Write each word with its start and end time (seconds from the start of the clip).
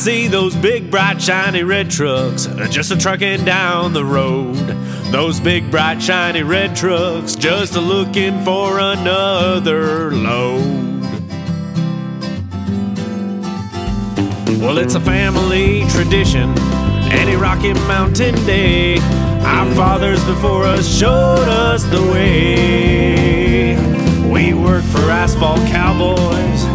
see 0.00 0.28
those 0.28 0.56
big, 0.56 0.90
bright, 0.90 1.20
shiny 1.20 1.62
red 1.62 1.90
trucks 1.90 2.46
just 2.70 2.90
a 2.90 2.96
trucking 2.96 3.44
down 3.44 3.92
the 3.92 4.02
road. 4.02 4.56
Those 5.12 5.38
big, 5.40 5.70
bright, 5.70 6.00
shiny 6.00 6.42
red 6.42 6.74
trucks 6.74 7.34
just 7.34 7.76
a 7.76 7.80
looking 7.80 8.42
for 8.42 8.78
another 8.78 10.10
load. 10.10 11.02
Well, 14.62 14.78
it's 14.78 14.94
a 14.94 15.00
family 15.00 15.84
tradition, 15.90 16.58
any 17.12 17.36
Rocky 17.36 17.74
Mountain 17.74 18.36
day. 18.46 18.96
Our 19.42 19.70
fathers 19.74 20.24
before 20.24 20.64
us 20.64 20.88
showed 20.88 21.46
us 21.46 21.84
the 21.84 22.00
way. 22.10 23.76
We 24.32 24.54
work 24.54 24.84
for 24.84 25.10
asphalt 25.10 25.60
cowboys 25.68 26.69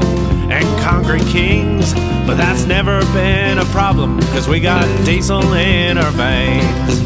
concrete 0.85 1.25
kings, 1.25 1.95
but 2.27 2.35
that's 2.35 2.65
never 2.65 2.99
been 3.05 3.57
a 3.57 3.65
problem, 3.65 4.21
cause 4.33 4.47
we 4.47 4.59
got 4.59 4.85
diesel 5.03 5.53
in 5.53 5.97
our 5.97 6.11
veins. 6.11 6.99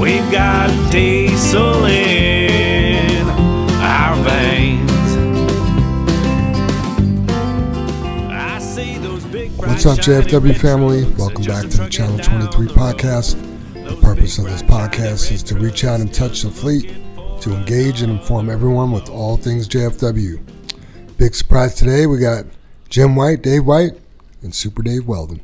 We've 0.00 0.32
got 0.32 0.70
diesel 0.90 1.84
in 1.84 3.28
our 3.82 4.16
veins. 4.24 4.90
I 8.30 8.58
see 8.58 8.96
those 8.96 9.22
big 9.26 9.50
What's 9.58 9.84
up, 9.84 9.98
JFW 9.98 10.56
family? 10.56 11.04
Welcome 11.18 11.44
back 11.44 11.68
to 11.68 11.76
the 11.76 11.88
Channel 11.90 12.18
23 12.18 12.68
podcast. 12.68 13.36
The 13.74 14.00
purpose 14.00 14.38
of 14.38 14.46
this 14.46 14.62
podcast 14.62 15.30
is 15.30 15.42
to 15.42 15.54
reach 15.56 15.84
out 15.84 16.00
and 16.00 16.14
touch 16.14 16.40
the 16.44 16.50
fleet, 16.50 16.94
to 17.42 17.52
engage 17.52 18.00
and 18.00 18.10
inform 18.10 18.48
everyone 18.48 18.90
with 18.90 19.10
all 19.10 19.36
things 19.36 19.68
JFW. 19.68 20.42
Big 21.18 21.34
surprise 21.34 21.74
today, 21.74 22.06
we 22.06 22.18
got 22.18 22.46
Jim 22.92 23.16
White, 23.16 23.40
Dave 23.40 23.64
White, 23.64 23.92
and 24.42 24.54
Super 24.54 24.82
Dave 24.82 25.06
Weldon. 25.06 25.40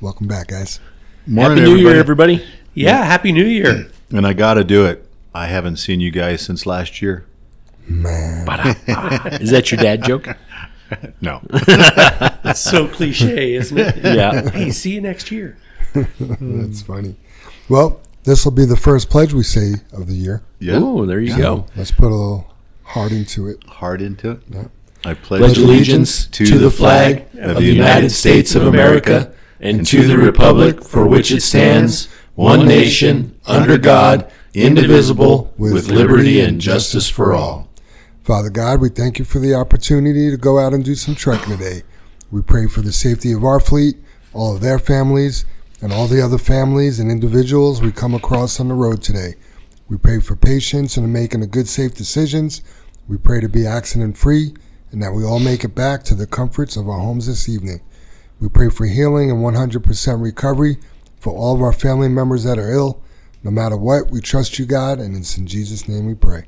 Welcome 0.00 0.26
back, 0.26 0.48
guys. 0.48 0.80
Morning, 1.24 1.58
Happy 1.58 1.70
New 1.70 1.76
Year, 1.76 1.94
everybody. 1.94 2.44
Yeah, 2.74 3.04
Happy 3.04 3.30
New 3.30 3.44
Year. 3.46 3.92
And 4.10 4.26
I 4.26 4.32
got 4.32 4.54
to 4.54 4.64
do 4.64 4.86
it. 4.86 5.08
I 5.32 5.46
haven't 5.46 5.76
seen 5.76 6.00
you 6.00 6.10
guys 6.10 6.42
since 6.44 6.66
last 6.66 7.00
year. 7.00 7.26
Man, 7.86 8.44
Is 9.40 9.52
that 9.52 9.70
your 9.70 9.80
dad 9.80 10.02
joke? 10.02 10.26
No. 11.20 11.40
That's 11.50 12.58
so 12.58 12.88
cliche, 12.88 13.54
isn't 13.54 13.78
it? 13.78 13.96
Yeah. 14.02 14.50
Hey, 14.50 14.70
see 14.72 14.92
you 14.92 15.00
next 15.00 15.30
year. 15.30 15.56
that's 15.94 16.82
funny. 16.82 17.14
Well, 17.68 18.00
this 18.24 18.44
will 18.44 18.50
be 18.50 18.64
the 18.64 18.76
first 18.76 19.08
pledge 19.08 19.32
we 19.32 19.44
say 19.44 19.74
of 19.92 20.08
the 20.08 20.14
year. 20.14 20.42
Yeah. 20.58 20.80
Ooh, 20.80 21.06
there 21.06 21.20
you 21.20 21.36
go. 21.36 21.66
Let's 21.76 21.92
put 21.92 22.06
a 22.06 22.16
little 22.16 22.52
heart 22.82 23.12
into 23.12 23.46
it. 23.46 23.62
Hard 23.68 24.02
into 24.02 24.32
it. 24.32 24.40
Yeah. 24.48 24.64
I 25.04 25.14
pledge, 25.14 25.56
allegiance 25.56 26.26
to 26.26 26.58
the 26.58 26.70
flag 26.70 27.26
of 27.38 27.56
the 27.56 27.64
United 27.64 28.10
States 28.10 28.54
of 28.54 28.66
America 28.66 29.32
and 29.58 29.86
to 29.86 30.06
the 30.06 30.18
republic 30.18 30.84
for 30.84 31.06
which 31.06 31.32
it 31.32 31.40
stands, 31.40 32.08
one 32.34 32.66
nation, 32.66 33.38
under 33.46 33.78
God, 33.78 34.30
indivisible, 34.52 35.54
with 35.56 35.88
liberty 35.88 36.40
and 36.40 36.60
justice 36.60 37.08
for 37.08 37.32
all. 37.32 37.68
Father 38.22 38.50
God, 38.50 38.80
we 38.80 38.90
thank 38.90 39.18
you 39.18 39.24
for 39.24 39.38
the 39.38 39.54
opportunity 39.54 40.30
to 40.30 40.36
go 40.36 40.58
out 40.58 40.74
and 40.74 40.84
do 40.84 40.94
some 40.94 41.14
trekking 41.14 41.56
today. 41.56 41.82
We 42.30 42.42
pray 42.42 42.66
for 42.66 42.82
the 42.82 42.92
safety 42.92 43.32
of 43.32 43.44
our 43.44 43.58
fleet, 43.58 43.96
all 44.34 44.54
of 44.54 44.60
their 44.60 44.78
families, 44.78 45.46
and 45.80 45.92
all 45.92 46.06
the 46.06 46.22
other 46.22 46.38
families 46.38 47.00
and 47.00 47.10
individuals 47.10 47.80
we 47.80 47.90
come 47.90 48.14
across 48.14 48.60
on 48.60 48.68
the 48.68 48.74
road 48.74 49.02
today. 49.02 49.34
We 49.88 49.96
pray 49.96 50.20
for 50.20 50.36
patience 50.36 50.98
and 50.98 51.10
making 51.10 51.40
the 51.40 51.46
good, 51.46 51.68
safe 51.68 51.94
decisions. 51.94 52.62
We 53.08 53.16
pray 53.16 53.40
to 53.40 53.48
be 53.48 53.66
accident 53.66 54.18
free 54.18 54.54
and 54.92 55.02
that 55.02 55.12
we 55.12 55.24
all 55.24 55.40
make 55.40 55.64
it 55.64 55.74
back 55.74 56.02
to 56.04 56.14
the 56.14 56.26
comforts 56.26 56.76
of 56.76 56.88
our 56.88 56.98
homes 56.98 57.26
this 57.26 57.48
evening. 57.48 57.80
We 58.40 58.48
pray 58.48 58.70
for 58.70 58.86
healing 58.86 59.30
and 59.30 59.40
100% 59.40 60.22
recovery 60.22 60.78
for 61.18 61.32
all 61.32 61.54
of 61.54 61.62
our 61.62 61.72
family 61.72 62.08
members 62.08 62.44
that 62.44 62.58
are 62.58 62.72
ill. 62.72 63.02
No 63.42 63.50
matter 63.50 63.76
what, 63.76 64.10
we 64.10 64.20
trust 64.20 64.58
you, 64.58 64.66
God, 64.66 64.98
and 64.98 65.16
it's 65.16 65.36
in 65.36 65.46
Jesus' 65.46 65.88
name 65.88 66.06
we 66.06 66.14
pray. 66.14 66.46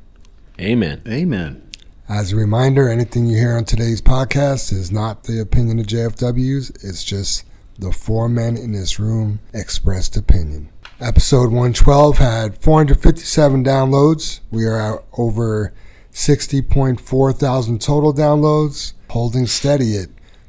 Amen. 0.61 1.03
Amen. 1.07 1.69
As 2.09 2.33
a 2.33 2.37
reminder, 2.37 2.89
anything 2.89 3.27
you 3.27 3.37
hear 3.37 3.57
on 3.57 3.65
today's 3.65 4.03
podcast 4.03 4.73
is 4.73 4.91
not 4.91 5.25
the 5.25 5.41
opinion 5.41 5.79
of 5.79 5.87
JFW's. 5.87 6.71
It's 6.83 7.05
just 7.05 7.45
the 7.79 7.93
four 7.93 8.29
men 8.29 8.57
in 8.57 8.73
this 8.73 8.99
room 8.99 9.41
expressed 9.55 10.17
opinion. 10.17 10.69
Episode 11.01 11.47
112 11.47 12.19
had 12.19 12.59
457 12.59 13.65
downloads. 13.65 14.41
We 14.51 14.67
are 14.67 14.79
at 14.79 15.05
over 15.17 15.73
60.4 16.13 17.35
thousand 17.39 17.81
total 17.81 18.13
downloads, 18.13 18.93
holding 19.09 19.47
steady 19.47 19.97
at 19.97 20.09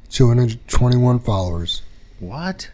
221 0.09 1.19
followers. 1.19 1.81
What? 2.19 2.69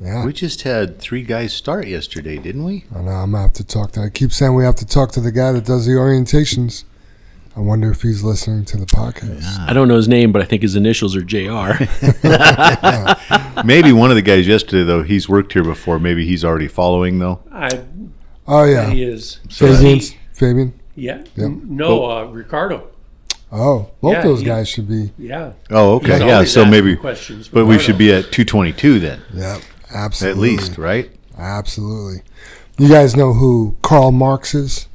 Yeah, 0.00 0.24
We 0.24 0.32
just 0.32 0.62
had 0.62 1.00
three 1.00 1.22
guys 1.22 1.52
start 1.52 1.88
yesterday, 1.88 2.38
didn't 2.38 2.64
we? 2.64 2.84
I 2.94 3.00
know. 3.00 3.10
I'm 3.10 3.32
gonna 3.32 3.42
have 3.42 3.52
to 3.54 3.64
talk 3.64 3.92
to. 3.92 4.02
I 4.02 4.10
keep 4.10 4.32
saying 4.32 4.54
we 4.54 4.64
have 4.64 4.76
to 4.76 4.86
talk 4.86 5.10
to 5.12 5.20
the 5.20 5.32
guy 5.32 5.50
that 5.52 5.64
does 5.64 5.86
the 5.86 5.92
orientations. 5.92 6.84
I 7.56 7.60
wonder 7.60 7.90
if 7.90 8.02
he's 8.02 8.22
listening 8.22 8.64
to 8.66 8.76
the 8.76 8.86
podcast. 8.86 9.58
I 9.68 9.72
don't 9.72 9.88
know 9.88 9.96
his 9.96 10.06
name, 10.06 10.30
but 10.30 10.40
I 10.40 10.44
think 10.44 10.62
his 10.62 10.76
initials 10.76 11.16
are 11.16 11.22
JR. 11.22 11.72
Maybe 13.64 13.90
one 13.92 14.10
of 14.10 14.16
the 14.16 14.22
guys 14.22 14.46
yesterday, 14.46 14.84
though, 14.84 15.02
he's 15.02 15.28
worked 15.28 15.52
here 15.54 15.64
before. 15.64 15.98
Maybe 15.98 16.24
he's 16.24 16.44
already 16.44 16.68
following, 16.68 17.18
though. 17.18 17.40
I, 17.50 17.82
Oh 18.46 18.64
yeah, 18.64 18.88
He 18.90 19.02
is. 19.02 19.40
Fabian. 19.50 20.00
Fabian. 20.32 20.77
Yeah. 20.98 21.22
Yep. 21.36 21.50
No, 21.64 22.10
uh, 22.10 22.24
Ricardo. 22.24 22.88
Oh, 23.52 23.88
both 24.00 24.12
Yeah, 24.14 24.22
those 24.22 24.40
he- 24.40 24.46
guys 24.46 24.68
should 24.68 24.88
be. 24.88 25.12
Yeah. 25.16 25.52
Oh, 25.70 25.94
okay. 25.96 26.18
Yeah, 26.26 26.44
so 26.44 26.64
maybe. 26.64 26.96
questions. 26.96 27.48
But 27.48 27.66
we 27.66 27.78
should 27.78 27.96
be 27.96 28.12
at 28.12 28.30
222 28.32 28.98
then, 29.00 29.22
Yeah, 29.32 29.58
Absolutely. 29.94 30.50
at 30.54 30.58
least, 30.60 30.76
right? 30.78 31.10
Absolutely. 31.38 32.22
You 32.78 32.88
guys 32.88 33.16
know 33.16 33.32
who 33.32 33.76
Karl 33.82 34.12
Marx 34.12 34.54
is? 34.54 34.86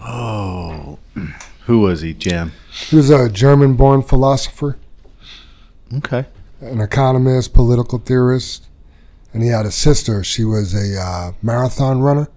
Oh. 0.00 0.98
Who 1.66 1.80
was 1.80 2.00
he, 2.00 2.14
Jim? 2.14 2.52
He 2.88 2.96
was 2.96 3.10
a 3.10 3.28
German-born 3.28 4.02
philosopher, 4.02 4.76
Okay. 5.98 6.24
an 6.60 6.80
economist, 6.80 7.52
political 7.54 7.98
theorist, 7.98 8.66
and 9.32 9.42
he 9.42 9.50
had 9.50 9.66
a 9.66 9.70
sister. 9.70 10.24
She 10.24 10.42
was 10.42 10.74
a 10.74 10.98
uh, 11.00 11.32
marathon 11.42 12.00
runner. 12.00 12.28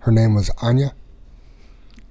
Her 0.00 0.12
name 0.12 0.34
was 0.34 0.50
Anya. 0.62 0.92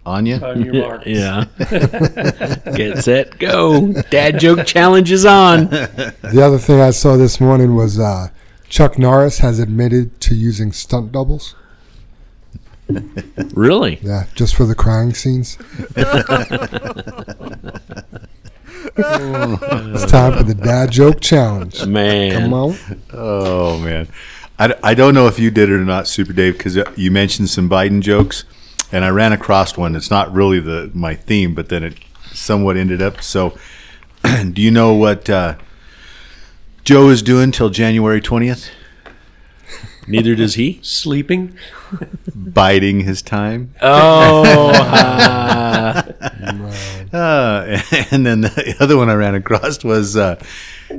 Anya? 0.07 0.39
On 0.41 0.63
your 0.63 0.73
marks. 0.73 1.05
yeah. 1.07 1.45
Get 2.75 2.99
set, 3.03 3.37
go. 3.39 3.91
Dad 4.09 4.39
joke 4.39 4.65
challenge 4.65 5.11
is 5.11 5.25
on. 5.25 5.67
The 5.67 6.41
other 6.41 6.57
thing 6.57 6.79
I 6.79 6.91
saw 6.91 7.17
this 7.17 7.41
morning 7.41 7.75
was 7.75 7.99
uh, 7.99 8.29
Chuck 8.69 8.97
Norris 8.97 9.39
has 9.39 9.59
admitted 9.59 10.21
to 10.21 10.33
using 10.35 10.71
stunt 10.71 11.11
doubles. 11.11 11.55
Really? 13.53 13.99
Yeah, 14.01 14.27
just 14.33 14.55
for 14.55 14.63
the 14.63 14.75
crying 14.75 15.13
scenes. 15.13 15.57
it's 18.95 20.11
time 20.11 20.37
for 20.37 20.43
the 20.43 20.55
dad 20.55 20.89
joke 20.89 21.19
challenge. 21.19 21.85
Man. 21.85 22.31
Come 22.31 22.53
on. 22.53 22.77
Oh 23.11 23.77
man, 23.79 24.07
I, 24.57 24.73
I 24.81 24.93
don't 24.93 25.13
know 25.13 25.27
if 25.27 25.37
you 25.37 25.51
did 25.51 25.69
it 25.69 25.73
or 25.73 25.83
not, 25.83 26.07
Super 26.07 26.31
Dave, 26.31 26.57
because 26.57 26.77
you 26.95 27.11
mentioned 27.11 27.49
some 27.49 27.69
Biden 27.69 28.01
jokes, 28.01 28.45
and 28.91 29.03
I 29.03 29.09
ran 29.09 29.33
across 29.33 29.77
one. 29.77 29.95
It's 29.95 30.11
not 30.11 30.33
really 30.33 30.59
the 30.59 30.91
my 30.93 31.15
theme, 31.15 31.53
but 31.53 31.69
then 31.69 31.83
it 31.83 31.95
somewhat 32.31 32.77
ended 32.77 33.01
up. 33.01 33.21
So, 33.21 33.57
do 34.23 34.61
you 34.61 34.71
know 34.71 34.93
what 34.93 35.29
uh, 35.29 35.55
Joe 36.83 37.09
is 37.09 37.21
doing 37.21 37.51
till 37.51 37.69
January 37.69 38.21
twentieth? 38.21 38.69
Neither 40.09 40.35
does 40.35 40.55
he. 40.55 40.79
Sleeping. 40.81 41.57
Biding 42.33 43.01
his 43.01 43.21
time. 43.21 43.73
Oh. 43.81 44.73
Uh, 47.13 47.81
and 48.11 48.25
then 48.25 48.41
the 48.41 48.75
other 48.81 48.97
one 48.97 49.09
I 49.09 49.13
ran 49.13 49.33
across 49.33 49.83
was, 49.83 50.17
uh, 50.17 50.35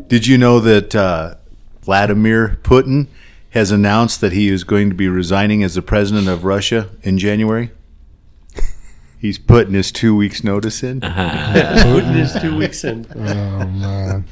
did 0.06 0.26
you 0.26 0.38
know 0.38 0.58
that 0.60 0.94
uh, 0.94 1.34
Vladimir 1.82 2.58
Putin 2.62 3.08
has 3.50 3.70
announced 3.70 4.22
that 4.22 4.32
he 4.32 4.48
is 4.48 4.64
going 4.64 4.88
to 4.88 4.94
be 4.94 5.08
resigning 5.08 5.62
as 5.62 5.74
the 5.74 5.82
president 5.82 6.26
of 6.26 6.44
Russia 6.44 6.88
in 7.02 7.18
January? 7.18 7.72
He's 9.20 9.38
putting 9.38 9.74
his 9.74 9.90
two 9.90 10.14
weeks 10.16 10.44
notice 10.44 10.82
in. 10.82 11.00
Putting 11.00 12.12
his 12.14 12.32
two 12.40 12.56
weeks 12.56 12.84
in. 12.84 13.06
Oh 13.18 13.66
man, 13.66 14.24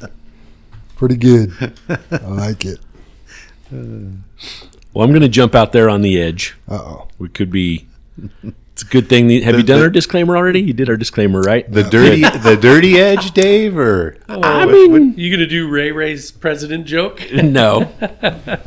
pretty 0.95 1.17
good. 1.17 1.51
I 2.11 2.17
like 2.27 2.65
it. 2.65 2.79
well, 3.71 5.03
I'm 5.05 5.09
going 5.11 5.21
to 5.21 5.27
jump 5.29 5.55
out 5.55 5.71
there 5.73 5.89
on 5.89 6.01
the 6.01 6.19
edge. 6.21 6.55
Uh 6.67 6.75
oh. 6.75 7.07
We 7.19 7.29
could 7.29 7.51
be. 7.51 7.87
It's 8.73 8.83
a 8.83 8.85
good 8.85 9.09
thing. 9.09 9.29
Have 9.41 9.57
you 9.57 9.63
done 9.63 9.79
the- 9.79 9.85
our 9.85 9.89
disclaimer 9.89 10.37
already? 10.37 10.61
You 10.61 10.73
did 10.73 10.89
our 10.89 10.97
disclaimer, 10.97 11.41
right? 11.41 11.69
The 11.71 11.83
dirty, 11.83 12.21
the 12.21 12.57
dirty 12.59 12.99
edge, 12.99 13.31
Dave, 13.31 13.77
or 13.77 14.17
I 14.29 14.65
mean, 14.65 15.15
You 15.17 15.31
gonna 15.35 15.47
do 15.47 15.67
Ray 15.67 15.91
Ray's 15.91 16.31
president 16.31 16.85
joke? 16.85 17.21
no, 17.33 17.91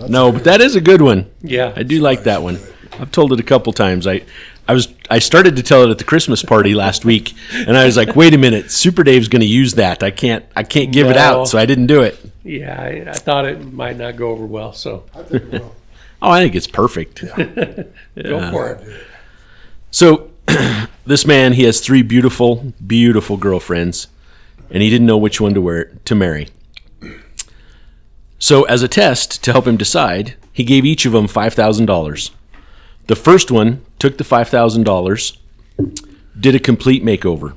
no, 0.09 0.33
but 0.33 0.45
that 0.45 0.61
is 0.61 0.75
a 0.77 0.81
good 0.81 1.01
one. 1.01 1.31
Yeah. 1.43 1.73
I 1.77 1.83
do 1.85 2.01
like 2.01 2.25
that 2.25 2.43
one. 2.43 2.59
I've 2.99 3.13
told 3.13 3.33
it 3.33 3.41
a 3.41 3.45
couple 3.45 3.73
times. 3.73 4.07
I, 4.07 4.23
I 4.71 4.73
was 4.73 4.87
I 5.11 5.19
started 5.19 5.57
to 5.57 5.65
tell 5.65 5.83
it 5.83 5.91
at 5.91 5.99
the 5.99 6.05
Christmas 6.05 6.45
party 6.45 6.77
last 6.77 7.05
week, 7.05 7.35
and 7.53 7.77
I 7.77 7.87
was 7.87 7.97
like, 7.97 8.15
wait 8.15 8.35
a 8.35 8.39
minute, 8.39 8.71
Super 8.71 9.03
Dave's 9.03 9.27
going 9.27 9.41
to 9.41 9.47
use 9.47 9.75
that. 9.75 10.05
I 10.05 10.13
can't 10.13 10.45
I 10.55 10.63
can't 10.63 10.93
give 10.93 11.09
it 11.09 11.17
out, 11.17 11.49
so 11.49 11.59
I 11.59 11.67
didn't 11.67 11.89
do 11.89 12.03
it. 12.03 12.17
Yeah, 12.45 12.81
I, 12.81 13.11
I 13.11 13.15
thought 13.15 13.47
it 13.47 13.73
might 13.73 13.97
not 13.97 14.15
go 14.15 14.29
over 14.31 14.47
well, 14.47 14.73
so 14.73 15.07
I 15.13 15.23
think 15.25 15.43
it 15.43 15.53
will. 15.61 15.75
Oh, 16.23 16.31
I 16.31 16.43
think 16.43 16.55
it's 16.55 16.67
perfect. 16.67 17.23
go 18.23 18.51
for 18.51 18.73
it. 18.73 19.07
So, 19.91 20.31
this 21.07 21.25
man, 21.25 21.55
he 21.55 21.63
has 21.63 21.81
three 21.81 22.03
beautiful, 22.03 22.75
beautiful 22.87 23.39
girlfriends, 23.39 24.07
and 24.71 24.83
he 24.83 24.91
didn't 24.91 25.07
know 25.07 25.17
which 25.17 25.41
one 25.41 25.55
to 25.55 25.63
wear 25.63 25.87
to 26.05 26.15
marry. 26.15 26.49
So, 28.39 28.65
as 28.65 28.83
a 28.83 28.89
test 28.89 29.43
to 29.45 29.53
help 29.53 29.67
him 29.67 29.79
decide, 29.79 30.37
he 30.53 30.63
gave 30.63 30.85
each 30.85 31.07
of 31.07 31.13
them 31.13 31.27
five 31.27 31.55
thousand 31.55 31.87
dollars. 31.87 32.33
The 33.07 33.17
first 33.17 33.51
one 33.51 33.85
took 33.99 34.19
the 34.19 34.25
five 34.25 34.49
thousand 34.49 34.85
dollars, 34.85 35.39
did 36.39 36.55
a 36.55 36.61
complete 36.61 37.05
makeover. 37.05 37.55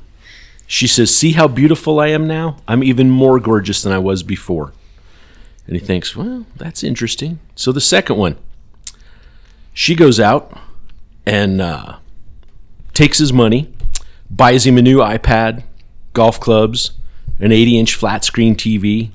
She 0.67 0.87
says, 0.87 1.15
"See 1.15 1.33
how 1.33 1.47
beautiful 1.47 1.99
I 1.99 2.07
am 2.07 2.27
now? 2.27 2.57
I'm 2.67 2.83
even 2.83 3.09
more 3.09 3.39
gorgeous 3.39 3.81
than 3.81 3.93
I 3.93 3.99
was 3.99 4.23
before." 4.23 4.73
And 5.67 5.75
he 5.75 5.79
thinks, 5.79 6.15
"Well, 6.15 6.45
that's 6.55 6.83
interesting." 6.83 7.39
So 7.55 7.71
the 7.71 7.81
second 7.81 8.17
one, 8.17 8.37
she 9.73 9.95
goes 9.95 10.19
out 10.19 10.57
and 11.25 11.61
uh, 11.61 11.97
takes 12.93 13.17
his 13.17 13.33
money, 13.33 13.73
buys 14.29 14.65
him 14.65 14.77
a 14.77 14.81
new 14.81 14.97
iPad, 14.97 15.63
golf 16.13 16.39
clubs, 16.39 16.91
an 17.39 17.51
80 17.51 17.77
inch 17.77 17.95
flat 17.95 18.23
screen 18.23 18.55
TV. 18.55 19.11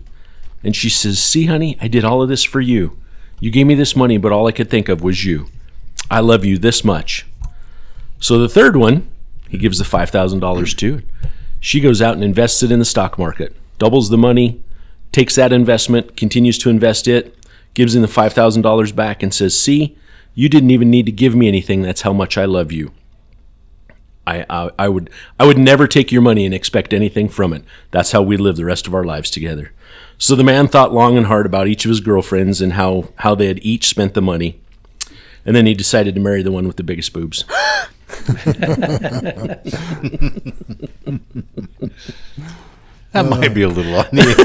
And 0.63 0.75
she 0.75 0.89
says, 0.89 1.23
See, 1.23 1.47
honey, 1.47 1.79
I 1.81 1.89
did 1.89 2.05
all 2.05 2.23
of 2.23 2.29
this 2.29 2.45
for 2.45 2.61
you. 2.61 2.99
You 3.41 3.51
gave 3.51 3.67
me 3.67 3.75
this 3.75 3.95
money, 3.95 4.19
but 4.19 4.33
all 4.33 4.47
I 4.47 4.53
could 4.53 4.69
think 4.69 4.89
of 4.89 5.03
was 5.03 5.25
you. 5.25 5.47
I 6.11 6.21
love 6.21 6.45
you 6.45 6.59
this 6.59 6.85
much. 6.85 7.27
So 8.21 8.39
the 8.39 8.49
third 8.49 8.77
one, 8.77 9.09
he 9.49 9.59
gives 9.59 9.79
the 9.79 9.85
$5,000 9.85 10.77
to. 10.79 11.03
She 11.61 11.81
goes 11.81 12.01
out 12.01 12.15
and 12.15 12.25
invests 12.25 12.63
it 12.63 12.73
in 12.73 12.79
the 12.79 12.85
stock 12.85 13.19
market, 13.19 13.55
doubles 13.79 14.11
the 14.11 14.19
money, 14.19 14.63
takes 15.13 15.35
that 15.35 15.53
investment, 15.53 16.17
continues 16.17 16.59
to 16.59 16.71
invest 16.71 17.09
it, 17.09 17.35
gives 17.75 17.95
him 17.95 18.03
the 18.03 18.09
$5,000 18.09 18.95
back, 18.95 19.23
and 19.23 19.33
says, 19.33 19.59
See, 19.59 19.97
you 20.35 20.49
didn't 20.49 20.71
even 20.71 20.91
need 20.91 21.07
to 21.07 21.13
give 21.13 21.35
me 21.35 21.49
anything. 21.49 21.83
That's 21.83 22.03
how 22.03 22.13
much 22.13 22.39
I 22.39 22.45
love 22.45 22.73
you. 22.73 22.93
I, 24.27 24.45
I, 24.51 24.71
I 24.79 24.89
would 24.89 25.09
I 25.41 25.47
would 25.47 25.57
never 25.57 25.89
take 25.89 26.13
your 26.13 26.21
money 26.21 26.45
and 26.45 26.55
expect 26.55 26.93
anything 26.93 27.31
from 27.31 27.55
it. 27.55 27.65
That's 27.91 28.13
how 28.13 28.21
we 28.21 28.37
live 28.37 28.57
the 28.57 28.65
rest 28.67 28.87
of 28.87 28.95
our 28.95 29.05
lives 29.05 29.31
together. 29.31 29.73
So 30.19 30.35
the 30.35 30.45
man 30.45 30.69
thought 30.69 30.93
long 30.93 31.17
and 31.17 31.27
hard 31.27 31.47
about 31.47 31.69
each 31.69 31.85
of 31.85 31.89
his 31.89 32.01
girlfriends 32.01 32.61
and 32.61 32.75
how, 32.75 33.09
how 33.17 33.35
they 33.35 33.47
had 33.47 33.65
each 33.65 33.89
spent 33.89 34.15
the 34.15 34.21
money. 34.21 34.61
And 35.49 35.57
then 35.57 35.65
he 35.65 35.73
decided 35.73 36.15
to 36.15 36.21
marry 36.21 36.43
the 36.43 36.53
one 36.53 36.67
with 36.67 36.77
the 36.77 36.83
biggest 36.83 37.15
boobs. 37.15 37.47
That 43.13 43.25
might 43.27 43.55
be 43.55 43.63
a 43.63 43.69
little 43.69 43.95
on 43.97 44.07
the 44.13 44.23
edge. 44.23 44.37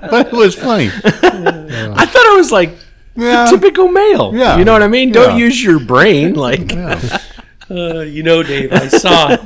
but 0.10 0.28
it 0.28 0.32
was 0.32 0.54
funny. 0.54 0.86
I 0.86 2.06
thought 2.06 2.26
it 2.32 2.36
was 2.36 2.50
like 2.50 2.70
Yeah. 3.14 3.46
typical 3.50 3.88
male. 3.88 4.32
Yeah. 4.34 4.56
You 4.56 4.64
know 4.64 4.72
what 4.72 4.82
I 4.82 4.88
mean? 4.88 5.12
Don't 5.12 5.32
Yeah. 5.38 5.44
use 5.44 5.62
your 5.62 5.78
brain 5.78 6.34
like 6.34 6.72
Uh, 7.68 7.98
you 8.00 8.22
know, 8.22 8.44
Dave, 8.44 8.72
I 8.72 8.86
saw, 8.86 9.36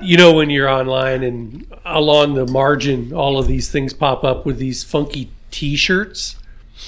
you 0.00 0.16
know, 0.16 0.32
when 0.32 0.48
you're 0.48 0.66
online 0.68 1.22
and 1.22 1.66
along 1.84 2.32
the 2.32 2.46
margin, 2.46 3.12
all 3.12 3.38
of 3.38 3.48
these 3.48 3.70
things 3.70 3.92
pop 3.92 4.24
up 4.24 4.46
with 4.46 4.56
these 4.56 4.82
funky 4.82 5.30
T-shirts, 5.50 6.36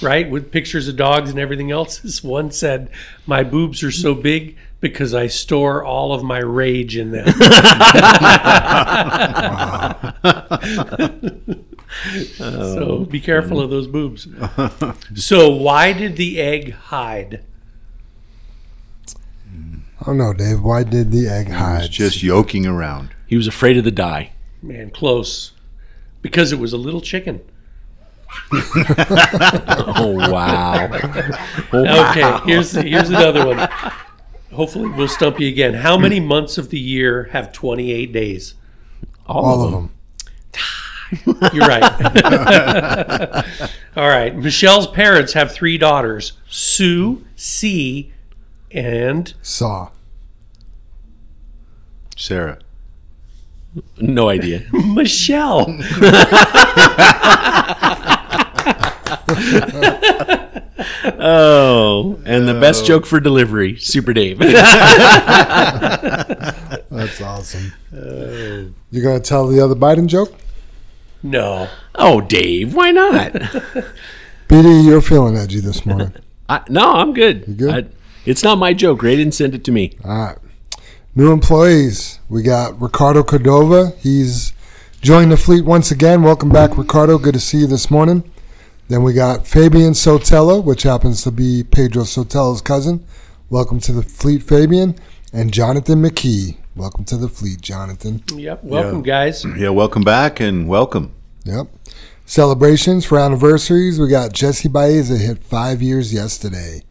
right, 0.01 0.29
with 0.29 0.51
pictures 0.51 0.87
of 0.87 0.95
dogs 0.95 1.29
and 1.29 1.39
everything 1.39 1.71
else. 1.71 1.99
This 1.99 2.23
one 2.23 2.51
said, 2.51 2.89
"My 3.25 3.43
boobs 3.43 3.83
are 3.83 3.91
so 3.91 4.13
big 4.15 4.57
because 4.81 5.13
I 5.13 5.27
store 5.27 5.83
all 5.83 6.13
of 6.13 6.23
my 6.23 6.39
rage 6.39 6.97
in 6.97 7.11
them." 7.11 7.27
so 12.33 13.05
be 13.09 13.19
careful 13.19 13.59
of 13.61 13.69
those 13.69 13.87
boobs. 13.87 14.27
So 15.15 15.49
why 15.49 15.93
did 15.93 16.15
the 16.17 16.39
egg 16.41 16.73
hide? 16.73 17.43
I 20.01 20.05
don't 20.05 20.17
know, 20.17 20.33
Dave. 20.33 20.61
Why 20.61 20.83
did 20.83 21.11
the 21.11 21.27
egg 21.27 21.47
hide? 21.49 21.55
He 21.55 21.73
was 21.73 21.81
hide? 21.83 21.91
just 21.91 22.23
yoking 22.23 22.65
around. 22.65 23.09
he 23.27 23.37
was 23.37 23.47
afraid 23.47 23.77
of 23.77 23.83
the 23.83 23.91
dye. 23.91 24.31
Man, 24.61 24.89
close. 24.89 25.51
Because 26.21 26.51
it 26.51 26.59
was 26.59 26.73
a 26.73 26.77
little 26.77 27.01
chicken. 27.01 27.41
Oh 28.55 30.29
wow. 30.31 30.89
Okay, 31.73 32.39
here's 32.45 32.71
here's 32.73 33.09
another 33.09 33.47
one. 33.47 33.67
Hopefully, 34.53 34.89
we'll 34.89 35.07
stump 35.07 35.39
you 35.39 35.47
again. 35.47 35.73
How 35.73 35.97
many 35.97 36.19
months 36.19 36.59
of 36.59 36.69
the 36.69 36.79
year 36.79 37.23
have 37.31 37.51
28 37.51 38.13
days? 38.13 38.53
All, 39.25 39.43
All 39.45 39.61
of 39.61 39.65
of 39.65 39.71
them. 39.71 39.91
them. 41.23 41.49
You're 41.53 41.65
right. 41.67 41.83
All 43.97 44.07
right. 44.07 44.35
Michelle's 44.35 44.85
parents 44.87 45.33
have 45.33 45.51
three 45.51 45.77
daughters 45.79 46.33
Sue, 46.47 47.25
C, 47.35 48.13
and 48.71 49.33
Saw. 49.41 49.89
Sarah. 52.15 52.59
No 53.97 54.29
idea. 54.29 54.65
Michelle. 54.71 55.65
Oh, 61.25 62.19
and 62.25 62.45
the 62.47 62.59
best 62.59 62.83
oh. 62.83 62.87
joke 62.87 63.05
for 63.05 63.19
delivery, 63.19 63.77
Super 63.77 64.13
Dave. 64.13 64.39
That's 64.49 64.57
awesome. 67.21 67.71
you 67.91 68.73
gonna 69.01 69.19
tell 69.21 69.47
the 69.47 69.61
other 69.61 69.75
Biden 69.75 70.07
joke? 70.07 70.33
No. 71.21 71.69
oh, 71.95 72.19
Dave, 72.19 72.75
why 72.75 72.91
not? 72.91 73.31
BD, 74.49 74.85
you're 74.85 75.01
feeling 75.01 75.37
edgy 75.37 75.61
this 75.61 75.85
morning. 75.85 76.13
I, 76.49 76.61
no, 76.67 76.91
I'm 76.91 77.13
good. 77.13 77.57
good? 77.57 77.73
I, 77.73 77.85
it's 78.25 78.43
not 78.43 78.57
my 78.57 78.73
joke. 78.73 79.01
Ray 79.01 79.15
didn't 79.15 79.33
send 79.33 79.55
it 79.55 79.63
to 79.63 79.71
me. 79.71 79.97
All 80.03 80.17
right. 80.17 80.37
New 81.15 81.31
employees. 81.31 82.19
We 82.27 82.43
got 82.43 82.81
Ricardo 82.81 83.23
Cordova. 83.23 83.93
He's 83.99 84.51
joined 85.01 85.31
the 85.31 85.37
fleet 85.37 85.63
once 85.63 85.91
again. 85.91 86.23
Welcome 86.23 86.49
back, 86.49 86.77
Ricardo. 86.77 87.17
Good 87.17 87.35
to 87.35 87.39
see 87.39 87.59
you 87.59 87.67
this 87.67 87.89
morning. 87.89 88.29
Then 88.89 89.03
we 89.03 89.13
got 89.13 89.47
Fabian 89.47 89.93
Sotelo, 89.93 90.63
which 90.63 90.83
happens 90.83 91.23
to 91.23 91.31
be 91.31 91.63
Pedro 91.63 92.03
Sotelo's 92.03 92.61
cousin. 92.61 93.05
Welcome 93.49 93.79
to 93.81 93.93
the 93.93 94.03
fleet, 94.03 94.43
Fabian. 94.43 94.95
And 95.31 95.53
Jonathan 95.53 96.03
McKee. 96.03 96.57
Welcome 96.75 97.05
to 97.05 97.17
the 97.17 97.29
fleet, 97.29 97.61
Jonathan. 97.61 98.21
Yep. 98.35 98.63
Welcome, 98.63 99.01
guys. 99.01 99.45
Yeah, 99.45 99.69
welcome 99.69 100.03
back 100.03 100.39
and 100.39 100.67
welcome. 100.67 101.13
Yep. 101.45 101.67
Celebrations 102.25 103.05
for 103.05 103.17
anniversaries. 103.19 103.99
We 103.99 104.09
got 104.09 104.33
Jesse 104.33 104.69
Baeza 104.69 105.17
hit 105.17 105.43
five 105.43 105.81
years 105.81 106.13
yesterday. 106.13 106.81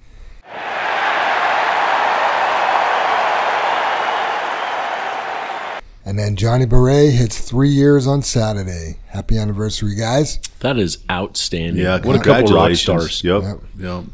And 6.05 6.19
then 6.19 6.35
Johnny 6.37 6.67
Beret 6.67 7.13
hits 7.13 7.39
three 7.49 7.69
years 7.69 8.07
on 8.07 8.23
Saturday. 8.23 8.99
Happy 9.07 9.39
anniversary, 9.39 9.95
guys. 9.95 10.39
That 10.61 10.77
is 10.77 10.99
outstanding. 11.11 11.83
Yeah, 11.83 12.01
what 12.01 12.17
a 12.17 12.19
couple 12.19 12.33
rock 12.55 12.71
congratulations. 12.73 12.81
stars. 12.81 13.25
Yep. 13.25 13.43
Yep. 13.43 13.61
Yep. 13.79 14.05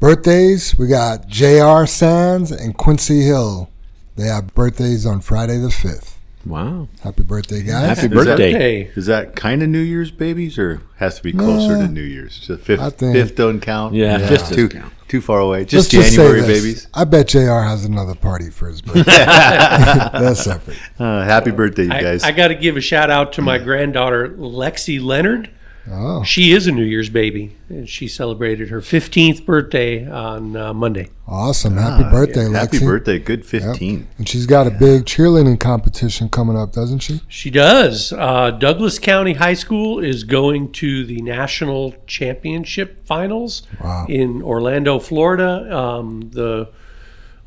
Birthdays, 0.00 0.76
we 0.78 0.86
got 0.86 1.26
J.R. 1.28 1.86
Sands 1.86 2.50
and 2.50 2.76
Quincy 2.76 3.22
Hill. 3.22 3.70
They 4.16 4.26
have 4.26 4.54
birthdays 4.54 5.06
on 5.06 5.20
Friday 5.20 5.58
the 5.58 5.68
5th. 5.68 6.17
Wow. 6.48 6.88
Happy 7.02 7.22
birthday, 7.22 7.62
guys. 7.62 7.98
Happy 7.98 8.08
birthday. 8.08 8.52
Hey. 8.52 8.90
Is 8.96 9.06
that 9.06 9.36
kind 9.36 9.62
of 9.62 9.68
New 9.68 9.80
Year's 9.80 10.10
babies 10.10 10.58
or 10.58 10.80
has 10.96 11.16
to 11.18 11.22
be 11.22 11.32
closer 11.32 11.76
Nah. 11.76 11.86
to 11.86 11.92
New 11.92 12.00
Year's? 12.02 12.34
So 12.42 12.56
fifth, 12.56 12.98
fifth 12.98 13.36
don't 13.36 13.60
count. 13.60 13.94
Yeah, 13.94 14.16
fifth 14.26 14.52
too, 14.52 14.68
count. 14.70 14.92
too 15.08 15.20
far 15.20 15.40
away. 15.40 15.58
Let's 15.60 15.70
Just 15.70 15.90
just 15.90 16.14
January 16.16 16.40
babies. 16.40 16.88
I 16.94 17.04
bet 17.04 17.28
JR 17.28 17.60
has 17.60 17.84
another 17.84 18.14
party 18.14 18.48
for 18.48 18.68
his 18.68 18.80
birthday. 18.80 19.02
That's 19.14 20.42
separate. 20.42 20.78
Uh, 20.98 21.22
happy 21.24 21.50
birthday, 21.50 21.84
you 21.84 21.92
I, 21.92 22.02
guys. 22.02 22.22
I 22.24 22.32
got 22.32 22.48
to 22.48 22.54
give 22.54 22.76
a 22.78 22.80
shout 22.80 23.10
out 23.10 23.34
to 23.34 23.42
my 23.42 23.58
granddaughter, 23.58 24.30
Lexi 24.30 25.02
Leonard. 25.02 25.50
Oh, 25.90 26.22
She 26.22 26.52
is 26.52 26.66
a 26.66 26.72
New 26.72 26.84
Year's 26.84 27.08
baby, 27.08 27.56
and 27.68 27.88
she 27.88 28.08
celebrated 28.08 28.68
her 28.68 28.80
15th 28.80 29.44
birthday 29.46 30.06
on 30.08 30.54
uh, 30.56 30.74
Monday. 30.74 31.08
awesome. 31.26 31.76
Happy 31.76 32.02
birthday, 32.10 32.44
Lexi. 32.44 32.54
Happy 32.54 32.78
birthday. 32.80 33.18
Good 33.18 33.46
15. 33.46 34.06
And 34.18 34.28
she's 34.28 34.44
got 34.46 34.66
a 34.66 34.70
big 34.70 35.04
cheerleading 35.04 35.58
competition 35.58 36.28
coming 36.28 36.56
up, 36.56 36.72
doesn't 36.72 36.98
she? 36.98 37.20
She 37.28 37.50
does. 37.50 38.12
Uh, 38.12 38.50
Douglas 38.50 38.98
County 38.98 39.34
High 39.34 39.54
School 39.54 39.98
is 39.98 40.24
going 40.24 40.72
to 40.72 41.04
the 41.06 41.22
national 41.22 41.94
championship 42.06 43.06
finals 43.06 43.62
Wow. 43.82 44.06
in 44.08 44.42
Orlando, 44.42 44.98
Florida. 44.98 45.74
Um, 45.74 46.30
the 46.32 46.68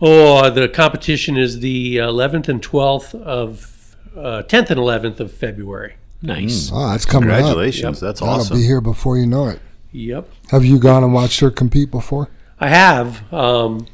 oh, 0.02 0.50
the 0.50 0.68
competition 0.68 1.38
is 1.38 1.60
the 1.60 1.98
11th 1.98 2.48
and 2.50 2.62
12th 2.62 3.14
of 3.22 3.96
uh, 4.16 4.44
10th 4.48 4.72
and 4.72 4.80
11th 4.80 5.20
of 5.20 5.32
February. 5.32 5.96
Nice. 6.22 6.70
Oh, 6.74 6.90
that's 6.90 7.06
coming 7.06 7.30
up. 7.30 7.38
Congratulations. 7.38 8.00
That's 8.00 8.20
That'll 8.20 8.36
awesome. 8.36 8.58
be 8.58 8.64
here 8.64 8.82
before 8.82 9.18
you 9.18 9.26
know 9.26 9.48
it. 9.48 9.60
Yep, 9.94 10.30
Have 10.52 10.64
you 10.64 10.80
gone 10.80 11.04
and 11.04 11.14
watched 11.14 11.42
her 11.42 11.52
compete 11.52 11.92
before? 11.92 12.30
I 12.60 12.70
have. 12.70 13.34
Um, 13.34 13.88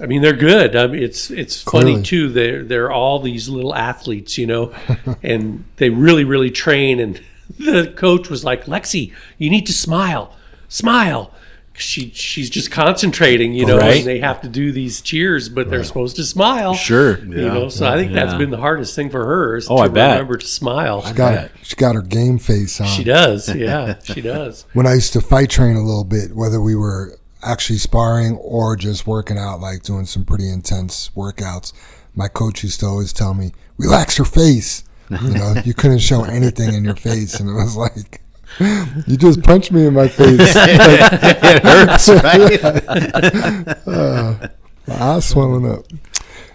I 0.00 0.06
mean, 0.06 0.20
they're 0.20 0.32
good. 0.32 0.74
I 0.74 0.88
mean, 0.88 1.02
it's 1.02 1.30
it's 1.30 1.62
funny 1.62 2.02
too. 2.02 2.28
They're 2.28 2.64
they're 2.64 2.90
all 2.90 3.20
these 3.20 3.48
little 3.48 3.74
athletes, 3.74 4.36
you 4.36 4.46
know, 4.46 4.74
and 5.22 5.64
they 5.76 5.90
really 5.90 6.24
really 6.24 6.50
train 6.50 6.98
and 6.98 7.22
the 7.58 7.92
coach 7.96 8.28
was 8.30 8.44
like, 8.44 8.64
Lexi, 8.64 9.12
you 9.38 9.50
need 9.50 9.66
to 9.66 9.72
smile, 9.72 10.34
smile. 10.68 11.32
She 11.82 12.10
she's 12.14 12.48
just 12.48 12.70
concentrating, 12.70 13.52
you 13.52 13.66
know, 13.66 13.76
Right. 13.78 13.98
and 13.98 14.06
they 14.06 14.18
have 14.20 14.40
to 14.42 14.48
do 14.48 14.72
these 14.72 15.00
cheers, 15.00 15.48
but 15.48 15.68
they're 15.68 15.84
supposed 15.84 16.16
to 16.16 16.24
smile. 16.24 16.74
Sure. 16.74 17.18
You 17.18 17.26
know, 17.48 17.68
so 17.68 17.86
I 17.86 17.96
think 17.96 18.12
that's 18.12 18.34
been 18.34 18.50
the 18.50 18.56
hardest 18.58 18.94
thing 18.94 19.10
for 19.10 19.24
her 19.24 19.56
is 19.56 19.66
Oh, 19.68 19.76
to 19.78 19.82
I 19.82 19.88
bet. 19.88 20.12
remember 20.12 20.36
to 20.38 20.46
smile. 20.46 21.02
She 21.04 21.12
Got 21.14 21.50
she 21.62 21.76
got 21.76 21.94
her 21.94 22.02
game 22.02 22.38
face 22.38 22.80
on. 22.80 22.86
She 22.86 23.04
does, 23.04 23.54
yeah, 23.54 23.98
she 24.04 24.20
does. 24.20 24.64
when 24.72 24.86
I 24.86 24.94
used 24.94 25.12
to 25.14 25.20
fight 25.20 25.50
train 25.50 25.76
a 25.76 25.82
little 25.84 26.04
bit, 26.04 26.34
whether 26.34 26.60
we 26.60 26.74
were 26.76 27.18
actually 27.42 27.78
sparring 27.78 28.36
or 28.36 28.76
just 28.76 29.06
working 29.06 29.36
out, 29.36 29.60
like 29.60 29.82
doing 29.82 30.06
some 30.06 30.24
pretty 30.24 30.48
intense 30.48 31.10
workouts, 31.16 31.72
my 32.14 32.28
coach 32.28 32.62
used 32.62 32.80
to 32.80 32.86
always 32.86 33.12
tell 33.12 33.34
me, 33.34 33.50
"Relax 33.76 34.16
your 34.18 34.24
face." 34.24 34.84
You 35.10 35.30
know, 35.34 35.54
you 35.66 35.74
couldn't 35.74 35.98
show 35.98 36.24
anything 36.24 36.72
in 36.72 36.84
your 36.84 36.94
face, 36.96 37.38
and 37.38 37.46
it 37.50 37.52
was 37.52 37.76
like, 37.76 38.21
"You 39.06 39.16
just 39.16 39.42
punched 39.42 39.72
me 39.72 39.86
in 39.86 39.94
my 39.94 40.08
face." 40.08 40.38
it 40.40 41.62
hurts, 41.62 42.08
right? 42.08 43.78
Uh, 43.86 44.48
my 44.86 45.02
eyes 45.02 45.28
swelling 45.28 45.70
up. 45.70 45.84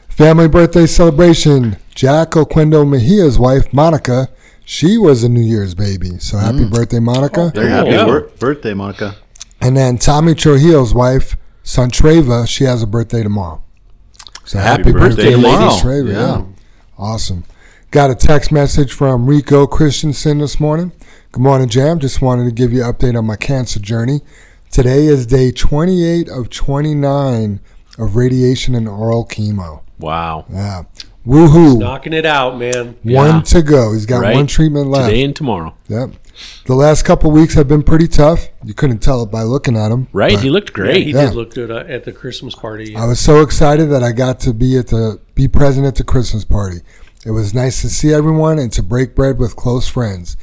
Family 0.10 0.48
birthday 0.48 0.86
celebration. 0.86 1.78
Jack 1.94 2.32
Oquendo 2.32 2.88
Mejia's 2.88 3.40
wife, 3.40 3.74
Monica, 3.74 4.30
she 4.64 4.98
was 4.98 5.24
a 5.24 5.30
New 5.30 5.42
Year's 5.42 5.74
baby. 5.74 6.20
So 6.20 6.38
happy 6.38 6.60
mm. 6.66 6.72
birthday, 6.72 7.00
Monica. 7.00 7.40
Oh, 7.40 7.50
there 7.50 7.70
happy 7.70 7.92
Yeah. 7.92 8.06
wor- 8.06 8.30
birthday, 8.38 8.74
Monica. 8.74 9.16
And 9.62 9.78
then 9.78 9.98
Tommy 9.98 10.36
Trujillo's 10.36 10.94
wife, 10.94 11.38
Santreva, 11.64 12.48
she 12.48 12.66
has 12.66 12.84
a 12.84 12.88
birthday 12.88 13.24
tomorrow. 13.24 13.64
So 14.44 14.60
happy, 14.60 14.84
Happy 14.84 14.92
birthday, 14.92 15.24
birthday 15.24 15.36
Lady 15.36 15.42
tomorrow. 15.42 15.72
Treva. 15.72 16.12
Yeah. 16.12 16.38
Yeah. 16.38 16.44
Awesome. 16.98 17.46
Got 17.92 18.12
a 18.12 18.16
text 18.16 18.52
message 18.52 18.92
from 18.94 19.26
Rico 19.26 19.66
Christensen 19.68 20.40
this 20.40 20.60
morning. 20.60 20.92
Good 21.32 21.42
morning, 21.44 21.70
Jam. 21.70 22.00
Just 22.00 22.22
wanted 22.22 22.46
to 22.46 22.52
give 22.52 22.72
you 22.74 22.84
an 22.84 22.92
update 22.94 23.18
on 23.18 23.26
my 23.26 23.36
cancer 23.36 23.80
journey. 23.80 24.22
Today 24.72 25.06
is 25.06 25.26
day 25.26 25.52
28 25.52 26.30
of 26.30 26.50
29 26.50 27.60
of 28.00 28.16
radiation 28.16 28.76
and 28.76 28.88
oral 28.88 29.26
chemo. 29.26 29.82
Wow. 30.00 30.46
Yeah. 30.52 30.84
Woohoo. 31.26 31.78
Knocking 31.78 32.14
it 32.14 32.26
out, 32.26 32.58
man. 32.58 32.96
One 33.04 33.36
Yeah. 33.36 33.42
to 33.42 33.62
go. 33.62 33.94
He's 33.94 34.06
got 34.06 34.22
Right. 34.22 34.36
one 34.36 34.48
treatment 34.48 34.88
left. 34.90 35.10
Today 35.10 35.24
and 35.24 35.36
tomorrow. 35.36 35.74
Yep. 35.90 36.12
The 36.68 36.76
last 36.76 37.04
couple 37.04 37.32
weeks 37.32 37.56
have 37.56 37.68
been 37.68 37.84
pretty 37.84 38.08
tough. 38.08 38.48
You 38.64 38.74
couldn't 38.74 39.00
tell 39.00 39.24
it 39.24 39.32
by 39.32 39.42
looking 39.44 39.76
at 39.76 39.92
him. 39.92 40.08
Right? 40.14 40.40
he 40.40 40.50
looked 40.50 40.70
Yeah, 40.70 40.76
great. 40.76 41.06
he 41.08 41.12
Yeah. 41.14 41.26
did 41.28 41.36
look 41.36 41.54
good 41.54 41.72
uh, 41.72 41.84
at 41.90 42.06
the 42.06 42.12
Christmas 42.12 42.56
party. 42.56 42.96
I 42.96 43.06
was 43.06 43.20
so 43.20 43.42
excited 43.42 43.90
that 43.90 44.04
I 44.04 44.12
got 44.12 44.40
to 44.42 44.54
be 44.54 44.78
at 44.78 44.88
the 44.88 45.20
be 45.36 45.48
present 45.48 45.86
at 45.86 45.96
the 45.96 46.04
Christmas 46.04 46.46
party. 46.46 46.82
It 47.26 47.32
was 47.32 47.54
nice 47.54 47.82
to 47.82 47.90
see 47.90 48.14
everyone 48.14 48.60
and 48.60 48.72
to 48.74 48.82
break 48.84 49.14
bread 49.16 49.38
with 49.40 49.56
close 49.56 49.88
friends. 49.88 50.38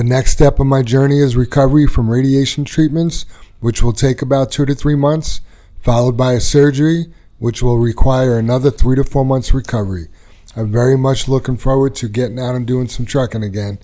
The 0.00 0.04
next 0.04 0.32
step 0.32 0.58
of 0.58 0.66
my 0.66 0.80
journey 0.80 1.18
is 1.18 1.36
recovery 1.36 1.86
from 1.86 2.08
radiation 2.08 2.64
treatments, 2.64 3.26
which 3.60 3.82
will 3.82 3.92
take 3.92 4.22
about 4.22 4.50
two 4.50 4.64
to 4.64 4.74
three 4.74 4.94
months, 4.94 5.42
followed 5.78 6.16
by 6.16 6.32
a 6.32 6.40
surgery, 6.40 7.12
which 7.38 7.62
will 7.62 7.76
require 7.76 8.38
another 8.38 8.70
three 8.70 8.96
to 8.96 9.04
four 9.04 9.26
months 9.26 9.52
recovery. 9.52 10.06
I'm 10.56 10.72
very 10.72 10.96
much 10.96 11.28
looking 11.28 11.58
forward 11.58 11.94
to 11.96 12.08
getting 12.08 12.38
out 12.38 12.54
and 12.54 12.66
doing 12.66 12.88
some 12.88 13.04
trucking 13.04 13.44
again, 13.44 13.78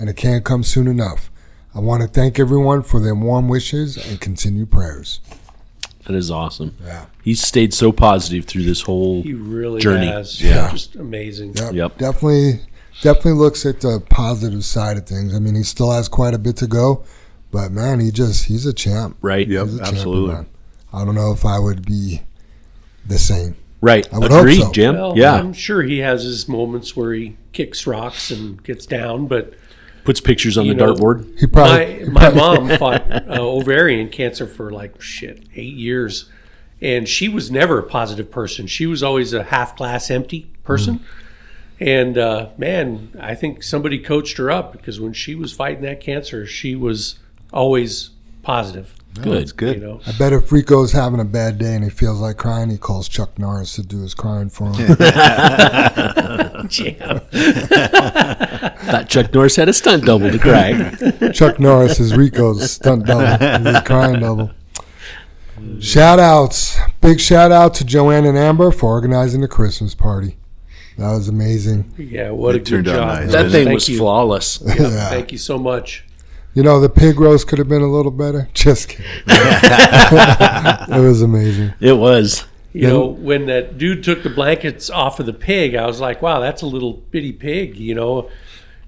and 0.00 0.08
it 0.08 0.16
can't 0.16 0.42
come 0.42 0.62
soon 0.62 0.88
enough. 0.88 1.30
I 1.74 1.80
want 1.80 2.00
to 2.00 2.08
thank 2.08 2.38
everyone 2.38 2.82
for 2.82 2.98
their 2.98 3.14
warm 3.14 3.46
wishes 3.46 3.98
and 3.98 4.22
continued 4.22 4.70
prayers. 4.70 5.20
That 6.06 6.16
is 6.16 6.30
awesome. 6.30 6.76
Yeah. 6.82 7.04
He's 7.22 7.42
stayed 7.42 7.74
so 7.74 7.92
positive 7.92 8.46
through 8.46 8.62
this 8.62 8.80
whole 8.80 9.22
journey. 9.22 9.36
he 9.36 9.42
really 9.42 9.80
journey. 9.82 10.06
has. 10.06 10.42
Yeah. 10.42 10.70
Just 10.70 10.96
amazing. 10.96 11.56
Yep. 11.56 11.74
Yep. 11.74 11.98
Definitely, 11.98 12.60
definitely 13.02 13.32
looks 13.34 13.64
at 13.66 13.80
the 13.80 14.02
positive 14.10 14.64
side 14.64 14.96
of 14.96 15.06
things. 15.06 15.34
I 15.34 15.38
mean, 15.38 15.54
he 15.54 15.62
still 15.62 15.92
has 15.92 16.08
quite 16.08 16.34
a 16.34 16.38
bit 16.38 16.56
to 16.58 16.66
go, 16.66 17.04
but 17.50 17.70
man, 17.70 18.00
he 18.00 18.10
just 18.10 18.46
he's 18.46 18.66
a 18.66 18.72
champ. 18.72 19.16
right. 19.22 19.46
Yep, 19.46 19.66
He's 19.66 19.74
a 19.74 19.78
champion, 19.78 19.96
absolutely. 19.96 20.34
man. 20.34 20.46
I 20.92 21.04
don't 21.04 21.14
know 21.14 21.32
if 21.32 21.44
I 21.44 21.58
would 21.58 21.84
be 21.84 22.22
the 23.06 23.18
same. 23.18 23.56
Right. 23.80 24.12
I 24.12 24.18
would 24.18 24.30
hope 24.30 24.40
Agreed, 24.40 24.62
so. 24.62 24.72
Jim. 24.72 24.94
Well, 24.96 25.16
yeah. 25.16 25.34
I'm 25.34 25.52
sure 25.52 25.82
he 25.82 25.98
has 25.98 26.24
his 26.24 26.48
moments 26.48 26.96
where 26.96 27.12
he 27.12 27.36
kicks 27.52 27.86
rocks 27.86 28.30
and 28.30 28.62
gets 28.64 28.86
down, 28.86 29.26
but 29.26 29.54
Puts 30.04 30.20
pictures 30.20 30.56
on 30.56 30.66
the 30.66 30.74
know, 30.74 30.94
dartboard. 30.94 31.38
He 31.38 31.46
probably, 31.46 32.04
my, 32.04 32.04
he 32.04 32.04
my 32.06 32.30
mom 32.34 32.68
fought 32.78 33.10
uh, 33.12 33.40
ovarian 33.40 34.08
cancer 34.08 34.46
for 34.46 34.70
like 34.70 35.00
shit 35.02 35.44
eight 35.54 35.74
years, 35.74 36.30
and 36.80 37.06
she 37.06 37.28
was 37.28 37.50
never 37.50 37.78
a 37.78 37.82
positive 37.82 38.30
person. 38.30 38.66
She 38.66 38.86
was 38.86 39.02
always 39.02 39.34
a 39.34 39.42
half 39.44 39.76
glass 39.76 40.10
empty 40.10 40.50
person. 40.64 41.04
And 41.80 42.18
uh, 42.18 42.50
man, 42.58 43.16
I 43.20 43.34
think 43.34 43.62
somebody 43.62 43.98
coached 43.98 44.36
her 44.38 44.50
up 44.50 44.72
because 44.72 45.00
when 45.00 45.12
she 45.12 45.34
was 45.34 45.52
fighting 45.52 45.82
that 45.82 46.00
cancer, 46.00 46.46
she 46.46 46.74
was 46.74 47.18
always 47.52 48.10
positive. 48.42 48.94
Good. 49.22 49.42
It's 49.42 49.52
good. 49.52 49.76
You 49.76 49.82
know, 49.82 50.00
I 50.06 50.12
bet 50.12 50.32
if 50.32 50.52
Rico's 50.52 50.92
having 50.92 51.18
a 51.18 51.24
bad 51.24 51.58
day 51.58 51.74
and 51.74 51.82
he 51.82 51.90
feels 51.90 52.20
like 52.20 52.36
crying, 52.36 52.70
he 52.70 52.78
calls 52.78 53.08
Chuck 53.08 53.38
Norris 53.38 53.74
to 53.74 53.82
do 53.82 54.02
his 54.02 54.14
crying 54.14 54.48
for 54.48 54.66
him. 54.66 54.96
Jam. 56.68 57.20
Thought 58.88 59.06
Chuck 59.08 59.34
Norris 59.34 59.56
had 59.56 59.68
a 59.68 59.72
stunt 59.72 60.04
double 60.04 60.30
to 60.30 60.38
cry. 60.38 61.30
Chuck 61.32 61.58
Norris 61.58 61.98
is 62.00 62.16
Rico's 62.16 62.70
stunt 62.70 63.06
double, 63.06 63.26
his 63.64 63.80
crying 63.82 64.20
double. 64.20 64.50
Shout 65.80 66.18
outs. 66.18 66.78
Big 67.00 67.20
shout 67.20 67.50
out 67.50 67.74
to 67.74 67.84
Joanne 67.84 68.24
and 68.24 68.38
Amber 68.38 68.70
for 68.70 68.90
organizing 68.90 69.40
the 69.40 69.48
Christmas 69.48 69.94
party. 69.94 70.36
That 70.98 71.12
was 71.12 71.28
amazing. 71.28 71.94
Yeah, 71.96 72.30
what 72.30 72.56
It 72.56 72.68
a 72.68 72.70
good 72.76 72.84
job. 72.86 73.06
nice. 73.20 73.32
that 73.32 73.50
thing 73.52 73.66
Thank 73.66 73.74
was 73.76 73.88
you. 73.88 73.98
flawless. 73.98 74.60
Yeah, 74.66 74.74
Yeah. 74.82 75.08
Thank 75.08 75.30
you 75.32 75.38
so 75.38 75.56
much. 75.56 76.04
You 76.54 76.64
know, 76.64 76.80
the 76.80 76.88
pig 76.88 77.20
roast 77.20 77.46
could 77.46 77.58
have 77.60 77.68
been 77.68 77.82
a 77.82 77.90
little 77.90 78.10
better. 78.10 78.48
Just 78.54 78.88
kidding. 78.88 79.04
it 79.28 81.00
was 81.00 81.22
amazing. 81.22 81.72
It 81.80 81.92
was. 81.92 82.44
You 82.72 82.86
know, 82.86 83.06
when 83.06 83.46
that 83.46 83.78
dude 83.78 84.04
took 84.04 84.22
the 84.22 84.30
blankets 84.30 84.90
off 84.90 85.18
of 85.20 85.26
the 85.26 85.32
pig, 85.32 85.74
I 85.74 85.86
was 85.86 86.00
like, 86.00 86.20
wow, 86.20 86.38
that's 86.40 86.62
a 86.62 86.66
little 86.66 86.92
bitty 86.92 87.32
pig, 87.32 87.76
you 87.76 87.94
know. 87.94 88.30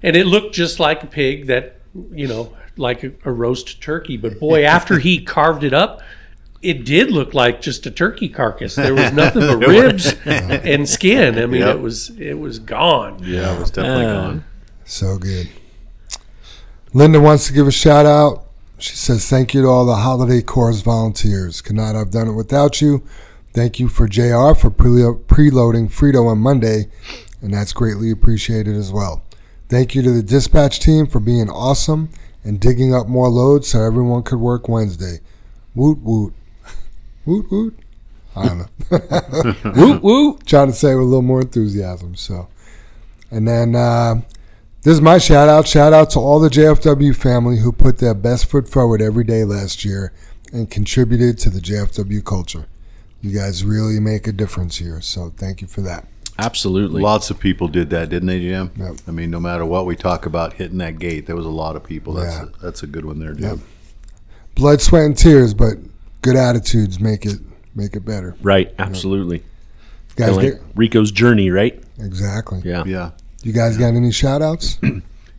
And 0.03 0.15
it 0.15 0.27
looked 0.27 0.53
just 0.53 0.79
like 0.79 1.03
a 1.03 1.07
pig 1.07 1.47
that, 1.47 1.77
you 2.11 2.27
know, 2.27 2.53
like 2.77 3.03
a, 3.03 3.11
a 3.25 3.31
roast 3.31 3.81
turkey. 3.81 4.17
But 4.17 4.39
boy, 4.39 4.63
after 4.63 4.99
he 4.99 5.21
carved 5.23 5.63
it 5.63 5.73
up, 5.73 6.01
it 6.61 6.85
did 6.85 7.11
look 7.11 7.33
like 7.33 7.61
just 7.61 7.85
a 7.85 7.91
turkey 7.91 8.29
carcass. 8.29 8.75
There 8.75 8.93
was 8.93 9.11
nothing 9.13 9.41
but 9.59 9.67
ribs 9.67 10.13
and 10.25 10.87
skin. 10.87 11.37
I 11.39 11.45
mean, 11.45 11.61
Yep. 11.61 11.75
it 11.77 11.79
was 11.81 12.09
it 12.19 12.35
was 12.39 12.59
gone. 12.59 13.21
Yeah, 13.23 13.55
it 13.55 13.59
was 13.59 13.71
definitely 13.71 14.05
Uh, 14.05 14.13
gone. 14.13 14.43
So 14.85 15.17
good. 15.17 15.49
Linda 16.93 17.19
wants 17.19 17.47
to 17.47 17.53
give 17.53 17.67
a 17.67 17.71
shout 17.71 18.05
out. 18.05 18.45
She 18.77 18.95
says, 18.95 19.27
Thank 19.29 19.53
you 19.53 19.61
to 19.61 19.67
all 19.67 19.85
the 19.85 19.95
Holiday 19.97 20.41
Corps 20.41 20.73
volunteers. 20.81 21.61
Could 21.61 21.75
not 21.75 21.95
have 21.95 22.11
done 22.11 22.27
it 22.27 22.33
without 22.33 22.81
you. 22.81 23.03
Thank 23.53 23.79
you 23.79 23.87
for 23.87 24.07
JR 24.07 24.53
for 24.55 24.69
pre- 24.69 24.89
preloading 25.27 25.91
Frito 25.91 26.27
on 26.29 26.37
Monday, 26.39 26.85
and 27.41 27.53
that's 27.53 27.73
greatly 27.73 28.09
appreciated 28.11 28.75
as 28.75 28.91
well. 28.91 29.23
Thank 29.69 29.93
you 29.93 30.01
to 30.01 30.11
the 30.11 30.23
dispatch 30.23 30.79
team 30.79 31.05
for 31.07 31.19
being 31.19 31.49
awesome 31.49 32.09
and 32.43 32.59
digging 32.59 32.93
up 32.95 33.07
more 33.07 33.29
loads 33.29 33.67
so 33.67 33.81
everyone 33.83 34.23
could 34.23 34.39
work 34.39 34.67
Wednesday. 34.67 35.19
Woot 35.75 35.99
woot. 35.99 36.33
Woot 37.25 37.51
woot. 37.51 37.77
I 38.35 38.47
don't 38.47 38.57
know. 38.59 39.55
Woo 39.75 39.97
woo. 39.99 40.39
trying 40.45 40.67
to 40.67 40.73
say 40.73 40.91
it 40.91 40.95
with 40.95 41.03
a 41.03 41.07
little 41.07 41.21
more 41.21 41.41
enthusiasm. 41.41 42.15
So, 42.15 42.47
and 43.29 43.47
then 43.47 43.75
uh, 43.75 44.21
this 44.83 44.93
is 44.93 45.01
my 45.01 45.17
shout 45.17 45.49
out. 45.49 45.67
Shout 45.67 45.91
out 45.93 46.09
to 46.11 46.19
all 46.19 46.39
the 46.39 46.49
JFW 46.49 47.15
family 47.15 47.57
who 47.59 47.71
put 47.71 47.97
their 47.97 48.13
best 48.13 48.45
foot 48.45 48.69
forward 48.69 49.01
every 49.01 49.25
day 49.25 49.43
last 49.43 49.83
year 49.83 50.13
and 50.53 50.69
contributed 50.71 51.37
to 51.39 51.49
the 51.49 51.59
JFW 51.59 52.23
culture. 52.23 52.67
You 53.21 53.37
guys 53.37 53.63
really 53.65 53.99
make 53.99 54.27
a 54.27 54.31
difference 54.31 54.77
here. 54.77 55.01
So, 55.01 55.31
thank 55.35 55.61
you 55.61 55.67
for 55.67 55.81
that. 55.81 56.07
Absolutely. 56.39 57.01
Lots 57.03 57.29
of 57.29 57.37
people 57.39 57.67
did 57.67 57.89
that, 57.91 58.09
didn't 58.09 58.27
they, 58.27 58.39
Jim? 58.39 58.71
Yep. 58.77 58.95
I 59.07 59.11
mean, 59.11 59.29
no 59.29 59.39
matter 59.41 59.65
what 59.65 59.85
we 59.85 59.95
talk 59.97 60.25
about 60.25 60.53
hitting 60.53 60.77
that 60.79 60.97
gate, 60.97 61.27
there 61.27 61.35
was 61.35 61.45
a 61.45 61.49
lot 61.49 61.75
of 61.75 61.83
people. 61.83 62.13
That's 62.13 62.35
Yeah. 62.37 62.43
a, 62.43 62.61
that's 62.63 62.81
a 62.81 62.87
good 62.87 63.05
one 63.05 63.19
there, 63.19 63.33
Jim. 63.33 63.43
Yep. 63.43 63.59
Blood, 64.55 64.81
sweat, 64.81 65.03
and 65.03 65.17
tears, 65.17 65.53
but 65.53 65.73
good 66.21 66.35
attitudes 66.35 66.99
make 66.99 67.25
it 67.25 67.39
make 67.75 67.95
it 67.95 68.05
better. 68.05 68.35
Right. 68.41 68.73
Absolutely. 68.79 69.43
Guys, 70.15 70.29
Kinda 70.29 70.33
like 70.33 70.53
get, 70.53 70.61
Rico's 70.75 71.11
journey, 71.11 71.49
right? 71.49 71.81
exactly. 71.99 72.61
Yeah. 72.63 72.83
Yeah. 72.85 73.11
You 73.43 73.53
guys 73.53 73.77
got 73.77 73.93
any 73.93 74.11
shout 74.11 74.41
outs? 74.41 74.77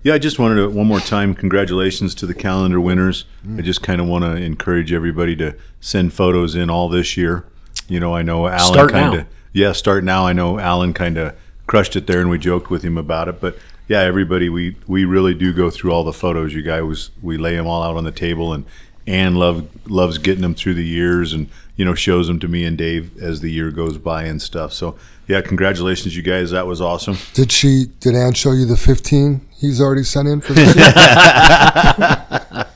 Yeah, 0.05 0.15
I 0.15 0.19
just 0.19 0.37
wanted 0.37 0.57
to 0.57 0.69
one 0.69 0.89
more 0.89 0.99
time 0.99 1.33
congratulations 1.33 2.17
to 2.17 2.27
the 2.27 2.35
calendar 2.35 2.81
winners. 2.81 3.25
Mm. 3.47 3.61
I 3.61 3.63
just 3.63 3.85
kind 3.85 4.01
of 4.01 4.09
want 4.09 4.25
to 4.25 4.35
encourage 4.35 4.93
everybody 4.93 5.37
to 5.37 5.55
send 5.81 6.13
photos 6.13 6.57
in 6.57 6.69
all 6.69 6.89
this 6.89 7.17
year. 7.17 7.45
You 7.87 8.01
know, 8.01 8.13
I 8.13 8.23
know 8.23 8.49
Alan 8.49 8.89
kind 8.89 9.15
of 9.15 9.27
yeah, 9.53 9.71
start 9.73 10.03
now. 10.03 10.27
I 10.27 10.33
know 10.33 10.59
Alan 10.59 10.93
kind 10.93 11.19
of 11.19 11.37
crushed 11.69 11.95
it 11.95 12.09
there, 12.09 12.21
and 12.21 12.29
we 12.29 12.39
joked 12.39 12.69
with 12.69 12.83
him 12.83 12.99
about 12.99 13.29
it. 13.29 13.41
But 13.41 13.57
yeah, 13.87 14.01
everybody, 14.01 14.49
we 14.49 14.77
we 14.89 15.05
really 15.05 15.35
do 15.35 15.53
go 15.53 15.71
through 15.71 15.93
all 15.93 16.03
the 16.03 16.13
photos. 16.13 16.53
You 16.53 16.63
guys, 16.63 17.11
we 17.23 17.37
lay 17.37 17.55
them 17.55 17.69
all 17.69 17.85
out 17.85 17.97
on 17.97 18.03
the 18.03 18.11
table, 18.11 18.53
and 18.53 18.65
Ann 19.07 19.35
love 19.35 19.69
loves 19.91 20.19
getting 20.19 20.43
them 20.43 20.55
through 20.55 20.75
the 20.75 20.85
years, 20.85 21.33
and 21.33 21.49
you 21.77 21.85
know 21.85 21.95
shows 21.95 22.29
them 22.29 22.39
to 22.41 22.49
me 22.49 22.65
and 22.65 22.79
Dave 22.79 23.17
as 23.21 23.41
the 23.41 23.51
year 23.51 23.71
goes 23.71 23.99
by 23.99 24.25
and 24.25 24.41
stuff. 24.41 24.73
So 24.73 24.97
yeah, 25.27 25.41
congratulations, 25.41 26.17
you 26.17 26.23
guys. 26.23 26.51
That 26.51 26.67
was 26.67 26.81
awesome. 26.81 27.17
Did 27.35 27.53
she? 27.53 27.87
Did 28.01 28.15
Ann 28.15 28.35
show 28.35 28.53
you 28.53 28.67
the 28.67 28.77
15 28.77 29.47
he's 29.59 29.81
already 29.81 30.03
sent 30.05 30.29
in 30.29 30.41
for 30.41 30.53
this? 30.53 30.75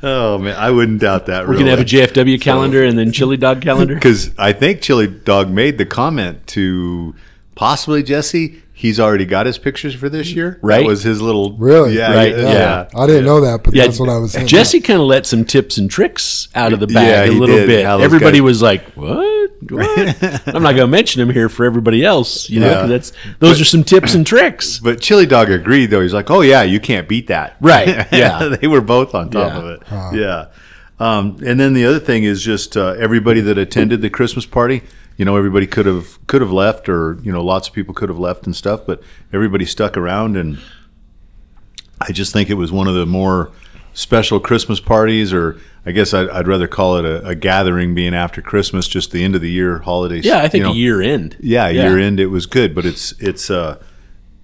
Oh 0.00 0.38
man, 0.38 0.54
I 0.56 0.70
wouldn't 0.70 1.00
doubt 1.00 1.26
that. 1.26 1.48
We're 1.48 1.58
gonna 1.58 1.70
have 1.70 1.80
a 1.80 1.84
JFW 1.84 2.40
calendar 2.40 2.84
and 2.84 2.96
then 2.96 3.10
chili 3.10 3.36
dog 3.36 3.60
calendar. 3.60 3.94
because 3.96 4.32
I 4.38 4.52
think 4.52 4.80
Chili 4.80 5.08
Dog 5.08 5.50
made 5.50 5.78
the 5.78 5.86
comment 5.86 6.46
to 6.48 7.14
possibly 7.54 8.02
Jesse. 8.02 8.62
He's 8.80 9.00
already 9.00 9.24
got 9.24 9.46
his 9.46 9.58
pictures 9.58 9.92
for 9.96 10.08
this 10.08 10.30
year. 10.30 10.60
Right. 10.62 10.82
That 10.82 10.86
was 10.86 11.02
his 11.02 11.20
little 11.20 11.56
Really? 11.58 11.96
Yeah, 11.96 12.14
Right, 12.14 12.30
yeah. 12.38 12.52
yeah. 12.52 12.88
I 12.94 13.08
didn't 13.08 13.24
know 13.24 13.40
that, 13.40 13.64
but 13.64 13.74
that's 13.74 13.98
what 13.98 14.08
I 14.08 14.18
was 14.18 14.30
saying. 14.30 14.46
Jesse 14.46 14.80
kind 14.80 15.00
of 15.00 15.06
let 15.08 15.26
some 15.26 15.44
tips 15.44 15.78
and 15.78 15.90
tricks 15.90 16.46
out 16.54 16.72
of 16.72 16.78
the 16.78 16.86
Yeah, 16.88 17.00
bag 17.00 17.30
a 17.30 17.32
little 17.32 17.56
did. 17.56 17.66
bit. 17.66 17.84
How 17.84 17.98
Everybody 17.98 18.38
guys- 18.38 18.42
was 18.44 18.62
like, 18.62 18.84
"What? 18.92 19.50
What?" 19.68 20.22
I'm 20.54 20.62
not 20.62 20.76
going 20.76 20.76
to 20.76 20.86
mention 20.86 21.18
them 21.18 21.34
here 21.34 21.48
for 21.48 21.66
everybody 21.66 22.04
else. 22.04 22.48
You 22.48 22.60
know, 22.60 22.66
Yeah. 22.68 22.80
'cause 22.82 22.88
that's 22.88 23.12
those 23.40 23.60
are 23.60 23.64
some 23.64 23.82
tips 23.82 24.14
and 24.14 24.24
tricks. 24.24 24.78
But 24.78 25.00
Chili 25.00 25.26
Dog 25.26 25.50
agreed 25.50 25.86
though. 25.86 26.00
He's 26.00 26.14
like, 26.14 26.30
"Oh 26.30 26.42
yeah, 26.42 26.62
you 26.62 26.78
can't 26.78 27.08
beat 27.08 27.26
that." 27.26 27.56
Right, 27.60 28.06
yeah. 28.12 28.56
they 28.60 28.68
were 28.68 28.80
both 28.80 29.12
on 29.12 29.28
top 29.30 29.54
Yeah. 29.54 29.58
of 29.58 29.64
it. 29.70 29.82
Yeah. 30.16 30.44
Um, 31.00 31.38
and 31.44 31.58
then 31.58 31.72
the 31.74 31.84
other 31.84 31.98
thing 31.98 32.22
is 32.22 32.44
just 32.44 32.76
uh, 32.76 32.94
everybody 32.98 33.40
that 33.40 33.58
attended 33.58 34.02
the 34.02 34.10
Christmas 34.10 34.46
party. 34.46 34.82
You 35.18 35.26
know, 35.26 35.36
everybody 35.36 35.66
could 35.66 35.84
have 35.84 36.26
could 36.26 36.40
have 36.40 36.52
left, 36.52 36.88
or 36.88 37.18
you 37.22 37.30
know, 37.30 37.44
lots 37.44 37.68
of 37.68 37.74
people 37.74 37.92
could 37.92 38.08
have 38.08 38.18
left 38.18 38.46
and 38.46 38.56
stuff, 38.56 38.86
but 38.86 39.02
everybody 39.32 39.66
stuck 39.66 39.96
around, 39.96 40.36
and 40.36 40.58
I 42.00 42.12
just 42.12 42.32
think 42.32 42.48
it 42.48 42.54
was 42.54 42.72
one 42.72 42.88
of 42.88 42.94
the 42.94 43.04
more 43.04 43.52
special 43.92 44.38
Christmas 44.38 44.80
parties, 44.80 45.32
or 45.32 45.58
I 45.84 45.90
guess 45.90 46.14
I'd, 46.14 46.28
I'd 46.30 46.46
rather 46.46 46.68
call 46.68 46.96
it 46.96 47.04
a, 47.04 47.26
a 47.26 47.34
gathering, 47.34 47.94
being 47.94 48.14
after 48.14 48.40
Christmas, 48.40 48.86
just 48.86 49.10
the 49.10 49.24
end 49.24 49.34
of 49.34 49.40
the 49.40 49.50
year 49.50 49.80
holidays. 49.80 50.24
Yeah, 50.24 50.38
I 50.38 50.48
think 50.48 50.62
you 50.62 50.68
know. 50.68 50.72
a 50.72 50.76
year 50.76 51.02
end. 51.02 51.36
Yeah, 51.40 51.68
year 51.68 51.98
end 51.98 52.20
it 52.20 52.28
was 52.28 52.46
good, 52.46 52.74
but 52.74 52.86
it's 52.86 53.12
it's 53.20 53.50
uh 53.50 53.82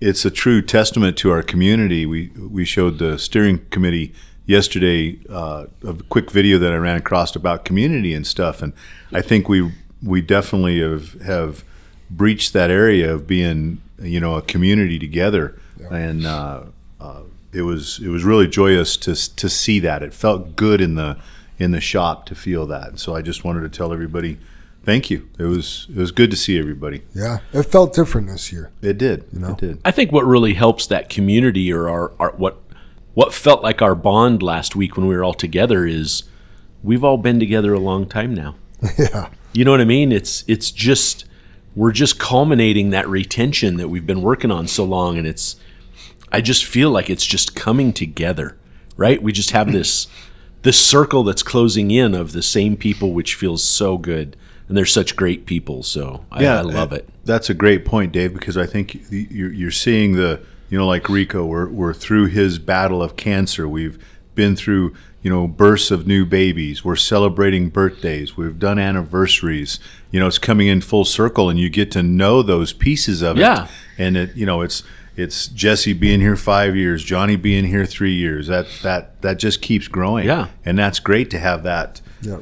it's 0.01 0.25
a 0.25 0.31
true 0.31 0.61
testament 0.61 1.17
to 1.19 1.31
our 1.31 1.43
community. 1.43 2.05
We 2.05 2.29
we 2.37 2.65
showed 2.65 2.99
the 2.99 3.19
steering 3.19 3.65
committee 3.71 4.13
yesterday 4.47 5.19
uh, 5.31 5.67
a 5.87 5.95
quick 6.09 6.31
video 6.31 6.59
that 6.59 6.73
I 6.73 6.77
ran 6.77 6.97
across 6.97 7.35
about 7.35 7.65
community 7.65 8.13
and 8.13 8.27
stuff, 8.27 8.61
and 8.61 8.73
I 9.13 9.23
think 9.23 9.49
we 9.49 9.73
we 10.05 10.21
definitely 10.21 10.81
have 10.81 11.21
have 11.23 11.65
breached 12.11 12.53
that 12.53 12.71
area 12.71 13.13
of 13.13 13.27
being 13.27 13.81
you 14.01 14.21
know 14.21 14.37
a 14.37 14.43
community 14.43 14.99
together, 14.99 15.59
and 15.91 16.27
uh, 16.27 16.65
uh, 17.01 17.23
it 17.53 17.63
was 17.63 18.01
it 18.01 18.09
was 18.09 18.25
really 18.25 18.47
joyous 18.47 18.97
to 18.99 19.15
to 19.37 19.49
see 19.49 19.81
that. 19.81 20.03
It 20.03 20.13
felt 20.13 20.57
good 20.57 20.81
in 20.81 20.95
the 20.95 21.17
in 21.59 21.71
the 21.71 21.81
shop 21.81 22.27
to 22.27 22.35
feel 22.35 22.67
that. 22.67 22.89
And 22.89 23.01
so 23.01 23.15
I 23.15 23.23
just 23.23 23.45
wanted 23.45 23.61
to 23.61 23.69
tell 23.69 23.93
everybody. 23.93 24.39
Thank 24.85 25.09
you. 25.09 25.29
It 25.39 25.45
was 25.45 25.87
it 25.89 25.97
was 25.97 26.13
good 26.13 26.31
to 26.31 26.37
see 26.37 26.59
everybody. 26.59 27.03
Yeah, 27.15 27.39
it 27.55 27.63
felt 27.63 27.95
different 27.95 28.29
this 28.29 28.53
year. 28.53 28.71
It 28.83 28.99
did. 28.99 29.25
You 29.33 29.41
know? 29.41 29.53
It 29.53 29.59
did. 29.59 29.81
I 29.85 29.91
think 29.91 30.13
what 30.13 30.27
really 30.27 30.55
helps 30.55 30.87
that 30.89 31.09
community 31.09 31.73
or 31.73 31.89
our, 31.89 32.13
our 32.19 32.33
what 32.33 32.59
what 33.15 33.33
felt 33.33 33.63
like 33.63 33.81
our 33.81 33.95
bond 33.95 34.43
last 34.43 34.77
week 34.77 34.97
when 34.97 35.07
we 35.07 35.17
were 35.17 35.25
all 35.25 35.33
together 35.33 35.87
is 35.87 36.25
we've 36.83 37.03
all 37.03 37.17
been 37.17 37.41
together 37.41 37.73
a 37.73 37.81
long 37.81 38.07
time 38.07 38.35
now. 38.35 38.57
Yeah, 38.99 39.31
You 39.55 39.65
know 39.65 39.71
what 39.71 39.81
I 39.81 39.85
mean? 39.85 40.13
It's 40.13 40.45
it's 40.47 40.71
just 40.71 41.25
we're 41.75 41.93
just 41.93 42.19
culminating 42.19 42.91
that 42.91 43.09
retention 43.09 43.77
that 43.79 43.89
we've 43.89 44.07
been 44.07 44.23
working 44.23 44.51
on 44.51 44.69
so 44.69 44.85
long 44.85 45.17
and 45.17 45.27
it's 45.27 45.57
I 46.31 46.41
just 46.41 46.65
feel 46.65 46.91
like 46.91 47.09
it's 47.09 47.25
just 47.25 47.55
coming 47.55 47.93
together, 47.93 48.57
right? 48.97 49.23
We 49.23 49.33
just 49.33 49.53
have 49.53 49.71
this 49.73 50.09
this 50.63 50.79
circle 50.79 51.23
that's 51.23 51.43
closing 51.43 51.91
in 51.91 52.15
of 52.15 52.33
the 52.33 52.43
same 52.43 52.77
people 52.77 53.13
which 53.13 53.35
feels 53.35 53.63
so 53.63 53.97
good. 53.97 54.37
And 54.67 54.77
they're 54.79 54.87
such 54.87 55.15
great 55.15 55.45
people, 55.45 55.83
so 55.83 56.25
I, 56.33 56.47
I 56.47 56.61
love 56.63 56.93
it. 56.95 57.07
That's 57.27 57.51
a 57.51 57.55
great 57.55 57.85
point, 57.85 58.13
Dave, 58.13 58.33
because 58.33 58.57
I 58.57 58.65
think 58.65 58.99
you're, 59.11 59.53
you're 59.53 59.71
seeing 59.71 60.15
the, 60.15 60.41
you 60.71 60.79
know, 60.79 60.87
like 60.87 61.11
Rico, 61.11 61.45
we're, 61.45 61.69
we're 61.69 61.93
through 61.93 62.29
his 62.29 62.59
battle 62.59 63.03
of 63.03 63.15
cancer. 63.15 63.69
We've 63.69 64.03
been 64.35 64.57
through, 64.57 64.95
you 65.25 65.31
know, 65.31 65.49
births 65.49 65.91
of 65.91 66.07
new 66.07 66.25
babies. 66.25 66.85
We're 66.85 66.95
celebrating 66.95 67.71
birthdays. 67.71 68.37
We've 68.37 68.59
done 68.59 68.79
anniversaries. 68.79 69.81
You 70.13 70.21
know, 70.21 70.29
it's 70.29 70.39
coming 70.39 70.69
in 70.69 70.81
full 70.83 71.05
circle, 71.05 71.49
and 71.51 71.59
you 71.59 71.69
get 71.71 71.91
to 71.93 72.03
know 72.05 72.43
those 72.43 72.73
pieces 72.73 73.23
of 73.23 73.37
Yeah. 73.37 73.65
it. 73.65 73.71
And 73.99 74.17
it, 74.17 74.37
you 74.37 74.47
know, 74.47 74.61
it's 74.63 74.85
it's 75.17 75.47
Jesse 75.49 75.93
being 75.95 76.21
here 76.21 76.37
five 76.37 76.77
years, 76.77 77.03
Johnny 77.03 77.37
being 77.37 77.65
here 77.65 77.87
three 77.87 78.13
years. 78.15 78.47
That 78.49 78.67
that 78.83 79.21
that 79.23 79.39
just 79.39 79.61
keeps 79.63 79.89
growing. 79.89 80.27
Yeah. 80.27 80.49
and 80.65 80.79
that's 80.79 81.01
great 81.01 81.31
to 81.31 81.39
have 81.39 81.63
that. 81.65 82.01
yeah. 82.21 82.39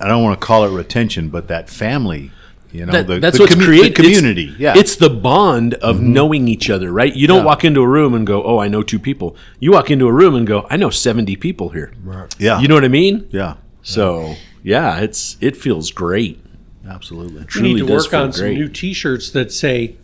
I 0.00 0.08
don't 0.08 0.22
want 0.22 0.40
to 0.40 0.46
call 0.46 0.64
it 0.64 0.70
retention, 0.70 1.28
but 1.28 1.48
that 1.48 1.68
family. 1.68 2.30
You 2.76 2.86
know, 2.86 2.92
That- 2.92 3.06
the, 3.06 3.18
that's 3.20 3.36
the 3.38 3.42
what's 3.44 3.54
commu- 3.54 3.64
created. 3.64 3.92
The 3.96 4.02
community. 4.02 4.48
It's, 4.50 4.58
yeah, 4.58 4.74
it's 4.76 4.96
the 4.96 5.10
bond 5.10 5.74
of 5.74 5.96
mm-hmm. 5.96 6.12
knowing 6.12 6.48
each 6.48 6.68
other, 6.70 6.92
right? 6.92 7.14
You 7.14 7.26
don't 7.26 7.38
Yeah. 7.40 7.44
walk 7.46 7.64
into 7.64 7.80
a 7.80 7.88
room 7.88 8.14
and 8.14 8.26
go, 8.26 8.42
"Oh, 8.44 8.58
I 8.58 8.68
know 8.68 8.82
two 8.82 8.98
people." 8.98 9.34
You 9.60 9.72
walk 9.72 9.90
into 9.90 10.06
a 10.06 10.12
room 10.12 10.34
and 10.34 10.46
go, 10.46 10.66
"I 10.70 10.76
know 10.76 10.90
seventy 10.90 11.36
people 11.36 11.70
here." 11.70 11.92
yeah, 12.38 12.60
You 12.60 12.68
know 12.68 12.74
what 12.74 12.84
I 12.84 12.88
mean? 12.88 13.26
yeah, 13.30 13.54
So 13.82 14.34
yeah, 14.62 14.98
it's 15.00 15.36
it 15.40 15.56
feels 15.56 15.90
great. 15.90 16.38
absolutely. 16.88 17.40
We 17.40 17.46
Truly 17.46 17.74
need 17.74 17.80
to 17.80 17.86
does 17.86 18.04
work 18.04 18.10
feel 18.12 18.20
on 18.22 18.32
some 18.32 18.44
great. 18.46 18.58
new 18.58 18.68
T-shirts 18.68 19.30
that 19.30 19.50
say 19.52 19.96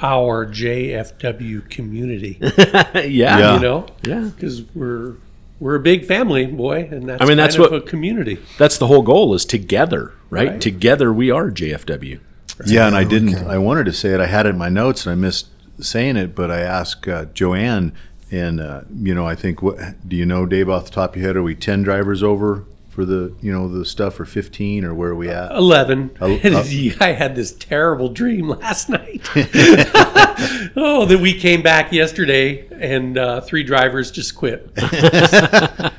"Our 0.00 0.46
JFW 0.46 1.68
Community." 1.68 2.38
yeah, 2.40 2.98
Yeah. 3.04 3.54
You 3.54 3.60
know, 3.60 3.86
yeah. 4.06 4.30
because 4.34 4.62
we're 4.74 5.14
we're 5.60 5.74
a 5.74 5.80
big 5.80 6.04
family, 6.04 6.46
boy, 6.46 6.88
and 6.90 7.08
that's 7.08 7.22
I 7.22 7.26
mean, 7.26 7.36
that's 7.36 7.56
kind 7.56 7.66
of 7.66 7.72
what- 7.72 7.82
a 7.82 7.86
community. 7.86 8.38
That's 8.58 8.78
the 8.78 8.86
whole 8.86 9.02
goal 9.02 9.34
is 9.34 9.44
together, 9.44 10.12
right? 10.30 10.50
Right. 10.50 10.60
Together 10.60 11.12
we 11.12 11.30
are 11.30 11.50
JFW. 11.50 12.20
Yeah, 12.66 12.86
and 12.86 12.96
I 12.96 13.04
didn't. 13.04 13.34
I 13.46 13.58
wanted 13.58 13.84
to 13.86 13.92
say 13.92 14.10
it. 14.10 14.20
I 14.20 14.26
had 14.26 14.46
it 14.46 14.50
in 14.50 14.58
my 14.58 14.68
notes, 14.68 15.06
and 15.06 15.12
I 15.12 15.14
missed 15.14 15.46
saying 15.80 16.16
it. 16.16 16.34
But 16.34 16.50
I 16.50 16.60
asked 16.60 17.06
uh, 17.06 17.26
Joanne, 17.26 17.92
and 18.32 18.60
uh, 18.60 18.80
you 19.00 19.14
know, 19.14 19.26
I 19.26 19.34
think. 19.36 19.62
What 19.62 19.78
do 20.08 20.16
you 20.16 20.26
know, 20.26 20.44
Dave? 20.44 20.68
Off 20.68 20.86
the 20.86 20.90
top 20.90 21.14
of 21.14 21.20
your 21.20 21.28
head, 21.28 21.36
are 21.36 21.42
we 21.42 21.54
ten 21.54 21.82
drivers 21.82 22.20
over 22.22 22.64
for 22.98 23.04
the 23.04 23.32
you 23.40 23.52
know 23.52 23.68
the 23.68 23.84
stuff, 23.84 24.18
or 24.18 24.24
fifteen, 24.24 24.84
or 24.84 24.92
where 24.92 25.10
are 25.10 25.14
we 25.14 25.28
at? 25.28 25.52
Eleven. 25.52 26.10
Oh, 26.20 26.36
oh. 26.44 26.90
I 27.00 27.12
had 27.12 27.36
this 27.36 27.52
terrible 27.52 28.08
dream 28.08 28.48
last 28.60 28.88
night. 28.88 29.20
oh, 30.76 31.06
that 31.08 31.20
we 31.22 31.32
came 31.32 31.62
back 31.62 31.92
yesterday 31.92 32.66
and 32.72 33.16
uh, 33.16 33.40
three 33.40 33.62
drivers 33.62 34.10
just 34.10 34.34
quit. 34.34 34.72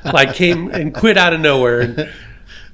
like 0.04 0.34
came 0.34 0.68
and 0.70 0.92
quit 0.92 1.16
out 1.16 1.32
of 1.32 1.40
nowhere. 1.40 1.80
And 1.80 1.98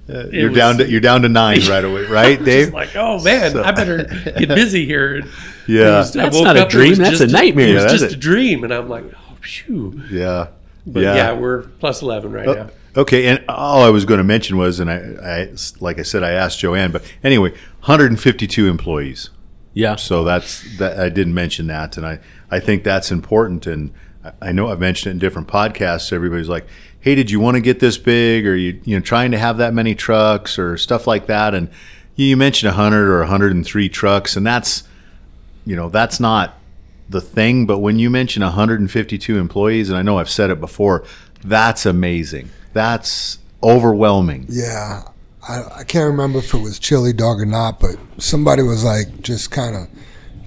it 0.08 0.34
You're 0.34 0.48
was 0.50 0.58
down 0.58 0.78
to 0.78 0.90
you're 0.90 1.00
down 1.00 1.22
to 1.22 1.28
nine 1.28 1.60
right 1.68 1.84
away, 1.84 2.06
right, 2.06 2.44
Dave? 2.44 2.64
just 2.64 2.72
like, 2.74 2.96
oh 2.96 3.22
man, 3.22 3.56
I 3.56 3.70
better 3.70 4.02
get 4.38 4.48
busy 4.48 4.86
here. 4.86 5.18
And 5.18 5.30
Yeah. 5.68 5.82
it 5.82 5.98
was- 5.98 6.16
I 6.16 6.22
That's 6.24 6.34
woke 6.36 6.44
not 6.46 6.56
a 6.56 6.62
up, 6.62 6.66
it 6.66 6.70
dream, 6.72 6.94
that's 6.96 7.20
a 7.20 7.28
nightmare. 7.28 7.68
It 7.68 7.74
was 7.74 7.82
Yeah, 7.84 7.88
that's 7.90 8.00
just 8.02 8.14
a- 8.14 8.16
a 8.16 8.20
dream, 8.20 8.64
and 8.64 8.74
I'm 8.74 8.88
like, 8.88 9.04
oh, 9.04 9.36
phew. 9.40 10.02
yeah, 10.10 10.48
But 10.84 11.04
yeah, 11.04 11.32
we're 11.32 11.62
plus 11.62 12.02
eleven 12.02 12.32
right 12.32 12.46
now. 12.46 12.70
Okay, 12.96 13.26
and 13.26 13.44
all 13.48 13.82
I 13.82 13.90
was 13.90 14.06
going 14.06 14.18
to 14.18 14.24
mention 14.24 14.56
was, 14.56 14.80
and 14.80 14.90
I, 14.90 14.96
I, 15.22 15.52
like 15.80 15.98
I 15.98 16.02
said, 16.02 16.22
I 16.22 16.30
asked 16.30 16.60
Joanne, 16.60 16.92
but 16.92 17.02
anyway, 17.22 17.50
152 17.80 18.68
employees. 18.68 19.30
Yeah. 19.74 19.96
So 19.96 20.24
that's 20.24 20.64
that. 20.78 20.98
I 20.98 21.10
didn't 21.10 21.34
mention 21.34 21.66
that, 21.66 21.98
and 21.98 22.06
I, 22.06 22.18
I 22.50 22.60
think 22.60 22.82
that's 22.82 23.10
important. 23.10 23.66
And 23.66 23.92
I- 24.40 24.52
know 24.52 24.68
I've 24.68 24.80
mentioned 24.80 25.10
it 25.10 25.12
in 25.12 25.18
different 25.18 25.48
podcasts. 25.48 26.14
Everybody's 26.14 26.48
like, 26.48 26.66
"Hey, 26.98 27.14
did 27.14 27.30
you 27.30 27.40
want 27.40 27.56
to 27.56 27.60
get 27.60 27.78
this 27.80 27.98
big? 27.98 28.46
Or 28.46 28.56
you, 28.56 28.80
you 28.84 28.96
know, 28.96 29.02
trying 29.02 29.32
to 29.32 29.38
have 29.38 29.58
that 29.58 29.74
many 29.74 29.94
trucks 29.94 30.58
or 30.58 30.78
stuff 30.78 31.06
like 31.06 31.26
that?" 31.26 31.54
And 31.54 31.68
you 32.14 32.38
mentioned 32.38 32.72
100 32.72 33.06
or 33.06 33.18
103 33.18 33.90
trucks, 33.90 34.34
and 34.34 34.46
that's, 34.46 34.84
you 35.66 35.76
know, 35.76 35.90
that's 35.90 36.18
not 36.18 36.58
the 37.10 37.20
thing. 37.20 37.66
But 37.66 37.80
when 37.80 37.98
you 37.98 38.08
mention 38.08 38.42
152 38.42 39.36
employees, 39.38 39.90
and 39.90 39.98
I 39.98 40.02
know 40.02 40.18
I've 40.18 40.30
said 40.30 40.48
it 40.48 40.58
before, 40.58 41.04
that's 41.44 41.84
amazing. 41.84 42.48
That's 42.76 43.38
overwhelming. 43.62 44.44
Yeah, 44.50 45.04
I, 45.48 45.62
I 45.78 45.84
can't 45.84 46.06
remember 46.10 46.40
if 46.40 46.52
it 46.52 46.58
was 46.58 46.78
Chili 46.78 47.14
Dog 47.14 47.40
or 47.40 47.46
not, 47.46 47.80
but 47.80 47.96
somebody 48.18 48.62
was 48.62 48.84
like 48.84 49.22
just 49.22 49.50
kind 49.50 49.74
of 49.74 49.88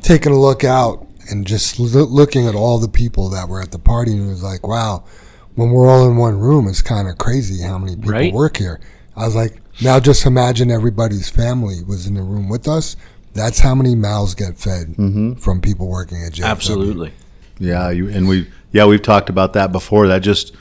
taking 0.04 0.32
a 0.32 0.40
look 0.40 0.64
out 0.64 1.08
and 1.32 1.48
just 1.48 1.80
loo- 1.80 2.06
looking 2.06 2.48
at 2.48 2.54
all 2.54 2.78
the 2.78 2.88
people 2.88 3.30
that 3.30 3.50
were 3.50 3.60
at 3.60 3.72
the 3.72 3.80
party, 3.80 4.12
and 4.12 4.28
it 4.28 4.30
was 4.30 4.44
like, 4.44 4.68
wow, 4.68 5.04
when 5.56 5.72
we're 5.72 5.90
all 5.90 6.08
in 6.08 6.18
one 6.18 6.38
room, 6.40 6.68
it's 6.68 6.84
kind 6.84 7.08
of 7.08 7.18
crazy 7.18 7.64
how 7.64 7.80
many 7.80 7.96
people 7.96 8.12
Right. 8.12 8.32
work 8.32 8.58
here. 8.58 8.80
I 9.18 9.26
was 9.26 9.36
like, 9.36 9.60
now 9.82 10.00
just 10.00 10.28
imagine 10.28 10.70
everybody's 10.70 11.30
family 11.30 11.84
was 11.84 12.06
in 12.06 12.14
the 12.14 12.22
room 12.22 12.48
with 12.48 12.68
us. 12.68 12.96
That's 13.34 13.60
how 13.60 13.74
many 13.74 13.96
mouths 13.96 14.36
get 14.36 14.60
fed 14.60 14.90
mm-hmm. 14.90 15.34
from 15.34 15.62
people 15.62 15.88
working 15.88 16.24
at 16.24 16.34
JFW. 16.34 16.46
Absolutely. 16.46 17.14
Yeah, 17.58 17.90
you, 17.90 18.08
and 18.08 18.28
we 18.28 18.48
yeah 18.72 18.86
we've 18.86 19.02
talked 19.02 19.30
about 19.30 19.54
that 19.54 19.72
before. 19.72 20.08
That 20.08 20.20
just 20.20 20.56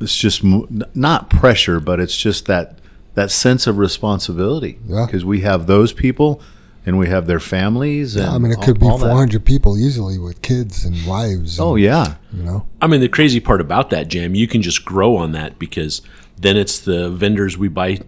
it's 0.00 0.16
just 0.16 0.42
mo- 0.44 0.68
not 0.94 1.30
pressure, 1.30 1.80
but 1.80 2.00
it's 2.00 2.16
just 2.16 2.46
that 2.46 2.78
that 3.14 3.30
sense 3.30 3.66
of 3.66 3.78
responsibility 3.78 4.78
Yeah. 4.86 5.06
because 5.06 5.24
we 5.24 5.40
have 5.40 5.66
those 5.66 5.92
people, 5.92 6.40
and 6.84 6.98
we 6.98 7.08
have 7.08 7.26
their 7.26 7.40
families. 7.40 8.14
And 8.14 8.26
I 8.26 8.36
mean, 8.38 8.52
it 8.52 8.58
all- 8.58 8.64
could 8.64 8.78
be 8.78 8.86
all 8.86 8.98
that. 8.98 9.06
400 9.08 9.44
people 9.44 9.78
easily 9.78 10.18
with 10.18 10.42
kids 10.42 10.84
and 10.84 10.94
wives. 11.06 11.58
Oh 11.58 11.76
yeah, 11.76 12.14
you 12.36 12.42
know. 12.42 12.66
I 12.82 12.86
mean, 12.86 13.00
the 13.00 13.08
crazy 13.08 13.40
part 13.40 13.60
about 13.62 13.88
that, 13.90 14.08
Jam, 14.08 14.34
you 14.34 14.46
can 14.46 14.60
just 14.62 14.84
grow 14.84 15.16
on 15.16 15.32
that 15.32 15.58
because 15.58 16.02
then 16.40 16.56
it's 16.58 16.78
the 16.78 17.08
vendors 17.10 17.56
we 17.56 17.68
buy 17.68 18.00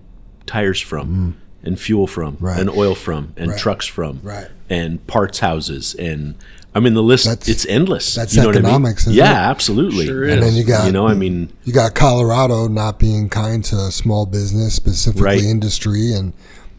tires 0.47 0.81
from 0.81 1.37
and 1.65 1.79
fuel 1.81 2.07
from 2.07 2.35
Mm. 2.37 2.43
Right. 2.43 2.61
and 2.61 2.71
oil 2.71 2.95
from 2.95 3.33
and 3.37 3.51
Right. 3.51 3.59
trucks 3.59 3.87
from 3.87 4.21
Right. 4.23 4.47
and 4.71 5.05
parts 5.07 5.39
houses 5.41 5.95
and 5.99 6.35
I 6.79 6.81
mean 6.81 6.95
the 6.95 7.03
list 7.03 7.27
That's- 7.27 7.49
it's 7.49 7.67
endless. 7.67 8.15
that's 8.15 8.35
you 8.35 8.41
know 8.43 8.49
what 8.49 8.57
I 8.57 8.61
mean? 8.61 8.67
economics, 8.67 9.03
isn't 9.03 9.15
yeah, 9.15 9.33
it? 9.47 9.51
absolutely. 9.51 10.07
Sure 10.07 10.25
And 10.29 10.43
then 10.43 10.55
you 10.55 10.65
got 10.65 10.87
You 10.87 10.93
know, 10.93 11.07
I 11.09 11.15
mm. 11.15 11.19
mean, 11.19 11.53
you 11.65 11.73
got 11.73 11.95
Colorado 11.95 12.69
not 12.69 12.99
being 12.99 13.29
kind 13.29 13.63
to 13.65 13.91
small 13.91 14.25
business, 14.27 14.75
specifically 14.75 15.25
Right. 15.25 15.43
industry, 15.43 16.13
and 16.13 16.33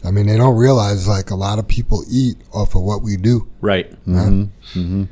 I 0.04 0.10
mean 0.10 0.26
they 0.26 0.36
don't 0.36 0.56
realize 0.56 1.06
like 1.06 1.30
a 1.30 1.36
lot 1.36 1.58
of 1.58 1.68
people 1.68 2.02
eat 2.10 2.36
off 2.52 2.74
of 2.74 2.82
what 2.82 3.02
we 3.02 3.16
do. 3.16 3.46
right. 3.60 3.90
Mm-hmm. 4.06 4.42
Mm-hmm. 4.80 5.02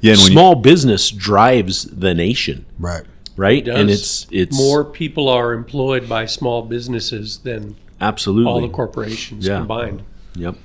yeah. 0.00 0.12
And 0.12 0.20
when 0.20 0.26
you- 0.32 0.32
Small 0.32 0.54
business 0.56 1.10
drives 1.10 1.84
the 1.84 2.12
nation, 2.14 2.66
Right. 2.78 3.04
right? 3.36 3.64
Does. 3.64 3.78
And 3.78 3.90
it's 3.90 4.26
it's 4.30 4.56
more 4.56 4.84
people 4.84 5.28
are 5.28 5.52
employed 5.54 6.08
by 6.08 6.26
small 6.26 6.62
businesses 6.62 7.38
than 7.44 7.76
absolutely 8.00 8.50
all 8.52 8.60
the 8.60 8.68
corporations 8.68 9.46
Yeah. 9.46 9.58
combined. 9.58 10.02
Yep. 10.34 10.56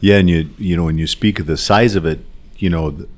Yeah, 0.00 0.16
and 0.18 0.28
you 0.28 0.50
you 0.58 0.76
know 0.76 0.84
when 0.84 0.98
you 0.98 1.06
speak 1.06 1.40
of 1.40 1.46
the 1.46 1.56
size 1.56 1.94
of 1.94 2.04
it, 2.04 2.20
you 2.58 2.68
know, 2.68 2.90
the- 2.90 3.08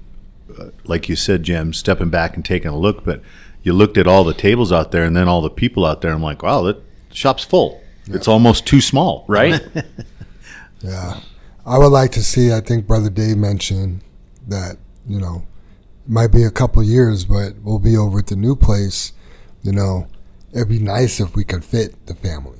Uh, 0.59 0.71
like 0.85 1.09
you 1.09 1.17
said, 1.17 1.43
Jim, 1.43 1.73
stepping 1.73 2.11
back 2.11 2.35
and 2.37 2.45
taking 2.45 2.69
a 2.71 2.79
look, 2.79 3.05
but 3.05 3.21
you 3.63 3.73
looked 3.73 3.97
at 3.99 4.07
all 4.07 4.25
the 4.25 4.35
tables 4.35 4.73
out 4.73 4.93
there 4.93 5.05
and 5.05 5.17
then 5.17 5.29
all 5.29 5.41
the 5.41 5.51
people 5.51 5.85
out 5.85 6.01
there. 6.01 6.13
I'm 6.13 6.23
like, 6.23 6.43
wow, 6.43 6.63
that 6.63 6.83
shop's 7.13 7.45
full. 7.45 7.81
It's 8.07 8.29
almost 8.29 8.67
too 8.67 8.81
small, 8.81 9.25
Right? 9.29 9.61
Yeah. 10.83 11.21
I 11.67 11.79
would 11.79 11.89
like 11.93 12.13
to 12.13 12.23
see, 12.23 12.53
I 12.53 12.61
think 12.61 12.87
Brother 12.87 13.09
Dave 13.09 13.39
mentioned 13.39 14.03
that, 14.49 14.77
you 15.07 15.19
know, 15.19 15.47
it 16.05 16.11
might 16.11 16.27
be 16.31 16.43
a 16.45 16.51
couple 16.51 16.83
years, 16.83 17.25
but 17.25 17.55
we'll 17.63 17.79
be 17.79 17.97
over 17.97 18.19
at 18.19 18.27
the 18.27 18.37
new 18.37 18.55
place. 18.55 19.13
You 19.63 19.73
know, 19.73 20.07
it'd 20.53 20.69
be 20.69 20.79
nice 20.79 21.21
if 21.21 21.35
we 21.35 21.43
could 21.43 21.65
fit 21.65 22.05
the 22.07 22.15
family. 22.15 22.59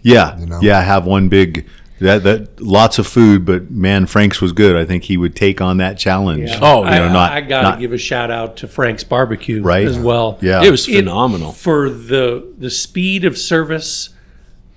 Yeah, 0.00 0.38
You 0.38 0.46
know? 0.46 0.60
yeah. 0.62 0.80
Have 0.80 1.04
one 1.04 1.28
big 1.28 1.66
that 2.00 2.22
that 2.24 2.60
lots 2.60 2.98
of 2.98 3.06
food, 3.06 3.44
but 3.44 3.70
man, 3.70 4.06
Frank's 4.06 4.40
was 4.40 4.52
good. 4.52 4.76
I 4.76 4.84
think 4.84 5.04
he 5.04 5.16
would 5.16 5.34
take 5.34 5.60
on 5.60 5.78
that 5.78 5.96
challenge. 5.98 6.50
Oh, 6.60 6.82
you 6.82 6.88
I, 6.90 6.98
know, 6.98 7.12
not 7.12 7.32
I 7.32 7.40
got 7.40 7.62
not- 7.62 7.74
to 7.76 7.80
give 7.80 7.92
a 7.92 7.98
shout 7.98 8.30
out 8.30 8.56
to 8.58 8.68
Frank's 8.68 9.04
Barbecue 9.04 9.62
Right. 9.62 9.86
as 9.86 9.98
well. 9.98 10.38
Yeah. 10.42 10.62
It 10.62 10.70
was 10.70 10.86
It- 10.88 10.96
phenomenal. 10.96 11.52
for 11.52 11.88
the 11.90 12.44
the 12.58 12.70
speed 12.70 13.24
of 13.24 13.38
service. 13.38 14.10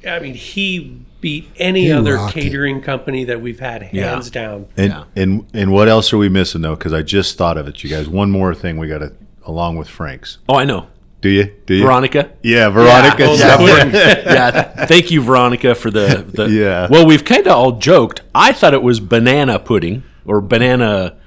I 0.09 0.19
mean, 0.19 0.33
he 0.35 0.97
beat 1.19 1.49
any 1.57 1.85
He 1.87 1.91
other 1.91 2.15
rocked 2.15 2.37
it. 2.37 2.43
catering 2.43 2.81
company 2.81 3.25
that 3.25 3.41
we've 3.41 3.59
had 3.59 3.81
hands 3.83 4.29
down. 4.31 4.67
And 4.77 4.91
Yeah. 4.93 5.03
and 5.21 5.45
and 5.53 5.71
what 5.73 5.89
else 5.89 6.13
are 6.13 6.17
we 6.17 6.29
missing 6.29 6.61
though? 6.61 6.75
Because 6.75 6.93
I 6.93 7.01
just 7.01 7.37
thought 7.37 7.57
of 7.57 7.67
it, 7.67 7.83
you 7.83 7.89
guys. 7.89 8.07
One 8.07 8.31
more 8.31 8.55
thing 8.55 8.77
we 8.77 8.87
got 8.87 8.99
to 8.99 9.11
along 9.45 9.75
with 9.77 9.89
Frank's. 9.89 10.37
oh, 10.47 10.55
I 10.55 10.63
know. 10.63 10.87
Do 11.21 11.29
you? 11.29 11.51
Do 11.65 11.73
you? 11.73 11.83
Veronica. 11.83 12.31
Yeah, 12.43 12.69
Veronica. 12.69 13.23
Yeah, 13.35 13.59
Yeah, 13.59 13.83
yeah. 14.25 14.85
Thank 14.85 15.11
you, 15.11 15.21
Veronica, 15.21 15.75
for 15.75 15.91
the, 15.91 16.23
the 16.27 16.49
Yeah. 16.49 16.87
Well, 16.89 17.05
we've 17.05 17.25
kind 17.25 17.45
of 17.45 17.53
all 17.53 17.73
joked. 17.73 18.21
I 18.33 18.53
thought 18.53 18.73
it 18.73 18.81
was 18.83 18.99
banana 19.01 19.59
pudding 19.59 20.03
or 20.25 20.39
banana 20.39 21.17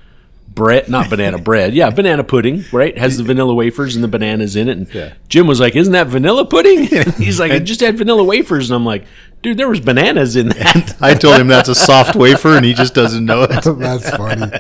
bread, 0.49 0.89
not 0.89 1.11
banana 1.11 1.37
bread. 1.51 1.75
Yeah, 1.75 1.91
banana 1.91 2.25
pudding, 2.25 2.65
right? 2.73 2.97
Has 2.97 3.19
the 3.19 3.23
vanilla 3.25 3.55
wafers 3.55 3.95
and 3.95 4.03
the 4.03 4.09
bananas 4.09 4.57
in 4.57 4.69
it. 4.71 4.77
And 4.79 4.95
Yeah. 4.95 5.13
Jim 5.29 5.47
was 5.47 5.61
like, 5.61 5.77
"Isn't 5.77 5.93
that 5.93 6.07
vanilla 6.07 6.47
pudding?" 6.47 6.85
He's 7.19 7.39
like, 7.39 7.53
"I 7.53 7.59
just 7.59 7.81
had 7.81 7.99
vanilla 7.99 8.25
wafers," 8.25 8.71
and 8.71 8.77
I'm 8.77 8.87
like, 8.87 9.05
"Dude, 9.43 9.59
there 9.59 9.69
was 9.69 9.81
bananas 9.81 10.37
in 10.37 10.49
that." 10.49 10.97
I 11.03 11.13
told 11.15 11.39
him 11.39 11.49
that's 11.49 11.69
a 11.69 11.75
soft 11.75 12.17
wafer, 12.17 12.57
and 12.57 12.65
he 12.65 12.73
just 12.73 12.95
doesn't 12.95 13.25
know 13.27 13.43
it. 13.43 13.51
That's 13.51 14.09
funny. 14.11 14.51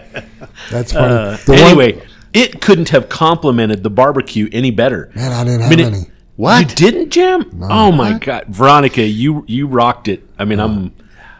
That's 0.70 0.92
funny. 0.92 1.14
Uh, 1.14 1.36
The 1.46 1.52
one- 1.52 1.58
anyway, 1.60 2.02
it 2.32 2.60
couldn't 2.60 2.90
have 2.90 3.08
complemented 3.08 3.82
the 3.82 3.90
barbecue 3.90 4.48
any 4.52 4.70
better. 4.70 5.10
man, 5.14 5.32
I 5.32 5.44
didn't 5.44 5.60
have 5.62 5.72
I 5.72 5.76
mean, 5.76 5.80
it- 5.80 5.94
any. 5.94 6.06
You 6.38 6.64
didn't, 6.64 7.10
Jim? 7.10 7.60
oh 7.70 7.92
my 7.92 8.18
God, 8.18 8.46
Veronica, 8.48 9.02
you 9.02 9.44
you 9.46 9.66
rocked 9.66 10.08
it. 10.08 10.26
I 10.38 10.44
mean, 10.44 10.58
I'm 10.58 10.92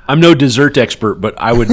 I'm 0.07 0.21
no 0.21 0.35
dessert 0.35 0.77
expert, 0.77 1.15
but 1.17 1.35
I 1.39 1.53
would 1.53 1.69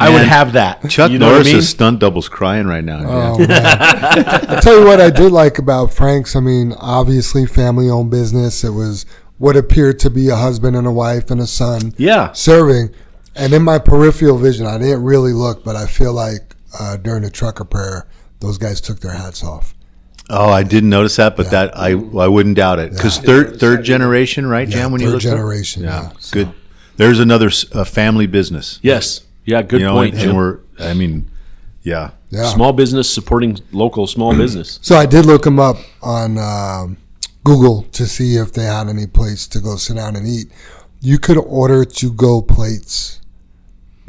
I 0.00 0.10
would 0.10 0.22
have 0.22 0.54
that. 0.54 0.88
Chuck 0.88 1.10
you 1.10 1.18
know 1.18 1.30
Norris 1.30 1.48
I 1.48 1.50
mean? 1.50 1.58
is 1.58 1.68
stunt 1.68 2.00
doubles 2.00 2.28
crying 2.28 2.66
right 2.66 2.82
now. 2.82 3.02
Oh 3.06 3.38
yeah. 3.38 3.46
man! 3.46 4.44
I 4.48 4.60
tell 4.60 4.80
you 4.80 4.86
what 4.86 5.00
I 5.00 5.10
did 5.10 5.30
like 5.30 5.58
about 5.58 5.92
Frank's. 5.92 6.34
I 6.34 6.40
mean, 6.40 6.72
obviously 6.78 7.46
family-owned 7.46 8.10
business. 8.10 8.64
It 8.64 8.70
was 8.70 9.04
what 9.38 9.56
appeared 9.56 9.98
to 10.00 10.10
be 10.10 10.28
a 10.28 10.36
husband 10.36 10.76
and 10.76 10.86
a 10.86 10.92
wife 10.92 11.30
and 11.30 11.40
a 11.40 11.46
son 11.46 11.94
yeah. 11.96 12.32
serving. 12.32 12.94
And 13.34 13.52
in 13.52 13.62
my 13.62 13.78
peripheral 13.78 14.38
vision, 14.38 14.66
I 14.66 14.78
didn't 14.78 15.02
really 15.02 15.32
look, 15.32 15.64
but 15.64 15.76
I 15.76 15.86
feel 15.86 16.12
like 16.12 16.56
uh, 16.78 16.96
during 16.98 17.22
the 17.22 17.30
trucker 17.30 17.64
prayer, 17.64 18.06
those 18.40 18.58
guys 18.58 18.80
took 18.80 19.00
their 19.00 19.12
hats 19.12 19.44
off. 19.44 19.74
Oh, 20.28 20.48
I 20.50 20.62
didn't 20.62 20.90
notice 20.90 21.16
that, 21.16 21.36
but 21.36 21.50
that 21.50 21.76
I 21.76 21.90
I 21.90 22.28
wouldn't 22.28 22.56
doubt 22.56 22.78
it 22.78 22.92
because 22.92 23.18
third 23.18 23.58
third 23.58 23.82
generation, 23.84 24.46
right, 24.46 24.68
Yeah, 24.68 24.76
Jan? 24.76 24.92
When 24.92 25.00
you 25.00 25.08
third 25.08 25.12
looked 25.14 25.26
up? 25.26 25.32
generation, 25.32 25.82
yeah. 25.82 26.12
good. 26.30 26.52
There's 26.96 27.18
another 27.18 27.48
s- 27.48 27.64
uh, 27.72 27.84
family 27.84 28.26
business. 28.26 28.78
Yes. 28.82 29.22
Yeah, 29.46 29.62
good 29.62 29.80
you 29.80 29.86
know, 29.86 29.94
point, 29.94 30.12
and, 30.14 30.20
Jim. 30.20 30.28
and 30.30 30.38
we're. 30.38 30.58
I 30.78 30.94
mean, 30.94 31.30
yeah. 31.82 32.10
Yeah. 32.28 32.44
Small 32.50 32.72
business 32.72 33.08
supporting 33.12 33.58
local 33.72 34.06
small 34.06 34.36
business. 34.36 34.78
So 34.82 34.96
I 34.96 35.06
did 35.06 35.26
look 35.26 35.42
them 35.42 35.58
up 35.58 35.76
on 36.02 36.38
um, 36.38 36.96
Google 37.42 37.82
to 37.92 38.06
see 38.06 38.36
if 38.36 38.52
they 38.52 38.64
had 38.64 38.88
any 38.88 39.06
place 39.08 39.48
to 39.48 39.58
go 39.60 39.74
sit 39.76 39.96
down 39.96 40.14
and 40.14 40.28
eat. 40.28 40.52
You 41.00 41.18
could 41.18 41.38
order 41.38 41.84
to 41.84 42.12
go 42.12 42.40
plates, 42.42 43.20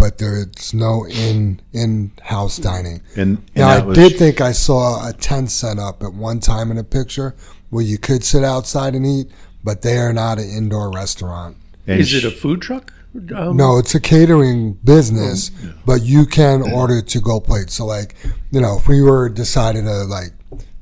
but 0.01 0.17
there's 0.17 0.73
no 0.73 1.05
in 1.05 1.61
in 1.73 2.11
house 2.23 2.57
dining. 2.57 3.01
And, 3.15 3.37
and 3.37 3.55
Now 3.55 3.69
I 3.69 3.79
was- 3.81 3.95
did 3.97 4.17
think 4.17 4.41
I 4.41 4.51
saw 4.51 5.07
a 5.07 5.13
tent 5.13 5.51
set 5.51 5.77
up 5.77 6.01
at 6.01 6.13
one 6.13 6.39
time 6.39 6.71
in 6.71 6.77
a 6.79 6.83
picture 6.83 7.35
where 7.69 7.83
you 7.85 7.97
could 7.99 8.23
sit 8.23 8.43
outside 8.43 8.95
and 8.95 9.05
eat, 9.05 9.27
but 9.63 9.83
they 9.83 9.97
are 9.99 10.11
not 10.11 10.39
an 10.39 10.49
indoor 10.49 10.89
restaurant. 10.91 11.55
and 11.87 11.99
Is 11.99 12.13
it 12.15 12.23
a 12.23 12.31
food 12.31 12.61
truck? 12.63 12.91
Um, 13.35 13.55
No, 13.57 13.77
it's 13.77 13.93
a 13.93 13.99
catering 13.99 14.73
business, 14.83 15.51
but 15.85 16.01
you 16.03 16.25
can 16.25 16.61
order 16.63 17.01
to 17.01 17.19
go 17.21 17.39
plates. 17.39 17.73
So, 17.75 17.85
like, 17.85 18.15
you 18.51 18.59
know, 18.61 18.77
if 18.79 18.87
we 18.87 19.01
were 19.01 19.29
decided 19.29 19.83
to, 19.85 20.03
like, 20.05 20.31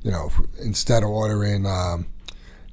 you 0.02 0.10
know, 0.10 0.30
if- 0.30 0.64
instead 0.64 1.02
of 1.02 1.10
ordering 1.10 1.66
um, 1.66 2.06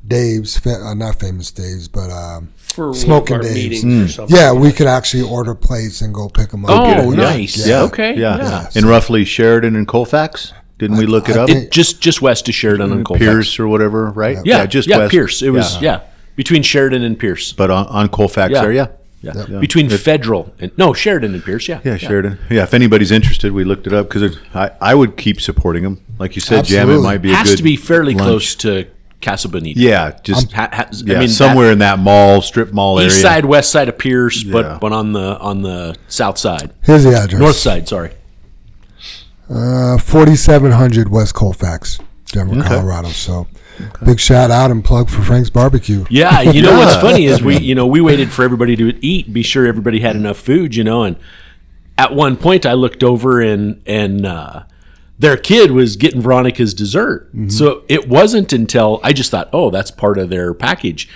Dave's, 0.08 0.66
uh, 0.66 0.94
not 0.94 1.20
famous 1.20 1.52
Dave's, 1.52 1.88
but 1.88 2.10
um, 2.10 2.50
for 2.56 2.94
Smoking 2.94 3.38
one 3.38 3.42
of 3.42 3.48
our 3.48 3.54
Dave's. 3.54 3.84
meetings 3.84 4.10
or 4.10 4.14
something. 4.14 4.36
yeah, 4.38 4.54
we 4.54 4.72
could 4.72 4.88
actually 4.88 5.24
order 5.24 5.54
plates 5.54 6.02
and 6.02 6.14
go 6.14 6.30
pick 6.30 6.50
them 6.50 6.66
up. 6.66 6.72
Oh, 6.72 7.12
Yeah. 7.12 7.16
nice. 7.16 7.68
Yeah. 7.68 7.82
Okay. 7.84 8.16
Yeah. 8.18 8.38
Yeah. 8.38 8.70
And 8.76 8.86
roughly 8.86 9.26
Sheridan 9.26 9.76
and 9.76 9.88
Colfax. 9.88 10.54
Didn't 10.80 10.98
we 10.98 11.08
look 11.08 11.28
it 11.28 11.36
up? 11.38 11.50
It, 11.50 11.72
just 11.72 12.02
just 12.02 12.22
west 12.22 12.48
of 12.48 12.54
Sheridan 12.56 12.92
and 12.92 13.04
Colfax. 13.04 13.26
Pierce 13.26 13.60
or 13.60 13.68
whatever, 13.68 14.12
right? 14.12 14.38
Yeah, 14.46 14.66
just 14.68 14.88
yeah, 14.88 14.98
west. 15.00 15.12
Pierce. 15.12 15.42
It 15.42 15.50
was 15.50 15.82
yeah. 15.82 16.02
between 16.36 16.62
Sheridan 16.62 17.02
and 17.04 17.18
Pierce. 17.18 17.52
But 17.52 17.72
on, 17.72 17.88
on 17.88 18.10
Colfax 18.10 18.54
Yeah. 18.54 18.62
there, 18.62 18.72
yeah. 18.72 18.88
Yeah. 19.24 19.46
Yeah. 19.50 19.60
Between 19.60 19.90
Federal 19.90 20.54
and 20.60 20.72
no 20.78 20.94
Sheridan 20.94 21.34
and 21.34 21.44
Pierce. 21.44 21.68
Yeah. 21.68 21.80
Yeah, 21.84 21.98
Sheridan. 21.98 22.38
Yeah, 22.52 22.62
if 22.62 22.76
anybody's 22.76 23.10
interested, 23.12 23.52
we 23.52 23.64
looked 23.64 23.88
it 23.88 23.94
up 23.94 24.08
because 24.08 24.38
I, 24.54 24.70
I 24.80 24.94
would 24.94 25.18
keep 25.18 25.42
supporting 25.42 25.82
them. 25.82 26.00
Like 26.20 26.36
you 26.36 26.42
said, 26.42 26.66
Jam, 26.66 26.92
it 26.92 27.00
might 27.02 27.18
be 27.24 27.32
a 27.32 27.36
Has 27.36 27.50
good 27.50 27.58
to 27.58 27.64
be 27.64 27.76
fairly 27.76 28.14
lunch. 28.14 28.24
close 28.28 28.56
to 28.58 28.86
Casa 29.22 29.50
Bonita. 29.50 29.80
Yeah, 29.80 30.18
just 30.24 30.52
Ha- 30.54 30.70
ha- 30.72 30.90
yeah, 31.04 31.16
I 31.16 31.20
mean, 31.22 31.30
somewhere 31.30 31.72
in 31.72 31.80
that 31.80 31.98
mall, 32.00 32.42
strip 32.42 32.72
mall 32.72 32.96
that 32.96 33.02
area. 33.04 33.14
east 33.14 33.22
side, 33.22 33.46
west 33.46 33.72
side 33.72 33.90
of 33.90 33.98
Pierce, 33.98 34.44
Yeah. 34.44 34.54
but 34.54 34.80
but 34.80 34.94
on 34.94 35.14
the 35.14 35.38
on 35.40 35.62
the 35.64 35.96
south 36.08 36.38
side, 36.38 36.72
Here's 36.84 37.04
the 37.04 37.16
address 37.16 37.40
north 37.40 37.56
side. 37.56 37.88
Sorry. 37.88 38.12
Uh, 39.50 39.98
4700 39.98 41.10
West 41.10 41.34
Colfax, 41.34 42.00
Denver, 42.28 42.62
Colorado. 42.64 43.08
So, 43.10 43.48
big 44.04 44.20
shout 44.20 44.52
out 44.52 44.72
and 44.72 44.84
plug 44.84 45.10
for 45.10 45.22
Frank's 45.22 45.50
Barbecue. 45.50 46.06
Yeah, 46.10 46.42
you 46.42 46.62
know 46.62 46.78
what's 46.78 46.96
funny 47.02 47.26
is 47.26 47.42
we 47.42 47.58
you 47.58 47.74
know 47.74 47.88
we 47.88 48.02
waited 48.02 48.32
for 48.32 48.44
everybody 48.44 48.76
to 48.76 49.06
eat, 49.06 49.32
be 49.32 49.44
sure 49.44 49.66
everybody 49.66 50.02
had 50.02 50.16
enough 50.18 50.38
food, 50.38 50.76
you 50.76 50.84
know, 50.84 51.04
and 51.04 51.16
at 51.98 52.14
one 52.14 52.36
point 52.36 52.66
I 52.66 52.74
looked 52.74 53.04
over 53.04 53.40
and 53.42 53.82
and 53.86 54.26
uh, 54.26 54.64
their 55.20 55.38
kid 55.38 55.72
was 55.72 55.96
getting 55.96 56.22
Veronica's 56.22 56.74
dessert. 56.74 57.28
Mm-hmm. 57.30 57.50
So 57.50 57.84
it 57.88 58.08
wasn't 58.08 58.54
until 58.54 59.00
I 59.04 59.14
just 59.14 59.32
thought, 59.32 59.50
oh, 59.52 59.70
that's 59.70 59.92
part 59.92 60.18
of 60.18 60.30
their 60.30 60.54
package. 60.54 61.10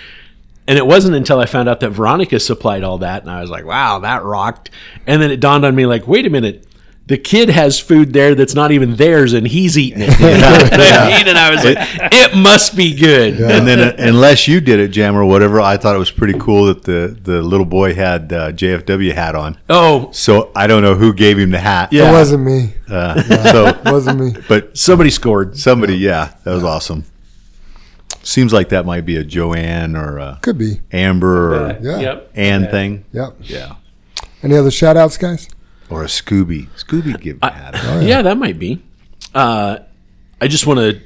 And 0.66 0.78
it 0.78 0.86
wasn't 0.86 1.16
until 1.16 1.40
I 1.40 1.46
found 1.46 1.68
out 1.68 1.80
that 1.80 1.90
Veronica 1.90 2.38
supplied 2.38 2.84
all 2.84 2.98
that, 2.98 3.22
and 3.22 3.30
I 3.30 3.40
was 3.40 3.50
like, 3.50 3.64
"Wow, 3.64 3.98
that 3.98 4.22
rocked!" 4.22 4.70
And 5.08 5.20
then 5.20 5.32
it 5.32 5.40
dawned 5.40 5.64
on 5.64 5.74
me, 5.74 5.86
like, 5.86 6.06
"Wait 6.06 6.24
a 6.24 6.30
minute, 6.30 6.64
the 7.06 7.18
kid 7.18 7.50
has 7.50 7.78
food 7.80 8.12
there 8.12 8.34
that's 8.34 8.54
not 8.54 8.70
even 8.70 8.96
theirs, 8.96 9.32
and 9.32 9.46
he's 9.46 9.76
eating 9.76 10.02
it." 10.02 10.08
and 10.20 11.36
I 11.38 11.50
was 11.54 11.64
like, 11.64 11.76
"It 12.12 12.36
must 12.36 12.76
be 12.76 12.94
good." 12.94 13.40
And 13.40 13.66
then, 13.66 13.80
uh, 13.80 13.94
unless 13.98 14.46
you 14.48 14.60
did 14.60 14.78
it, 14.80 14.88
Jam, 14.88 15.16
or 15.16 15.24
whatever, 15.24 15.60
I 15.60 15.76
thought 15.76 15.94
it 15.96 15.98
was 15.98 16.10
pretty 16.10 16.38
cool 16.38 16.66
that 16.66 16.84
the, 16.84 17.16
the 17.22 17.42
little 17.42 17.66
boy 17.66 17.94
had 17.94 18.32
uh, 18.32 18.52
JFW 18.52 19.12
hat 19.12 19.34
on. 19.34 19.58
Oh, 19.68 20.10
So 20.12 20.50
I 20.54 20.66
don't 20.66 20.82
know 20.82 20.94
who 20.94 21.12
gave 21.12 21.38
him 21.38 21.50
the 21.50 21.58
hat. 21.60 21.92
Yeah. 21.92 22.08
It 22.08 22.12
wasn't 22.12 22.44
me. 22.44 22.74
Uh, 22.88 23.22
so, 23.52 23.66
It 23.68 23.84
wasn't 23.84 24.20
me. 24.20 24.40
but 24.48 24.76
somebody 24.78 25.10
scored. 25.10 25.56
somebody, 25.56 25.96
yeah, 25.96 26.34
that 26.44 26.52
was 26.54 26.62
awesome. 26.64 27.04
Seems 28.22 28.52
like 28.52 28.68
that 28.68 28.86
might 28.86 29.04
be 29.04 29.16
a 29.16 29.24
Joanne 29.24 29.96
or 29.96 30.18
a 30.18 30.38
Could 30.42 30.56
be. 30.58 30.80
Amber 30.92 31.54
or 31.56 31.78
Yeah. 31.82 31.98
Yep. 32.00 32.30
Ann 32.36 32.62
Yeah. 32.62 32.70
thing. 32.70 33.04
Yep. 33.12 33.34
Yeah. 33.40 33.72
Any 34.44 34.56
other 34.56 34.70
shout 34.70 34.96
outs, 34.96 35.16
guys? 35.16 35.48
Or 35.92 36.02
a 36.02 36.06
Scooby. 36.06 36.68
Scooby 36.70 37.20
give 37.20 37.38
had 37.42 37.74
it. 37.74 38.08
yeah. 38.08 38.22
that 38.22 38.36
might 38.38 38.58
be. 38.58 38.82
Uh, 39.34 39.78
I 40.40 40.48
just 40.48 40.66
want 40.66 40.80
to 40.80 41.00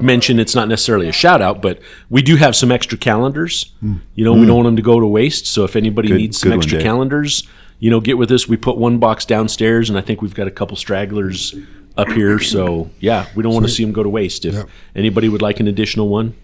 mention 0.00 0.38
it's 0.38 0.54
not 0.54 0.68
necessarily 0.68 1.08
a 1.08 1.12
shout 1.12 1.40
out, 1.42 1.60
but 1.62 1.80
we 2.10 2.22
do 2.22 2.36
have 2.36 2.54
some 2.54 2.70
extra 2.70 2.96
calendars. 2.98 3.72
You 3.82 4.24
know, 4.24 4.32
we 4.34 4.46
don't 4.46 4.56
want 4.56 4.66
them 4.66 4.76
to 4.76 4.82
go 4.82 5.00
to 5.00 5.06
waste. 5.06 5.46
So 5.46 5.64
if 5.64 5.74
anybody 5.76 6.08
Good- 6.08 6.18
needs 6.18 6.38
some 6.38 6.50
good 6.50 6.56
one, 6.58 6.64
extra 6.64 6.82
calendars, 6.82 7.42
you 7.80 7.90
know, 7.90 8.00
get 8.00 8.18
with 8.18 8.30
us. 8.30 8.48
We 8.48 8.56
put 8.56 8.76
one 8.76 8.98
box 8.98 9.24
downstairs, 9.24 9.88
and 9.88 9.98
I 9.98 10.02
think 10.02 10.20
we've 10.20 10.34
got 10.34 10.46
a 10.48 10.50
couple 10.50 10.76
stragglers 10.76 11.54
up 11.96 12.08
here. 12.08 12.38
So 12.38 12.90
yeah, 13.00 13.26
we 13.34 13.42
don't 13.42 13.52
want 13.54 13.66
to 13.66 13.72
see 13.72 13.84
them 13.84 13.92
go 13.92 14.02
to 14.02 14.08
waste. 14.08 14.44
If 14.44 14.64
anybody 14.94 15.28
would 15.28 15.42
like 15.42 15.58
an 15.60 15.66
additional 15.68 16.08
one, 16.08 16.34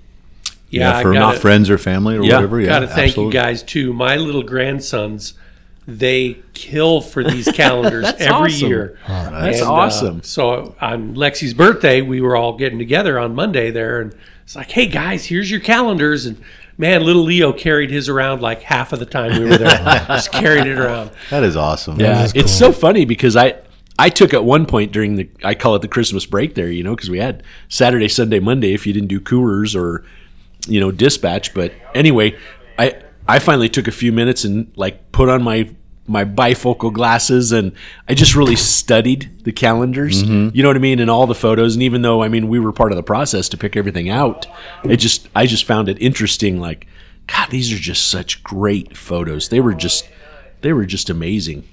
Yeah, 0.71 1.01
for 1.03 1.13
not 1.13 1.21
gotta, 1.21 1.41
friends 1.41 1.71
or 1.71 1.79
family 1.79 2.17
or 2.17 2.25
Yeah. 2.25 2.37
whatever. 2.37 2.61
Yeah, 2.61 2.67
gotta 2.67 2.87
thank 2.89 3.09
absolutely. 3.11 3.37
you 3.37 3.43
guys 3.43 3.63
too. 3.63 3.93
My 3.93 4.17
little 4.17 4.43
grandsons, 4.43 5.35
they 5.87 6.39
kill 6.55 7.01
for 7.01 7.23
these 7.23 7.47
calendars 7.55 8.07
every 8.19 8.53
awesome. 8.53 8.69
year. 8.69 8.99
That's 9.07 9.61
And, 9.61 9.69
uh, 9.69 9.73
awesome. 9.73 10.23
so 10.23 10.75
on 10.81 11.15
Lexi's 11.15 11.55
birthday, 11.55 12.01
we 12.01 12.21
were 12.21 12.37
all 12.37 12.57
getting 12.57 12.79
together 12.79 13.19
on 13.19 13.35
Monday 13.35 13.71
there, 13.71 14.01
and 14.01 14.15
it's 14.45 14.57
like, 14.57 14.71
"Hey 14.71 14.87
guys, 14.87 15.27
here's 15.27 15.51
your 15.51 15.61
calendars." 15.61 16.27
And 16.27 16.41
man, 16.79 17.05
little 17.05 17.23
Leo 17.23 17.53
carried 17.53 17.91
his 17.91 18.09
around 18.09 18.41
like 18.41 18.63
half 18.63 18.93
of 18.93 18.99
the 18.99 19.07
time 19.07 19.39
we 19.39 19.49
were 19.49 19.59
there. 19.59 19.69
Just 20.09 20.33
carried 20.33 20.67
it 20.67 20.79
around. 20.79 21.11
That 21.31 21.43
is 21.45 21.57
awesome. 21.57 22.01
Yeah, 22.01 22.25
is 22.25 22.33
it's 22.35 22.53
so 22.53 22.73
funny 22.73 23.05
because 23.05 23.37
I 23.37 23.57
I 23.99 24.09
took 24.09 24.33
at 24.35 24.45
one 24.45 24.67
point 24.67 24.91
during 24.93 25.17
the 25.17 25.29
I 25.45 25.55
call 25.55 25.75
it 25.77 25.83
the 25.83 25.89
Christmas 25.89 26.25
break 26.27 26.55
there, 26.55 26.71
you 26.71 26.83
know, 26.83 26.95
because 26.97 27.11
we 27.11 27.19
had 27.19 27.43
Saturday, 27.69 28.09
Sunday, 28.09 28.41
Monday 28.41 28.73
if 28.75 28.87
you 28.87 28.93
didn't 28.93 29.09
do 29.09 29.21
Coors 29.21 29.79
or 29.79 30.05
you 30.67 30.81
know 30.81 30.91
dispatch. 30.91 31.53
But 31.55 31.73
anyway, 31.95 32.37
I 32.79 32.95
I 33.27 33.39
finally 33.39 33.69
took 33.69 33.89
a 33.89 33.93
few 33.93 34.13
minutes 34.13 34.45
and 34.45 34.73
like 34.77 35.13
put 35.13 35.29
on 35.29 35.43
my 35.43 35.71
my 36.07 36.25
bifocal 36.25 36.93
glasses 36.93 37.51
and 37.51 37.73
I 38.09 38.15
just 38.15 38.37
really 38.37 38.57
studied 38.57 39.45
the 39.45 39.53
calendars. 39.53 40.23
Mm-hmm. 40.23 40.55
You 40.55 40.63
know 40.63 40.69
what 40.69 40.77
I 40.77 40.81
mean, 40.81 41.01
and 41.01 41.11
all 41.11 41.27
the 41.27 41.35
photos. 41.35 41.75
And 41.75 41.83
even 41.83 42.03
though 42.03 42.23
I 42.23 42.29
mean 42.29 42.49
we 42.49 42.61
were 42.61 42.73
part 42.73 42.93
of 42.93 42.97
the 42.97 43.03
process 43.03 43.49
to 43.51 43.57
pick 43.57 43.77
everything 43.77 44.11
out, 44.11 44.47
it 44.85 44.97
just 44.97 45.29
I 45.35 45.47
just 45.47 45.65
found 45.65 45.89
it 45.89 46.01
interesting. 46.01 46.61
Like, 46.61 46.87
God, 47.27 47.51
these 47.51 47.73
are 47.73 47.79
just 47.79 48.11
such 48.11 48.43
great 48.43 48.97
photos. 48.97 49.49
They 49.49 49.61
were 49.61 49.75
just 49.75 50.09
they 50.61 50.73
were 50.73 50.87
just 50.87 51.09
amazing. 51.11 51.69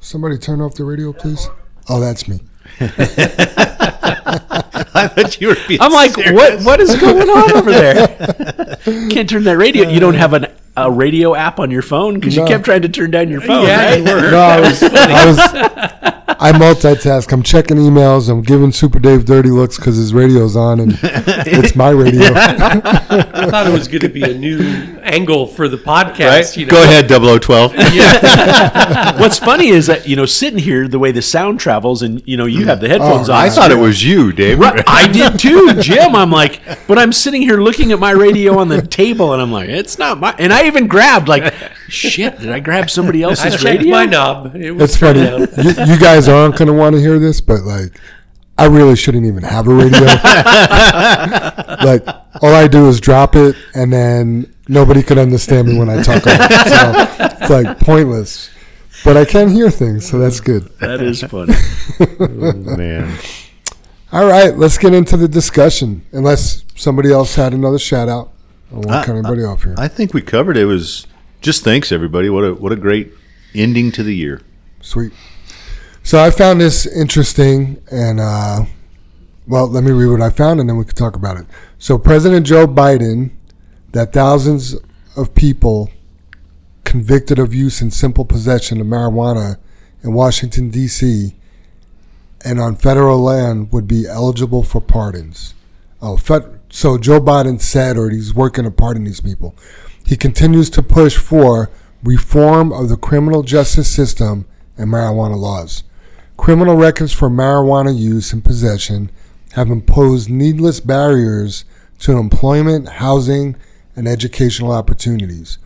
Somebody 0.00 0.36
turn 0.36 0.60
off 0.60 0.74
the 0.74 0.84
radio, 0.84 1.12
please. 1.12 1.48
Oh, 1.88 2.00
that's 2.00 2.26
me. 2.28 2.40
I 4.94 5.08
thought 5.08 5.40
you 5.40 5.48
were 5.48 5.56
being 5.66 5.80
I'm 5.80 5.92
like, 5.92 6.12
serious. 6.12 6.32
what? 6.32 6.62
What 6.62 6.80
is 6.80 6.94
going 6.96 7.28
on 7.28 7.52
over 7.56 7.70
there? 7.70 8.06
Can't 9.10 9.28
turn 9.28 9.44
that 9.44 9.56
radio. 9.56 9.88
You 9.88 10.00
don't 10.00 10.14
have 10.14 10.34
an, 10.34 10.46
a 10.76 10.90
radio 10.90 11.34
app 11.34 11.58
on 11.58 11.70
your 11.70 11.82
phone 11.82 12.14
because 12.14 12.36
you 12.36 12.44
kept 12.44 12.64
trying 12.64 12.82
to 12.82 12.88
turn 12.88 13.10
down 13.10 13.28
your 13.30 13.40
phone. 13.40 13.66
Yeah, 13.66 13.90
right? 13.90 13.98
you. 13.98 14.04
No, 14.04 14.38
I 14.38 14.60
was, 14.60 14.82
I 14.82 15.26
was, 15.26 16.21
I 16.42 16.50
multitask. 16.50 17.30
I'm 17.30 17.44
checking 17.44 17.76
emails. 17.76 18.28
I'm 18.28 18.42
giving 18.42 18.72
Super 18.72 18.98
Dave 18.98 19.24
dirty 19.24 19.50
looks 19.50 19.76
because 19.76 19.96
his 19.96 20.12
radio's 20.12 20.56
on, 20.56 20.80
and 20.80 20.98
it's 21.02 21.76
my 21.76 21.90
radio. 21.90 22.32
I 22.34 23.48
thought 23.48 23.68
it 23.68 23.72
was 23.72 23.86
going 23.86 24.00
to 24.00 24.08
be 24.08 24.24
a 24.24 24.34
new 24.34 24.58
angle 25.02 25.46
for 25.46 25.68
the 25.68 25.76
podcast. 25.76 26.28
Right? 26.28 26.56
You 26.56 26.66
know? 26.66 26.72
Go 26.72 26.82
ahead, 26.82 27.08
0012. 27.08 27.74
What's 29.20 29.38
funny 29.38 29.68
is 29.68 29.86
that 29.86 30.08
you 30.08 30.16
know, 30.16 30.26
sitting 30.26 30.58
here, 30.58 30.88
the 30.88 30.98
way 30.98 31.12
the 31.12 31.22
sound 31.22 31.60
travels, 31.60 32.02
and 32.02 32.20
you 32.26 32.36
know, 32.36 32.46
you 32.46 32.66
have 32.66 32.80
the 32.80 32.86
oh, 32.86 32.90
headphones 32.90 33.28
Oh, 33.28 33.34
on. 33.34 33.38
I 33.38 33.48
thought 33.48 33.70
it 33.70 33.78
was 33.78 34.02
you, 34.02 34.32
Dave. 34.32 34.58
Right, 34.58 34.82
I 34.88 35.06
did 35.06 35.38
too, 35.38 35.80
Jim. 35.80 36.16
I'm 36.16 36.32
like, 36.32 36.60
but 36.88 36.98
I'm 36.98 37.12
sitting 37.12 37.42
here 37.42 37.58
looking 37.58 37.92
at 37.92 38.00
my 38.00 38.10
radio 38.10 38.58
on 38.58 38.66
the 38.66 38.82
table, 38.82 39.32
and 39.32 39.40
I'm 39.40 39.52
like, 39.52 39.68
it's 39.68 39.96
not 39.96 40.18
my. 40.18 40.34
And 40.40 40.52
I 40.52 40.66
even 40.66 40.88
grabbed 40.88 41.28
like, 41.28 41.54
shit, 41.92 42.38
did 42.40 42.50
I 42.50 42.60
grab 42.60 42.90
somebody 42.90 43.24
I 43.24 43.28
else's 43.30 43.54
checked 43.54 43.64
radio? 43.64 43.90
my 43.92 44.06
knob. 44.06 44.56
It 44.56 44.72
was 44.72 44.90
It's 44.90 44.96
funny. 44.96 45.20
You, 45.20 45.84
you 45.94 45.98
guys 46.00 46.28
aren't 46.28 46.56
going 46.56 46.68
to 46.68 46.74
want 46.74 46.94
to 46.94 47.00
hear 47.00 47.18
this, 47.18 47.40
but 47.40 47.62
like, 47.62 48.00
I 48.58 48.66
really 48.66 48.96
shouldn't 48.96 49.26
even 49.26 49.42
have 49.42 49.66
a 49.66 49.74
radio. 49.74 50.00
like, 51.84 52.06
all 52.42 52.54
I 52.54 52.68
do 52.68 52.88
is 52.88 53.00
drop 53.00 53.34
it, 53.34 53.56
and 53.74 53.92
then 53.92 54.52
nobody 54.68 55.02
could 55.02 55.18
understand 55.18 55.68
me 55.68 55.78
when 55.78 55.88
I 55.88 56.02
talk. 56.02 56.26
On 56.26 56.32
it. 56.36 56.68
So 56.68 57.36
it's 57.40 57.50
like 57.50 57.78
pointless. 57.80 58.50
But 59.04 59.16
I 59.16 59.24
can 59.24 59.48
hear 59.48 59.68
things, 59.70 60.08
so 60.08 60.18
that's 60.18 60.38
good. 60.40 60.64
That 60.78 61.00
is 61.00 61.22
funny. 61.22 61.54
Man. 62.76 63.18
All 64.12 64.26
right, 64.26 64.56
let's 64.56 64.78
get 64.78 64.92
into 64.94 65.16
the 65.16 65.26
discussion. 65.26 66.04
Unless 66.12 66.64
somebody 66.76 67.10
else 67.10 67.34
had 67.34 67.54
another 67.54 67.78
shout 67.78 68.08
out, 68.08 68.30
I 68.70 68.74
won't 68.74 69.06
cut 69.06 69.08
anybody 69.08 69.42
off 69.42 69.64
here. 69.64 69.74
I 69.78 69.88
think 69.88 70.14
we 70.14 70.22
covered 70.22 70.56
it. 70.56 70.62
it. 70.62 70.66
Was 70.66 71.06
just 71.42 71.64
thanks 71.64 71.92
everybody. 71.92 72.30
What 72.30 72.44
a 72.44 72.54
what 72.54 72.72
a 72.72 72.76
great 72.76 73.12
ending 73.54 73.92
to 73.92 74.02
the 74.02 74.14
year. 74.14 74.40
Sweet. 74.80 75.12
So 76.04 76.22
I 76.22 76.30
found 76.30 76.60
this 76.60 76.86
interesting, 76.86 77.82
and 77.90 78.18
uh, 78.18 78.64
well, 79.46 79.66
let 79.66 79.84
me 79.84 79.90
read 79.90 80.08
what 80.08 80.22
I 80.22 80.30
found, 80.30 80.60
and 80.60 80.68
then 80.68 80.76
we 80.76 80.84
can 80.84 80.94
talk 80.94 81.14
about 81.14 81.36
it. 81.36 81.46
So 81.78 81.98
President 81.98 82.46
Joe 82.46 82.66
Biden, 82.66 83.32
that 83.90 84.12
thousands 84.12 84.76
of 85.16 85.34
people 85.34 85.90
convicted 86.84 87.38
of 87.38 87.54
use 87.54 87.80
and 87.80 87.92
simple 87.92 88.24
possession 88.24 88.80
of 88.80 88.86
marijuana 88.86 89.58
in 90.02 90.12
Washington 90.12 90.70
D.C. 90.70 91.34
and 92.44 92.60
on 92.60 92.76
federal 92.76 93.20
land 93.20 93.72
would 93.72 93.86
be 93.86 94.06
eligible 94.06 94.62
for 94.62 94.80
pardons. 94.80 95.54
Oh, 96.00 96.16
so 96.68 96.98
Joe 96.98 97.20
Biden 97.20 97.60
said, 97.60 97.96
or 97.96 98.10
he's 98.10 98.34
working 98.34 98.64
to 98.64 98.70
pardon 98.72 99.04
these 99.04 99.20
people. 99.20 99.54
He 100.04 100.16
continues 100.16 100.68
to 100.70 100.82
push 100.82 101.16
for 101.16 101.70
reform 102.02 102.72
of 102.72 102.88
the 102.88 102.96
criminal 102.96 103.42
justice 103.42 103.90
system 103.90 104.46
and 104.76 104.90
marijuana 104.90 105.36
laws. 105.36 105.84
Criminal 106.36 106.76
records 106.76 107.12
for 107.12 107.30
marijuana 107.30 107.96
use 107.96 108.32
and 108.32 108.44
possession 108.44 109.10
have 109.52 109.70
imposed 109.70 110.28
needless 110.28 110.80
barriers 110.80 111.64
to 112.00 112.18
employment, 112.18 112.88
housing, 112.88 113.54
and 113.94 114.08
educational 114.08 114.72
opportunities. 114.72 115.58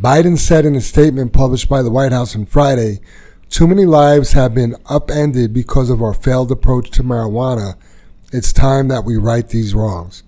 Biden 0.00 0.38
said 0.38 0.64
in 0.64 0.74
a 0.74 0.80
statement 0.80 1.32
published 1.32 1.68
by 1.68 1.82
the 1.82 1.90
White 1.90 2.12
House 2.12 2.34
on 2.34 2.46
Friday 2.46 3.00
Too 3.48 3.66
many 3.66 3.84
lives 3.84 4.32
have 4.32 4.54
been 4.54 4.76
upended 4.86 5.52
because 5.52 5.90
of 5.90 6.02
our 6.02 6.14
failed 6.14 6.52
approach 6.52 6.90
to 6.92 7.02
marijuana. 7.02 7.76
It's 8.32 8.52
time 8.52 8.88
that 8.88 9.04
we 9.04 9.16
right 9.16 9.48
these 9.48 9.74
wrongs. 9.74 10.22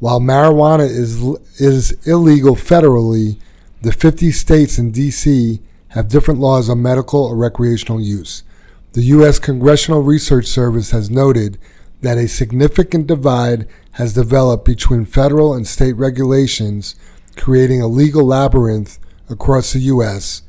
While 0.00 0.20
marijuana 0.20 0.88
is, 0.88 1.22
is 1.60 1.92
illegal 2.06 2.54
federally, 2.54 3.38
the 3.82 3.92
50 3.92 4.30
states 4.30 4.78
and 4.78 4.94
D.C. 4.94 5.60
have 5.88 6.08
different 6.08 6.40
laws 6.40 6.68
on 6.70 6.82
medical 6.82 7.24
or 7.24 7.36
recreational 7.36 8.00
use. 8.00 8.44
The 8.92 9.02
U.S. 9.02 9.38
Congressional 9.38 10.02
Research 10.02 10.46
Service 10.46 10.92
has 10.92 11.10
noted 11.10 11.58
that 12.00 12.16
a 12.16 12.28
significant 12.28 13.08
divide 13.08 13.68
has 13.92 14.14
developed 14.14 14.64
between 14.64 15.04
federal 15.04 15.52
and 15.52 15.66
state 15.66 15.94
regulations, 15.94 16.94
creating 17.36 17.82
a 17.82 17.88
legal 17.88 18.24
labyrinth 18.24 18.98
across 19.28 19.72
the 19.72 19.80
U.S. 19.80 20.42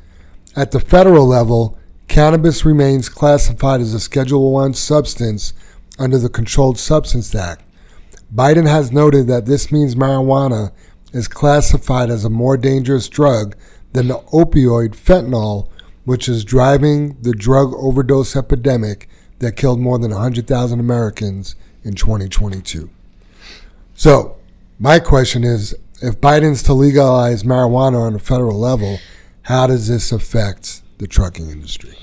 At 0.56 0.72
the 0.72 0.80
federal 0.80 1.26
level, 1.26 1.78
cannabis 2.08 2.66
remains 2.66 3.10
classified 3.10 3.82
as 3.82 3.94
a 3.94 4.00
Schedule 4.00 4.56
I 4.58 4.72
substance 4.72 5.54
under 5.98 6.18
the 6.18 6.30
Controlled 6.30 6.78
Substance 6.78 7.34
Act. 7.34 7.64
Biden 8.34 8.68
has 8.68 8.92
noted 8.92 9.28
that 9.28 9.46
this 9.46 9.72
means 9.72 9.96
marijuana 9.96 10.72
is 11.14 11.28
classified 11.28 12.10
as 12.10 12.24
a 12.24 12.30
more 12.30 12.58
dangerous 12.58 13.10
drug 13.10 13.56
than 13.94 14.08
the 14.08 14.20
opioid 14.34 14.96
fentanyl, 14.96 15.68
which 16.06 16.30
is 16.30 16.46
driving 16.46 17.18
the 17.22 17.34
drug 17.34 17.74
overdose 17.74 18.36
epidemic 18.36 19.10
that 19.40 19.56
killed 19.56 19.80
more 19.80 19.98
than 19.98 20.12
100,000 20.12 20.80
Americans 20.80 21.56
in 21.84 21.96
2022. 21.96 22.90
So, 23.96 24.38
my 24.78 25.00
question 25.00 25.44
is 25.44 25.76
if 26.02 26.22
Biden's 26.22 26.64
to 26.64 26.74
legalize 26.74 27.44
marijuana 27.44 28.00
on 28.00 28.16
a 28.16 28.20
federal 28.20 28.60
level, 28.60 29.00
how 29.44 29.68
does 29.68 29.88
this 29.88 30.12
affect 30.12 30.82
the 31.00 31.08
trucking 31.08 31.50
industry? 31.50 31.96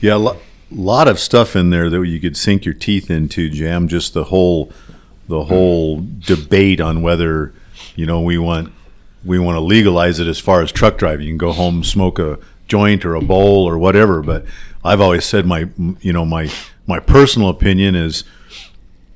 Yeah, 0.00 0.34
lot 0.70 1.08
of 1.08 1.18
stuff 1.18 1.56
in 1.56 1.70
there 1.70 1.90
that 1.90 2.06
you 2.06 2.20
could 2.20 2.36
sink 2.36 2.64
your 2.64 2.74
teeth 2.74 3.10
into, 3.10 3.48
Jam. 3.50 3.88
Just 3.88 4.14
the 4.14 4.24
whole, 4.24 4.72
the 5.28 5.44
whole 5.44 6.04
debate 6.20 6.80
on 6.80 7.02
whether, 7.02 7.52
you 7.96 8.06
know, 8.06 8.20
we 8.20 8.38
want 8.38 8.72
we 9.24 9.38
want 9.38 9.56
to 9.56 9.60
legalize 9.60 10.18
it 10.20 10.26
as 10.26 10.38
far 10.38 10.62
as 10.62 10.72
truck 10.72 10.96
driving. 10.98 11.26
You 11.26 11.32
can 11.32 11.38
go 11.38 11.52
home, 11.52 11.84
smoke 11.84 12.18
a 12.18 12.38
joint 12.68 13.04
or 13.04 13.14
a 13.14 13.20
bowl 13.20 13.68
or 13.68 13.76
whatever. 13.78 14.22
But 14.22 14.44
I've 14.84 15.00
always 15.00 15.24
said 15.24 15.44
my, 15.46 15.68
you 16.00 16.12
know, 16.12 16.24
my 16.24 16.50
my 16.86 17.00
personal 17.00 17.48
opinion 17.48 17.94
is. 17.94 18.24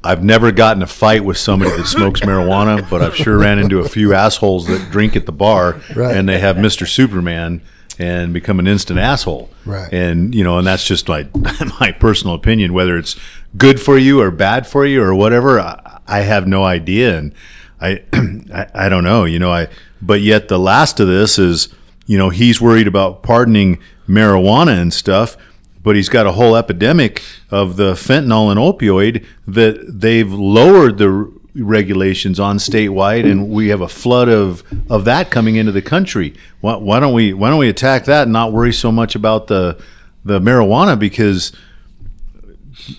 I've 0.07 0.23
never 0.23 0.53
gotten 0.53 0.83
a 0.83 0.87
fight 0.87 1.25
with 1.25 1.39
somebody 1.39 1.71
that 1.79 1.87
smokes 1.87 2.21
marijuana, 2.21 2.87
but 2.91 3.01
I've 3.01 3.17
sure 3.17 3.39
ran 3.39 3.59
into 3.59 3.79
a 3.79 3.89
few 3.89 4.13
assholes 4.13 4.67
that 4.67 4.91
drink 4.91 5.17
at 5.17 5.25
the 5.25 5.33
bar 5.33 5.81
Right. 5.97 6.15
and 6.15 6.29
they 6.29 6.41
have 6.41 6.57
Mr. 6.57 6.87
Superman 6.87 7.63
and 7.99 8.33
become 8.33 8.59
an 8.59 8.67
instant 8.67 8.99
asshole. 8.99 9.51
Right. 9.65 9.93
And 9.93 10.35
you 10.35 10.45
know, 10.45 10.59
and 10.59 10.67
that's 10.67 10.85
just 10.85 11.09
my 11.09 11.29
my 11.81 11.93
personal 11.93 12.35
opinion. 12.35 12.73
Whether 12.73 12.97
it's 12.97 13.17
good 13.57 13.81
for 13.81 13.99
you 13.99 14.21
or 14.21 14.31
bad 14.31 14.67
for 14.67 14.87
you 14.87 15.03
or 15.03 15.15
whatever, 15.15 15.61
I, 15.61 16.01
I 16.07 16.21
have 16.21 16.47
no 16.47 16.65
idea, 16.65 17.19
and 17.19 17.35
I, 17.81 18.03
I 18.53 18.67
I 18.75 18.89
don't 18.89 19.05
know. 19.05 19.25
You 19.25 19.39
know, 19.39 19.53
I 19.53 19.69
but 20.03 20.21
yet 20.21 20.49
the 20.49 20.59
last 20.59 21.01
of 21.01 21.09
this 21.09 21.39
is, 21.39 21.69
you 22.07 22.19
know, 22.19 22.31
he's 22.31 22.61
worried 22.61 22.87
about 22.87 23.23
pardoning 23.23 23.79
marijuana 24.09 24.81
and 24.81 24.93
stuff, 24.93 25.37
but 25.83 25.97
he's 25.97 26.09
got 26.09 26.27
a 26.27 26.33
whole 26.33 26.57
epidemic 26.57 27.23
of 27.51 27.77
the 27.77 27.93
fentanyl 27.93 28.51
and 28.51 28.61
opioid 28.61 29.25
that 29.47 30.01
they've 30.01 30.31
lowered 30.33 30.99
the 30.99 31.33
regulations 31.57 32.41
on 32.41 32.59
statewide, 32.59 33.31
and 33.31 33.49
we 33.49 33.69
have 33.69 33.81
a 33.81 33.89
flood 33.89 34.29
of 34.29 34.63
of 34.91 35.05
that 35.05 35.31
coming 35.31 35.57
into 35.57 35.73
the 35.73 35.83
country. 35.83 36.35
Why, 36.61 36.77
why 36.77 37.01
don't 37.01 37.15
we 37.15 37.33
Why 37.33 37.51
don't 37.51 37.59
we 37.59 37.69
attack 37.69 38.05
that 38.07 38.25
and 38.25 38.33
not 38.33 38.53
worry 38.53 38.73
so 38.73 38.91
much 38.91 39.15
about 39.15 39.47
the 39.47 39.81
the 40.25 40.41
marijuana 40.41 40.99
because 40.99 41.53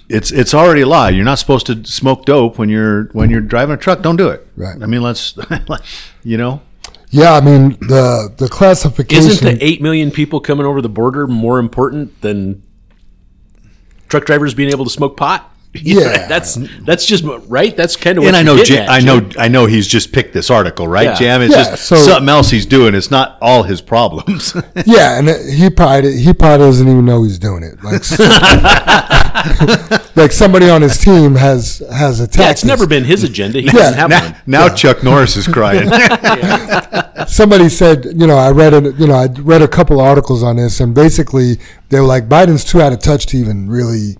it's 0.09 0.31
it's 0.31 0.53
already 0.53 0.81
a 0.81 0.87
law. 0.87 1.07
You're 1.07 1.25
not 1.25 1.39
supposed 1.39 1.65
to 1.67 1.83
smoke 1.85 2.25
dope 2.25 2.57
when 2.57 2.69
you're 2.69 3.05
when 3.07 3.29
you're 3.29 3.41
driving 3.41 3.75
a 3.75 3.77
truck. 3.77 4.01
Don't 4.01 4.15
do 4.15 4.29
it. 4.29 4.47
Right. 4.55 4.81
I 4.81 4.85
mean, 4.85 5.01
let's 5.01 5.37
you 6.23 6.37
know. 6.37 6.61
Yeah, 7.09 7.33
I 7.33 7.41
mean 7.41 7.77
the 7.79 8.33
the 8.35 8.47
classification. 8.47 9.29
Isn't 9.29 9.59
the 9.59 9.63
eight 9.63 9.81
million 9.81 10.11
people 10.11 10.39
coming 10.39 10.65
over 10.65 10.81
the 10.81 10.89
border 10.89 11.27
more 11.27 11.59
important 11.59 12.21
than 12.21 12.63
truck 14.09 14.25
drivers 14.25 14.53
being 14.53 14.69
able 14.69 14.85
to 14.85 14.91
smoke 14.91 15.17
pot? 15.17 15.51
Yeah. 15.83 16.27
that's 16.27 16.57
that's 16.85 17.05
just 17.05 17.23
right. 17.47 17.75
That's 17.75 17.95
kind 17.95 18.17
of 18.17 18.23
what 18.23 18.29
And 18.29 18.37
I 18.37 18.43
know, 18.43 18.63
Jam, 18.63 18.83
at, 18.83 18.89
I 18.89 18.99
know, 18.99 19.29
I 19.37 19.47
know. 19.47 19.65
He's 19.65 19.87
just 19.87 20.11
picked 20.11 20.33
this 20.33 20.49
article, 20.49 20.87
right, 20.87 21.05
Yeah. 21.05 21.13
Jam? 21.15 21.41
It's 21.41 21.55
Yeah, 21.55 21.63
just 21.71 21.85
so- 21.85 21.95
something 21.95 22.29
else 22.29 22.49
he's 22.49 22.65
doing. 22.65 22.95
It's 22.95 23.11
not 23.11 23.37
all 23.41 23.63
his 23.63 23.81
problems. 23.81 24.55
yeah, 24.85 25.19
and 25.19 25.29
he 25.51 25.69
probably 25.69 26.17
he 26.17 26.33
probably 26.33 26.65
doesn't 26.67 26.87
even 26.87 27.05
know 27.05 27.23
he's 27.23 27.39
doing 27.39 27.63
it. 27.63 27.83
Like 27.83 28.01
like 30.15 30.31
somebody 30.31 30.69
on 30.69 30.81
his 30.81 30.97
team 30.97 31.35
has 31.35 31.79
has 31.93 32.19
attacked. 32.19 32.37
Yeah, 32.39 32.51
it's 32.51 32.61
this. 32.61 32.67
never 32.67 32.87
been 32.87 33.03
his 33.03 33.23
agenda. 33.23 33.59
He 33.59 33.65
Yeah. 33.67 33.71
doesn't 33.73 33.97
have 33.99 34.09
now, 34.09 34.23
one. 34.23 34.35
now 34.47 34.69
Chuck 34.73 35.03
Norris 35.03 35.35
is 35.37 35.47
crying. 35.47 35.89
somebody 37.27 37.69
said, 37.69 38.05
you 38.05 38.27
know, 38.27 38.37
I 38.37 38.51
read 38.51 38.73
it, 38.73 38.95
you 38.95 39.07
know, 39.07 39.15
I 39.15 39.27
read 39.27 39.61
a 39.61 39.67
couple 39.67 39.99
articles 39.99 40.43
on 40.43 40.57
this, 40.57 40.79
and 40.79 40.93
basically 40.93 41.59
they 41.89 41.99
were 41.99 42.05
like, 42.07 42.29
Biden's 42.29 42.63
too 42.63 42.81
out 42.81 42.93
of 42.93 42.99
touch 42.99 43.25
to 43.27 43.37
even 43.37 43.69
really 43.69 44.17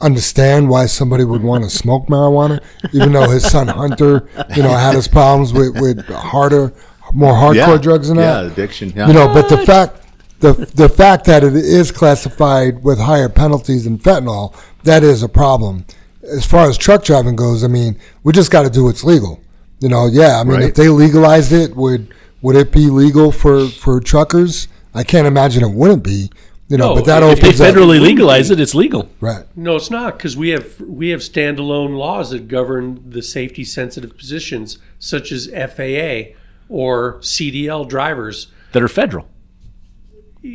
understand 0.00 0.68
why 0.68 0.86
somebody 0.86 1.24
would 1.24 1.42
want 1.42 1.64
to 1.64 1.70
smoke 1.70 2.06
marijuana, 2.06 2.62
even 2.92 3.12
though 3.12 3.28
his 3.30 3.48
son 3.50 3.68
Hunter, 3.68 4.28
you 4.54 4.62
know, 4.62 4.70
had 4.70 4.94
his 4.94 5.08
problems 5.08 5.52
with, 5.52 5.80
with 5.80 6.06
harder, 6.06 6.72
more 7.12 7.32
hardcore 7.32 7.54
yeah, 7.54 7.76
drugs 7.78 8.10
and 8.10 8.18
yeah, 8.18 8.42
that. 8.42 8.52
addiction. 8.52 8.90
Yeah. 8.94 9.08
You 9.08 9.14
know, 9.14 9.28
but 9.28 9.48
the 9.48 9.58
fact 9.64 10.02
the 10.40 10.52
the 10.74 10.88
fact 10.88 11.24
that 11.26 11.42
it 11.44 11.54
is 11.56 11.90
classified 11.90 12.82
with 12.82 12.98
higher 12.98 13.28
penalties 13.28 13.84
than 13.84 13.98
fentanyl, 13.98 14.54
that 14.84 15.02
is 15.02 15.22
a 15.22 15.28
problem. 15.28 15.84
As 16.22 16.44
far 16.44 16.68
as 16.68 16.76
truck 16.76 17.04
driving 17.04 17.36
goes, 17.36 17.62
I 17.64 17.68
mean, 17.68 17.98
we 18.24 18.32
just 18.32 18.50
got 18.50 18.62
to 18.64 18.70
do 18.70 18.84
what's 18.84 19.04
legal. 19.04 19.40
You 19.80 19.88
know, 19.88 20.06
yeah. 20.06 20.40
I 20.40 20.44
mean, 20.44 20.56
Right. 20.60 20.68
if 20.68 20.74
they 20.74 20.88
legalized 20.88 21.52
it, 21.52 21.76
would 21.76 22.12
would 22.42 22.56
it 22.56 22.70
be 22.72 22.86
legal 22.90 23.32
for 23.32 23.68
for 23.68 24.00
truckers? 24.00 24.68
I 24.94 25.04
can't 25.04 25.26
imagine 25.26 25.62
it 25.62 25.72
wouldn't 25.72 26.02
be. 26.02 26.30
You 26.68 26.76
know, 26.78 26.88
No, 26.88 26.94
but 26.96 27.04
that 27.04 27.22
if 27.22 27.34
If 27.34 27.40
they 27.40 27.48
opens 27.48 27.60
up 27.60 27.74
federally 27.74 28.00
legalize 28.00 28.50
it, 28.50 28.58
it's 28.58 28.74
legal. 28.74 29.08
right. 29.20 29.44
No, 29.56 29.76
it's 29.76 29.90
not 29.90 30.16
because 30.18 30.36
we 30.36 30.48
have 30.50 30.80
we 30.80 31.10
have 31.10 31.20
standalone 31.20 31.96
laws 31.96 32.30
that 32.30 32.48
govern 32.48 33.02
the 33.08 33.22
safety 33.22 33.64
sensitive 33.64 34.16
positions, 34.16 34.78
such 34.98 35.30
as 35.30 35.46
FAA 35.48 36.34
or 36.68 37.18
CDL 37.20 37.88
drivers. 37.88 38.48
That 38.72 38.82
are 38.82 38.88
federal. 38.88 39.28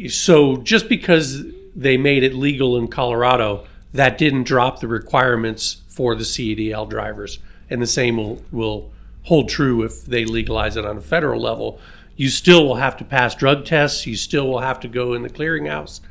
So 0.09 0.57
just 0.57 0.87
because 0.89 1.43
they 1.75 1.97
made 1.97 2.23
it 2.23 2.33
legal 2.33 2.77
in 2.77 2.87
Colorado, 2.87 3.65
that 3.93 4.17
didn't 4.17 4.43
drop 4.43 4.79
the 4.79 4.87
requirements 4.87 5.81
for 5.87 6.15
the 6.15 6.23
CDL 6.23 6.89
drivers, 6.89 7.39
and 7.69 7.81
the 7.81 7.87
same 7.87 8.17
will 8.17 8.41
will 8.51 8.91
hold 9.23 9.49
true 9.49 9.83
if 9.83 10.05
they 10.05 10.25
legalize 10.25 10.75
it 10.75 10.85
on 10.85 10.97
a 10.97 11.01
federal 11.01 11.41
level. 11.41 11.79
You 12.21 12.29
still 12.29 12.67
will 12.67 12.75
have 12.75 12.97
to 12.97 13.03
pass 13.03 13.33
drug 13.33 13.65
tests. 13.65 14.05
You 14.05 14.15
still 14.15 14.47
will 14.47 14.59
have 14.59 14.79
to 14.81 14.87
go 14.87 15.15
in 15.15 15.23
the 15.23 15.29
clearinghouse. 15.29 16.01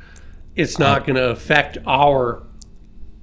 It's 0.57 0.77
not 0.77 1.05
going 1.05 1.15
to 1.15 1.29
affect 1.29 1.77
our 1.87 2.43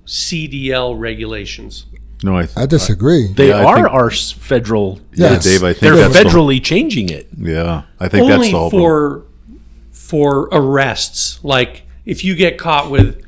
CDL 0.07 0.99
regulations. 0.99 1.85
no, 2.25 2.39
I, 2.39 2.47
th- 2.47 2.57
I 2.57 2.65
disagree. 2.65 3.31
They 3.35 3.49
Yeah, 3.49 3.63
are 3.67 3.75
think- 3.75 3.89
our 3.93 4.11
federal. 4.11 5.01
Yeah, 5.13 5.33
yeah, 5.33 5.39
Dave. 5.39 5.65
I 5.65 5.75
think 5.75 5.81
They're 5.81 5.97
that's 5.97 6.15
the- 6.15 6.21
federally 6.31 6.65
changing 6.65 7.11
it. 7.11 7.29
yeah, 7.37 7.83
I 8.01 8.09
think 8.09 8.27
that's 8.27 8.37
only 8.39 8.53
the 8.53 8.59
whole. 8.59 8.71
for 8.71 9.27
for 9.93 10.49
arrests. 10.51 11.41
Like 11.45 11.83
if 12.07 12.25
you 12.25 12.35
get 12.35 12.57
caught 12.57 12.91
with, 12.91 13.23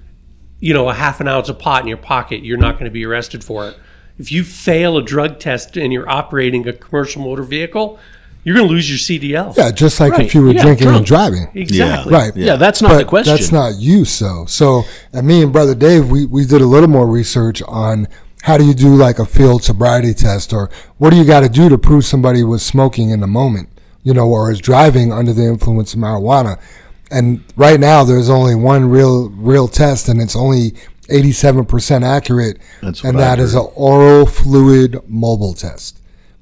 you 0.59 0.73
know, 0.73 0.89
a 0.89 0.95
half 0.95 1.21
an 1.21 1.29
ounce 1.29 1.51
of 1.51 1.59
pot 1.59 1.83
in 1.83 1.87
your 1.89 1.99
pocket, 1.99 2.43
you're 2.47 2.57
not 2.57 2.77
going 2.79 2.87
to 2.87 2.91
be 2.91 3.05
arrested 3.05 3.45
for 3.45 3.69
it. 3.69 3.77
If 4.17 4.33
you 4.33 4.43
fail 4.43 4.97
a 4.97 5.03
drug 5.03 5.39
test 5.39 5.77
and 5.77 5.93
you're 5.93 6.09
operating 6.09 6.67
a 6.67 6.73
commercial 6.73 7.21
motor 7.23 7.43
vehicle, 7.43 7.99
you're 8.45 8.57
going 8.57 8.67
to 8.69 8.73
lose 8.73 8.89
your 8.89 8.99
CDL. 8.99 9.55
yeah, 9.57 9.71
just 9.71 10.01
like 10.01 10.13
Right. 10.13 10.27
if 10.27 10.35
you 10.35 10.43
were 10.43 10.53
Yeah, 10.53 10.63
drinking 10.63 10.89
and 10.89 11.05
driving. 11.05 11.49
exactly. 11.55 12.13
Right. 12.13 12.35
Yeah, 12.37 12.57
that's 12.57 12.81
not 12.83 12.89
but 12.91 12.99
the 12.99 13.05
question. 13.05 13.35
That's 13.35 13.53
not 13.53 13.77
you, 13.77 14.05
so. 14.05 14.45
So, 14.47 14.85
and 15.13 15.27
me 15.27 15.43
and 15.43 15.53
brother 15.53 15.75
Dave, 15.75 16.09
we, 16.11 16.27
we 16.27 16.45
did 16.47 16.61
a 16.61 16.67
little 16.67 16.89
more 16.89 17.07
research 17.07 17.63
on 17.69 18.09
how 18.43 18.57
do 18.57 18.65
you 18.65 18.73
do 18.73 18.95
like 18.95 19.19
a 19.19 19.27
field 19.27 19.63
sobriety 19.63 20.15
test, 20.15 20.53
or 20.55 20.71
what 20.99 21.11
do 21.11 21.17
you 21.17 21.25
got 21.25 21.41
to 21.41 21.49
do 21.51 21.69
to 21.69 21.77
prove 21.77 22.05
somebody 22.07 22.43
was 22.43 22.65
smoking 22.65 23.11
in 23.11 23.21
the 23.21 23.27
moment, 23.27 23.69
you 24.03 24.15
know, 24.15 24.27
or 24.29 24.51
is 24.51 24.59
driving 24.61 25.13
under 25.13 25.35
the 25.35 25.45
influence 25.45 25.93
of 25.93 26.01
marijuana. 26.01 26.59
And 27.11 27.43
right 27.57 27.79
now, 27.79 28.03
there's 28.05 28.31
only 28.31 28.55
one 28.55 28.89
real 28.89 29.29
real 29.31 29.69
test, 29.69 30.09
and 30.09 30.23
it's 30.23 30.35
only 30.37 30.73
87% 31.11 32.03
accurate, 32.05 32.59
That's 32.81 33.05
and 33.05 33.19
that 33.19 33.39
is 33.39 33.53
heard. 33.53 33.61
an 33.65 33.69
oral 33.75 34.25
fluid 34.27 34.99
mobile 35.07 35.53
test. 35.55 36.00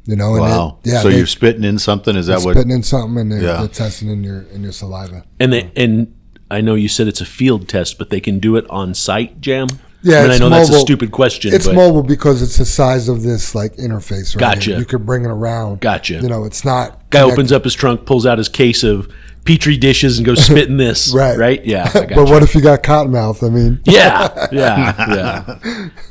You 0.09 0.17
know, 0.17 0.33
and 0.37 0.41
wow. 0.41 0.79
it, 0.83 0.91
yeah, 0.91 1.03
so 1.03 1.11
they- 1.11 1.19
you're 1.19 1.27
spitting 1.27 1.65
in 1.65 1.79
something? 1.79 2.17
Is 2.17 2.29
that 2.29 2.41
what? 2.41 2.55
spitting 2.55 2.73
in 2.73 2.83
something 2.83 3.19
and 3.21 3.31
they're, 3.31 3.43
Yeah. 3.43 3.59
they're 3.59 3.69
testing 3.69 4.09
in 4.09 4.25
your 4.25 4.41
in 4.55 4.63
your 4.63 4.73
saliva. 4.73 5.23
And 5.39 5.53
they, 5.53 5.71
and 5.77 6.15
I 6.51 6.63
know 6.63 6.75
you 6.75 6.89
said 6.89 7.09
it's 7.09 7.21
a 7.21 7.27
field 7.27 7.69
test, 7.69 7.99
but 7.99 8.09
they 8.09 8.19
can 8.21 8.39
do 8.39 8.57
it 8.57 8.65
on 8.71 8.95
site, 8.95 9.39
Jam. 9.43 9.69
Yeah, 10.03 10.19
I, 10.19 10.23
mean, 10.23 10.31
I 10.31 10.33
it's 10.35 10.41
know 10.41 10.49
that's 10.51 10.71
a 10.71 10.79
stupid 10.79 11.11
question. 11.11 11.53
It's 11.53 11.67
but 11.67 11.75
mobile 11.75 12.03
because 12.05 12.41
it's 12.41 12.57
the 12.57 12.65
size 12.65 13.09
of 13.09 13.23
this 13.23 13.55
like 13.55 13.75
interface. 13.77 14.35
Right 14.37 14.55
Gotcha. 14.55 14.71
here. 14.71 14.79
You 14.79 14.85
could 14.85 15.05
bring 15.05 15.25
it 15.25 15.29
around. 15.31 15.81
Gotcha. 15.81 16.15
You 16.15 16.29
know, 16.29 16.45
it's 16.45 16.65
not. 16.65 17.11
guy 17.11 17.21
connected. 17.21 17.33
opens 17.33 17.53
up 17.53 17.65
his 17.65 17.75
trunk, 17.75 18.07
pulls 18.07 18.25
out 18.25 18.39
his 18.39 18.49
case 18.49 18.85
of 18.85 19.13
petri 19.45 19.77
dishes, 19.77 20.19
and 20.19 20.25
goes 20.27 20.45
spitting 20.45 20.77
this. 20.87 21.13
Right. 21.13 21.37
Right. 21.37 21.65
Yeah. 21.65 21.91
I 21.93 22.01
got 22.05 22.09
But 22.11 22.27
you. 22.29 22.33
what 22.33 22.43
if 22.45 22.55
you 22.55 22.61
got 22.61 22.85
cotton 22.85 23.11
mouth? 23.11 23.43
I 23.43 23.49
mean, 23.49 23.81
Yeah. 23.87 24.47
Yeah. 24.53 24.95
Yeah. 25.17 25.59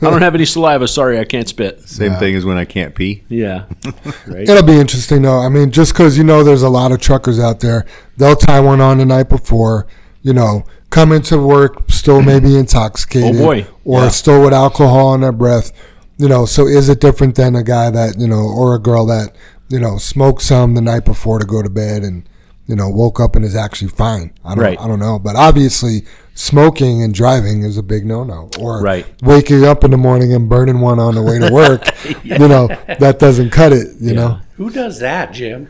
I 0.01 0.09
don't 0.09 0.21
have 0.21 0.35
any 0.35 0.45
saliva. 0.45 0.87
Sorry, 0.87 1.17
I 1.19 1.23
can't 1.23 1.47
spit. 1.47 1.87
Same 1.87 2.13
thing 2.15 2.35
as 2.35 2.43
when 2.43 2.57
I 2.57 2.65
can't 2.65 2.93
pee. 2.93 3.23
Yeah. 3.29 3.65
Right. 4.27 4.49
it'll 4.49 4.63
be 4.63 4.77
interesting 4.77 5.21
though. 5.21 5.39
I 5.39 5.47
mean, 5.47 5.71
just 5.71 5.93
because 5.93 6.17
you 6.17 6.23
know 6.25 6.43
there's 6.43 6.63
a 6.63 6.69
lot 6.69 6.91
of 6.91 6.99
truckers 6.99 7.39
out 7.39 7.61
there, 7.61 7.85
they'll 8.17 8.35
tie 8.35 8.59
one 8.59 8.81
on 8.81 8.97
the 8.97 9.05
night 9.05 9.29
before. 9.29 9.87
You 10.23 10.33
know, 10.33 10.65
come 10.89 11.11
into 11.11 11.37
work 11.37 11.89
still 11.89 12.21
maybe 12.21 12.55
intoxicated. 12.57 13.35
Oh, 13.41 13.43
boy. 13.43 13.67
Or 13.83 14.03
Yeah. 14.03 14.09
still 14.09 14.41
with 14.43 14.53
alcohol 14.53 15.13
in 15.15 15.21
their 15.21 15.31
breath. 15.31 15.71
You 16.17 16.27
know, 16.29 16.45
so 16.45 16.65
is 16.67 16.89
it 16.89 16.99
different 16.99 17.35
than 17.35 17.55
a 17.55 17.63
guy 17.63 17.89
that 17.91 18.17
you 18.19 18.27
know, 18.27 18.37
or 18.41 18.75
a 18.75 18.79
girl 18.79 19.05
that 19.07 19.35
you 19.69 19.79
know 19.79 19.97
smoked 19.97 20.41
some 20.41 20.73
the 20.75 20.81
night 20.81 21.05
before 21.05 21.39
to 21.39 21.45
go 21.45 21.61
to 21.61 21.69
bed 21.69 22.03
and 22.03 22.27
you 22.65 22.75
know 22.75 22.89
woke 22.89 23.19
up 23.19 23.35
and 23.35 23.45
is 23.45 23.55
actually 23.55 23.89
fine? 23.89 24.31
I 24.43 24.55
don't, 24.55 24.63
Right. 24.63 24.79
I 24.81 24.87
don't 24.87 24.99
know, 24.99 25.19
but 25.19 25.35
obviously 25.35 26.05
smoking 26.33 27.01
and 27.03 27.13
driving 27.13 27.63
is 27.63 27.77
a 27.77 27.83
big 27.83 28.05
no-no. 28.05 28.49
Or 28.59 28.81
Right. 28.81 29.05
waking 29.23 29.63
up 29.65 29.83
in 29.83 29.91
the 29.91 29.97
morning 29.97 30.33
and 30.33 30.47
burning 30.49 30.79
one 30.81 30.99
on 30.99 31.15
the 31.15 31.21
way 31.23 31.39
to 31.39 31.51
work. 31.51 31.83
You 32.23 32.47
know, 32.47 32.67
that 32.99 33.19
doesn't 33.19 33.49
cut 33.51 33.73
it. 33.73 33.87
You 33.99 34.13
know, 34.13 34.37
Who 34.57 34.69
does 34.69 34.99
that, 34.99 35.33
Jim? 35.33 35.67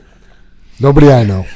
Nobody 0.79 1.09
I 1.11 1.23
know. 1.23 1.45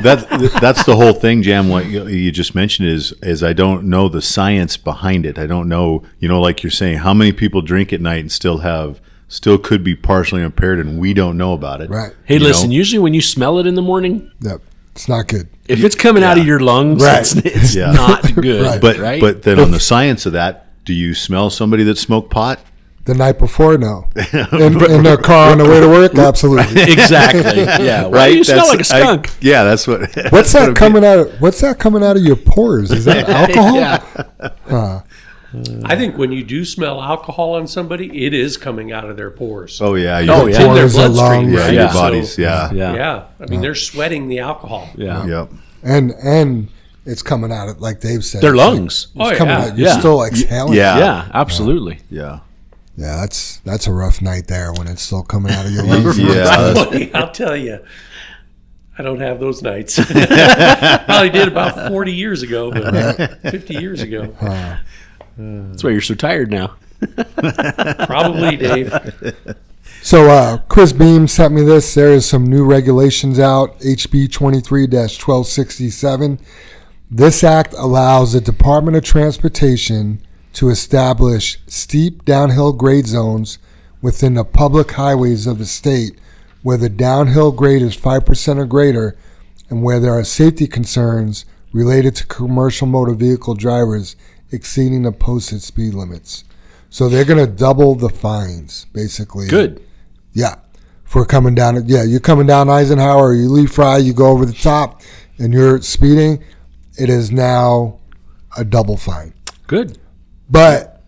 That 0.00 0.28
that's 0.60 0.84
the 0.84 0.94
whole 0.94 1.12
thing, 1.12 1.42
Jam. 1.42 1.68
What 1.68 1.86
you, 1.86 2.06
you 2.06 2.30
just 2.30 2.54
mentioned 2.54 2.88
is 2.88 3.10
is 3.20 3.42
I 3.42 3.52
don't 3.52 3.82
know 3.86 4.08
the 4.08 4.22
science 4.22 4.76
behind 4.76 5.26
it. 5.26 5.40
I 5.40 5.46
don't 5.48 5.68
know, 5.68 6.04
you 6.20 6.28
know, 6.28 6.40
like 6.40 6.62
you're 6.62 6.70
saying, 6.70 6.98
how 6.98 7.12
many 7.12 7.32
people 7.32 7.62
drink 7.62 7.92
at 7.92 8.00
night 8.00 8.20
and 8.20 8.30
still 8.30 8.58
have 8.58 9.00
still 9.26 9.58
could 9.58 9.82
be 9.82 9.96
partially 9.96 10.40
impaired, 10.40 10.78
and 10.78 11.00
we 11.00 11.14
don't 11.14 11.36
know 11.36 11.52
about 11.52 11.80
it. 11.80 11.90
Right. 11.90 12.12
Hey, 12.26 12.34
You 12.34 12.40
listen. 12.44 12.70
know? 12.70 12.76
Usually, 12.76 13.00
when 13.00 13.12
you 13.12 13.20
smell 13.20 13.58
it 13.58 13.66
in 13.66 13.74
the 13.74 13.82
morning, 13.82 14.30
Yep. 14.40 14.60
It's 14.92 15.08
not 15.08 15.26
good. 15.26 15.48
if 15.66 15.82
it's 15.82 15.96
coming 15.96 16.22
out 16.22 16.38
of 16.38 16.46
your 16.46 16.60
lungs, 16.60 17.02
Right. 17.02 17.20
it's, 17.20 17.34
it's 17.34 17.74
Yeah. 17.74 17.90
not 17.90 18.22
good. 18.40 18.62
Right. 18.66 18.80
But 18.80 18.98
right? 18.98 19.20
but 19.20 19.42
then 19.42 19.58
on 19.58 19.72
the 19.72 19.80
science 19.80 20.26
of 20.26 20.32
that, 20.34 20.68
do 20.84 20.94
you 20.94 21.12
smell 21.12 21.50
somebody 21.50 21.82
that 21.82 21.98
smoked 21.98 22.30
pot? 22.30 22.60
The 23.08 23.14
night 23.14 23.38
before, 23.38 23.78
no. 23.78 24.06
In, 24.52 24.84
in 24.84 25.02
their 25.02 25.16
car 25.16 25.50
on 25.52 25.56
the 25.56 25.64
way 25.64 25.80
to 25.80 25.88
work, 25.88 26.14
absolutely. 26.14 26.82
exactly. 26.92 27.62
Yeah. 27.86 28.04
Why 28.06 28.28
do 28.30 28.36
you 28.36 28.44
smell 28.44 28.66
like 28.68 28.80
a 28.80 28.82
That's- 28.84 28.90
I- 28.92 29.00
skunk? 29.00 29.30
yeah, 29.40 29.64
that's 29.64 29.86
what. 29.88 30.00
What's 30.00 30.14
that's 30.14 30.52
what 30.54 30.60
that 30.60 30.68
I'm 30.68 30.74
coming 30.74 31.04
out? 31.06 31.18
Of, 31.20 31.40
what's 31.40 31.60
that 31.62 31.78
coming 31.78 32.02
out 32.04 32.18
of 32.18 32.22
your 32.22 32.36
pores? 32.36 32.90
Is 32.90 33.06
that 33.06 33.26
alcohol? 33.30 33.76
yeah. 33.76 35.00
I 35.86 35.96
think 35.96 36.18
when 36.18 36.32
you 36.32 36.44
do 36.44 36.66
smell 36.66 37.00
alcohol 37.00 37.54
on 37.54 37.66
somebody, 37.66 38.26
it 38.26 38.34
is 38.34 38.58
coming 38.58 38.92
out 38.92 39.08
of 39.08 39.16
their 39.16 39.30
pores. 39.30 39.80
Oh 39.80 39.94
yeah. 39.94 40.18
Oh, 40.18 40.46
your- 40.46 40.50
yeah. 40.50 40.66
in 40.68 40.74
their 40.74 40.88
bloodstream, 40.90 41.16
lungs. 41.16 41.52
Yeah, 41.54 41.60
right? 41.94 42.12
your 42.14 42.24
So- 42.24 42.42
Yeah. 42.42 42.70
Yeah. 42.72 42.94
Yeah, 42.94 43.24
I 43.40 43.46
mean 43.46 43.62
they're 43.62 43.74
sweating 43.74 44.28
the 44.28 44.40
alcohol. 44.40 44.90
Yeah. 44.96 45.24
Yep. 45.26 45.50
And 45.82 46.10
and 46.22 46.68
it's 47.06 47.22
coming 47.22 47.50
out 47.52 47.70
of 47.70 47.80
like 47.80 48.00
Dave 48.00 48.22
said. 48.22 48.42
Their 48.42 48.50
it's 48.54 48.58
like- 48.58 48.68
lungs. 48.74 49.06
it's 49.14 49.32
Oh, 49.32 49.34
coming 49.36 49.54
yeah. 49.54 49.64
out. 49.64 49.78
You're 49.78 49.88
Yeah. 49.88 49.98
still 49.98 50.22
exhaling. 50.24 50.74
Yeah. 50.74 50.98
Yeah. 50.98 51.30
Absolutely. 51.32 52.00
Yeah. 52.10 52.40
Yeah, 52.98 53.16
that's 53.16 53.58
that's 53.58 53.86
a 53.86 53.92
rough 53.92 54.20
night 54.20 54.48
there 54.48 54.72
when 54.72 54.88
it's 54.88 55.02
still 55.02 55.22
coming 55.22 55.52
out 55.52 55.64
of 55.64 55.70
your 55.72 55.84
lungs. 55.84 56.18
Yeah. 56.18 57.06
I'll 57.14 57.30
tell 57.30 57.56
you. 57.56 57.78
I 58.98 59.04
don't 59.04 59.20
have 59.20 59.38
those 59.38 59.62
nights. 59.62 59.94
Probably 60.04 61.30
did 61.30 61.46
about 61.46 61.92
40 61.92 62.12
years 62.12 62.42
ago, 62.42 62.72
but 62.72 63.40
50 63.42 63.74
years 63.74 64.02
ago. 64.02 64.34
That's 65.36 65.84
why 65.84 65.90
you're 65.90 66.00
so 66.00 66.16
tired 66.16 66.50
now. 66.50 66.74
Probably, 68.06 68.56
Dave. 68.56 68.92
So 70.02 70.28
uh, 70.28 70.58
Chris 70.68 70.92
Beam 70.92 71.28
sent 71.28 71.54
me 71.54 71.62
this. 71.62 71.94
There 71.94 72.10
is 72.10 72.26
some 72.26 72.44
new 72.44 72.64
regulations 72.64 73.38
out, 73.38 73.78
HB 73.78 74.30
23-1267. 74.30 76.40
This 77.08 77.44
act 77.44 77.74
allows 77.74 78.32
the 78.32 78.40
Department 78.40 78.96
of 78.96 79.04
Transportation 79.04 80.20
to 80.58 80.70
establish 80.70 81.60
steep 81.68 82.24
downhill 82.24 82.72
grade 82.72 83.06
zones 83.06 83.60
within 84.02 84.34
the 84.34 84.44
public 84.44 84.90
highways 84.90 85.46
of 85.46 85.58
the 85.58 85.64
state 85.64 86.18
where 86.64 86.76
the 86.76 86.88
downhill 86.88 87.52
grade 87.52 87.80
is 87.80 87.96
5% 87.96 88.58
or 88.58 88.66
greater 88.66 89.16
and 89.70 89.84
where 89.84 90.00
there 90.00 90.14
are 90.14 90.24
safety 90.24 90.66
concerns 90.66 91.44
related 91.72 92.16
to 92.16 92.26
commercial 92.26 92.88
motor 92.88 93.14
vehicle 93.14 93.54
drivers 93.54 94.16
exceeding 94.50 95.02
the 95.02 95.12
posted 95.12 95.62
speed 95.62 95.94
limits. 95.94 96.42
So 96.90 97.08
they're 97.08 97.24
going 97.24 97.38
to 97.38 97.52
double 97.52 97.94
the 97.94 98.08
fines, 98.08 98.86
basically. 98.86 99.46
Good. 99.46 99.80
Yeah, 100.32 100.56
for 101.04 101.24
coming 101.24 101.54
down. 101.54 101.86
Yeah, 101.86 102.02
you're 102.02 102.18
coming 102.18 102.48
down 102.48 102.68
Eisenhower, 102.68 103.32
you 103.32 103.48
leave 103.48 103.70
Fry, 103.70 103.98
you 103.98 104.12
go 104.12 104.26
over 104.26 104.44
the 104.44 104.52
top, 104.52 105.02
and 105.38 105.52
you're 105.52 105.80
speeding. 105.82 106.42
It 106.98 107.10
is 107.10 107.30
now 107.30 108.00
a 108.56 108.64
double 108.64 108.96
fine, 108.96 109.34
Good. 109.68 109.98
But 110.48 111.02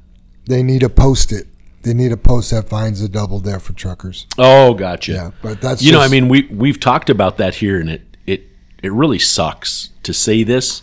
they 0.47 0.63
need 0.63 0.81
to 0.81 0.89
post 0.89 1.33
it. 1.33 1.47
They 1.83 1.95
need 1.95 2.11
to 2.11 2.17
post 2.17 2.51
that 2.51 2.69
finds 2.69 3.01
a 3.01 3.09
double 3.09 3.39
there 3.41 3.59
for 3.59 3.73
truckers. 3.73 4.27
Oh, 4.37 4.75
gotcha. 4.75 5.13
Yeah, 5.13 5.31
but 5.43 5.61
that's 5.61 5.83
you 5.83 5.93
know, 5.93 6.01
I 6.01 6.09
mean, 6.09 6.29
we 6.29 6.43
we've 6.51 6.79
talked 6.79 7.09
about 7.09 7.39
that 7.39 7.55
here, 7.57 7.81
and 7.81 7.89
it 7.89 8.03
it 8.27 8.43
it 8.83 8.93
really 8.93 9.19
sucks 9.19 9.89
to 10.03 10.13
say 10.13 10.43
this, 10.43 10.83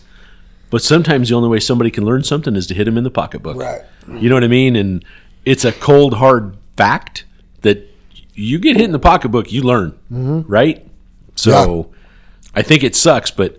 but 0.70 0.82
sometimes 0.82 1.28
the 1.28 1.36
only 1.36 1.48
way 1.48 1.60
somebody 1.60 1.90
can 1.90 2.04
learn 2.04 2.24
something 2.24 2.56
is 2.56 2.66
to 2.68 2.74
hit 2.74 2.84
them 2.84 2.98
in 2.98 3.04
the 3.04 3.10
pocketbook. 3.10 3.56
Right. 3.56 3.82
You 4.08 4.28
know 4.28 4.34
what 4.34 4.44
I 4.44 4.48
mean? 4.48 4.74
And 4.74 5.04
it's 5.44 5.64
a 5.64 5.70
cold 5.72 6.14
hard 6.14 6.56
fact 6.76 7.24
that 7.62 7.86
you 8.34 8.58
get 8.58 8.76
hit 8.76 8.84
in 8.86 8.92
the 8.92 8.98
pocketbook, 8.98 9.52
you 9.52 9.62
learn, 9.62 9.92
Mm-hmm. 10.12 10.50
right? 10.50 10.84
So 11.36 11.92
I 12.54 12.62
think 12.62 12.82
it 12.82 12.96
sucks, 12.96 13.30
but 13.30 13.56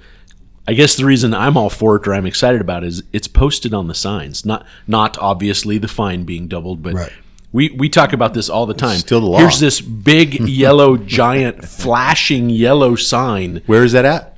I 0.69 0.73
guess 0.73 0.95
the 0.95 1.03
reason 1.05 1.33
I'm 1.33 1.57
all 1.57 1.71
for 1.71 1.95
it 1.95 2.07
or 2.07 2.13
I'm 2.13 2.27
excited 2.27 2.61
about 2.61 2.83
it 2.83 2.87
is 2.89 3.03
it's 3.11 3.27
posted 3.27 3.73
on 3.73 3.87
the 3.87 3.95
signs. 3.95 4.45
Not 4.45 4.67
not 4.85 5.17
obviously 5.17 5.79
the 5.79 5.87
fine 5.87 6.25
being 6.25 6.47
doubled, 6.47 6.83
but 6.83 6.93
Right. 6.93 7.11
we, 7.51 7.69
we 7.71 7.89
talk 7.89 8.13
about 8.13 8.35
this 8.35 8.49
all 8.49 8.67
the 8.67 8.75
time. 8.75 8.99
Still 8.99 9.19
the 9.21 9.25
law. 9.25 9.39
Here's 9.39 9.59
this 9.59 9.81
big 9.81 10.35
yellow 10.47 10.95
giant 10.95 11.65
flashing 11.65 12.51
yellow 12.51 12.93
sign. 12.95 13.63
Where 13.65 13.83
is 13.83 13.93
that 13.93 14.05
at? 14.05 14.37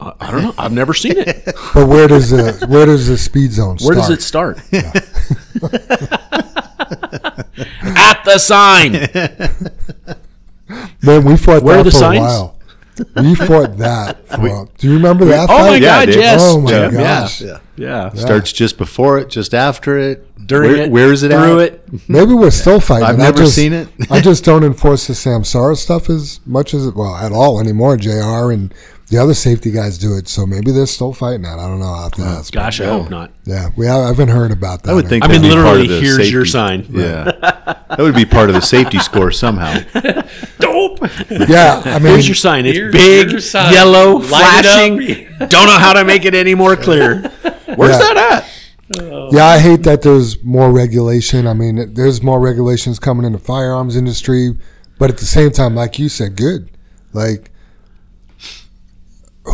I, 0.00 0.12
I 0.20 0.30
don't 0.32 0.42
know. 0.42 0.54
I've 0.58 0.72
never 0.72 0.94
seen 0.94 1.14
it. 1.16 1.44
But 1.74 1.86
where 1.86 2.08
does 2.08 2.30
the 2.30 2.66
where 2.68 2.86
does 2.86 3.06
the 3.06 3.16
speed 3.16 3.52
zone 3.52 3.78
start? 3.78 3.94
Where 3.96 4.02
does 4.04 4.10
it 4.10 4.20
start? 4.22 4.58
At 7.96 8.22
the 8.24 8.38
sign. 8.38 8.92
Man, 11.02 11.24
we 11.24 11.36
fought 11.36 11.62
Where 11.62 11.76
that 11.78 11.84
the 11.84 11.90
for 11.92 11.96
signs? 11.96 12.18
a 12.18 12.22
while. 12.22 12.57
We 13.16 13.34
fought 13.34 13.78
that. 13.78 14.26
For, 14.28 14.68
do 14.78 14.86
you 14.88 14.94
remember 14.94 15.24
that? 15.26 15.48
Oh 15.50 15.58
my 15.58 15.68
fight? 15.70 15.82
God! 15.82 16.06
dude. 16.06 16.14
Yes. 16.16 16.40
Oh 16.42 16.60
my 16.60 16.70
Yeah. 16.70 16.90
gosh! 16.90 17.40
Yeah. 17.40 17.58
Yeah. 17.76 18.10
Starts 18.14 18.52
just 18.52 18.76
before 18.78 19.18
it, 19.18 19.28
just 19.30 19.54
after 19.54 19.98
it. 19.98 20.24
During 20.46 20.72
Where- 20.72 20.82
it. 20.82 20.90
where 20.90 21.12
is 21.12 21.22
it 21.22 21.30
Through 21.30 21.60
at? 21.60 21.72
it. 21.74 21.88
Maybe 22.08 22.32
we're 22.32 22.50
still 22.50 22.80
fighting. 22.80 23.06
I've 23.06 23.18
never 23.18 23.38
just- 23.38 23.54
seen 23.54 23.72
it. 23.72 23.88
I 24.10 24.20
just 24.20 24.44
don't 24.50 24.64
enforce 24.64 25.06
the 25.06 25.12
Samsara 25.12 25.76
stuff 25.76 26.08
as 26.08 26.40
much 26.46 26.72
as 26.74 26.90
well 26.92 27.14
at 27.16 27.32
all 27.32 27.60
anymore. 27.60 27.96
Jr. 27.98 28.50
and 28.52 28.72
the 29.10 29.18
other 29.18 29.34
safety 29.34 29.70
guys 29.70 29.96
do 29.98 30.16
it, 30.16 30.28
so 30.28 30.44
maybe 30.46 30.70
they're 30.70 30.86
still 30.86 31.12
fighting 31.12 31.42
that. 31.42 31.58
I 31.58 31.66
don't 31.66 31.78
know. 31.80 31.86
I'll 31.86 32.02
have 32.04 32.12
to 32.12 32.22
ask. 32.22 32.52
Gosh, 32.52 32.80
I 32.80 32.86
hope 32.86 33.08
not. 33.10 33.30
Yeah, 33.44 33.70
we 33.76 33.88
I 33.88 34.06
haven't 34.08 34.28
heard 34.28 34.50
about 34.50 34.82
that. 34.82 34.90
I 34.90 34.94
would 34.94 35.08
think. 35.08 35.24
I 35.24 35.28
mean, 35.28 35.42
that'd 35.42 35.56
be 35.56 35.62
part 35.62 35.76
literally, 35.78 35.96
of 35.96 36.02
the 36.02 36.06
here's 36.06 36.30
your 36.32 36.44
sign. 36.44 36.86
Yeah, 36.90 37.24
that 37.88 37.98
would 37.98 38.14
be 38.14 38.24
part 38.26 38.50
of 38.50 38.54
the 38.54 38.60
safety 38.60 38.98
score 38.98 39.30
somehow. 39.30 39.78
Dope. 40.58 40.98
Yeah, 41.30 41.82
I 41.84 41.98
mean, 41.98 42.12
Here's 42.14 42.28
your 42.28 42.34
sign. 42.34 42.66
It's 42.66 42.76
Here's 42.76 42.92
big, 42.92 43.40
sign. 43.40 43.72
yellow, 43.72 44.18
Light 44.18 44.26
flashing. 44.28 44.98
Don't 45.38 45.66
know 45.66 45.78
how 45.78 45.92
to 45.94 46.04
make 46.04 46.24
it 46.24 46.34
any 46.34 46.54
more 46.54 46.76
clear. 46.76 47.20
Where's 47.76 47.92
Yeah. 47.92 48.14
that 48.14 48.16
at? 48.96 49.32
yeah, 49.32 49.44
I 49.46 49.58
hate 49.58 49.82
that 49.84 50.02
there's 50.02 50.42
more 50.42 50.72
regulation. 50.72 51.46
I 51.46 51.52
mean, 51.54 51.94
there's 51.94 52.22
more 52.22 52.40
regulations 52.40 52.98
coming 52.98 53.24
in 53.26 53.32
the 53.32 53.38
firearms 53.38 53.96
industry, 53.96 54.56
but 54.98 55.10
at 55.10 55.18
the 55.18 55.26
same 55.26 55.50
time, 55.50 55.74
like 55.74 55.98
you 55.98 56.08
said, 56.08 56.36
good. 56.36 56.70
Like, 57.12 57.50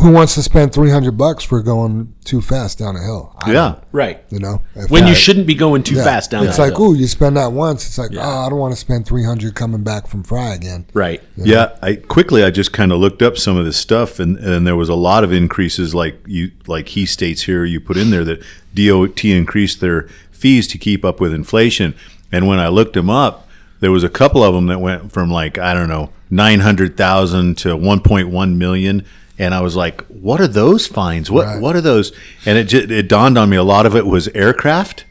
who 0.01 0.11
wants 0.13 0.35
to 0.35 0.43
spend 0.43 0.73
three 0.73 0.91
hundred 0.91 1.17
bucks 1.19 1.45
for 1.45 1.63
going 1.63 2.15
too 2.25 2.41
fast 2.41 2.79
down 2.79 2.97
a 2.97 3.03
hill? 3.03 3.35
I 3.41 3.53
Yeah, 3.53 3.75
Right. 3.93 4.23
you 4.31 4.39
know, 4.39 4.61
If 4.75 4.91
When 4.91 5.05
I- 5.05 5.09
you 5.11 5.15
shouldn't 5.15 5.47
be 5.47 5.55
going 5.55 5.83
too 5.83 5.95
yeah, 5.97 6.05
fast 6.05 6.31
down 6.31 6.41
a 6.41 6.43
hill. 6.45 6.51
It's 6.51 6.59
like, 6.59 6.79
oh, 6.81 6.93
you 6.95 7.07
spend 7.07 7.37
that 7.37 7.53
once. 7.53 7.87
It's 7.87 7.99
like, 7.99 8.11
oh, 8.17 8.21
I 8.47 8.49
don't 8.49 8.59
want 8.59 8.73
to 8.75 8.81
spend 8.81 9.07
three 9.07 9.25
hundred 9.25 9.55
coming 9.55 9.83
back 9.83 10.07
from 10.07 10.23
Fry 10.23 10.55
again. 10.55 10.87
Right. 10.95 11.23
yeah. 11.37 11.71
I 11.83 11.97
quickly 11.97 12.43
I 12.45 12.51
just 12.51 12.73
kind 12.73 12.93
of 12.93 12.99
looked 12.99 13.23
up 13.23 13.37
some 13.39 13.57
of 13.57 13.65
this 13.65 13.77
stuff, 13.77 14.19
and, 14.19 14.37
and 14.39 14.67
there 14.67 14.77
was 14.77 14.89
a 14.89 14.95
lot 14.95 15.25
of 15.25 15.33
increases. 15.33 15.95
Like 15.95 16.19
you, 16.27 16.51
like 16.67 16.89
he 16.89 17.07
states 17.07 17.43
here, 17.43 17.65
you 17.65 17.81
put 17.81 17.97
in 17.97 18.11
there 18.11 18.25
that 18.25 18.43
DOT 18.75 19.25
increased 19.25 19.81
their 19.81 20.09
fees 20.31 20.67
to 20.69 20.79
keep 20.79 21.05
up 21.05 21.21
with 21.21 21.33
inflation. 21.33 21.95
And 22.33 22.49
when 22.49 22.59
I 22.59 22.69
looked 22.69 22.95
them 22.95 23.09
up, 23.09 23.49
there 23.81 23.93
was 23.93 24.03
a 24.03 24.09
couple 24.09 24.43
of 24.43 24.55
them 24.55 24.67
that 24.67 24.81
went 24.81 25.13
from 25.13 25.31
like 25.31 25.57
I 25.59 25.73
don't 25.75 25.89
know 25.89 26.11
nine 26.31 26.61
hundred 26.61 26.97
thousand 26.97 27.59
to 27.59 27.77
one 27.77 28.01
point 28.01 28.29
one 28.31 28.59
million. 28.59 29.05
And 29.39 29.53
I 29.55 29.61
was 29.63 29.75
like, 29.75 30.03
"What 30.07 30.41
are 30.41 30.47
those 30.47 30.87
fines? 30.87 31.31
What 31.31 31.47
Right. 31.47 31.61
what 31.61 31.75
are 31.77 31.81
those?" 31.81 32.13
And 32.47 32.57
it 32.59 32.65
just, 32.65 32.91
it 32.91 33.09
dawned 33.09 33.37
on 33.37 33.51
me 33.51 33.57
a 33.57 33.63
lot 33.65 33.85
of 33.87 33.97
it 33.97 34.07
was 34.07 34.29
aircraft. 34.29 35.05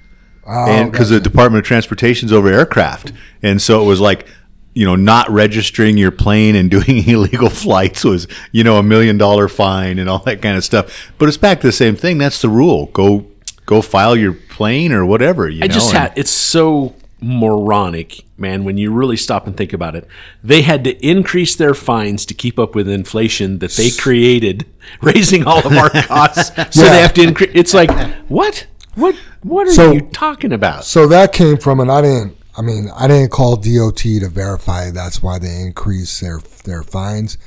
Oh, 0.47 0.65
and 0.69 0.91
because 0.91 1.09
the 1.09 1.19
Department 1.19 1.63
of 1.63 1.67
Transportation's 1.67 2.31
over 2.33 2.47
aircraft, 2.51 3.11
and 3.41 3.61
so 3.61 3.81
it 3.81 3.85
was 3.85 3.99
like, 4.01 4.27
you 4.73 4.85
know, 4.85 4.95
not 4.95 5.29
registering 5.29 5.97
your 5.97 6.11
plane 6.11 6.55
and 6.55 6.69
doing 6.77 7.07
illegal 7.07 7.49
flights 7.49 8.03
was, 8.03 8.27
you 8.51 8.63
know, 8.63 8.77
a 8.77 8.83
million 8.83 9.17
dollar 9.17 9.47
fine 9.47 9.99
and 9.99 10.09
all 10.09 10.19
that 10.19 10.41
kind 10.41 10.57
of 10.57 10.63
stuff. 10.63 11.11
But 11.17 11.27
it's 11.29 11.37
back 11.37 11.61
to 11.61 11.67
the 11.67 11.71
same 11.73 11.95
thing. 11.95 12.17
That's 12.17 12.41
the 12.41 12.49
rule. 12.49 12.87
Go, 12.87 13.25
go 13.65 13.81
file 13.81 14.15
your 14.17 14.33
plane 14.33 14.91
or 14.91 15.05
whatever. 15.05 15.47
You 15.49 15.63
I 15.63 15.67
know, 15.67 15.73
just 15.73 15.91
had 15.91 16.11
it's 16.17 16.31
so 16.31 16.93
moronic, 17.23 18.23
man, 18.37 18.63
when 18.63 18.77
you 18.77 18.91
really 18.91 19.17
stop 19.17 19.47
and 19.47 19.55
think 19.55 19.73
about 19.73 19.95
it. 19.95 20.07
They 20.43 20.61
had 20.61 20.83
to 20.83 21.05
increase 21.05 21.55
their 21.55 21.73
fines 21.73 22.25
to 22.27 22.33
keep 22.33 22.59
up 22.59 22.75
with 22.75 22.87
inflation 22.89 23.59
that 23.59 23.71
they 23.71 23.89
created, 23.91 24.65
raising 25.01 25.45
all 25.45 25.65
of 25.65 25.73
our 25.73 25.89
costs. 26.03 26.49
So 26.75 26.83
Yeah. 26.83 26.91
they 26.91 27.01
have 27.01 27.13
to 27.15 27.23
increase 27.23 27.51
it's 27.53 27.73
like, 27.73 27.91
what? 28.27 28.67
What 28.95 29.15
what 29.41 29.67
are 29.67 29.71
So- 29.73 29.91
you 29.91 30.01
talking 30.01 30.53
about? 30.53 30.85
So 30.85 31.07
that 31.07 31.33
came 31.33 31.57
from, 31.57 31.79
and 31.79 31.91
I 31.91 32.01
didn't. 32.01 32.37
I 32.55 32.61
mean, 32.61 32.89
I 32.95 33.07
didn't 33.07 33.31
call 33.31 33.55
DOT 33.55 33.97
to 33.97 34.29
verify 34.29 34.91
that's 34.91 35.23
why 35.23 35.39
they 35.39 35.61
increased 35.61 36.21
their 36.21 36.39
their 36.65 36.83
fines, 36.83 37.37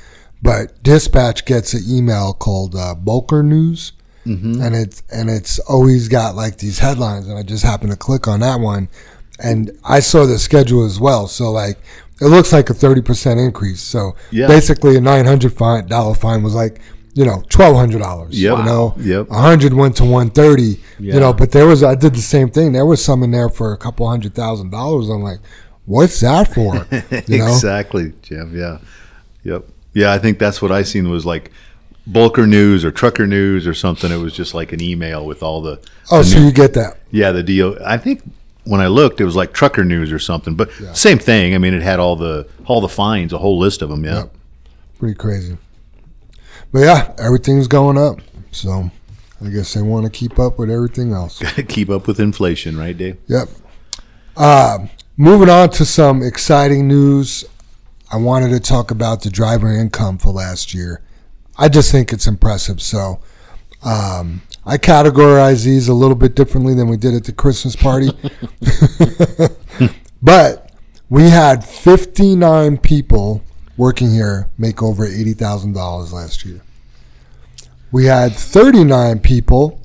but 0.41 0.83
dispatch 0.83 1.45
gets 1.45 1.73
an 1.73 1.83
email 1.87 2.33
called 2.33 2.75
uh, 2.75 2.93
Bulker 3.01 3.41
News, 3.45 3.93
and 4.25 4.75
it's 4.75 5.01
and 5.09 5.29
it's 5.29 5.59
always 5.59 6.09
got 6.09 6.35
like 6.35 6.57
these 6.57 6.79
headlines, 6.79 7.25
and 7.29 7.37
I 7.39 7.43
just 7.43 7.63
happened 7.63 7.91
to 7.91 7.97
click 7.97 8.27
on 8.27 8.41
that 8.41 8.59
one, 8.59 8.89
and 9.39 9.71
I 9.83 9.99
saw 9.99 10.25
the 10.25 10.37
schedule 10.39 10.85
as 10.85 10.99
well. 10.99 11.27
So 11.27 11.51
like, 11.51 11.77
it 12.21 12.25
looks 12.25 12.51
like 12.53 12.69
a 12.69 12.73
thirty 12.73 13.01
percent 13.01 13.39
increase. 13.39 13.81
So 13.81 14.15
Yeah. 14.31 14.47
basically, 14.47 14.95
a 14.97 15.01
nine 15.01 15.25
hundred 15.25 15.55
dollar 15.57 16.15
fine 16.15 16.43
was 16.43 16.55
like. 16.55 16.79
You 17.13 17.25
know, 17.25 17.41
twelve 17.49 17.75
hundred 17.75 17.97
dollars. 17.97 18.39
Yep. 18.39 18.57
You 18.59 18.63
know, 18.63 18.93
Yep. 18.99 19.31
a 19.31 19.41
hundred 19.41 19.73
went 19.73 19.95
to 19.95 20.05
one 20.05 20.29
thirty. 20.29 20.79
Yeah. 20.99 21.15
You 21.15 21.19
know, 21.19 21.33
but 21.33 21.51
there 21.51 21.65
was 21.65 21.81
I 21.81 21.95
did 21.95 22.13
the 22.13 22.21
same 22.21 22.51
thing. 22.51 22.73
There 22.73 22.85
was 22.85 23.03
some 23.03 23.23
in 23.23 23.31
there 23.31 23.49
for 23.49 23.73
a 23.73 23.77
couple 23.77 24.07
hundred 24.07 24.35
thousand 24.35 24.69
dollars. 24.69 25.09
I'm 25.09 25.23
like, 25.23 25.39
what's 25.85 26.19
that 26.19 26.53
for? 26.53 26.85
You 27.27 27.39
know? 27.39 27.47
exactly, 27.47 28.13
Jim. 28.21 28.55
Yeah, 28.55 28.77
yep, 29.43 29.65
yeah. 29.95 30.13
I 30.13 30.19
think 30.19 30.37
that's 30.37 30.61
what 30.61 30.71
I 30.71 30.83
seen 30.83 31.09
was 31.09 31.25
like 31.25 31.49
Bulker 32.07 32.45
News 32.47 32.85
or 32.85 32.91
Trucker 32.91 33.25
News 33.25 33.65
or 33.65 33.73
something. 33.73 34.11
It 34.11 34.17
was 34.17 34.33
just 34.33 34.53
like 34.53 34.71
an 34.71 34.79
email 34.83 35.25
with 35.25 35.41
all 35.41 35.63
the 35.63 35.79
Oh, 36.11 36.21
so 36.21 36.37
you 36.37 36.51
get 36.51 36.75
that? 36.75 36.99
Yeah, 37.09 37.31
the 37.31 37.41
deal. 37.41 37.79
I 37.83 37.97
think 37.97 38.21
when 38.67 38.81
I 38.81 38.87
looked, 38.87 39.19
it 39.21 39.25
was 39.25 39.35
like 39.35 39.53
Trucker 39.53 39.83
News 39.83 40.11
or 40.11 40.19
something, 40.19 40.55
but 40.55 40.71
same 40.93 41.19
thing. 41.19 41.55
I 41.55 41.57
mean, 41.57 41.73
it 41.73 41.81
had 41.81 41.99
all 41.99 42.15
the 42.15 42.47
all 42.65 42.81
the 42.81 42.89
fines, 42.89 43.33
a 43.33 43.37
whole 43.37 43.57
list 43.57 43.81
of 43.81 43.89
them. 43.89 44.03
Yeah, 44.03 44.15
Yep. 44.15 44.33
Pretty 44.99 45.15
crazy. 45.15 45.57
But 46.71 46.79
yeah, 46.79 47.13
everything's 47.17 47.67
going 47.67 47.97
up. 47.97 48.19
So 48.51 48.89
I 49.43 49.49
guess 49.49 49.73
they 49.73 49.81
want 49.81 50.05
to 50.05 50.11
keep 50.11 50.39
up 50.39 50.57
with 50.57 50.69
everything 50.69 51.13
else. 51.13 51.41
keep 51.67 51.89
up 51.89 52.07
with 52.07 52.19
inflation, 52.19 52.77
right, 52.77 52.97
Dave? 52.97 53.17
Yep. 53.27 53.49
Uh, 54.35 54.87
moving 55.15 55.49
on 55.49 55.69
to 55.71 55.85
some 55.85 56.23
exciting 56.23 56.87
news. 56.87 57.45
I 58.11 58.17
wanted 58.17 58.49
to 58.49 58.59
talk 58.59 58.91
about 58.91 59.21
the 59.21 59.29
driver 59.29 59.71
income 59.73 60.17
for 60.17 60.29
last 60.29 60.73
year. 60.73 61.01
I 61.57 61.69
just 61.69 61.91
think 61.91 62.13
it's 62.13 62.27
impressive. 62.27 62.81
So 62.81 63.19
um, 63.87 64.41
I 64.65 64.77
categorize 64.77 65.63
these 65.63 65.87
a 65.87 65.93
little 65.93 66.15
bit 66.15 66.35
differently 66.35 66.73
than 66.73 66.89
we 66.89 66.97
did 66.97 67.13
at 67.13 67.23
the 67.23 67.31
Christmas 67.31 67.75
party. 67.75 68.09
but 70.21 70.71
we 71.09 71.29
had 71.29 71.63
59 71.63 72.77
people 72.79 73.43
working 73.77 74.11
here 74.11 74.49
make 74.57 74.81
over 74.81 75.05
eighty 75.05 75.33
thousand 75.33 75.73
dollars 75.73 76.11
last 76.11 76.43
year. 76.43 76.61
We 77.91 78.05
had 78.05 78.33
thirty 78.33 78.83
nine 78.83 79.19
people 79.19 79.79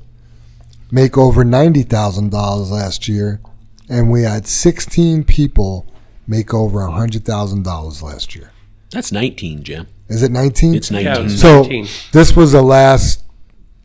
make 0.91 1.17
over 1.17 1.43
ninety 1.43 1.83
thousand 1.83 2.31
dollars 2.31 2.71
last 2.71 3.07
year, 3.07 3.39
and 3.87 4.11
we 4.11 4.23
had 4.23 4.47
sixteen 4.47 5.23
people 5.23 5.87
make 6.27 6.53
over 6.53 6.85
hundred 6.87 7.23
thousand 7.23 7.63
dollars 7.63 8.01
last 8.01 8.35
year. 8.35 8.49
That's 8.91 9.11
19, 9.11 9.63
Jim. 9.63 9.87
Is 10.07 10.21
it 10.21 10.31
nineteen? 10.31 10.75
It's 10.75 10.91
Yeah, 10.91 11.13
19. 11.13 11.29
So 11.29 11.61
19. 11.63 11.87
this 12.11 12.35
was 12.35 12.51
the 12.51 12.61
last 12.61 13.22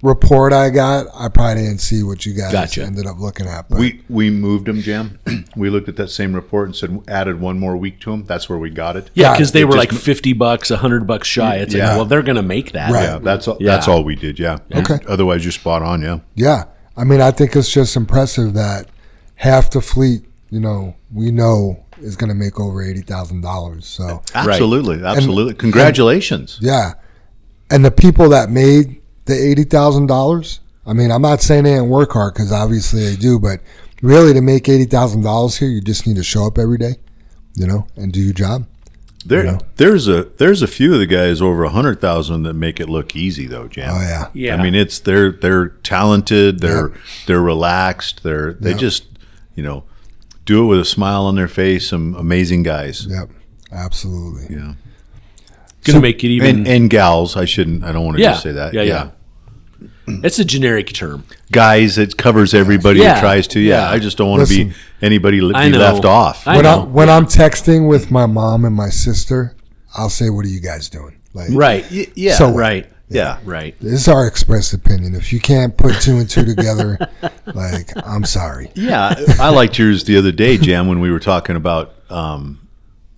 report 0.03 0.53
I 0.53 0.71
got. 0.71 1.07
I 1.15 1.29
probably 1.29 1.65
didn't 1.65 1.81
see 1.81 2.03
what 2.03 2.25
you 2.25 2.35
guys 2.35 2.53
Gotcha. 2.53 2.85
ended 2.85 3.07
up 3.07 3.19
looking 3.19 3.47
at. 3.47 3.69
But 3.69 3.79
We 3.79 4.03
we 4.09 4.31
moved 4.31 4.67
them, 4.67 4.81
Jim. 4.81 5.19
we 5.57 5.71
looked 5.71 5.89
at 5.89 5.97
that 5.97 6.09
same 6.09 6.35
report 6.35 6.67
and 6.69 6.77
said 6.77 7.01
added 7.09 7.41
one 7.41 7.59
more 7.59 7.77
week 7.77 8.01
to 8.01 8.11
them. 8.11 8.25
That's 8.25 8.49
where 8.49 8.59
we 8.59 8.71
got 8.71 8.97
it. 8.97 9.11
yeah, 9.15 9.29
Yeah, 9.29 9.33
because 9.35 9.53
they 9.53 9.63
it 9.63 9.65
were 9.65 9.73
just- 9.77 9.93
like 9.93 10.01
50 10.01 10.33
bucks, 10.35 10.71
100 10.71 11.07
bucks 11.07 11.27
shy. 11.29 11.57
It's 11.57 11.75
Yeah. 11.75 11.89
like, 11.89 11.97
well, 11.97 12.05
they're 12.05 12.23
going 12.23 12.37
to 12.37 12.43
make 12.43 12.73
that. 12.73 12.91
Right. 12.93 13.03
Yeah, 13.05 13.19
that's 13.19 13.49
all, 13.49 13.57
Yeah. 13.61 13.73
that's 13.73 13.89
all 13.89 14.05
we 14.05 14.15
did. 14.15 14.39
Yeah. 14.39 14.59
Okay. 14.75 14.99
Otherwise, 15.09 15.45
you're 15.45 15.53
spot 15.53 15.83
on. 15.83 16.03
Yeah. 16.03 16.19
yeah, 16.35 16.65
I 16.97 17.05
mean, 17.05 17.21
I 17.21 17.31
think 17.31 17.57
it's 17.57 17.71
just 17.73 17.97
impressive 17.97 18.55
that 18.55 18.87
half 19.37 19.71
the 19.71 19.81
fleet, 19.81 20.25
you 20.51 20.61
know, 20.61 20.95
we 21.13 21.31
know 21.31 21.85
is 22.01 22.15
going 22.15 22.29
to 22.29 22.35
make 22.35 22.61
over 22.61 22.81
eighty 22.83 23.01
thousand 23.03 23.41
dollars. 23.41 23.85
So 23.87 24.23
Absolutely. 24.35 25.03
Absolutely. 25.05 25.55
Congratulations. 25.55 26.59
yeah, 26.61 26.93
and 27.71 27.85
the 27.85 27.91
people 27.91 28.29
that 28.29 28.51
made 28.51 28.98
the 29.29 29.35
eighty 29.41 29.63
thousand 29.65 30.07
dollars. 30.09 30.59
I 30.87 30.93
mean, 30.95 31.11
I'm 31.13 31.23
not 31.23 31.41
saying 31.43 31.65
they 31.65 31.71
didn't 31.75 31.91
work 31.91 32.13
hard 32.13 32.35
because 32.35 32.51
obviously 32.51 33.05
they 33.05 33.15
do, 33.17 33.39
but 33.39 33.61
really 34.03 34.33
to 34.35 34.41
make 34.41 34.69
eighty 34.69 34.85
thousand 34.87 35.23
dollars 35.23 35.57
here, 35.59 35.69
you 35.69 35.81
just 35.81 36.07
need 36.07 36.17
to 36.17 36.25
show 36.25 36.47
up 36.47 36.59
every 36.59 36.79
day, 36.79 36.97
you 37.55 37.67
know, 37.67 37.87
and 37.97 38.13
do 38.13 38.21
your 38.21 38.33
job. 38.35 38.67
There, 39.27 39.45
You 39.45 39.53
know? 39.53 39.59
there's 39.77 40.09
a 40.09 40.25
there's 40.39 40.63
a 40.63 40.67
few 40.67 40.95
of 40.95 41.01
the 41.01 41.07
guys 41.07 41.43
over 41.43 41.63
a 41.65 41.69
hundred 41.69 42.01
thousand 42.01 42.45
that 42.45 42.55
make 42.55 42.81
it 42.81 42.89
look 42.89 43.15
easy 43.15 43.47
though, 43.47 43.69
Jam. 43.69 43.95
Oh 43.95 44.01
yeah, 44.01 44.29
Yeah. 44.33 44.57
I 44.57 44.63
mean, 44.63 44.75
it's 44.75 44.99
they're 45.01 45.33
they're 45.33 45.69
talented. 45.69 46.61
They're 46.61 46.93
they're 47.27 47.41
relaxed. 47.43 48.23
They're 48.23 48.55
they 48.55 48.71
Yep. 48.71 48.79
just 48.79 49.05
you 49.55 49.63
know 49.63 49.85
do 50.47 50.65
it 50.65 50.67
with 50.69 50.79
a 50.81 50.85
smile 50.85 51.25
on 51.25 51.35
their 51.35 51.49
face. 51.49 51.89
Some 51.89 52.15
amazing 52.15 52.63
guys. 52.63 53.07
yep, 53.11 53.29
absolutely. 53.71 54.57
Yeah. 54.57 54.75
Going 55.85 55.97
to 55.97 56.01
make 56.01 56.25
it 56.25 56.29
even. 56.29 56.59
And, 56.59 56.69
and 56.69 56.91
gals. 56.91 57.37
I 57.37 57.45
shouldn't. 57.45 57.85
I 57.85 57.93
don't 57.93 58.05
want 58.05 58.17
to 58.17 58.23
yeah, 58.23 58.31
just 58.31 58.43
say 58.43 58.53
that. 58.53 58.73
Yeah, 58.75 58.83
yeah. 58.83 59.11
It's 60.25 60.39
a 60.39 60.45
generic 60.45 60.93
term. 60.93 61.25
Guys, 61.53 61.99
it 61.99 62.17
covers 62.17 62.55
everybody 62.55 63.01
Yeah. 63.01 63.15
that 63.15 63.21
tries 63.21 63.47
to. 63.49 63.61
Yeah. 63.61 63.83
Yeah. 63.89 63.91
I 63.91 63.99
just 63.99 64.17
don't 64.19 64.31
want 64.31 64.47
to 64.49 64.55
be 64.55 64.73
anybody 65.03 65.41
le- 65.41 65.55
I 65.57 65.71
be 65.71 65.77
left 65.77 66.05
off. 66.05 66.47
I 66.47 66.57
when 66.57 66.65
know. 66.65 66.83
I'm 66.83 66.93
when 66.93 67.09
I'm 67.11 67.27
texting 67.27 67.89
with 67.89 68.11
my 68.11 68.27
mom 68.27 68.65
and 68.65 68.75
my 68.75 68.89
sister, 68.91 69.55
I'll 69.97 70.11
say, 70.11 70.31
"What 70.31 70.45
are 70.45 70.49
you 70.49 70.61
guys 70.61 70.89
doing?" 70.89 71.17
Like, 71.35 71.49
Right. 71.53 71.85
yeah. 72.17 72.35
So- 72.37 72.53
Right. 72.53 72.87
yeah. 73.09 73.39
Right. 73.45 73.75
This 73.81 73.93
is 74.01 74.09
our 74.09 74.27
expressed 74.27 74.73
opinion. 74.75 75.15
If 75.15 75.33
you 75.33 75.41
can't 75.41 75.77
put 75.77 75.95
two 76.01 76.17
and 76.19 76.29
two 76.29 76.45
together, 76.45 76.99
like 77.55 77.91
I'm 78.07 78.25
sorry. 78.25 78.71
Yeah, 78.75 79.15
I 79.41 79.49
liked 79.51 79.79
yours 79.79 80.05
the 80.05 80.17
other 80.17 80.33
day, 80.33 80.59
Jam, 80.59 80.89
when 80.89 81.01
we 81.01 81.11
were 81.11 81.21
talking 81.21 81.57
about 81.57 81.95
um, 82.11 82.59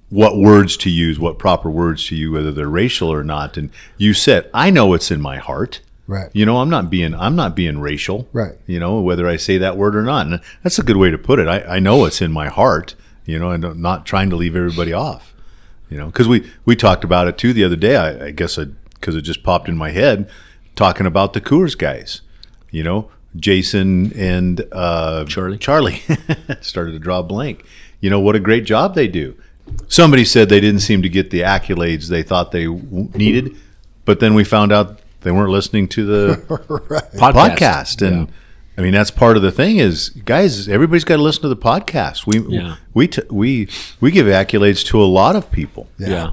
what 0.08 0.36
words 0.36 0.76
to 0.78 0.90
use, 0.90 1.18
what 1.18 1.38
proper 1.38 1.70
words 1.70 2.06
to 2.08 2.16
use, 2.16 2.30
whether 2.32 2.50
they're 2.52 2.68
racial 2.68 3.08
or 3.12 3.22
not. 3.24 3.56
And 3.56 3.70
you 3.96 4.12
said, 4.14 4.48
"I 4.54 4.70
know 4.70 4.86
what's 4.86 5.10
in 5.10 5.20
my 5.20 5.38
heart." 5.38 5.80
Right. 6.10 6.28
You 6.32 6.44
know, 6.44 6.56
I'm 6.56 6.68
not 6.68 6.90
being 6.90 7.14
I'm 7.14 7.36
not 7.36 7.54
being 7.54 7.78
racial. 7.78 8.28
Right. 8.32 8.58
You 8.66 8.80
know, 8.80 9.00
whether 9.00 9.28
I 9.28 9.36
say 9.36 9.58
that 9.58 9.76
word 9.76 9.94
or 9.94 10.02
not. 10.02 10.26
And 10.26 10.40
that's 10.64 10.76
a 10.76 10.82
good 10.82 10.96
way 10.96 11.08
to 11.08 11.16
put 11.16 11.38
it. 11.38 11.46
I, 11.46 11.76
I 11.76 11.78
know 11.78 12.04
it's 12.04 12.20
in 12.20 12.32
my 12.32 12.48
heart. 12.48 12.96
You 13.26 13.38
know, 13.38 13.50
and 13.50 13.64
I'm 13.64 13.80
not 13.80 14.06
trying 14.06 14.28
to 14.30 14.36
leave 14.36 14.56
everybody 14.56 14.92
off. 14.92 15.32
You 15.88 15.98
know, 15.98 16.06
because 16.06 16.26
we 16.26 16.50
we 16.64 16.74
talked 16.74 17.04
about 17.04 17.28
it 17.28 17.38
too 17.38 17.52
the 17.52 17.62
other 17.62 17.76
day. 17.76 17.94
I, 17.94 18.26
I 18.26 18.30
guess 18.32 18.58
because 18.94 19.14
it 19.14 19.22
just 19.22 19.44
popped 19.44 19.68
in 19.68 19.76
my 19.76 19.92
head, 19.92 20.28
talking 20.74 21.06
about 21.06 21.32
the 21.32 21.40
Coors 21.40 21.78
guys. 21.78 22.22
You 22.72 22.82
know, 22.82 23.08
Jason 23.36 24.12
and 24.14 24.66
uh, 24.72 25.26
Charlie. 25.26 25.58
Charlie 25.58 26.02
started 26.60 26.90
to 26.90 26.98
draw 26.98 27.20
a 27.20 27.22
blank. 27.22 27.64
You 28.00 28.10
know 28.10 28.18
what 28.18 28.34
a 28.34 28.40
great 28.40 28.64
job 28.64 28.96
they 28.96 29.06
do. 29.06 29.36
Somebody 29.86 30.24
said 30.24 30.48
they 30.48 30.58
didn't 30.58 30.80
seem 30.80 31.02
to 31.02 31.08
get 31.08 31.30
the 31.30 31.42
accolades 31.42 32.08
they 32.08 32.24
thought 32.24 32.50
they 32.50 32.64
w- 32.64 33.10
needed, 33.14 33.56
but 34.04 34.18
then 34.18 34.34
we 34.34 34.42
found 34.42 34.72
out 34.72 34.99
they 35.22 35.30
weren't 35.30 35.50
listening 35.50 35.88
to 35.88 36.04
the 36.06 36.36
Podcast. 36.48 37.56
podcast, 37.56 38.06
and 38.06 38.32
I 38.78 38.82
mean 38.82 38.92
that's 38.92 39.10
part 39.10 39.36
of 39.36 39.42
the 39.42 39.52
thing 39.52 39.78
is 39.78 40.10
guys, 40.10 40.68
everybody's 40.68 41.04
got 41.04 41.16
to 41.16 41.22
listen 41.22 41.42
to 41.42 41.48
the 41.48 41.56
podcast. 41.56 42.26
We 42.26 42.40
Yeah. 42.56 42.76
we 42.94 43.08
t- 43.08 43.22
we 43.30 43.68
we 44.00 44.10
give 44.10 44.26
accolades 44.26 44.84
to 44.86 45.02
a 45.02 45.04
lot 45.04 45.36
of 45.36 45.50
people. 45.52 45.88
Yeah. 45.98 46.32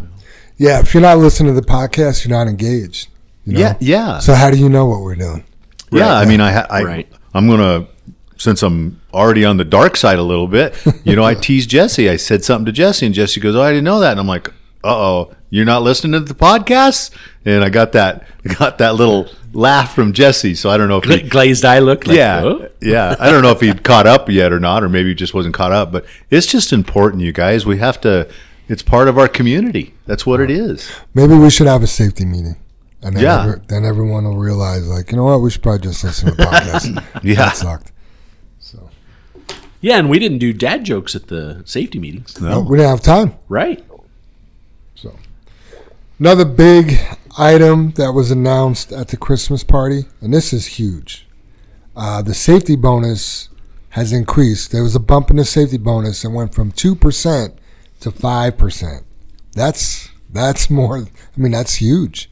Yeah, 0.58 0.80
if 0.80 0.94
you're 0.94 1.02
not 1.04 1.20
listening 1.20 1.54
to 1.54 1.62
the 1.62 1.68
podcast, 1.68 2.26
you're 2.26 2.36
not 2.36 2.48
engaged. 2.48 3.10
You 3.46 3.54
know? 3.54 3.60
Yeah, 3.60 3.78
yeah. 3.80 4.20
So 4.20 4.34
how 4.34 4.50
do 4.50 4.58
you 4.58 4.70
know 4.70 4.86
what 4.88 5.02
we're 5.02 5.16
doing? 5.16 5.44
Yeah, 5.92 6.14
I 6.18 6.26
mean, 6.26 6.42
I, 6.42 6.62
I 6.62 6.84
Right. 6.84 7.08
I'm 7.34 7.48
gonna 7.48 7.88
since 8.38 8.62
I'm 8.64 9.00
already 9.14 9.46
on 9.46 9.58
the 9.58 9.66
dark 9.66 9.96
side 9.98 10.20
a 10.20 10.24
little 10.24 10.48
bit. 10.48 10.76
You 11.04 11.16
know, 11.16 11.24
I 11.24 11.34
teased 11.34 11.70
Jesse. 11.70 12.10
I 12.10 12.16
said 12.18 12.44
something 12.44 12.66
to 12.66 12.72
Jesse, 12.72 13.06
and 13.06 13.14
Jesse 13.16 13.40
goes, 13.40 13.56
"Oh, 13.56 13.62
I 13.62 13.70
didn't 13.70 13.84
know 13.86 14.00
that." 14.00 14.12
And 14.12 14.20
I'm 14.20 14.28
like, 14.28 14.50
"Uh 14.84 14.96
oh, 14.96 15.32
you're 15.50 15.66
not 15.66 15.84
listening 15.84 16.14
to 16.14 16.20
the 16.20 16.34
podcast?" 16.34 17.12
And 17.46 17.64
I 17.64 17.70
got 17.70 17.92
that 17.94 18.26
got 18.60 18.78
that 18.80 18.96
little 18.96 19.30
laugh 19.54 19.94
from 19.96 20.14
Jesse. 20.14 20.56
So 20.56 20.70
I 20.70 20.78
don't 20.78 20.88
know 20.90 20.98
if 20.98 21.04
Gla- 21.04 21.18
he, 21.18 21.30
glazed 21.30 21.66
eye 21.66 21.80
look. 21.80 22.06
Like, 22.08 22.18
yeah, 22.18 22.42
"Oh." 22.44 22.70
yeah. 22.82 23.16
I 23.20 23.30
don't 23.32 23.42
know 23.42 23.52
if 23.52 23.62
he'd 23.62 23.84
caught 23.84 24.08
up 24.08 24.30
yet 24.30 24.52
or 24.54 24.60
not, 24.60 24.84
or 24.84 24.90
maybe 24.90 25.10
he 25.10 25.16
just 25.16 25.34
wasn't 25.34 25.54
caught 25.56 25.72
up. 25.72 25.92
But 25.92 26.06
it's 26.30 26.48
just 26.48 26.72
important, 26.74 27.22
you 27.24 27.32
guys. 27.32 27.66
We 27.66 27.78
have 27.78 28.00
to. 28.02 28.30
It's 28.70 28.82
part 28.84 29.08
of 29.08 29.18
our 29.18 29.30
community. 29.30 29.94
That's 30.08 30.26
what 30.26 30.42
it 30.42 30.52
is. 30.52 30.92
Maybe 31.14 31.36
we 31.36 31.50
should 31.50 31.68
have 31.68 31.84
a 31.84 31.88
safety 31.88 32.26
meeting. 32.26 32.58
And 33.02 33.16
then, 33.16 33.24
Yeah. 33.24 33.44
every- 33.46 33.62
then 33.68 33.86
everyone 33.86 34.26
will 34.26 34.38
realize, 34.38 34.86
like, 34.88 35.10
you 35.12 35.16
know 35.18 35.24
what, 35.24 35.40
we 35.42 35.50
should 35.52 35.62
probably 35.64 35.82
just 35.88 36.04
listen 36.04 36.30
to 36.32 36.36
the 36.36 36.44
podcast. 36.44 37.02
Yeah. 37.24 37.36
That 37.36 37.56
sucked. 37.56 37.92
So 38.60 38.90
Yeah, 39.80 40.00
and 40.00 40.10
we 40.10 40.20
didn't 40.20 40.40
do 40.40 40.52
dad 40.52 40.84
jokes 40.84 41.16
at 41.16 41.28
the 41.28 41.62
safety 41.64 41.98
meetings. 42.00 42.42
No. 42.42 42.60
we 42.60 42.76
didn't 42.78 42.90
have 42.90 43.02
time. 43.02 43.36
Right. 43.48 43.82
Another 46.20 46.46
big 46.46 47.00
item 47.38 47.92
that 47.92 48.12
was 48.12 48.32
announced 48.32 48.92
at 48.92 49.10
the 49.10 49.18
Christmas 49.18 49.64
party, 49.64 50.06
and 50.20 50.34
this 50.34 50.52
is 50.52 50.66
huge. 50.66 51.28
Uh, 51.96 52.24
the 52.24 52.34
safety 52.34 52.76
bonus 52.76 53.50
has 53.90 54.12
increased. 54.12 54.72
There 54.72 54.84
was 54.84 54.96
a 54.96 55.00
bump 55.00 55.30
in 55.30 55.36
the 55.36 55.46
safety 55.46 55.78
bonus 55.78 56.24
and 56.24 56.34
went 56.34 56.56
from 56.56 56.72
two 56.72 56.96
percent 56.96 57.58
to 58.00 58.12
five 58.12 58.58
percent. 58.58 59.06
That's 59.54 60.10
that's 60.30 60.70
more. 60.70 60.98
I 60.98 61.40
mean, 61.40 61.52
that's 61.52 61.76
huge. 61.76 62.32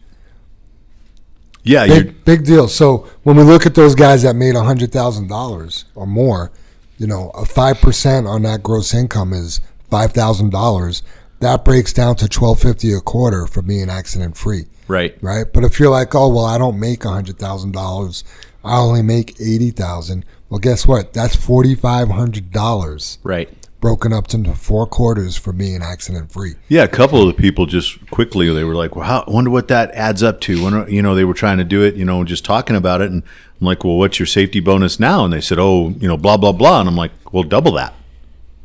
Yeah, 1.64 1.88
Big 1.88 2.26
big 2.26 2.46
deal. 2.46 2.68
So 2.68 3.08
when 3.24 3.36
we 3.36 3.44
look 3.44 3.66
at 3.66 3.76
those 3.76 3.96
guys 3.96 4.24
that 4.24 4.36
made 4.36 4.56
hundred 4.56 4.92
thousand 4.92 5.28
dollars 5.28 5.86
or 5.94 6.08
more, 6.08 6.52
you 6.98 7.06
know, 7.08 7.30
a 7.36 7.46
five 7.46 7.78
percent 7.82 8.26
on 8.26 8.44
that 8.44 8.64
gross 8.64 8.94
income 8.94 9.34
is 9.34 9.62
five 9.90 10.12
thousand 10.12 10.52
dollars. 10.52 11.04
That 11.40 11.66
breaks 11.66 11.94
down 11.94 12.16
to 12.18 12.28
twelve 12.28 12.60
fifty 12.60 12.94
a 12.94 13.00
quarter 13.02 13.46
for 13.46 13.62
being 13.62 13.90
accident 13.90 14.38
free, 14.38 14.66
Right. 14.88 15.18
right? 15.22 15.46
But 15.52 15.64
if 15.64 15.80
you're 15.80 15.92
like, 15.92 16.16
oh 16.16 16.30
well, 16.30 16.46
I 16.46 16.58
don't 16.58 16.80
make 16.80 17.04
hundred 17.04 17.38
thousand 17.38 17.74
dollars, 17.74 18.24
I 18.64 18.78
only 18.78 19.02
make 19.02 19.40
eighty 19.40 19.72
thousand. 19.72 20.26
Well, 20.50 20.60
guess 20.60 20.88
what? 20.88 21.14
That's 21.14 21.36
forty 21.36 21.76
five 21.76 22.10
hundred 22.10 22.52
dollars 22.52 23.20
Right. 23.24 23.50
broken 23.82 24.14
up 24.14 24.34
into 24.34 24.56
four 24.56 24.88
quarters 24.88 25.36
for 25.36 25.52
being 25.52 25.82
accident 25.84 26.32
free. 26.32 26.54
Yeah, 26.70 26.84
a 26.84 26.88
couple 26.88 27.22
of 27.22 27.28
the 27.36 27.40
people 27.42 27.66
just 27.66 28.10
quickly 28.10 28.52
they 28.54 28.64
were 28.64 28.74
like, 28.76 28.96
"Well, 28.96 29.06
how, 29.06 29.26
I 29.28 29.32
wonder 29.32 29.50
what 29.52 29.68
that 29.68 29.92
adds 29.92 30.24
up 30.24 30.40
to." 30.42 30.64
When 30.64 30.90
you 30.90 31.02
know 31.02 31.16
they 31.16 31.26
were 31.26 31.34
trying 31.34 31.58
to 31.58 31.64
do 31.66 31.84
it, 31.84 31.96
you 31.96 32.06
know, 32.06 32.24
just 32.24 32.46
talking 32.46 32.76
about 32.78 33.02
it, 33.02 33.12
and 33.12 33.22
I'm 33.60 33.68
like, 33.68 33.84
"Well, 33.84 33.98
what's 33.98 34.20
your 34.20 34.26
safety 34.26 34.62
bonus 34.62 35.00
now?" 35.02 35.26
And 35.26 35.34
they 35.34 35.42
said, 35.42 35.60
"Oh, 35.60 35.90
you 36.00 36.08
know, 36.08 36.16
blah 36.18 36.38
blah 36.38 36.54
blah," 36.54 36.80
and 36.80 36.88
I'm 36.88 36.96
like, 36.96 37.12
"Well, 37.32 37.44
double 37.44 37.74
that." 37.74 37.94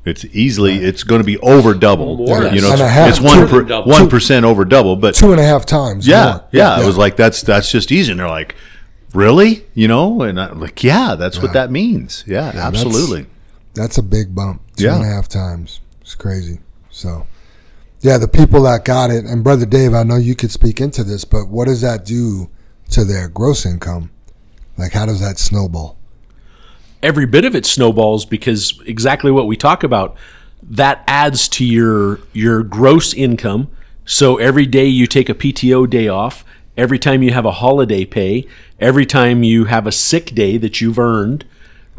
It's 0.05 0.25
easily 0.27 0.77
it's 0.77 1.03
going 1.03 1.21
to 1.21 1.27
be 1.27 1.37
over 1.39 1.75
double. 1.75 2.17
More 2.17 2.27
you 2.27 2.43
know, 2.43 2.49
that. 2.51 2.55
it's, 2.55 2.65
And 2.73 2.81
a 2.81 2.89
half. 2.89 3.09
it's 3.11 3.21
one 3.21 3.37
More 3.39 3.47
per, 3.47 3.83
one 3.83 4.09
percent 4.09 4.47
over 4.47 4.65
double, 4.65 4.97
but 4.97 5.15
Two 5.15 5.33
and 5.33 5.41
a 5.41 5.45
half 5.45 5.67
times. 5.67 6.07
yeah, 6.09 6.25
more. 6.33 6.45
yeah, 6.53 6.81
it 6.83 6.87
was 6.87 6.97
like 6.97 7.17
that's 7.17 7.43
that's 7.43 7.71
just 7.71 7.93
easy, 7.93 8.11
and 8.13 8.19
they're 8.21 8.29
like, 8.29 8.55
"Really?" 9.13 9.67
You 9.75 9.89
know, 9.89 10.23
and 10.23 10.41
I'm 10.41 10.59
like, 10.59 10.83
"Yeah, 10.83 11.17
that's 11.17 11.43
what 11.43 11.53
that 11.53 11.71
means." 11.71 12.25
Yeah, 12.27 12.51
that's- 12.53 12.65
absolutely. 12.65 13.27
That's 13.75 13.99
a 13.99 14.03
big 14.03 14.35
bump. 14.35 14.63
Two 14.77 14.85
Yeah. 14.85 14.97
and 14.97 15.05
a 15.05 15.07
half 15.09 15.29
times. 15.29 15.81
It's 16.01 16.15
crazy. 16.17 16.59
So, 16.91 17.27
yeah, 18.01 18.17
the 18.19 18.27
people 18.27 18.63
that 18.63 18.85
got 18.85 19.11
it, 19.11 19.25
and 19.27 19.45
Brother 19.45 19.65
Dave, 19.67 19.95
I 19.95 20.03
know 20.03 20.17
you 20.17 20.35
could 20.35 20.51
speak 20.51 20.81
into 20.81 21.05
this, 21.05 21.25
but 21.25 21.47
what 21.49 21.67
does 21.67 21.81
that 21.83 22.05
do 22.05 22.49
to 22.91 23.05
their 23.05 23.29
gross 23.29 23.65
income? 23.67 24.11
Like, 24.77 24.93
how 24.93 25.05
does 25.07 25.21
that 25.21 25.39
snowball? 25.39 25.99
Every 27.03 27.27
bit 27.27 27.45
of 27.45 27.55
it 27.55 27.67
snowballs 27.67 28.27
because 28.27 28.81
exactly 28.87 29.31
what 29.31 29.47
we 29.47 29.57
talk 29.57 29.83
about 29.83 30.17
that 30.63 31.03
adds 31.07 31.49
to 31.49 31.65
your 31.65 32.21
your 32.33 32.63
gross 32.63 33.15
income. 33.15 33.69
So 34.05 34.37
every 34.37 34.67
day 34.67 34.87
you 34.87 35.07
take 35.07 35.29
a 35.29 35.35
PTO 35.35 35.89
day 35.89 36.09
off 36.09 36.45
every 36.77 36.99
time 36.99 37.23
you 37.23 37.33
have 37.33 37.45
a 37.45 37.53
holiday 37.53 38.05
pay 38.05 38.47
every 38.79 39.05
time 39.05 39.43
you 39.43 39.67
have 39.67 39.87
a 39.87 39.93
sick 39.93 40.35
day 40.35 40.57
that 40.57 40.81
you've 40.81 40.99
earned 40.99 41.45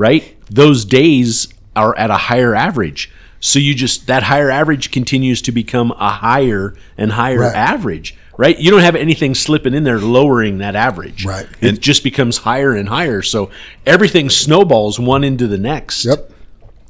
right? 0.02 0.36
Those 0.50 0.84
days 0.84 1.48
are 1.76 1.96
at 1.96 2.10
a 2.10 2.18
higher 2.18 2.56
average 2.56 3.12
So 3.42 3.60
you 3.60 3.74
just 3.76 4.08
that 4.08 4.24
higher 4.24 4.50
average 4.50 4.92
continues 4.92 5.42
to 5.42 5.52
become 5.52 5.92
a 6.00 6.10
higher 6.10 6.74
and 6.98 7.12
higher 7.12 7.40
Right. 7.40 7.56
average, 7.56 8.16
right? 8.38 8.58
You 8.58 8.72
don't 8.72 8.82
have 8.82 8.96
anything 8.96 9.34
slipping 9.36 9.74
in 9.74 9.84
there 9.84 10.00
lowering 10.00 10.60
that 10.60 10.76
average. 10.76 11.26
Right. 11.26 11.48
It 11.60 11.82
just 11.82 12.04
becomes 12.04 12.38
higher 12.38 12.74
and 12.74 12.88
higher. 12.88 13.22
So 13.24 13.50
everything 13.86 14.30
snowballs 14.30 15.00
one 15.00 15.24
into 15.24 15.48
the 15.48 15.58
next. 15.58 16.06
Yep. 16.06 16.30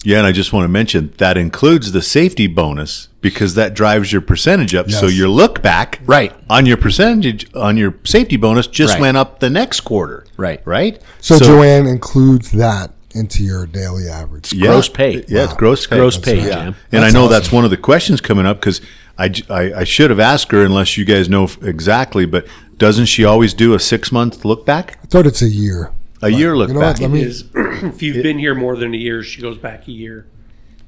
Yeah, 0.04 0.18
and 0.18 0.26
I 0.28 0.32
just 0.32 0.52
want 0.52 0.64
to 0.66 0.68
mention 0.68 1.14
that 1.20 1.38
includes 1.38 1.92
the 1.92 2.02
safety 2.02 2.48
bonus 2.48 3.08
because 3.22 3.54
that 3.54 3.76
drives 3.76 4.12
your 4.12 4.22
percentage 4.22 4.74
up. 4.74 4.90
So 4.90 5.06
your 5.06 5.30
look 5.30 5.62
back 5.62 6.00
Right. 6.08 6.34
on 6.50 6.66
your 6.66 6.78
percentage 6.78 7.46
on 7.56 7.78
your 7.78 7.94
safety 8.04 8.36
bonus 8.36 8.66
just 8.68 8.94
Right. 8.96 9.02
went 9.02 9.18
up 9.18 9.40
the 9.42 9.50
next 9.52 9.82
quarter. 9.82 10.26
Right. 10.38 10.60
Right? 10.66 11.00
So, 11.20 11.38
Joanne 11.40 11.86
includes 11.86 12.52
that 12.52 12.92
into 13.16 13.44
your 13.44 13.66
daily 13.66 14.08
average. 14.08 14.54
Yeah. 14.54 14.68
Gross 14.68 14.90
pay. 14.90 15.24
Yeah, 15.28 15.46
it's 15.46 15.54
gross 15.54 15.88
pay. 15.88 15.98
Gross 15.98 16.18
pay, 16.18 16.40
right. 16.40 16.48
Jam. 16.48 16.68
And 16.92 17.04
That's 17.04 17.14
I 17.14 17.18
know 17.18 17.26
awesome. 17.26 17.32
that's 17.32 17.52
one 17.52 17.66
of 17.66 17.72
the 17.72 17.78
questions 17.78 18.22
coming 18.22 18.46
up 18.46 18.60
because 18.60 18.82
I 19.18 19.32
I 19.50 19.84
should 19.84 20.10
have 20.10 20.20
asked 20.20 20.52
her 20.52 20.64
unless 20.66 20.98
you 20.98 21.06
guys 21.06 21.30
know 21.30 21.48
exactly, 21.62 22.26
but 22.26 22.48
doesn't 22.78 23.06
she 23.06 23.24
always 23.24 23.54
do 23.54 23.74
a 23.74 23.80
six 23.80 24.12
month 24.12 24.44
look 24.44 24.66
back? 24.66 24.98
I 25.04 25.08
thought 25.08 25.28
it's 25.28 25.42
a 25.42 25.50
year. 25.50 25.92
A 26.24 26.30
year 26.30 26.56
look 26.56 26.70
you 26.70 26.76
know 26.76 26.80
back. 26.80 26.96
what? 26.96 27.02
Let 27.02 27.12
me. 27.12 27.22
Is 27.22 27.46
if 27.56 28.02
you've 28.02 28.24
been 28.24 28.40
here 28.40 28.56
more 28.56 28.76
than 28.76 28.94
a 28.94 28.98
year, 28.98 29.24
she 29.24 29.42
goes 29.42 29.58
back 29.58 29.88
a 29.88 29.92
year. 29.92 30.26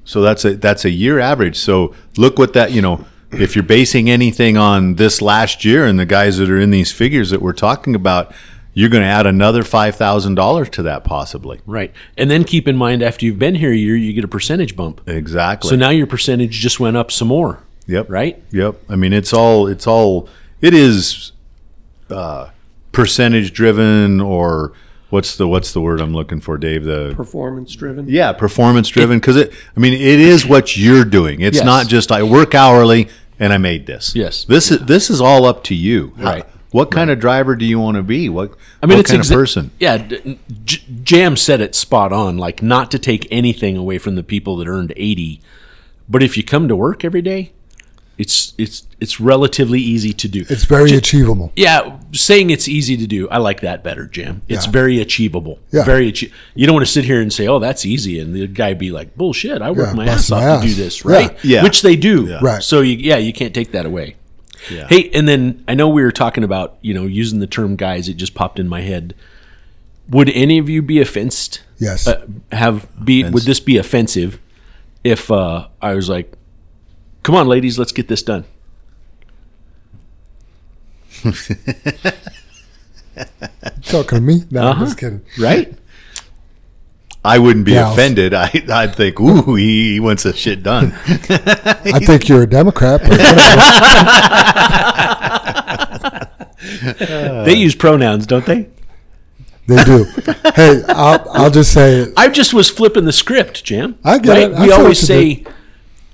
So 0.05 0.21
that's 0.21 0.45
a 0.45 0.55
that's 0.55 0.85
a 0.85 0.89
year 0.89 1.19
average. 1.19 1.57
So 1.57 1.93
look 2.17 2.37
what 2.37 2.53
that 2.53 2.71
you 2.71 2.81
know. 2.81 3.05
If 3.31 3.55
you're 3.55 3.63
basing 3.63 4.11
anything 4.11 4.57
on 4.57 4.95
this 4.95 5.19
last 5.19 5.65
year 5.65 5.87
and 5.87 5.99
the 5.99 6.05
guys 6.05 6.37
that 6.37 6.51
are 6.51 6.59
in 6.59 6.69
these 6.69 6.91
figures 6.91 7.31
that 7.31 7.41
we're 7.41 7.53
talking 7.53 7.95
about, 7.95 8.31
you're 8.73 8.89
going 8.89 9.03
to 9.03 9.07
add 9.09 9.25
another 9.27 9.63
five 9.63 9.95
thousand 9.95 10.35
dollars 10.35 10.69
to 10.71 10.83
that 10.83 11.03
possibly. 11.03 11.61
Right. 11.65 11.93
And 12.17 12.29
then 12.31 12.43
keep 12.43 12.67
in 12.67 12.75
mind 12.75 13.01
after 13.03 13.25
you've 13.25 13.39
been 13.39 13.55
here 13.55 13.71
a 13.71 13.75
year, 13.75 13.95
you 13.95 14.13
get 14.13 14.23
a 14.23 14.27
percentage 14.27 14.75
bump. 14.75 15.01
Exactly. 15.07 15.69
So 15.69 15.75
now 15.75 15.89
your 15.89 16.07
percentage 16.07 16.51
just 16.53 16.79
went 16.79 16.97
up 16.97 17.11
some 17.11 17.27
more. 17.27 17.59
Yep. 17.87 18.09
Right? 18.09 18.41
Yep. 18.51 18.75
I 18.89 18.95
mean, 18.95 19.13
it's 19.13 19.33
all 19.33 19.67
it's 19.67 19.85
all 19.87 20.27
it 20.61 20.73
is 20.73 21.33
uh, 22.09 22.49
percentage 22.91 23.53
driven 23.53 24.21
or 24.21 24.73
what's 25.09 25.35
the 25.35 25.47
what's 25.47 25.73
the 25.73 25.81
word 25.81 25.99
I'm 26.01 26.13
looking 26.13 26.39
for, 26.39 26.57
Dave? 26.57 26.83
The 26.85 27.13
Performance 27.15 27.75
driven. 27.75 28.07
yeah, 28.07 28.31
performance 28.33 28.87
driven 28.89 29.19
because 29.19 29.35
it. 29.35 29.53
I 29.75 29.79
mean, 29.79 29.93
it 29.93 30.19
is 30.19 30.45
what 30.45 30.75
you're 30.77 31.05
doing. 31.05 31.41
It's 31.41 31.57
Yes. 31.57 31.65
not 31.65 31.87
just 31.87 32.11
I 32.11 32.23
work 32.23 32.55
hourly 32.55 33.09
and 33.39 33.51
I 33.51 33.57
made 33.57 33.85
this. 33.85 34.15
Yes. 34.15 34.45
This 34.45 34.71
is 34.71 34.79
this 34.85 35.09
is 35.09 35.19
all 35.21 35.45
up 35.45 35.63
to 35.65 35.75
you. 35.75 36.13
How- 36.17 36.23
Right. 36.23 36.45
What 36.73 36.91
kind 36.91 37.09
of 37.09 37.19
driver 37.19 37.55
do 37.55 37.63
you 37.65 37.79
want 37.79 37.95
to 37.97 38.03
be? 38.03 38.27
What 38.29 38.53
I 38.81 38.85
mean, 38.87 38.97
what 38.97 39.01
it's 39.01 39.11
kind 39.11 39.23
exa- 39.23 39.31
of 39.31 39.35
person? 39.35 39.71
Yeah, 39.79 39.97
d- 39.99 40.39
J- 40.65 40.81
Jam 41.03 41.37
said 41.37 41.61
it 41.61 41.75
spot 41.75 42.11
on. 42.11 42.37
Like, 42.37 42.61
not 42.61 42.91
to 42.91 42.99
take 42.99 43.27
anything 43.31 43.77
away 43.77 43.97
from 43.97 44.15
the 44.15 44.23
people 44.23 44.57
that 44.57 44.67
earned 44.67 44.91
eighty, 44.97 45.39
but 46.09 46.21
if 46.21 46.35
you 46.35 46.43
come 46.43 46.67
to 46.67 46.75
work 46.75 47.05
every 47.05 47.21
day, 47.21 47.51
it's 48.17 48.53
it's 48.57 48.85
it's 48.99 49.19
relatively 49.19 49.79
easy 49.81 50.13
to 50.13 50.27
do. 50.27 50.45
It's 50.49 50.65
very 50.65 50.91
achievable. 50.93 51.51
yeah, 51.55 51.97
saying 52.11 52.49
it's 52.51 52.67
easy 52.67 52.95
to 52.97 53.05
do, 53.07 53.27
I 53.29 53.37
like 53.37 53.61
that 53.61 53.83
better, 53.83 54.05
Jam. 54.07 54.41
It's 54.47 54.65
Yeah. 54.65 54.71
very 54.71 54.99
achievable. 55.01 55.59
Yeah. 55.71 55.83
Very 55.83 56.07
achi- 56.09 56.31
You 56.55 56.65
don't 56.67 56.73
want 56.75 56.85
to 56.85 56.91
sit 56.91 57.05
here 57.05 57.21
and 57.21 57.31
say, 57.33 57.47
"Oh, 57.47 57.59
that's 57.59 57.85
easy," 57.85 58.19
and 58.19 58.33
the 58.35 58.47
guy 58.47 58.73
be 58.75 58.91
like, 58.91 59.15
"Bullshit! 59.17 59.61
I 59.61 59.71
work 59.71 59.89
Yeah, 59.89 59.93
my 59.93 60.05
bust 60.05 60.25
ass 60.25 60.31
my 60.31 60.47
off 60.47 60.61
to 60.61 60.67
do 60.67 60.71
ass. 60.73 60.77
this, 60.77 61.05
Yeah. 61.05 61.11
right?" 61.11 61.37
Yeah. 61.43 61.63
Which 61.63 61.81
they 61.83 61.95
do. 61.95 62.37
Right. 62.41 62.63
So 62.63 62.81
you, 62.81 62.95
yeah, 62.97 63.17
you 63.17 63.31
can't 63.33 63.53
take 63.53 63.71
that 63.73 63.85
away. 63.85 64.15
Hey, 64.69 65.09
and 65.13 65.27
then 65.27 65.63
I 65.67 65.73
know 65.75 65.87
we 65.89 66.01
were 66.03 66.11
talking 66.11 66.43
about 66.43 66.77
you 66.81 66.93
know 66.93 67.03
using 67.05 67.39
the 67.39 67.47
term 67.47 67.75
guys. 67.75 68.07
It 68.09 68.15
just 68.15 68.33
popped 68.35 68.59
in 68.59 68.67
my 68.67 68.81
head. 68.81 69.13
Would 70.09 70.29
any 70.29 70.57
of 70.57 70.69
you 70.69 70.81
be 70.81 70.99
offensed? 70.99 71.61
Yes. 71.79 72.07
Uh, 72.07 72.25
have 72.51 72.87
be 73.03 73.23
would 73.23 73.43
this 73.43 73.59
be 73.59 73.77
offensive 73.77 74.39
if 75.03 75.29
uh, 75.31 75.67
I 75.81 75.93
was 75.95 76.09
like, 76.09 76.33
"Come 77.23 77.35
on, 77.35 77.47
ladies, 77.47 77.77
let's 77.79 77.91
get 77.91 78.07
this 78.07 78.21
done." 78.23 78.45
Talking 83.83 84.17
to 84.17 84.21
me? 84.21 84.43
No, 84.51 84.63
Uh-huh. 84.63 84.79
I'm 84.79 84.85
just 84.85 84.97
kidding. 84.97 85.21
Right? 85.39 85.73
I 87.25 87.39
wouldn't 87.39 87.65
be 87.65 87.71
Gals. 87.71 87.93
offended. 87.93 88.33
I 88.35 88.49
I'd 88.69 88.95
think, 88.95 89.19
ooh, 89.19 89.55
he, 89.55 89.93
he 89.93 89.99
wants 89.99 90.23
the 90.23 90.33
shit 90.33 90.61
done. 90.63 90.93
I 91.07 91.99
think 91.99 92.27
you're 92.27 92.43
a 92.43 92.47
Democrat, 92.49 93.01
but 93.01 93.19
they 97.45 97.53
use 97.55 97.75
pronouns, 97.75 98.25
don't 98.25 98.45
they? 98.45 98.69
they 99.67 99.83
do. 99.85 100.05
Hey, 100.55 100.81
I'll, 100.89 101.25
I'll 101.31 101.49
just 101.51 101.73
say 101.73 101.99
it. 101.99 102.13
I 102.17 102.27
just 102.29 102.53
was 102.53 102.69
flipping 102.69 103.05
the 103.05 103.11
script, 103.13 103.63
Jam. 103.63 103.97
I 104.03 104.17
get 104.19 104.29
right? 104.29 104.51
it. 104.51 104.53
I 104.55 104.65
we 104.65 104.71
always 104.71 105.01
what 105.09 105.17
you 105.17 105.35
say 105.35 105.45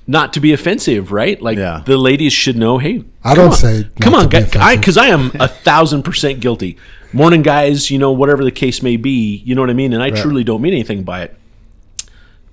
not 0.08 0.34
to 0.34 0.40
be 0.40 0.54
offensive, 0.54 1.12
right? 1.12 1.40
Like 1.42 1.58
Yeah. 1.58 1.82
the 1.86 1.98
ladies 1.98 2.34
should 2.34 2.58
know. 2.58 2.78
Hey, 2.78 3.04
I 3.24 3.30
come 3.30 3.36
don't 3.36 3.48
on. 3.52 3.58
say 3.58 3.90
Come 4.02 4.14
on, 4.16 4.24
to 4.24 4.28
be 4.30 4.38
guys, 4.38 4.48
offensive. 4.56 4.80
because 4.80 4.98
I, 4.98 5.08
am 5.08 5.32
a 5.40 5.48
thousand 5.48 6.04
percent 6.04 6.40
guilty. 6.40 6.78
Morning, 7.12 7.42
guys. 7.42 7.90
You 7.90 7.98
know, 7.98 8.12
whatever 8.12 8.44
the 8.44 8.52
case 8.52 8.84
may 8.84 8.98
be, 8.98 9.38
you 9.46 9.56
know 9.56 9.62
what 9.62 9.70
I 9.70 9.74
mean. 9.74 9.94
And 9.94 10.04
I 10.04 10.12
truly 10.12 10.44
don't 10.44 10.62
mean 10.62 10.74
anything 10.74 11.04
by 11.04 11.24
it. 11.24 11.36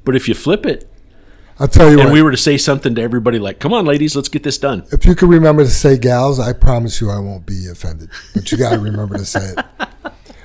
But 0.05 0.17
if 0.17 0.29
you 0.29 0.35
flip 0.35 0.65
it, 0.67 0.89
I'll 1.59 1.69
tell 1.69 1.91
you 1.91 1.99
and 1.99 2.11
what. 2.11 2.13
we 2.13 2.23
were 2.23 2.31
to 2.31 2.37
say 2.37 2.59
something 2.59 2.95
to 2.95 3.03
everybody 3.03 3.39
like, 3.39 3.59
"Come 3.61 3.73
on, 3.73 3.87
ladies, 3.87 4.15
let's 4.15 4.29
get 4.29 4.43
this 4.43 4.59
done." 4.59 4.85
if 4.93 5.07
you 5.07 5.15
can 5.15 5.29
remember 5.29 5.65
to 5.65 5.71
say 5.71 5.97
gals, 5.97 6.39
I 6.39 6.53
promise 6.53 7.01
you 7.01 7.11
I 7.11 7.19
won't 7.19 7.47
be 7.47 7.67
offended. 7.69 8.11
But 8.35 8.53
you 8.53 8.59
got 8.59 8.75
to 8.75 8.79
remember 8.79 9.17
to 9.17 9.25
say 9.25 9.55
it. 9.57 9.89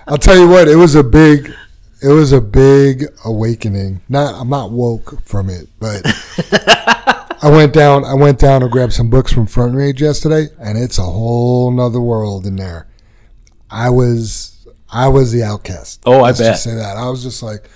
I'll 0.08 0.18
tell 0.18 0.38
you 0.38 0.48
what. 0.48 0.68
It 0.68 0.78
was 0.78 0.96
a 0.96 1.04
big. 1.04 1.54
It 2.02 2.08
was 2.08 2.32
a 2.32 2.42
big 2.42 3.06
awakening. 3.26 4.02
Not 4.10 4.36
I'm 4.36 4.50
not 4.50 4.72
woke 4.72 5.22
from 5.26 5.50
it, 5.50 5.68
but 5.80 6.02
I 7.44 7.50
went 7.50 7.74
down. 7.74 8.06
I 8.06 8.14
went 8.14 8.40
down 8.40 8.62
to 8.62 8.70
grab 8.70 8.92
some 8.92 9.10
books 9.10 9.32
from 9.34 9.48
Front 9.48 9.76
Range 9.76 10.02
yesterday, 10.02 10.48
and 10.60 10.78
it's 10.78 10.98
a 10.98 11.04
whole 11.04 11.72
nother 11.72 12.02
world 12.02 12.46
in 12.46 12.56
there. 12.56 12.88
I 13.72 13.90
was 13.90 14.68
I 14.92 15.08
was 15.08 15.32
the 15.32 15.44
outcast. 15.44 16.02
Oh, 16.06 16.24
I 16.24 16.32
bet. 16.34 16.58
say 16.60 16.76
that. 16.76 16.98
I 16.98 17.08
was 17.10 17.24
just 17.24 17.42
like, 17.42 17.70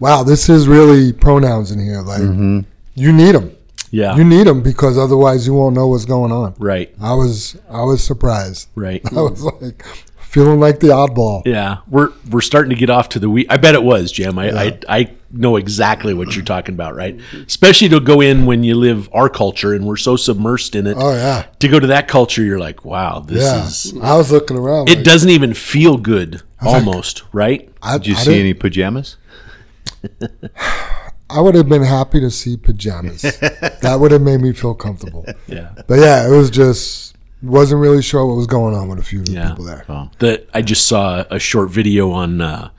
wow, 0.00 0.22
this 0.24 0.48
is 0.48 0.66
really 0.68 1.12
pronouns 1.12 1.70
in 1.70 1.78
here. 1.78 2.00
Like 2.00 2.20
Mm-hmm. 2.22 2.60
you 2.94 3.12
need 3.12 3.34
them. 3.34 3.54
Yeah. 3.90 4.16
You 4.16 4.24
need 4.24 4.46
them 4.46 4.62
because 4.62 4.98
otherwise 4.98 5.46
you 5.46 5.54
won't 5.54 5.74
know 5.74 5.86
what's 5.88 6.04
going 6.04 6.30
on. 6.32 6.54
right. 6.58 6.92
I 7.00 7.14
was 7.14 7.56
I 7.70 7.82
was 7.82 8.02
surprised. 8.04 8.68
Right. 8.74 9.00
I 9.12 9.20
was 9.20 9.42
like 9.42 9.84
feeling 10.28 10.60
like 10.60 10.80
the 10.80 10.88
oddball. 10.88 11.42
Yeah, 11.46 11.78
we're 11.88 12.12
we're 12.30 12.40
starting 12.42 12.70
to 12.70 12.76
get 12.76 12.90
off 12.90 13.08
to 13.10 13.18
the 13.18 13.30
we. 13.30 13.48
I 13.48 13.56
bet 13.56 13.74
it 13.74 13.82
was, 13.82 14.12
Jim. 14.12 14.38
I, 14.38 14.50
I 14.50 14.78
I 14.88 15.10
know 15.30 15.56
exactly 15.56 16.14
what 16.14 16.34
you're 16.34 16.44
talking 16.44 16.74
about, 16.74 16.94
right? 16.94 17.18
Especially 17.46 17.88
to 17.90 18.00
go 18.00 18.20
in 18.20 18.46
when 18.46 18.64
you 18.64 18.74
live 18.74 19.08
our 19.12 19.28
culture 19.28 19.72
and 19.74 19.86
we're 19.86 19.96
so 19.96 20.16
submersed 20.16 20.74
in 20.74 20.86
it. 20.86 20.96
Oh 20.98 21.12
yeah, 21.12 21.46
To 21.60 21.68
go 21.68 21.80
to 21.80 21.86
that 21.88 22.08
culture, 22.08 22.42
you're 22.42 22.58
like, 22.58 22.84
wow, 22.84 23.20
this 23.20 23.42
yeah. 23.42 23.66
is. 23.66 23.94
I 24.02 24.16
was 24.16 24.30
looking 24.30 24.56
around. 24.58 24.88
It 24.88 24.96
like, 24.96 25.04
doesn't 25.04 25.30
even 25.30 25.54
feel 25.54 25.96
good, 25.96 26.42
like- 26.62 26.74
almost, 26.74 27.24
right? 27.32 27.70
I, 27.82 27.98
Did 27.98 28.06
you 28.08 28.14
I 28.16 28.18
see 28.18 28.40
any 28.40 28.54
pajamas? 28.54 29.16
I 31.30 31.40
would 31.42 31.54
have 31.56 31.68
been 31.68 31.82
happy 31.82 32.20
to 32.20 32.30
see 32.30 32.56
pajamas. 32.56 33.20
that 33.22 33.98
would 34.00 34.12
have 34.12 34.22
made 34.22 34.40
me 34.40 34.52
feel 34.54 34.74
comfortable. 34.74 35.26
Yeah. 35.46 35.72
But 35.86 35.98
yeah, 35.98 36.26
it 36.26 36.30
was 36.30 36.48
just 36.50 37.17
wasn't 37.42 37.80
really 37.80 38.02
sure 38.02 38.26
what 38.26 38.36
was 38.36 38.46
going 38.46 38.74
on 38.74 38.88
with 38.88 38.98
a 38.98 39.02
few 39.02 39.20
of 39.20 39.26
the 39.26 39.32
Yeah. 39.32 39.48
people 39.50 39.64
there. 39.64 39.84
That 40.18 40.48
I 40.54 40.62
just 40.62 40.86
saw 40.86 41.24
a 41.30 41.38
short 41.38 41.70
video 41.70 42.10
on, 42.10 42.40
uh, 42.40 42.70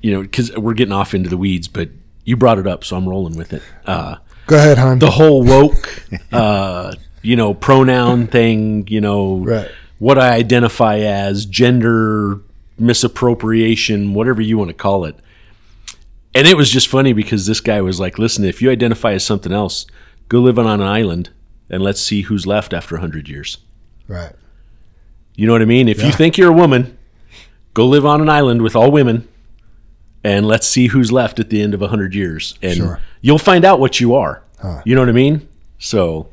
you 0.00 0.12
know, 0.12 0.22
because 0.22 0.54
we're 0.56 0.74
getting 0.74 0.92
off 0.92 1.14
into 1.14 1.28
the 1.28 1.36
weeds, 1.36 1.68
but 1.68 1.88
you 2.24 2.36
brought 2.36 2.58
it 2.58 2.66
up, 2.66 2.84
so 2.84 2.96
I'm 2.96 3.08
rolling 3.08 3.36
with 3.36 3.52
it. 3.52 3.62
Uh, 3.86 4.16
Go 4.46 4.56
ahead, 4.56 4.78
hon. 4.78 4.98
the 5.00 5.10
whole 5.10 5.42
woke, 5.44 6.04
uh, 6.32 6.94
you 7.22 7.34
know, 7.36 7.54
pronoun 7.54 8.26
thing, 8.28 8.86
you 8.88 9.00
know, 9.00 9.38
Right. 9.38 9.68
what 9.98 10.18
I 10.18 10.34
identify 10.34 10.98
as 10.98 11.44
gender 11.46 12.40
misappropriation, 12.78 14.14
whatever 14.14 14.40
you 14.40 14.58
want 14.58 14.68
to 14.68 14.74
call 14.74 15.04
it. 15.04 15.16
And 16.34 16.46
it 16.46 16.56
was 16.56 16.70
just 16.70 16.88
funny 16.88 17.12
because 17.12 17.46
this 17.46 17.60
guy 17.60 17.80
was 17.82 18.00
like, 18.00 18.18
listen, 18.18 18.44
if 18.44 18.62
you 18.62 18.70
identify 18.70 19.12
as 19.12 19.24
something 19.24 19.52
else, 19.52 19.86
go 20.28 20.40
live 20.40 20.58
on 20.58 20.66
an 20.66 20.80
island 20.80 21.30
and 21.68 21.82
let's 21.82 22.00
see 22.00 22.22
who's 22.22 22.46
left 22.46 22.72
after 22.72 22.94
100 22.96 23.28
years. 23.28 23.58
Right. 24.08 24.32
You 25.34 25.46
know 25.46 25.52
what 25.52 25.62
I 25.62 25.66
mean? 25.66 25.88
If 25.88 26.02
you 26.02 26.12
think 26.12 26.36
you're 26.36 26.50
a 26.50 26.54
woman, 26.54 26.96
go 27.74 27.86
live 27.86 28.04
on 28.04 28.20
an 28.20 28.28
island 28.28 28.60
with 28.62 28.76
all 28.76 28.90
women 28.90 29.26
and 30.22 30.46
let's 30.46 30.66
see 30.66 30.88
who's 30.88 31.10
left 31.10 31.40
at 31.40 31.48
the 31.50 31.62
end 31.62 31.72
of 31.74 31.80
100 31.80 32.14
years. 32.14 32.56
And 32.62 32.76
Sure. 32.76 33.00
you'll 33.22 33.38
find 33.38 33.64
out 33.64 33.80
what 33.80 33.98
you 34.00 34.14
are. 34.14 34.42
You 34.84 34.94
know 34.94 35.00
what 35.00 35.08
I 35.08 35.12
mean? 35.12 35.48
So 35.78 36.28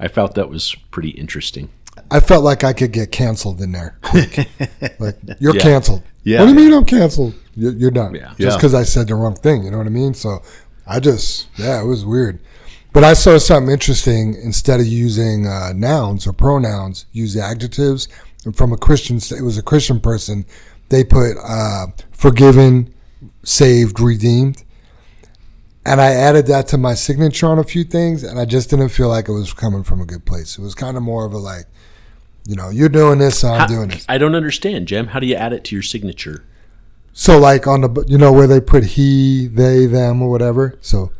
I 0.00 0.08
felt 0.08 0.34
that 0.34 0.48
was 0.48 0.74
pretty 0.90 1.10
interesting. 1.10 1.68
I 2.10 2.20
felt 2.20 2.42
like 2.42 2.64
I 2.64 2.72
could 2.72 2.92
get 2.92 3.12
canceled 3.12 3.60
in 3.60 3.72
there. 3.72 3.96
quick. 4.02 4.48
like 4.98 5.16
you're 5.38 5.54
Yeah. 5.54 5.60
canceled. 5.60 6.02
Yeah. 6.24 6.40
What 6.40 6.46
do 6.46 6.52
you 6.52 6.56
mean 6.56 6.72
I'm 6.72 6.84
canceled? 6.84 7.34
You're, 7.54 7.72
you're 7.72 7.90
done. 7.90 8.14
Yeah. 8.14 8.28
Just 8.30 8.40
Yeah. 8.40 8.56
because 8.56 8.74
I 8.74 8.82
said 8.82 9.08
the 9.08 9.14
wrong 9.14 9.34
thing. 9.36 9.62
You 9.64 9.70
know 9.70 9.78
what 9.78 9.86
I 9.86 9.90
mean? 9.90 10.14
So 10.14 10.42
I 10.86 11.00
just 11.00 11.48
yeah, 11.56 11.80
it 11.82 11.84
was 11.86 12.04
weird. 12.06 12.40
But 12.92 13.04
I 13.04 13.12
saw 13.12 13.38
something 13.38 13.72
interesting. 13.72 14.34
Instead 14.34 14.80
of 14.80 14.86
using 14.86 15.46
uh, 15.46 15.72
nouns 15.74 16.26
or 16.26 16.32
pronouns, 16.32 17.06
use 17.12 17.36
adjectives. 17.36 18.08
And 18.44 18.56
from 18.56 18.72
a 18.72 18.76
Christian, 18.76 19.16
it 19.16 19.42
was 19.42 19.58
a 19.58 19.62
Christian 19.62 20.00
person. 20.00 20.46
They 20.88 21.04
put 21.04 21.36
uh, 21.42 21.88
forgiven, 22.12 22.92
saved, 23.44 24.00
redeemed. 24.00 24.64
and 25.84 26.00
I 26.00 26.12
added 26.12 26.46
that 26.46 26.66
to 26.68 26.78
my 26.78 26.94
signature 26.94 27.46
on 27.46 27.58
a 27.58 27.64
few 27.64 27.84
things, 27.84 28.22
and 28.22 28.38
I 28.38 28.44
just 28.46 28.70
didn't 28.70 28.88
feel 28.90 29.08
like 29.08 29.28
it 29.28 29.32
was 29.32 29.52
coming 29.52 29.82
from 29.82 30.00
a 30.00 30.06
good 30.06 30.24
place. 30.24 30.58
It 30.58 30.62
was 30.62 30.74
kind 30.74 30.96
of 30.96 31.02
more 31.02 31.24
of 31.26 31.32
a 31.34 31.38
like, 31.38 31.66
you 32.46 32.56
know, 32.56 32.70
you're 32.70 32.88
doing 32.88 33.18
this, 33.18 33.40
so 33.40 33.48
I'm 33.48 33.60
How- 33.60 33.66
doing 33.66 33.88
this. 33.88 34.06
I 34.08 34.16
don't 34.18 34.34
understand, 34.34 34.88
Jem. 34.88 35.08
How 35.08 35.20
do 35.20 35.26
you 35.26 35.34
add 35.34 35.52
it 35.52 35.64
to 35.64 35.76
your 35.76 35.82
signature? 35.82 36.44
So 37.12 37.38
like 37.38 37.66
on 37.66 37.80
the 37.82 38.04
you 38.06 38.16
know 38.16 38.32
where 38.32 38.46
they 38.46 38.60
put 38.60 38.84
he, 38.84 39.46
they, 39.48 39.86
them, 39.86 40.22
or 40.22 40.30
whatever. 40.30 40.78
So 40.80 41.10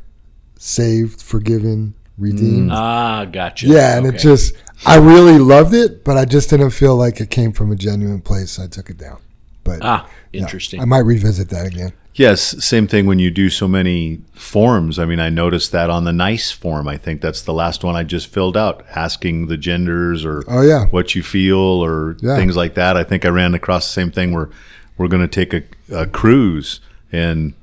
saved, 0.59 1.23
forgiven, 1.23 1.95
redeemed. 2.19 2.71
Ah, 2.73 3.25
gotcha. 3.25 3.67
yeah, 3.67 3.97
and 3.97 4.07
it 4.07 4.19
just 4.19 4.55
I 4.87 4.97
really 4.97 5.39
loved 5.39 5.73
it, 5.75 6.05
but 6.05 6.17
I 6.19 6.25
just 6.25 6.51
didn't 6.51 6.71
feel 6.71 6.95
like 6.97 7.21
it 7.21 7.31
came 7.31 7.53
from 7.53 7.73
a 7.73 7.77
genuine 7.77 8.21
place. 8.21 8.53
So 8.53 8.65
I 8.65 8.67
took 8.67 8.91
it 8.91 8.99
down. 8.99 9.19
But 9.65 9.81
ah 9.83 10.09
yeah, 10.33 10.43
interesting. 10.43 10.81
I 10.81 10.85
might 10.85 11.01
revisit 11.01 11.49
that 11.51 11.67
again. 11.67 11.93
Yes, 12.15 12.65
same 12.65 12.89
thing 12.89 13.07
when 13.07 13.21
you 13.21 13.31
do 13.31 13.49
so 13.49 13.69
many 13.69 14.21
forms. 14.35 14.99
I 14.99 15.05
mean, 15.05 15.21
I 15.21 15.29
noticed 15.31 15.71
that 15.71 15.89
on 15.89 16.03
the 16.03 16.13
nice 16.13 16.51
form. 16.51 16.89
I 16.89 16.97
think 16.97 17.21
that's 17.21 17.43
the 17.43 17.53
last 17.53 17.85
one 17.85 17.95
I 17.95 18.03
just 18.03 18.27
filled 18.27 18.57
out, 18.57 18.85
asking 18.97 19.47
the 19.47 19.57
genders 19.57 20.25
or 20.25 20.43
Oh 20.49 20.63
yeah, 20.63 20.87
what 20.87 21.15
you 21.15 21.23
feel 21.23 21.57
or 21.59 22.17
Yeah. 22.21 22.35
things 22.35 22.57
like 22.57 22.75
that. 22.75 22.97
I 22.97 23.05
think 23.05 23.25
I 23.25 23.29
ran 23.29 23.55
across 23.55 23.87
the 23.87 23.93
same 23.93 24.11
thing 24.11 24.33
where 24.33 24.49
we're 24.97 25.07
going 25.07 25.23
to 25.23 25.29
take 25.29 25.55
a, 25.55 25.63
a 25.95 26.07
cruise 26.07 26.81
and, 27.13 27.55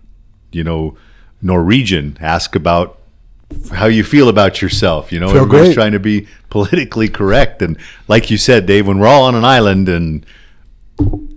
you 0.53 0.63
know, 0.63 0.95
Norwegian, 1.41 2.17
ask 2.21 2.55
about 2.55 2.99
how 3.71 3.85
you 3.85 4.03
feel 4.03 4.27
about 4.29 4.61
yourself. 4.61 5.11
You 5.11 5.19
know, 5.19 5.27
Feel 5.27 5.37
everybody's 5.43 5.67
great. 5.69 5.73
trying 5.75 5.91
to 5.91 5.99
be 5.99 6.27
politically 6.49 7.07
correct. 7.07 7.61
And 7.61 7.77
like 8.07 8.31
you 8.31 8.37
said, 8.37 8.65
Dave, 8.65 8.87
when 8.87 8.97
we're 8.99 9.07
all 9.07 9.23
on 9.23 9.35
an 9.35 9.45
island 9.45 9.87
and, 9.87 10.25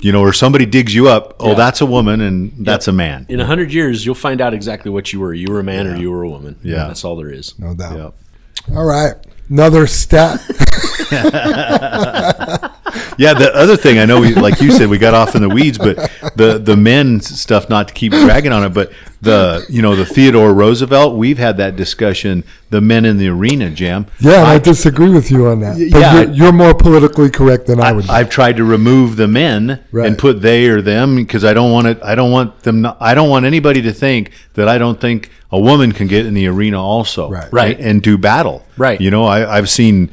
you 0.01 0.11
know, 0.13 0.21
or 0.23 0.33
somebody 0.33 0.65
digs 0.67 0.95
you 0.95 1.09
up, 1.09 1.37
oh, 1.41 1.49
Yeah. 1.51 1.55
that's 1.55 1.81
a 1.81 1.87
woman 1.87 2.21
and 2.21 2.53
that's 2.65 2.89
a 2.89 2.93
man. 2.93 3.27
In 3.29 3.41
a 3.41 3.47
hundred 3.47 3.73
years, 3.73 4.07
you'll 4.07 4.15
find 4.15 4.41
out 4.41 4.55
exactly 4.55 4.91
what 4.91 5.13
you 5.13 5.21
were. 5.21 5.35
You 5.35 5.49
were 5.53 5.61
a 5.61 5.65
man 5.65 5.87
or 5.87 5.97
you 5.97 6.11
were 6.11 6.23
a 6.23 6.29
woman. 6.31 6.57
Yeah. 6.63 6.87
that's 6.87 7.05
all 7.05 7.17
there 7.17 7.31
is. 7.31 7.59
no 7.59 7.75
doubt. 7.75 8.15
Yeah. 8.69 8.77
All 8.77 8.85
right, 8.87 9.15
another 9.51 9.87
stat. 9.87 10.41
Yeah, 13.19 13.35
the 13.35 13.51
other 13.55 13.77
thing 13.77 13.99
I 13.99 14.05
know, 14.05 14.21
we 14.21 14.35
like 14.35 14.61
you 14.61 14.71
said, 14.71 14.89
we 14.89 14.99
got 14.99 15.15
off 15.15 15.35
in 15.35 15.43
the 15.43 15.49
weeds, 15.49 15.79
but 15.79 15.97
the 16.37 16.59
the 16.59 16.77
men 16.77 17.21
stuff, 17.21 17.69
not 17.69 17.89
to 17.89 17.95
keep 17.95 18.13
dragging 18.13 18.53
on 18.53 18.65
it, 18.65 18.71
but 18.71 18.93
the 19.21 19.67
you 19.69 19.83
know 19.83 19.97
the 19.97 20.07
Theodore 20.07 20.55
Roosevelt, 20.55 21.17
we've 21.17 21.39
had 21.39 21.57
that 21.57 21.77
discussion. 21.77 22.45
The 22.71 22.81
men 22.83 23.07
in 23.07 23.17
the 23.17 23.29
arena, 23.29 23.71
Jam. 23.71 24.07
Yeah, 24.21 24.41
and 24.41 24.47
I, 24.47 24.59
disagree 24.59 25.09
with 25.09 25.31
you 25.31 25.47
on 25.47 25.61
that. 25.61 25.73
But 25.91 25.99
yeah, 26.01 26.21
you're, 26.21 26.33
you're 26.33 26.53
more 26.53 26.75
politically 26.75 27.31
correct 27.31 27.67
than 27.67 27.81
I 27.81 27.93
would. 27.93 28.05
be. 28.05 28.11
I've 28.11 28.29
tried 28.29 28.59
to 28.59 28.65
remove 28.65 29.17
the 29.17 29.27
men 29.27 29.83
Right. 29.91 30.07
and 30.07 30.19
put 30.19 30.43
they 30.43 30.67
or 30.69 30.83
them 30.83 31.17
because 31.17 31.45
I 31.47 31.55
don't 31.55 31.73
want 31.73 31.87
it. 31.87 31.99
I 32.05 32.15
don't 32.15 32.31
want 32.31 32.63
them. 32.65 32.83
Not, 32.83 32.99
I 33.01 33.15
don't 33.15 33.31
want 33.31 33.47
anybody 33.47 33.81
to 33.83 33.93
think 33.93 34.33
that 34.53 34.69
I 34.69 34.77
don't 34.77 35.01
think 35.01 35.31
a 35.51 35.59
woman 35.59 35.93
can 35.93 36.09
get 36.09 36.27
in 36.27 36.35
the 36.35 36.47
arena 36.47 36.79
also, 36.83 37.31
Right. 37.31 37.51
Right. 37.51 37.77
and, 37.79 37.87
and 37.87 38.03
do 38.03 38.19
battle, 38.19 38.67
Right. 38.77 39.01
You 39.01 39.11
know, 39.11 39.25
I, 39.25 39.57
I've 39.57 39.71
seen, 39.71 40.11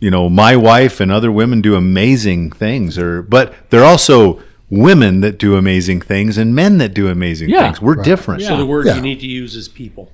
you 0.00 0.10
know, 0.10 0.28
my 0.28 0.54
wife 0.56 1.00
and 1.00 1.10
other 1.10 1.30
women 1.32 1.60
do 1.60 1.74
amazing 1.74 2.50
things, 2.52 2.98
or 2.98 3.22
but 3.22 3.54
they're 3.70 3.84
also 3.84 4.40
women 4.70 5.20
that 5.22 5.38
do 5.38 5.56
amazing 5.56 6.00
things 6.00 6.36
and 6.38 6.54
men 6.54 6.78
that 6.78 6.92
do 6.94 7.08
amazing 7.08 7.48
Yeah. 7.48 7.62
things. 7.62 7.80
We're 7.82 7.94
different. 7.96 8.42
Yeah. 8.42 8.48
So 8.48 8.56
the 8.58 8.66
word 8.66 8.86
Yeah. 8.86 8.96
you 8.96 9.02
need 9.02 9.20
to 9.20 9.26
use 9.26 9.56
is 9.56 9.66
people. 9.68 10.12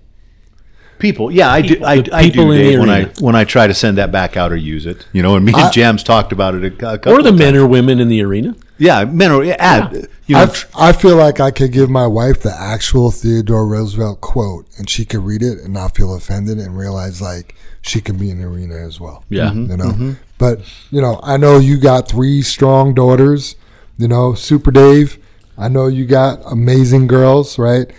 People, 1.00 1.30
yeah, 1.30 1.50
I 1.50 1.60
do. 1.60 1.84
I, 1.84 2.00
The 2.02 2.14
I 2.14 2.28
do, 2.28 2.54
Dave, 2.54 2.78
when 2.78 2.88
I 2.88 3.04
when 3.18 3.34
I 3.34 3.42
try 3.44 3.66
to 3.66 3.74
send 3.74 3.98
that 3.98 4.12
back 4.12 4.36
out 4.36 4.52
or 4.52 4.56
use 4.56 4.86
it. 4.86 5.06
You 5.12 5.22
know, 5.22 5.34
and 5.34 5.44
me 5.44 5.52
and 5.52 5.62
I- 5.62 5.70
Jams 5.70 6.02
talked 6.04 6.30
about 6.32 6.54
it 6.54 6.62
a, 6.62 6.66
a 6.68 6.98
couple 6.98 7.12
Or 7.12 7.22
the 7.22 7.30
of 7.30 7.34
men 7.38 7.54
times. 7.54 7.64
or 7.64 7.66
women 7.66 7.98
in 7.98 8.08
the 8.08 8.22
arena. 8.22 8.54
Yeah, 8.78 9.04
men 9.04 9.32
or 9.32 9.44
yeah, 9.44 9.56
add. 9.58 10.08
You 10.26 10.36
know, 10.36 10.40
I, 10.40 10.44
f- 10.44 10.70
I 10.76 10.92
feel 10.92 11.16
like 11.16 11.40
I 11.40 11.50
could 11.50 11.72
give 11.72 11.90
my 11.90 12.06
wife 12.06 12.40
the 12.42 12.54
actual 12.56 13.10
Theodore 13.10 13.66
Roosevelt 13.66 14.20
quote, 14.20 14.66
and 14.78 14.88
she 14.88 15.04
could 15.04 15.24
read 15.24 15.42
it 15.42 15.58
and 15.58 15.74
not 15.74 15.96
feel 15.96 16.14
offended, 16.14 16.58
and 16.58 16.78
realize 16.78 17.20
like 17.20 17.54
she 17.86 18.00
can 18.00 18.16
be 18.16 18.30
in 18.30 18.38
the 18.38 18.44
arena 18.46 18.74
as 18.76 18.98
well. 18.98 19.24
Yeah. 19.28 19.50
Mm-hmm. 19.50 19.70
you 19.70 19.76
know. 19.76 19.84
Mm-hmm. 19.84 20.12
But 20.38 20.60
you 20.90 21.00
know, 21.00 21.20
I 21.22 21.36
know 21.36 21.58
you 21.58 21.78
got 21.78 22.08
three 22.08 22.42
strong 22.42 22.94
daughters. 22.94 23.56
You 23.98 24.08
know, 24.08 24.34
Super 24.34 24.70
Dave. 24.70 25.18
I 25.56 25.68
know 25.68 25.86
you 25.86 26.04
got 26.06 26.40
amazing 26.50 27.06
girls, 27.06 27.58
right? 27.58 27.90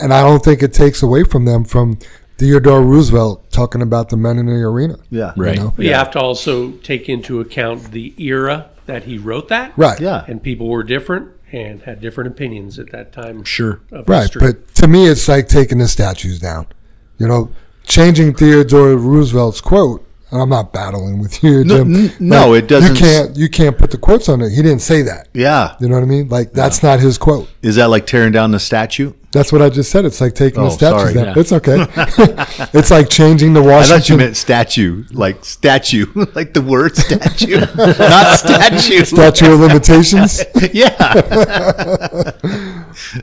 And 0.00 0.12
I 0.14 0.22
don't 0.22 0.44
think 0.44 0.62
it 0.62 0.72
takes 0.72 1.02
away 1.02 1.24
from 1.24 1.44
them 1.44 1.64
from 1.64 1.98
Theodore 2.38 2.82
Roosevelt 2.82 3.50
talking 3.50 3.82
about 3.82 4.08
the 4.10 4.16
men 4.16 4.38
in 4.38 4.46
the 4.46 4.52
arena. 4.52 4.96
yeah, 5.10 5.32
Right. 5.36 5.56
You 5.56 5.64
know? 5.64 5.72
But 5.76 5.84
you 5.86 5.92
have 5.94 6.10
to 6.12 6.20
also 6.20 6.70
take 6.70 7.08
into 7.08 7.40
account 7.40 7.90
the 7.90 8.14
era 8.16 8.70
that 8.86 9.04
he 9.04 9.18
wrote 9.18 9.48
that. 9.48 9.72
Right. 9.76 10.00
Yeah. 10.00 10.24
And 10.28 10.40
people 10.42 10.68
were 10.68 10.84
different 10.84 11.28
and 11.52 11.82
had 11.82 12.00
different 12.00 12.28
opinions 12.30 12.78
at 12.78 12.92
that 12.92 13.12
time 13.12 13.42
Sure. 13.44 13.80
of 13.90 14.08
Right, 14.08 14.20
history. 14.22 14.40
but 14.40 14.74
to 14.76 14.86
me, 14.88 15.06
it's 15.06 15.26
like 15.28 15.48
taking 15.48 15.78
the 15.78 15.88
statues 15.88 16.38
down. 16.38 16.66
You 17.18 17.26
know, 17.26 17.50
changing 17.84 18.34
Theodore 18.34 18.96
Roosevelt's 18.96 19.60
quote. 19.60 20.06
And 20.30 20.40
I'm 20.40 20.48
not 20.48 20.72
battling 20.72 21.18
with 21.18 21.42
you, 21.42 21.64
No, 21.64 21.78
Jim. 21.82 22.12
no, 22.20 22.54
it 22.54 22.68
doesn't 22.68 22.94
You 22.94 23.00
can't. 23.00 23.36
You 23.36 23.48
can't 23.48 23.76
put 23.76 23.90
the 23.90 23.98
quotes 23.98 24.28
on 24.28 24.40
it. 24.42 24.50
He 24.50 24.62
didn't 24.62 24.78
say 24.80 25.02
that. 25.02 25.26
Yeah. 25.34 25.74
You 25.80 25.88
know 25.88 25.96
what 25.96 26.04
I 26.04 26.06
mean? 26.06 26.28
Like 26.28 26.52
that's 26.52 26.84
not 26.84 27.00
his 27.00 27.18
quote. 27.18 27.48
Is 27.62 27.74
that 27.76 27.86
like 27.86 28.06
tearing 28.06 28.30
down 28.30 28.52
the 28.52 28.60
statue? 28.60 29.12
That's 29.32 29.52
what 29.52 29.62
I 29.62 29.70
just 29.70 29.92
said. 29.92 30.04
It's 30.04 30.20
like 30.20 30.34
taking 30.34 30.60
Oh, 30.60 30.64
the 30.64 30.70
statues 30.70 31.00
sorry. 31.00 31.14
down. 31.14 31.24
Yeah. 31.26 31.34
It's 31.36 31.52
okay. 31.52 31.86
it's 32.78 32.90
like 32.90 33.08
changing 33.08 33.52
the 33.52 33.60
I 33.60 33.64
thought 33.64 33.86
you 33.88 33.94
Washington. 33.94 34.16
meant 34.16 34.36
statue, 34.36 35.04
like 35.12 35.44
statue, 35.44 36.06
like 36.34 36.52
the 36.52 36.62
word 36.62 36.96
statue, 36.96 37.60
not 37.76 38.38
statue. 38.40 39.04
Statue 39.04 39.52
of 39.54 39.60
limitations. 39.60 40.42
yeah. 40.72 40.96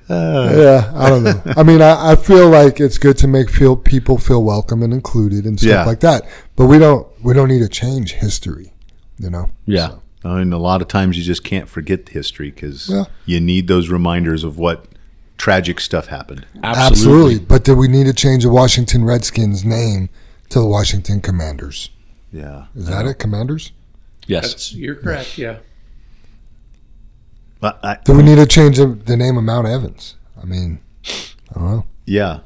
yeah, 0.10 0.92
I 0.96 1.10
don't 1.10 1.24
know. 1.24 1.42
I 1.58 1.64
mean, 1.64 1.82
I, 1.82 2.12
I 2.12 2.16
feel 2.16 2.50
like 2.50 2.80
it's 2.80 2.98
good 2.98 3.18
to 3.20 3.28
make 3.28 3.50
feel 3.50 3.76
people 3.76 4.18
feel 4.18 4.44
welcome 4.44 4.84
and 4.84 4.94
included 4.94 5.46
and 5.46 5.60
stuff 5.60 5.70
Yeah. 5.70 5.86
like 5.86 6.00
that. 6.02 6.24
But 6.56 6.68
we 6.68 6.80
don't 6.80 7.08
we 7.24 7.34
don't 7.34 7.50
need 7.50 7.60
to 7.60 7.70
change 7.70 8.14
history. 8.14 8.74
You 9.20 9.30
know. 9.30 9.50
Yeah. 9.66 9.96
I 10.24 10.40
mean, 10.40 10.52
a 10.54 10.58
lot 10.58 10.82
of 10.82 10.88
times 10.88 11.18
you 11.18 11.24
just 11.24 11.44
can't 11.44 11.70
forget 11.70 12.10
history 12.10 12.52
because 12.52 12.90
Yeah. 12.90 13.06
you 13.26 13.40
need 13.40 13.68
those 13.68 13.90
reminders 13.90 14.44
of 14.44 14.58
what 14.58 14.86
tragic 15.38 15.80
stuff 15.80 16.08
happened. 16.08 16.46
Absolutely. 16.64 16.86
Absolutely. 17.36 17.40
But 17.40 17.64
did 17.64 17.78
we 17.78 17.88
need 17.88 18.06
to 18.06 18.14
change 18.14 18.44
the 18.44 18.50
Washington 18.50 19.04
Redskins 19.06 19.64
name 19.64 20.10
to 20.50 20.60
the 20.60 20.66
Washington 20.66 21.22
Commanders? 21.22 21.90
Yeah. 22.32 22.66
Is 22.76 22.88
that 22.88 23.06
it? 23.06 23.20
Commanders? 23.20 23.72
Yes. 24.28 24.50
That's, 24.50 24.74
you're 24.74 24.96
correct, 24.96 25.38
yeah. 25.38 25.58
But 27.60 27.80
I, 27.84 27.98
Do 28.04 28.14
we 28.16 28.24
need 28.24 28.36
to 28.36 28.46
change 28.46 28.78
the, 28.78 28.88
the 28.88 29.18
name 29.18 29.38
of 29.38 29.44
Mount 29.44 29.68
Evans? 29.68 30.16
I 30.42 30.46
mean, 30.46 30.80
I 31.06 31.54
don't 31.56 31.64
know. 31.64 31.86
yeah. 32.06 32.40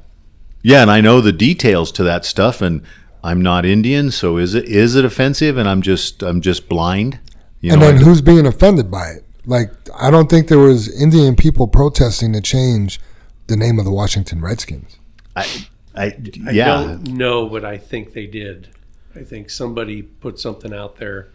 Yeah, 0.63 0.83
and 0.83 0.91
I 0.91 1.01
know 1.01 1.21
the 1.21 1.31
details 1.31 1.91
to 1.93 2.03
that 2.03 2.23
stuff, 2.23 2.61
and 2.61 2.83
I'm 3.23 3.41
not 3.41 3.65
Indian, 3.65 4.11
so 4.11 4.37
is 4.37 4.53
it 4.53 4.65
is 4.65 4.95
it 4.95 5.03
offensive? 5.03 5.57
And 5.57 5.67
I'm 5.67 5.81
just 5.81 6.21
I'm 6.21 6.39
just 6.39 6.69
blind. 6.69 7.19
You 7.61 7.71
and 7.71 7.81
know, 7.81 7.87
then 7.87 7.97
I- 7.97 8.03
who's 8.03 8.21
being 8.21 8.45
offended 8.45 8.91
by 8.91 9.07
it? 9.07 9.25
Like, 9.45 9.71
I 9.99 10.11
don't 10.11 10.29
think 10.29 10.47
there 10.47 10.59
was 10.59 10.87
Indian 11.01 11.35
people 11.35 11.67
protesting 11.67 12.33
to 12.33 12.41
change 12.41 12.99
the 13.47 13.57
name 13.57 13.79
of 13.79 13.85
the 13.85 13.91
Washington 13.91 14.41
Redskins. 14.41 14.97
I, 15.35 15.47
I, 15.95 16.05
I 16.47 16.53
don't 16.53 17.07
know, 17.13 17.49
but 17.49 17.65
I 17.65 17.77
think 17.77 18.13
they 18.13 18.27
did. 18.27 18.69
I 19.15 19.23
think 19.23 19.49
somebody 19.49 20.03
put 20.03 20.39
something 20.39 20.73
out 20.73 20.97
there 20.97 21.29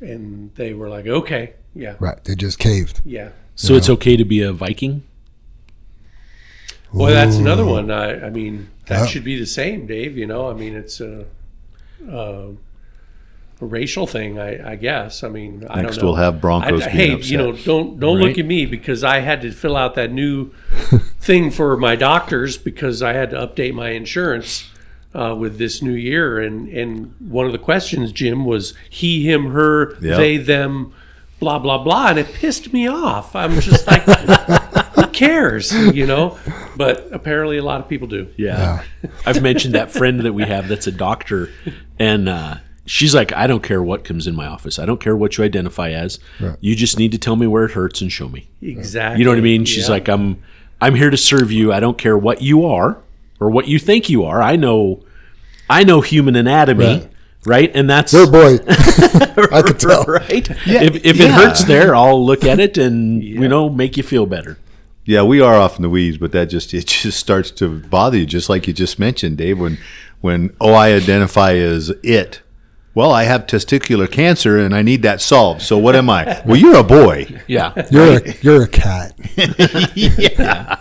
and 0.00 0.54
they 0.56 0.72
were 0.74 0.88
like, 0.88 1.06
okay, 1.06 1.54
yeah, 1.74 1.96
Right. 2.00 2.22
They 2.24 2.34
just 2.34 2.58
caved. 2.58 3.02
yeah. 3.04 3.30
So 3.54 3.74
it's 3.74 3.88
okay 3.88 4.16
to 4.16 4.24
be 4.24 4.42
a 4.42 4.52
Viking? 4.52 5.02
Well, 6.92 7.12
that's 7.12 7.36
another 7.36 7.64
one. 7.64 7.90
I, 7.90 8.26
I 8.26 8.30
mean, 8.30 8.68
that 8.86 9.00
Yeah. 9.00 9.06
should 9.06 9.24
be 9.24 9.38
the 9.38 9.46
same, 9.46 9.86
Dave. 9.86 10.16
You 10.16 10.26
know, 10.26 10.48
I 10.50 10.54
mean, 10.54 10.74
it's 10.74 11.00
a, 11.00 11.24
a, 12.08 12.16
a 12.18 12.54
racial 13.60 14.06
thing, 14.06 14.38
I, 14.38 14.72
I 14.72 14.76
guess. 14.76 15.22
I 15.24 15.28
mean, 15.28 15.64
I 15.70 15.82
Next 15.82 15.96
don't 15.96 16.02
know. 16.04 16.10
we'll 16.12 16.20
have 16.20 16.40
Broncos 16.40 16.82
I, 16.82 16.92
being 16.92 17.18
hey, 17.20 17.24
you 17.26 17.38
know, 17.38 17.52
don't 17.52 17.98
don't 17.98 18.18
Right. 18.18 18.28
look 18.28 18.38
at 18.38 18.44
me 18.46 18.66
because 18.66 19.02
I 19.02 19.20
had 19.20 19.40
to 19.42 19.50
fill 19.52 19.76
out 19.76 19.94
that 19.94 20.12
new 20.12 20.50
thing 21.20 21.50
for 21.50 21.76
my 21.76 21.96
doctors 21.96 22.56
because 22.58 23.02
I 23.02 23.12
had 23.14 23.30
to 23.30 23.36
update 23.36 23.74
my 23.74 23.90
insurance. 23.90 24.70
Uh, 25.14 25.34
with 25.34 25.56
this 25.56 25.80
new 25.80 25.94
year, 25.94 26.38
and 26.38 26.68
and 26.68 27.14
one 27.20 27.46
of 27.46 27.52
the 27.52 27.58
questions, 27.58 28.12
Jim, 28.12 28.44
was 28.44 28.74
he, 28.90 29.26
him, 29.30 29.52
her, 29.52 29.92
Yep. 30.02 30.16
they, 30.18 30.36
them, 30.36 30.92
blah 31.40 31.58
blah 31.58 31.82
blah, 31.82 32.08
and 32.08 32.18
it 32.18 32.34
pissed 32.34 32.70
me 32.70 32.86
off. 32.86 33.34
I'm 33.34 33.58
just 33.60 33.86
like, 33.86 34.02
who 34.94 35.06
cares, 35.06 35.72
you 35.94 36.06
know? 36.06 36.36
But 36.76 37.08
apparently, 37.12 37.56
a 37.56 37.62
lot 37.64 37.80
of 37.80 37.88
people 37.88 38.08
do. 38.08 38.28
Yeah. 38.36 38.82
I've 39.24 39.40
mentioned 39.40 39.74
that 39.74 39.90
friend 39.90 40.20
that 40.20 40.34
we 40.34 40.42
have 40.44 40.68
that's 40.68 40.86
a 40.86 40.92
doctor, 40.92 41.48
and 41.98 42.28
uh, 42.28 42.56
she's 42.86 43.14
like, 43.14 43.32
I 43.32 43.46
don't 43.46 43.62
care 43.62 43.82
what 43.82 44.04
comes 44.04 44.26
in 44.26 44.34
my 44.34 44.46
office. 44.46 44.78
I 44.78 44.86
don't 44.86 45.00
care 45.00 45.16
what 45.16 45.36
you 45.36 45.44
identify 45.44 45.90
as. 45.90 46.18
You 46.60 46.74
just 46.74 46.98
need 46.98 47.12
to 47.12 47.18
tell 47.18 47.36
me 47.36 47.46
where 47.46 47.64
it 47.64 47.72
hurts 47.72 48.00
and 48.00 48.10
show 48.10 48.28
me. 48.28 48.48
Exactly. 48.62 49.18
You 49.18 49.24
know 49.24 49.32
what 49.32 49.38
I 49.38 49.42
mean? 49.42 49.64
She's 49.64 49.86
Yeah. 49.88 49.94
like, 49.94 50.08
I'm 50.08 50.42
I'm 50.80 50.94
here 50.94 51.10
to 51.10 51.16
serve 51.16 51.50
you. 51.52 51.72
I 51.72 51.80
don't 51.80 51.96
care 51.98 52.16
what 52.18 52.42
you 52.42 52.66
are 52.66 52.98
or 53.40 53.50
what 53.50 53.66
you 53.68 53.78
think 53.78 54.08
you 54.08 54.24
are. 54.24 54.40
I 54.42 54.56
know 54.56 55.02
I 55.68 55.84
know 55.84 56.00
human 56.00 56.36
anatomy, 56.36 56.84
right? 56.84 57.12
Right. 57.44 57.70
And 57.74 57.88
that's 57.88 58.12
Good 58.12 58.32
boy. 58.32 58.58
I 58.68 59.62
could 59.62 59.78
tell. 59.80 60.04
right. 60.08 60.48
if 60.66 61.04
if 61.04 61.20
it 61.20 61.30
hurts 61.30 61.64
there, 61.64 61.94
I'll 61.94 62.24
look 62.24 62.44
at 62.44 62.60
it 62.60 62.78
and 62.78 63.22
you 63.22 63.48
know 63.48 63.68
make 63.68 63.96
you 63.96 64.02
feel 64.02 64.26
better. 64.26 64.58
Yeah, 65.04 65.22
we 65.22 65.40
are 65.40 65.54
off 65.54 65.76
in 65.76 65.82
the 65.82 65.88
weeds, 65.88 66.18
but 66.18 66.32
that 66.32 66.46
just 66.46 66.74
it 66.74 66.86
just 66.86 67.18
starts 67.18 67.50
to 67.52 67.78
bother 67.80 68.18
you, 68.18 68.26
just 68.26 68.48
like 68.48 68.66
you 68.66 68.72
just 68.72 68.98
mentioned, 68.98 69.38
Dave. 69.38 69.58
When 69.58 69.78
when 70.20 70.54
oh, 70.60 70.72
I 70.72 70.92
identify 70.92 71.54
as 71.54 71.90
it. 72.02 72.42
Well, 72.96 73.12
I 73.12 73.24
have 73.24 73.46
testicular 73.46 74.10
cancer 74.10 74.58
and 74.58 74.74
I 74.74 74.80
need 74.80 75.02
that 75.02 75.20
solved. 75.20 75.60
So 75.60 75.76
what 75.76 75.94
am 75.94 76.08
I? 76.08 76.40
Well, 76.46 76.56
you're 76.56 76.76
a 76.76 76.82
boy. 76.82 77.26
Yeah. 77.46 77.74
You're 77.90 78.16
a, 78.20 78.34
you're 78.40 78.62
a 78.62 78.68
cat. 78.68 79.12
yeah. 79.94 80.80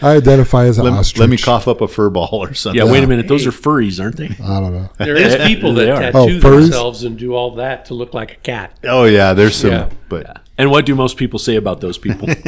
I 0.00 0.14
identify 0.14 0.66
as 0.66 0.78
an 0.78 0.84
Let, 0.84 0.92
ostrich. 0.92 1.18
let 1.18 1.28
me 1.28 1.36
cough 1.36 1.66
up 1.66 1.80
a 1.80 1.88
fur 1.88 2.08
ball 2.08 2.28
or 2.32 2.54
something. 2.54 2.78
Yeah, 2.80 2.88
wait 2.88 3.02
a 3.02 3.08
minute. 3.08 3.26
Those 3.26 3.48
are 3.48 3.50
furries, 3.50 4.00
aren't 4.00 4.16
they? 4.16 4.26
I 4.26 4.60
don't 4.60 4.74
know. 4.74 4.88
There 4.98 5.16
is 5.16 5.34
people 5.48 5.74
that 5.74 5.88
are. 5.88 5.94
Oh, 6.16 6.28
tattoo 6.28 6.38
Oh, 6.38 6.40
furries? 6.40 6.60
themselves 6.62 7.02
and 7.02 7.18
do 7.18 7.34
all 7.34 7.56
that 7.56 7.86
to 7.86 7.94
look 7.94 8.14
like 8.14 8.30
a 8.30 8.36
cat. 8.36 8.72
Oh 8.84 9.02
yeah, 9.06 9.32
there's 9.32 9.56
some, 9.56 9.70
Yeah. 9.72 9.88
but 10.08 10.40
And 10.56 10.70
what 10.70 10.86
do 10.86 10.94
most 10.94 11.16
people 11.16 11.40
say 11.40 11.56
about 11.56 11.80
those 11.80 11.98
people? 11.98 12.28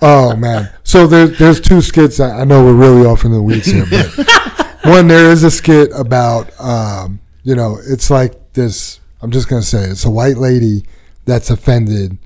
Oh 0.00 0.36
man! 0.36 0.70
So 0.84 1.08
there's 1.08 1.36
there's 1.38 1.60
two 1.60 1.80
skits. 1.82 2.20
I 2.20 2.42
I 2.42 2.44
know 2.44 2.64
we're 2.64 2.72
really 2.72 3.04
off 3.04 3.24
in 3.24 3.32
the 3.32 3.42
weeds 3.42 3.66
here, 3.66 3.84
but 3.90 4.06
one 4.84 5.08
there 5.08 5.30
is 5.30 5.42
a 5.42 5.50
skit 5.50 5.90
about 5.94 6.50
um, 6.60 7.20
you 7.42 7.54
know 7.54 7.78
it's 7.86 8.10
like 8.10 8.52
this. 8.52 9.00
I'm 9.20 9.30
just 9.30 9.48
gonna 9.48 9.62
say 9.62 9.84
it's 9.84 10.04
a 10.04 10.10
white 10.10 10.36
lady 10.36 10.84
that's 11.24 11.50
offended 11.50 12.18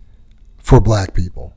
for 0.59 0.81
black 0.81 1.15
people, 1.15 1.55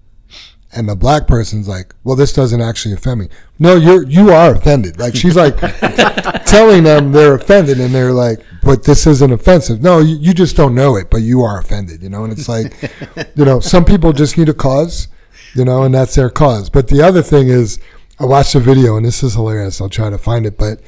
and 0.71 0.87
the 0.87 0.95
black 0.95 1.27
person's 1.27 1.67
like, 1.67 1.93
"Well, 2.03 2.15
this 2.15 2.33
doesn't 2.33 2.61
actually 2.61 2.93
offend 2.93 3.21
me." 3.21 3.29
No, 3.59 3.75
you're 3.75 4.03
you 4.03 4.31
are 4.31 4.55
offended. 4.55 4.99
Like 4.99 5.15
she's 5.15 5.35
like 5.35 5.57
telling 6.45 6.83
them 6.83 7.11
they're 7.11 7.35
offended, 7.35 7.79
and 7.79 7.93
they're 7.93 8.13
like, 8.13 8.39
"But 8.63 8.83
this 8.83 9.05
isn't 9.05 9.31
offensive." 9.31 9.81
No, 9.81 9.99
you, 9.99 10.15
you 10.15 10.33
just 10.33 10.55
don't 10.55 10.75
know 10.75 10.95
it, 10.95 11.09
but 11.09 11.21
you 11.21 11.41
are 11.41 11.59
offended. 11.59 12.01
You 12.01 12.09
know, 12.09 12.23
and 12.23 12.31
it's 12.31 12.47
like, 12.47 12.73
you 13.35 13.45
know, 13.45 13.59
some 13.59 13.83
people 13.83 14.13
just 14.13 14.37
need 14.37 14.49
a 14.49 14.53
cause 14.53 15.09
you 15.55 15.63
know, 15.63 15.83
and 15.83 15.95
that's 15.95 16.15
their 16.15 16.29
cause. 16.29 16.69
But 16.69 16.89
the 16.89 17.01
other 17.01 17.23
thing 17.23 17.47
is, 17.47 17.79
I 18.17 18.25
watched 18.25 18.53
the 18.53 18.61
video, 18.61 18.95
and 18.95 19.05
this 19.05 19.23
is 19.23 19.33
hilarious. 19.33 19.81
I'll 19.81 19.89
try 19.89 20.09
to 20.09 20.17
find 20.17 20.45
it. 20.45 20.57
But 20.57 20.79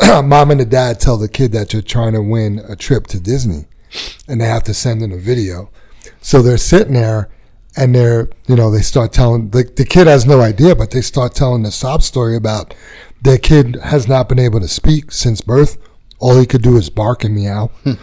mom 0.24 0.50
and 0.50 0.60
the 0.60 0.64
dad 0.64 0.98
tell 0.98 1.16
the 1.16 1.28
kid 1.28 1.52
that 1.52 1.72
you're 1.72 1.82
trying 1.82 2.12
to 2.14 2.22
win 2.22 2.58
a 2.68 2.74
trip 2.74 3.06
to 3.08 3.20
Disney, 3.20 3.66
and 4.26 4.40
they 4.40 4.46
have 4.46 4.64
to 4.64 4.74
send 4.74 5.02
in 5.02 5.12
a 5.12 5.16
video. 5.16 5.70
So 6.20 6.42
they're 6.42 6.58
sitting 6.58 6.94
there, 6.94 7.30
and 7.76 7.94
they're, 7.94 8.28
you 8.48 8.56
know, 8.56 8.70
they 8.70 8.80
start 8.80 9.12
telling 9.12 9.50
the, 9.50 9.62
the 9.62 9.84
kid 9.84 10.08
has 10.08 10.26
no 10.26 10.40
idea, 10.40 10.74
but 10.74 10.90
they 10.90 11.02
start 11.02 11.34
telling 11.34 11.62
the 11.62 11.70
sob 11.70 12.02
story 12.02 12.36
about 12.36 12.74
their 13.20 13.38
kid 13.38 13.76
has 13.76 14.08
not 14.08 14.28
been 14.28 14.40
able 14.40 14.58
to 14.60 14.68
speak 14.68 15.12
since 15.12 15.40
birth. 15.40 15.78
All 16.18 16.38
he 16.38 16.46
could 16.46 16.62
do 16.62 16.76
is 16.76 16.90
bark 16.90 17.22
and 17.24 17.34
meow. 17.34 17.70
and, 17.84 17.96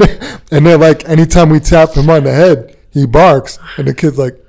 they, 0.00 0.18
and 0.50 0.66
they're 0.66 0.78
like, 0.78 1.08
anytime 1.08 1.50
we 1.50 1.60
tap 1.60 1.94
him 1.94 2.10
on 2.10 2.24
the 2.24 2.32
head, 2.32 2.76
he 2.90 3.06
barks, 3.06 3.58
and 3.76 3.86
the 3.88 3.94
kid's 3.94 4.18
like, 4.18 4.43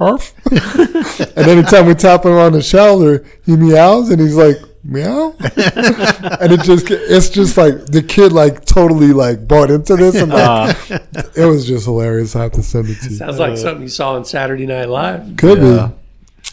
"Arf!" 0.00 0.34
and 0.50 1.46
anytime 1.46 1.86
we 1.86 1.94
tap 1.94 2.24
him 2.24 2.32
on 2.32 2.52
the 2.52 2.62
shoulder, 2.62 3.24
he 3.44 3.56
meows, 3.56 4.10
and 4.10 4.20
he's 4.20 4.34
like, 4.34 4.56
"Meow," 4.82 5.34
and 5.40 6.52
it 6.52 6.62
just 6.62 6.90
it's 6.90 7.28
just 7.28 7.56
like 7.56 7.86
the 7.86 8.02
kid 8.02 8.32
like 8.32 8.64
totally 8.64 9.12
like 9.12 9.46
bought 9.46 9.70
into 9.70 9.94
this, 9.96 10.16
and 10.16 10.32
like, 10.32 10.90
uh. 10.90 10.98
it 11.36 11.44
was 11.44 11.66
just 11.66 11.84
hilarious. 11.84 12.34
I 12.34 12.42
have 12.44 12.52
to 12.52 12.62
send 12.62 12.88
it 12.88 13.00
to 13.02 13.10
you. 13.10 13.16
Sounds 13.16 13.38
like 13.38 13.56
something 13.56 13.82
you 13.82 13.88
saw 13.88 14.14
on 14.14 14.24
Saturday 14.24 14.66
Night 14.66 14.88
Live. 14.88 15.36
Could 15.36 15.58
Yeah. 15.58 15.90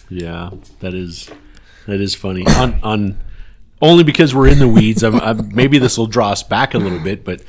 Yeah, 0.10 0.52
that 0.80 0.94
is 0.94 1.30
that 1.86 2.02
is 2.02 2.16
funny. 2.16 2.46
On 2.48 2.80
on 2.84 3.20
only 3.82 4.04
because 4.04 4.34
we're 4.34 4.48
in 4.48 4.60
the 4.60 4.68
weeds. 4.68 5.04
I'm, 5.04 5.16
I'm, 5.16 5.54
maybe 5.54 5.78
this 5.78 5.98
will 5.98 6.08
draw 6.08 6.32
us 6.32 6.44
back 6.44 6.74
a 6.74 6.78
little 6.78 7.00
bit, 7.00 7.24
but 7.24 7.42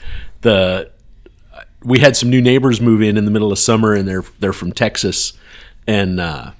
the 0.42 0.90
we 1.84 2.00
had 2.00 2.16
some 2.16 2.28
new 2.28 2.42
neighbors 2.42 2.80
move 2.80 3.02
in 3.02 3.16
in 3.16 3.24
the 3.24 3.30
middle 3.30 3.52
of 3.52 3.58
summer, 3.58 3.94
and 3.94 4.08
they're 4.08 4.24
they're 4.40 4.52
from 4.52 4.72
Texas, 4.72 5.32
and 5.88 6.20
uh, 6.20 6.52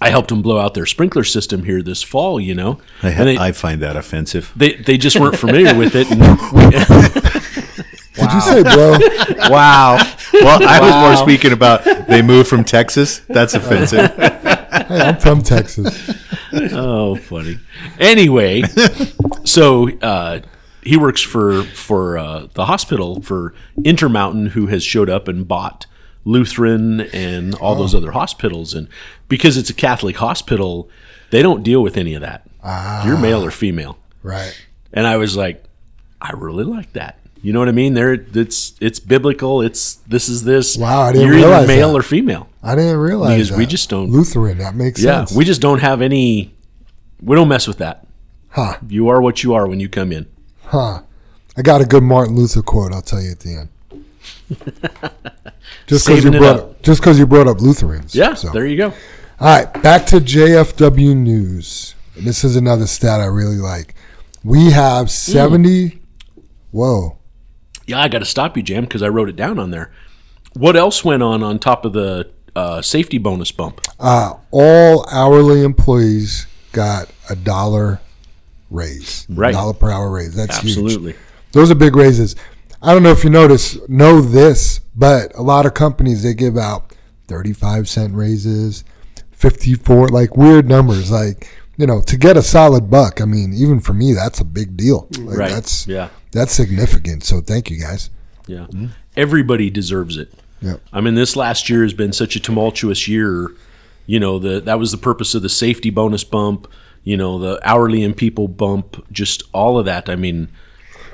I 0.00 0.10
helped 0.10 0.30
them 0.30 0.42
blow 0.42 0.58
out 0.58 0.74
their 0.74 0.86
sprinkler 0.86 1.22
system 1.22 1.62
here 1.64 1.82
this 1.82 2.02
fall. 2.02 2.40
You 2.40 2.54
know, 2.54 2.80
I, 3.02 3.10
and 3.10 3.28
they, 3.28 3.36
I 3.36 3.52
find 3.52 3.80
that 3.82 3.96
offensive. 3.96 4.50
they 4.56 4.74
they 4.74 4.98
just 4.98 5.20
weren't 5.20 5.36
familiar 5.38 5.76
with 5.76 5.94
it. 5.94 6.10
And 6.10 6.20
we, 6.52 6.70
Did 8.14 8.32
you 8.32 8.40
say, 8.40 8.62
bro? 8.62 8.98
Wow. 9.50 9.98
Well, 10.32 10.66
I 10.66 10.80
was 10.80 10.94
more 10.94 11.16
speaking 11.16 11.52
about 11.52 11.84
they 12.08 12.22
moved 12.22 12.48
from 12.48 12.64
Texas. 12.64 13.18
That's 13.28 13.52
offensive. 13.54 14.10
hey, 14.16 15.00
I'm 15.00 15.18
from 15.18 15.42
Texas. 15.42 16.10
oh, 16.72 17.16
funny. 17.16 17.58
Anyway, 17.98 18.62
so 19.44 19.90
uh, 20.00 20.40
he 20.82 20.96
works 20.96 21.20
for 21.20 21.64
for 21.64 22.16
uh, 22.16 22.46
the 22.54 22.64
hospital 22.66 23.20
for 23.20 23.54
Intermountain, 23.84 24.46
who 24.46 24.66
has 24.68 24.82
showed 24.82 25.10
up 25.10 25.28
and 25.28 25.46
bought 25.46 25.86
Lutheran 26.24 27.00
and 27.00 27.54
all 27.56 27.74
those 27.74 27.94
oh. 27.94 27.98
other 27.98 28.12
hospitals, 28.12 28.74
and 28.74 28.88
because 29.28 29.56
it's 29.56 29.70
a 29.70 29.74
Catholic 29.74 30.16
hospital, 30.16 30.88
they 31.30 31.42
don't 31.42 31.62
deal 31.62 31.82
with 31.82 31.96
any 31.96 32.14
of 32.14 32.22
that. 32.22 32.46
You're 33.06 33.18
male 33.18 33.44
or 33.44 33.50
female, 33.50 33.98
Right. 34.22 34.54
and 34.92 35.06
I 35.06 35.16
was 35.18 35.36
like, 35.36 35.64
I 36.20 36.32
really 36.32 36.64
like 36.64 36.92
that. 36.94 37.18
You 37.42 37.52
know 37.52 37.58
what 37.58 37.68
I 37.68 37.72
mean? 37.72 37.92
There, 37.92 38.14
it's 38.14 38.72
it's 38.80 38.98
biblical. 38.98 39.60
It's 39.60 39.96
this 40.08 40.30
is 40.30 40.44
this. 40.44 40.78
Wow, 40.78 41.02
I 41.02 41.12
didn't 41.12 41.26
You're 41.28 41.36
either 41.36 41.46
realize 41.48 41.68
male 41.68 41.92
that. 41.92 41.98
or 41.98 42.02
female. 42.02 42.48
I 42.62 42.74
didn't 42.74 42.96
realize 42.96 43.48
Because 43.48 43.58
we 43.58 43.66
just 43.66 43.90
don't- 43.90 44.10
Lutheran. 44.10 44.56
That 44.56 44.74
makes 44.74 45.02
Yeah, 45.02 45.26
sense. 45.26 45.36
we 45.36 45.44
just 45.44 45.60
don't 45.60 45.80
have 45.80 46.00
any. 46.00 46.54
We 47.20 47.36
don't 47.36 47.48
mess 47.48 47.68
with 47.68 47.76
that. 47.78 48.06
huh. 48.48 48.78
You 48.88 49.08
are 49.10 49.20
what 49.20 49.42
you 49.42 49.52
are 49.52 49.66
when 49.68 49.78
you 49.78 49.90
come 49.90 50.10
in. 50.10 50.26
Huh. 50.64 51.02
I 51.54 51.60
got 51.62 51.82
a 51.82 51.84
good 51.84 52.02
Martin 52.02 52.34
Luther 52.34 52.62
quote. 52.62 52.92
I'll 52.94 53.02
tell 53.02 53.20
you 53.20 53.32
at 53.32 53.40
the 53.40 53.54
end. 53.56 53.68
just 55.86 56.06
because 56.06 56.24
you 56.24 56.30
brought 56.30 56.56
up. 56.56 56.82
just 56.82 57.00
because 57.00 57.18
you 57.18 57.26
brought 57.26 57.46
up 57.48 57.60
Lutherans. 57.60 58.14
Yeah, 58.14 58.34
So. 58.34 58.50
there 58.50 58.66
you 58.66 58.76
go. 58.76 58.92
All 59.40 59.58
right, 59.64 59.82
back 59.82 60.06
to 60.06 60.16
JFW 60.16 61.16
news. 61.16 61.94
This 62.16 62.44
is 62.44 62.56
another 62.56 62.86
stat 62.86 63.20
I 63.20 63.26
really 63.26 63.56
like. 63.56 63.94
We 64.44 64.70
have 64.70 65.10
seventy. 65.10 66.00
Whoa. 66.70 67.18
Yeah, 67.86 68.00
I 68.00 68.08
got 68.08 68.20
to 68.20 68.24
stop 68.24 68.56
you, 68.56 68.62
Jam, 68.62 68.84
because 68.84 69.02
I 69.02 69.08
wrote 69.08 69.28
it 69.28 69.36
down 69.36 69.58
on 69.58 69.70
there. 69.70 69.92
What 70.54 70.76
else 70.76 71.04
went 71.04 71.22
on 71.22 71.42
on 71.42 71.58
top 71.58 71.84
of 71.84 71.92
the 71.92 72.30
uh, 72.56 72.80
safety 72.80 73.18
bonus 73.18 73.52
bump? 73.52 73.80
Uh, 74.00 74.34
all 74.50 75.06
hourly 75.10 75.62
employees 75.62 76.46
got 76.72 77.10
a 77.28 77.36
dollar 77.36 78.00
raise. 78.70 79.26
Right. 79.28 79.52
Dollar 79.52 79.74
per 79.74 79.90
hour 79.90 80.10
raise. 80.10 80.34
That's 80.34 80.58
huge. 80.58 80.78
Absolutely. 80.78 81.14
Those 81.52 81.70
are 81.70 81.74
big 81.74 81.94
raises. 81.96 82.36
I 82.84 82.92
don't 82.92 83.02
know 83.02 83.10
if 83.12 83.24
you 83.24 83.30
notice, 83.30 83.78
know 83.88 84.20
this, 84.20 84.80
but 84.94 85.34
a 85.34 85.42
lot 85.42 85.66
of 85.66 85.74
companies 85.74 86.22
they 86.22 86.34
give 86.34 86.56
out 86.56 86.92
35 87.28 87.88
cent 87.88 88.14
raises, 88.14 88.84
54 89.32 90.08
like 90.08 90.36
weird 90.36 90.68
numbers 90.68 91.10
like, 91.10 91.48
you 91.76 91.86
know, 91.86 92.00
to 92.02 92.16
get 92.16 92.36
a 92.36 92.42
solid 92.42 92.90
buck, 92.90 93.20
I 93.20 93.24
mean, 93.24 93.52
even 93.54 93.80
for 93.80 93.94
me 93.94 94.12
that's 94.12 94.40
a 94.40 94.44
big 94.44 94.76
deal. 94.76 95.08
Like, 95.18 95.38
Right. 95.38 95.50
That's 95.50 95.86
Yeah. 95.86 96.08
that's 96.32 96.52
significant. 96.52 97.24
So 97.24 97.40
thank 97.40 97.70
you 97.70 97.80
guys. 97.80 98.10
Yeah. 98.46 98.66
Mm-hmm. 98.70 98.86
Everybody 99.16 99.70
deserves 99.70 100.16
it. 100.16 100.32
Yep. 100.60 100.80
I 100.92 101.00
mean, 101.00 101.14
this 101.14 101.36
last 101.36 101.68
year 101.68 101.82
has 101.82 101.94
been 101.94 102.12
such 102.12 102.36
a 102.36 102.40
tumultuous 102.40 103.08
year. 103.08 103.50
You 104.06 104.20
know, 104.20 104.38
the 104.38 104.60
that 104.60 104.78
was 104.78 104.90
the 104.92 104.98
purpose 104.98 105.34
of 105.34 105.42
the 105.42 105.48
safety 105.48 105.90
bonus 105.90 106.24
bump. 106.24 106.66
You 107.02 107.16
know, 107.16 107.38
the 107.38 107.58
hourly 107.68 108.02
and 108.04 108.16
people 108.16 108.48
bump. 108.48 109.04
Just 109.12 109.42
all 109.52 109.78
of 109.78 109.84
that. 109.86 110.08
I 110.08 110.16
mean, 110.16 110.48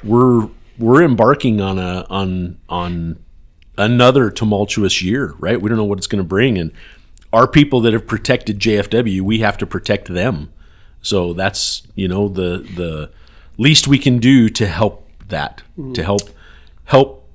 we're 0.04 0.48
we're 0.80 1.02
embarking 1.02 1.60
on 1.60 1.78
a 1.78 2.06
on 2.10 2.58
on 2.68 3.22
another 3.78 4.30
tumultuous 4.30 5.02
year, 5.02 5.34
right? 5.38 5.60
We 5.60 5.68
don't 5.68 5.78
know 5.78 5.84
what 5.84 5.98
it's 5.98 6.06
going 6.06 6.22
to 6.22 6.28
bring, 6.28 6.58
and 6.58 6.72
our 7.32 7.46
people 7.46 7.80
that 7.82 7.92
have 7.92 8.06
protected 8.06 8.58
JFW, 8.58 9.20
we 9.20 9.38
have 9.40 9.56
to 9.58 9.66
protect 9.66 10.08
them. 10.08 10.52
So 11.02 11.32
that's 11.32 11.82
you 11.94 12.08
know 12.08 12.28
the 12.28 12.66
the 12.74 13.10
least 13.56 13.86
we 13.86 13.98
can 13.98 14.18
do 14.18 14.48
to 14.48 14.66
help 14.66 15.08
that 15.28 15.62
mm. 15.78 15.94
to 15.94 16.02
help 16.02 16.22
help 16.84 17.28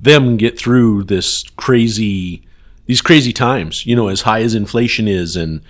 them 0.00 0.36
get 0.36 0.58
through 0.58 1.04
this 1.04 1.42
crazy 1.56 2.46
these 2.86 3.00
crazy 3.00 3.32
times 3.32 3.86
you 3.86 3.96
know 3.96 4.08
as 4.08 4.22
high 4.22 4.42
as 4.42 4.54
inflation 4.54 5.08
is 5.08 5.36
and 5.36 5.62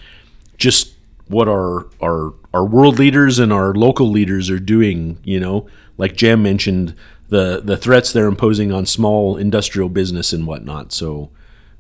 just 0.59 0.95
what 1.29 1.49
our 1.49 1.87
our 2.03 2.35
our 2.53 2.65
world 2.65 2.99
leaders 2.99 3.39
and 3.39 3.53
our 3.53 3.73
local 3.75 4.11
leaders 4.11 4.51
are 4.51 4.59
doing 4.59 5.19
you 5.25 5.41
know 5.41 5.67
like 5.97 6.17
jam 6.17 6.43
mentioned 6.43 6.95
the 7.29 7.61
the 7.65 7.77
threats 7.77 8.13
they're 8.13 8.27
imposing 8.27 8.73
on 8.73 8.87
small 8.87 9.37
industrial 9.37 9.89
business 9.89 10.33
and 10.33 10.47
whatnot 10.47 10.93
so 10.93 11.31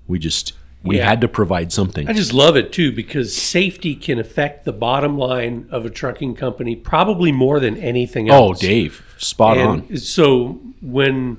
we 0.06 0.18
just 0.18 0.52
we 0.82 0.98
Yeah. 0.98 1.08
had 1.08 1.20
to 1.22 1.28
provide 1.28 1.72
something 1.72 2.08
I 2.08 2.12
just 2.12 2.34
love 2.34 2.56
it 2.56 2.72
too 2.72 2.92
because 2.92 3.34
safety 3.34 3.94
can 3.94 4.18
affect 4.18 4.64
the 4.64 4.72
bottom 4.72 5.16
line 5.16 5.66
of 5.70 5.86
a 5.86 5.90
trucking 5.90 6.34
company 6.34 6.76
probably 6.76 7.32
more 7.32 7.58
than 7.60 7.76
anything 7.78 8.30
oh, 8.30 8.48
else. 8.50 8.58
oh 8.58 8.66
dave 8.66 9.14
spot 9.18 9.58
on 9.58 9.96
so 9.96 10.60
when 10.82 11.38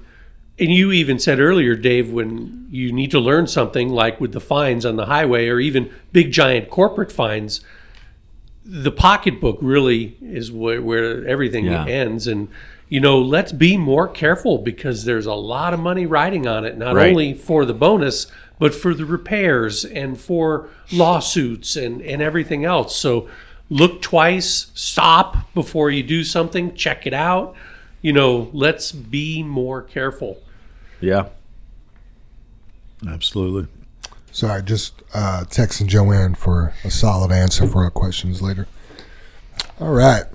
and 0.58 0.72
you 0.72 0.92
even 0.92 1.20
said 1.20 1.40
earlier 1.40 1.76
dave 1.76 2.12
when 2.12 2.68
you 2.72 2.92
need 2.92 3.12
to 3.12 3.20
learn 3.20 3.46
something 3.46 3.90
like 3.90 4.20
with 4.20 4.32
the 4.32 4.40
fines 4.40 4.86
on 4.86 4.96
the 4.96 5.06
highway 5.06 5.48
or 5.48 5.60
even 5.60 5.92
big 6.12 6.32
giant 6.32 6.70
corporate 6.70 7.12
fines 7.12 7.62
the 8.66 8.92
pocketbook 8.92 9.60
really 9.62 10.18
is 10.22 10.52
where, 10.52 10.82
where 10.82 11.26
everything 11.28 11.66
Yeah. 11.66 11.86
ends 11.86 12.28
and 12.28 12.48
you 12.88 13.00
know, 13.00 13.20
let's 13.20 13.52
be 13.52 13.78
more 13.78 14.08
careful 14.08 14.60
because 14.60 15.06
there's 15.06 15.26
a 15.26 15.34
lot 15.34 15.74
of 15.74 15.80
money 15.80 16.06
riding 16.06 16.46
on 16.46 16.66
it, 16.66 16.78
not 16.78 16.94
Right. 16.96 17.10
only 17.10 17.34
for 17.34 17.66
the 17.66 17.74
bonus, 17.74 18.28
but 18.60 18.76
for 18.76 18.94
the 18.94 19.06
repairs 19.06 19.84
and 19.84 20.20
for 20.20 20.70
lawsuits 20.92 21.76
and, 21.76 22.00
and 22.04 22.22
everything 22.22 22.64
else. 22.64 22.96
So 22.96 23.28
look 23.72 24.04
twice, 24.04 24.68
stop 24.76 25.52
before 25.56 25.90
you 25.90 26.04
do 26.04 26.24
something, 26.24 26.76
check 26.76 27.08
it 27.08 27.14
out. 27.14 27.56
You 28.04 28.14
know, 28.14 28.52
let's 28.54 28.92
be 28.92 29.42
more 29.42 29.82
careful. 29.82 30.38
Yeah. 31.02 31.30
Absolutely. 33.08 33.68
Sorry, 34.36 34.62
just 34.64 35.02
uh, 35.14 35.46
texting 35.48 35.88
Joanne 35.88 36.36
for 36.36 36.74
a 36.84 36.92
solid 36.92 37.32
answer 37.32 37.66
for 37.70 37.86
our 37.86 37.90
questions 37.90 38.42
later. 38.42 38.68
All 39.80 39.94
right. 39.94 40.26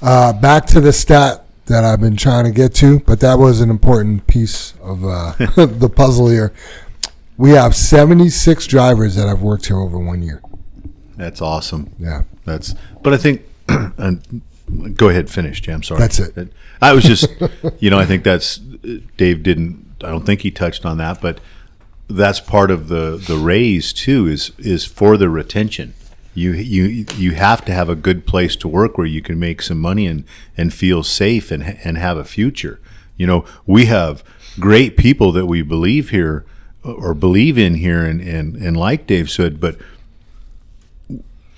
Uh, 0.00 0.32
back 0.32 0.64
to 0.68 0.80
the 0.80 0.90
stat 0.90 1.44
that 1.66 1.84
I've 1.84 2.00
been 2.00 2.16
trying 2.16 2.46
to 2.46 2.50
get 2.50 2.74
to, 2.76 3.00
but 3.00 3.20
that 3.20 3.38
was 3.38 3.60
an 3.60 3.68
important 3.68 4.26
piece 4.26 4.72
of 4.80 5.04
uh, 5.04 5.32
the 5.66 5.92
puzzle 5.94 6.30
here. 6.30 6.54
We 7.36 7.50
have 7.50 7.76
76 7.76 8.66
drivers 8.68 9.16
that 9.16 9.28
have 9.28 9.42
worked 9.42 9.66
here 9.66 9.80
over 9.80 9.98
one 9.98 10.22
year. 10.22 10.40
That's 11.18 11.42
awesome. 11.42 11.92
Yeah. 11.98 12.22
That's. 12.46 12.74
But 13.02 13.12
I 13.12 13.18
think. 13.18 13.42
and 13.68 14.40
go 14.94 15.10
ahead, 15.10 15.28
finish, 15.28 15.60
Jam. 15.60 15.82
Sorry. 15.82 16.00
That's 16.00 16.20
it. 16.20 16.54
I 16.80 16.94
was 16.94 17.04
just, 17.04 17.28
you 17.80 17.90
know, 17.90 17.98
I 17.98 18.06
think 18.06 18.24
that's 18.24 18.56
Dave 18.56 19.42
didn't. 19.42 19.84
I 20.02 20.08
don't 20.08 20.24
think 20.24 20.40
he 20.40 20.50
touched 20.50 20.86
on 20.86 20.96
that, 20.96 21.20
but 21.20 21.38
that's 22.08 22.40
part 22.40 22.70
of 22.70 22.88
the 22.88 23.16
the 23.16 23.36
raise 23.36 23.92
too. 23.92 24.26
Is 24.26 24.52
is 24.58 24.84
for 24.84 25.16
the 25.16 25.28
retention. 25.28 25.94
You 26.34 26.52
you 26.52 27.06
you 27.16 27.32
have 27.32 27.64
to 27.64 27.72
have 27.72 27.88
a 27.88 27.94
good 27.94 28.26
place 28.26 28.56
to 28.56 28.68
work 28.68 28.98
where 28.98 29.06
you 29.06 29.22
can 29.22 29.38
make 29.38 29.62
some 29.62 29.80
money 29.80 30.06
and 30.06 30.24
and 30.56 30.72
feel 30.72 31.02
safe 31.02 31.50
and 31.50 31.78
and 31.84 31.98
have 31.98 32.16
a 32.16 32.24
future. 32.24 32.80
You 33.16 33.26
know, 33.26 33.44
we 33.66 33.86
have 33.86 34.22
great 34.60 34.96
people 34.96 35.32
that 35.32 35.46
we 35.46 35.62
believe 35.62 36.10
here 36.10 36.44
or 36.82 37.14
believe 37.14 37.58
in 37.58 37.74
here, 37.74 38.04
and 38.04 38.20
and 38.20 38.56
and 38.56 38.76
like 38.76 39.06
Dave 39.06 39.30
said, 39.30 39.60
but 39.60 39.76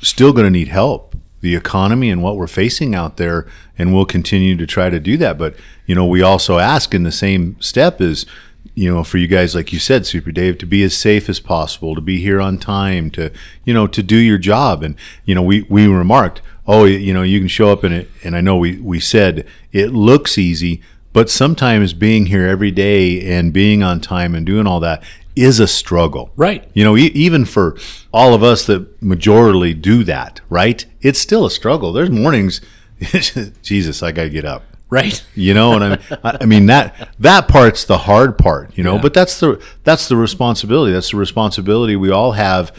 still 0.01 0.33
going 0.33 0.45
to 0.45 0.51
need 0.51 0.69
help 0.69 1.17
the 1.41 1.55
economy 1.55 2.11
and 2.11 2.23
what 2.23 2.37
we're 2.37 2.47
facing 2.47 2.95
out 2.95 3.17
there 3.17 3.47
and 3.77 3.95
we'll 3.95 4.05
continue 4.05 4.57
to 4.57 4.67
try 4.67 4.91
to 4.91 4.99
do 4.99 5.17
that 5.17 5.39
but 5.39 5.55
you 5.87 5.95
know 5.95 6.05
we 6.07 6.21
also 6.21 6.59
ask 6.59 6.95
in 6.95 7.05
the 7.05 7.13
same 7.13 7.61
step 7.61 8.01
is 8.01 8.27
you 8.75 8.93
know 8.93 9.03
for 9.05 9.19
you 9.19 9.27
guys 9.27 9.55
like 9.55 9.73
you 9.73 9.79
said 9.79 10.07
super 10.07 10.31
dave 10.33 10.59
to 10.59 10.67
be 10.67 10.83
as 10.83 10.97
safe 10.97 11.29
as 11.29 11.41
possible 11.41 11.95
to 11.95 12.01
be 12.01 12.19
here 12.21 12.41
on 12.41 12.59
time 12.59 13.11
to 13.11 13.31
you 13.65 13.73
know 13.75 13.87
to 13.87 14.03
do 14.03 14.17
your 14.17 14.39
job 14.39 14.83
and 14.83 14.95
you 15.25 15.35
know 15.35 15.43
we 15.43 15.63
we 15.63 15.87
remarked 15.87 16.41
oh 16.67 16.85
you 16.85 17.13
know 17.15 17.23
you 17.23 17.39
can 17.39 17.49
show 17.49 17.71
up 17.73 17.85
in 17.85 17.93
it 17.93 18.09
and 18.25 18.37
i 18.37 18.41
know 18.41 18.57
we 18.57 18.77
we 18.79 19.01
said 19.01 19.47
it 19.73 19.89
looks 19.93 20.39
easy 20.39 20.81
but 21.13 21.31
sometimes 21.31 21.93
being 21.95 22.27
here 22.27 22.47
every 22.47 22.71
day 22.71 23.21
and 23.37 23.53
being 23.53 23.83
on 23.83 24.01
time 24.01 24.35
and 24.35 24.45
doing 24.47 24.67
all 24.67 24.81
that 24.81 25.03
is 25.35 25.61
a 25.61 25.67
struggle 25.69 26.33
Right. 26.37 26.69
you 26.75 26.83
know, 26.83 26.97
e- 26.97 27.13
even 27.15 27.45
for 27.45 27.77
all 28.13 28.35
of 28.35 28.43
us 28.43 28.67
that 28.67 29.01
majorly 29.01 29.81
do 29.81 30.03
that, 30.03 30.41
right? 30.51 30.85
It's 31.01 31.21
still 31.21 31.47
a 31.47 31.51
struggle. 31.51 31.93
There's 31.93 32.11
mornings, 32.11 32.61
Jesus, 33.63 34.03
I 34.03 34.11
got 34.13 34.25
to 34.25 34.31
get 34.31 34.45
up. 34.45 34.65
Right. 34.91 35.23
You 35.35 35.55
know, 35.55 35.75
and 35.75 35.85
I, 35.85 35.99
I 36.25 36.39
I 36.41 36.47
mean 36.47 36.67
that 36.67 37.11
that 37.21 37.47
part's 37.47 37.85
the 37.85 37.99
hard 37.99 38.37
part, 38.39 38.77
you 38.77 38.83
know. 38.83 38.97
Yeah. 38.97 39.03
But 39.03 39.15
that's 39.15 39.39
the 39.39 39.63
that's 39.85 40.09
the 40.09 40.17
responsibility. 40.17 40.93
That's 40.93 41.11
the 41.11 41.17
responsibility 41.17 41.95
we 41.95 42.11
all 42.11 42.33
have 42.33 42.73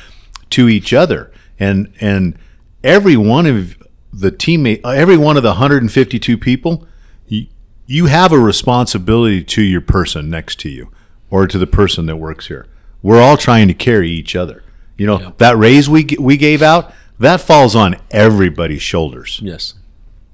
to 0.51 0.67
each 0.67 0.91
other, 0.93 1.31
and 1.59 1.93
and 2.01 2.37
every 2.83 3.15
one 3.15 3.45
of 3.45 3.77
the 4.11 4.31
teammate, 4.31 4.81
uh, 4.83 4.89
every 4.89 5.15
one 5.17 5.37
of 5.37 5.43
the 5.43 5.49
152 5.49 6.37
people, 6.37 6.85
you, 7.27 7.45
you 7.85 8.07
have 8.07 8.33
a 8.33 8.39
responsibility 8.39 9.43
to 9.43 9.61
your 9.61 9.81
person 9.81 10.29
next 10.29 10.59
to 10.61 10.69
you, 10.69 10.91
or 11.29 11.47
to 11.47 11.57
the 11.57 11.67
person 11.67 12.07
that 12.07 12.17
works 12.17 12.47
here. 12.47 12.65
We're 13.01 13.21
all 13.21 13.37
trying 13.37 13.67
to 13.69 13.73
carry 13.73 14.09
each 14.09 14.35
other. 14.35 14.63
You 14.97 15.05
know, 15.07 15.19
Yeah. 15.21 15.31
that 15.37 15.57
raise 15.57 15.87
we 15.87 16.05
we 16.19 16.35
gave 16.35 16.61
out 16.61 16.91
that 17.19 17.39
falls 17.39 17.73
on 17.75 17.95
everybody's 18.11 18.81
shoulders. 18.81 19.39
Yes. 19.41 19.75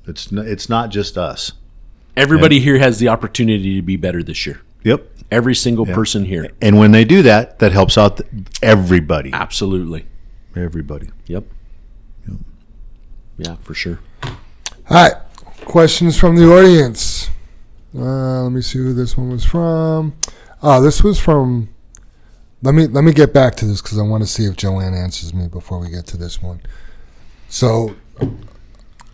It's 0.07 0.31
it's 0.31 0.69
not 0.69 0.89
just 0.89 1.17
us. 1.19 1.51
Everybody 2.17 2.59
here 2.59 2.77
has 2.77 2.99
the 2.99 3.09
opportunity 3.09 3.75
to 3.75 3.81
be 3.81 3.97
better 3.97 4.23
this 4.23 4.45
year. 4.45 4.61
Yep. 4.83 5.07
Every 5.31 5.55
single 5.55 5.85
person 5.85 6.25
here. 6.25 6.51
And 6.61 6.77
when 6.77 6.91
they 6.91 7.03
do 7.03 7.21
that, 7.23 7.59
that 7.59 7.71
helps 7.71 7.97
out 7.97 8.17
th- 8.17 8.29
everybody. 8.61 9.31
Absolutely. 9.33 10.05
Everybody. 10.55 11.09
Yep. 11.25 11.43
yep. 12.27 12.37
Yeah, 13.37 13.55
for 13.55 13.73
sure. 13.73 13.99
All 14.23 14.31
right. 14.89 15.13
Questions 15.65 16.17
from 16.17 16.35
the 16.35 16.45
audience. 16.53 17.29
Uh, 17.97 18.43
let 18.43 18.51
me 18.51 18.61
see 18.61 18.77
who 18.77 18.93
this 18.93 19.17
one 19.17 19.29
was 19.29 19.43
from. 19.43 20.15
Oh, 20.61 20.81
this 20.81 21.03
was 21.03 21.19
from. 21.19 21.69
Let 22.61 22.75
me 22.75 22.87
let 22.87 23.03
me 23.03 23.13
get 23.13 23.33
back 23.33 23.55
to 23.55 23.65
this 23.65 23.81
because 23.81 23.97
I 23.97 24.01
want 24.01 24.23
to 24.23 24.27
see 24.27 24.45
if 24.45 24.55
Joanne 24.55 24.93
answers 24.93 25.33
me 25.33 25.47
before 25.47 25.79
we 25.79 25.89
get 25.89 26.05
to 26.07 26.17
this 26.17 26.41
one. 26.41 26.61
So 27.49 27.95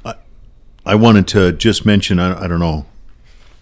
I 0.06 0.16
I 0.86 0.96
wanted 0.96 1.28
to 1.30 1.52
just 1.52 1.86
mention. 1.86 2.20
I, 2.20 2.44
I 2.44 2.48
don't 2.48 2.60
know. 2.60 2.86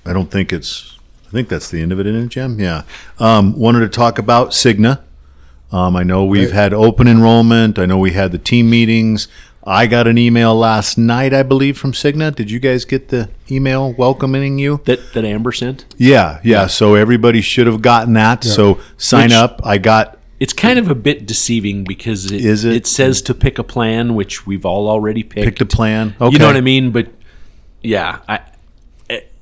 I 0.09 0.13
don't 0.13 0.31
think 0.31 0.51
it's. 0.51 0.97
I 1.27 1.31
think 1.31 1.47
that's 1.47 1.69
the 1.69 1.81
end 1.81 1.91
of 1.91 1.99
it, 1.99 2.07
isn't 2.07 2.23
it, 2.23 2.29
Jim? 2.29 2.59
Yeah. 2.59 2.81
Um, 3.19 3.57
wanted 3.57 3.81
to 3.81 3.89
talk 3.89 4.17
about 4.17 4.49
Cigna. 4.49 5.01
Um, 5.71 5.95
I 5.95 6.01
know 6.01 6.25
we've 6.25 6.51
had 6.51 6.73
open 6.73 7.07
enrollment. 7.07 7.77
I 7.77 7.85
know 7.85 7.99
we 7.99 8.11
had 8.11 8.31
the 8.31 8.39
team 8.39 8.69
meetings. 8.71 9.27
I 9.63 9.85
got 9.85 10.07
an 10.07 10.17
email 10.17 10.55
last 10.55 10.97
night, 10.97 11.31
I 11.31 11.43
believe, 11.43 11.77
from 11.77 11.91
Cigna. 11.91 12.33
Did 12.33 12.49
you 12.49 12.59
guys 12.59 12.85
get 12.85 13.09
the 13.09 13.29
email 13.51 13.93
welcoming 13.93 14.57
you? 14.57 14.81
That 14.85 15.13
that 15.13 15.23
Ambyr 15.23 15.55
sent. 15.55 15.85
Yeah, 15.97 16.39
yeah. 16.43 16.65
So 16.65 16.95
everybody 16.95 17.41
should 17.41 17.67
have 17.67 17.83
gotten 17.83 18.13
that. 18.13 18.43
So 18.43 18.79
sign 18.97 19.25
Which- 19.27 19.33
up. 19.33 19.61
I 19.63 19.77
got 19.77 20.17
It's 20.39 20.53
kind 20.53 20.79
of 20.79 20.89
a 20.89 20.95
bit 20.95 21.27
deceiving 21.27 21.83
because 21.83 22.31
it, 22.31 22.43
Is 22.43 22.65
it? 22.65 22.73
it 22.73 22.87
says 22.87 23.21
to 23.23 23.35
pick 23.35 23.59
a 23.59 23.63
plan, 23.63 24.15
which 24.15 24.47
we've 24.47 24.65
all 24.65 24.89
already 24.89 25.21
picked. 25.21 25.45
picked 25.45 25.61
a 25.61 25.65
plan. 25.67 26.15
Okay. 26.19 26.33
You 26.33 26.39
know 26.39 26.47
what 26.47 26.55
I 26.55 26.61
mean? 26.61 26.89
But 26.89 27.09
yeah, 27.83 28.19
I, 28.27 28.39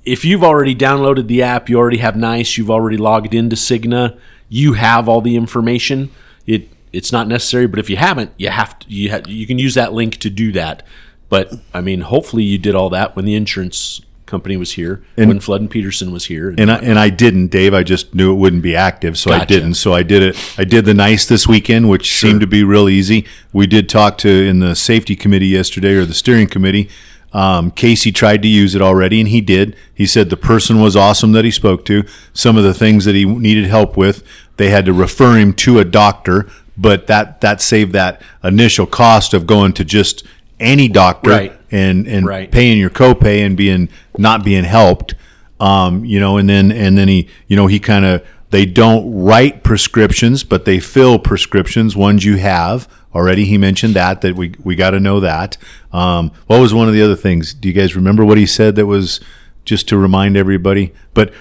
if 0.07 0.23
you've 0.23 0.43
already 0.43 0.73
downloaded 0.73 1.27
the 1.27 1.43
app, 1.43 1.69
you 1.69 1.77
already 1.77 1.97
have 1.97 2.15
Nice, 2.15 2.57
you've 2.57 2.71
already 2.71 2.97
logged 2.97 3.33
into 3.33 3.55
Cigna, 3.55 4.17
you 4.49 4.73
have 4.73 5.09
all 5.09 5.21
the 5.21 5.35
information. 5.35 6.09
It 6.45 6.69
it's 6.93 7.11
not 7.11 7.27
necessary, 7.27 7.67
but 7.67 7.79
if 7.79 7.89
you 7.89 7.97
haven't, 7.97 8.31
you 8.37 8.49
have 8.49 8.79
to. 8.79 8.87
You 8.89 9.11
ha- 9.11 9.21
you 9.27 9.45
can 9.45 9.59
use 9.59 9.73
that 9.75 9.91
link 9.93 10.17
to 10.17 10.29
do 10.29 10.51
that. 10.53 10.83
But 11.29 11.53
I 11.73 11.81
mean, 11.81 12.01
hopefully 12.01 12.43
you 12.43 12.57
did 12.57 12.73
all 12.73 12.89
that 12.91 13.15
when 13.15 13.25
the 13.25 13.35
insurance 13.35 14.01
company 14.25 14.55
was 14.57 14.71
here, 14.73 15.01
And- 15.17 15.27
when 15.27 15.39
Flood 15.41 15.61
and 15.61 15.69
Peterson 15.69 16.11
was 16.11 16.25
here. 16.25 16.53
and 16.57 16.71
I, 16.71 16.75
and 16.77 16.97
I 16.99 17.09
didn't, 17.09 17.47
Dave. 17.47 17.73
I 17.73 17.83
just 17.83 18.13
knew 18.15 18.31
it 18.31 18.35
wouldn't 18.35 18.61
be 18.63 18.75
active, 18.75 19.17
so 19.17 19.31
I 19.31 19.43
didn't. 19.45 19.75
So 19.75 19.93
I 19.93 20.03
did 20.03 20.21
it. 20.23 20.53
I 20.57 20.63
did 20.63 20.85
the 20.85 20.93
nice 20.93 21.25
this 21.25 21.47
weekend, 21.47 21.89
which 21.89 22.13
seemed 22.17 22.39
to 22.41 22.47
be 22.47 22.63
real 22.63 22.87
easy. 22.89 23.25
We 23.53 23.67
did 23.67 23.89
talk 23.89 24.17
to 24.19 24.29
in 24.29 24.59
the 24.59 24.73
safety 24.75 25.15
committee 25.17 25.47
yesterday, 25.47 25.93
or 25.95 26.05
the 26.05 26.13
steering 26.13 26.47
committee. 26.47 26.89
Um, 27.37 27.69
Casey 27.69 28.11
tried 28.11 28.41
to 28.41 28.47
use 28.47 28.73
it 28.73 28.81
already, 28.81 29.19
and 29.19 29.29
he 29.29 29.41
did. 29.41 29.75
He 29.93 30.07
said 30.07 30.31
the 30.31 30.37
person 30.37 30.81
was 30.81 30.95
awesome 30.95 31.33
that 31.33 31.45
he 31.45 31.51
spoke 31.51 31.85
to. 31.85 32.03
Some 32.33 32.57
of 32.57 32.63
the 32.63 32.73
things 32.73 33.05
that 33.05 33.13
he 33.13 33.25
needed 33.25 33.65
help 33.65 33.95
with, 33.95 34.23
they 34.57 34.69
had 34.71 34.85
to 34.85 34.93
refer 34.93 35.37
him 35.37 35.53
to 35.53 35.77
a 35.77 35.85
doctor, 35.85 36.47
but 36.75 37.05
that 37.05 37.41
that 37.41 37.61
saved 37.61 37.93
that 37.93 38.23
initial 38.43 38.87
cost 38.87 39.35
of 39.35 39.45
going 39.45 39.73
to 39.73 39.85
just 39.85 40.23
any 40.59 40.87
doctor 40.87 41.29
Right. 41.29 41.59
and 41.69 42.07
and 42.07 42.25
Right. 42.25 42.49
paying 42.51 42.79
your 42.79 42.89
copay 42.89 43.45
and 43.45 43.55
being 43.55 43.89
not 44.17 44.43
being 44.43 44.63
helped 44.63 45.13
um, 45.59 46.03
you 46.05 46.19
know 46.19 46.37
and 46.37 46.49
then 46.49 46.71
and 46.71 46.97
then 46.97 47.07
he 47.07 47.27
you 47.47 47.55
know 47.55 47.67
he 47.67 47.79
kind 47.79 48.05
of 48.05 48.25
they 48.49 48.65
don't 48.65 49.11
write 49.13 49.61
prescriptions 49.63 50.43
but 50.43 50.65
they 50.65 50.79
fill 50.79 51.19
prescriptions 51.19 51.95
ones 51.95 52.25
you 52.25 52.37
have 52.37 52.87
already 53.15 53.45
he 53.45 53.57
mentioned 53.57 53.93
that 53.95 54.21
that 54.21 54.35
we 54.35 54.53
we 54.63 54.75
got 54.75 54.91
to 54.91 54.99
know 54.99 55.19
that 55.19 55.57
um, 55.91 56.31
what 56.47 56.59
was 56.59 56.73
one 56.73 56.87
of 56.87 56.93
the 56.93 57.01
other 57.01 57.15
things 57.15 57.53
do 57.53 57.67
you 57.67 57.73
guys 57.73 57.95
remember 57.95 58.23
what 58.25 58.37
he 58.37 58.45
said 58.45 58.75
that 58.75 58.85
was 58.85 59.19
just 59.65 59.87
to 59.89 59.97
remind 59.97 60.37
everybody 60.37 60.93
but 61.13 61.33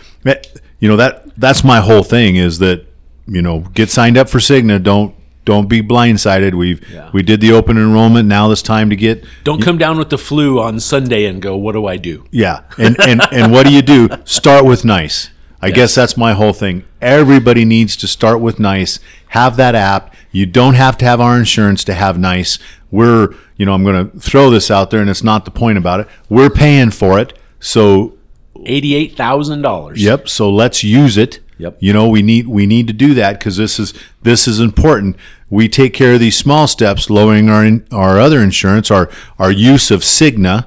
you 0.81 0.89
know 0.89 0.97
that 0.97 1.25
that's 1.39 1.63
my 1.65 1.81
whole 1.81 2.03
thing 2.03 2.37
is 2.37 2.59
that 2.59 2.87
you 3.27 3.43
know 3.43 3.61
get 3.61 3.91
signed 3.91 4.17
up 4.17 4.29
for 4.29 4.39
Cigna 4.39 4.83
don't 4.83 5.15
don't 5.45 5.69
be 5.69 5.81
blindsided 5.81 6.55
we've 6.55 6.83
Yeah. 6.93 7.09
we 7.13 7.23
did 7.23 7.41
the 7.41 7.53
open 7.53 7.77
enrollment 7.77 8.29
now 8.29 8.51
it's 8.51 8.63
time 8.63 8.91
to 8.91 8.97
get 8.97 9.25
Don't 9.45 9.63
come 9.63 9.79
down 9.79 9.97
with 9.99 10.11
the 10.11 10.19
flu 10.19 10.61
on 10.61 10.81
Sunday 10.81 11.25
and 11.27 11.41
go, 11.41 11.57
"What 11.57 11.73
do 11.73 11.87
I 11.87 11.97
do?" 11.99 12.25
yeah, 12.33 12.63
and 12.79 12.97
and 13.01 13.21
and 13.33 13.53
what 13.53 13.65
do 13.67 13.73
you 13.73 13.81
do? 13.83 14.09
Start 14.25 14.65
with 14.65 14.85
nice. 14.85 15.31
I 15.61 15.71
guess 15.71 15.95
that's 15.95 16.17
my 16.17 16.33
whole 16.35 16.53
thing. 16.53 16.85
Everybody 17.01 17.65
needs 17.65 17.97
to 17.97 18.07
start 18.07 18.41
with 18.41 18.59
nice. 18.59 19.01
Have 19.29 19.57
that 19.57 19.75
app. 19.75 20.15
You 20.31 20.47
don't 20.47 20.75
have 20.75 20.99
to 20.99 21.05
have 21.05 21.21
our 21.21 21.39
insurance 21.39 21.83
to 21.85 21.95
have 21.95 22.19
nice. 22.19 22.59
We're, 22.91 23.35
you 23.57 23.67
know, 23.67 23.73
I'm 23.73 23.83
going 23.83 24.11
to 24.11 24.19
throw 24.19 24.51
this 24.51 24.71
out 24.71 24.91
there, 24.91 25.01
and 25.01 25.11
it's 25.11 25.25
not 25.25 25.45
the 25.45 25.51
point 25.51 25.79
about 25.79 26.01
it. 26.01 26.09
We're 26.29 26.51
paying 26.51 26.91
for 26.91 27.19
it, 27.19 27.39
so 27.59 28.17
Eighty-eight 28.65 29.17
thousand 29.17 29.63
dollars. 29.63 30.03
Yep. 30.03 30.29
So 30.29 30.51
let's 30.51 30.83
use 30.83 31.17
it. 31.17 31.41
Yep. 31.59 31.79
You 31.81 31.93
know, 31.93 32.09
we 32.09 32.23
need 32.23 32.49
we 32.49 32.67
need 32.67 32.87
to 32.89 32.93
do 32.93 33.15
that 33.15 33.39
because 33.39 33.57
this 33.57 33.79
is 33.79 33.95
this 34.23 34.49
is 34.49 34.61
important. 34.61 35.17
We 35.49 35.69
take 35.69 35.95
care 35.95 36.15
of 36.15 36.21
these 36.21 36.37
small 36.37 36.67
steps, 36.67 37.09
lowering 37.09 37.49
our 37.49 37.65
in, 37.65 37.87
our 37.93 38.19
other 38.19 38.41
insurance, 38.41 38.91
our 38.91 39.11
our 39.39 39.51
use 39.53 39.91
of 39.91 40.01
Cigna. 40.01 40.67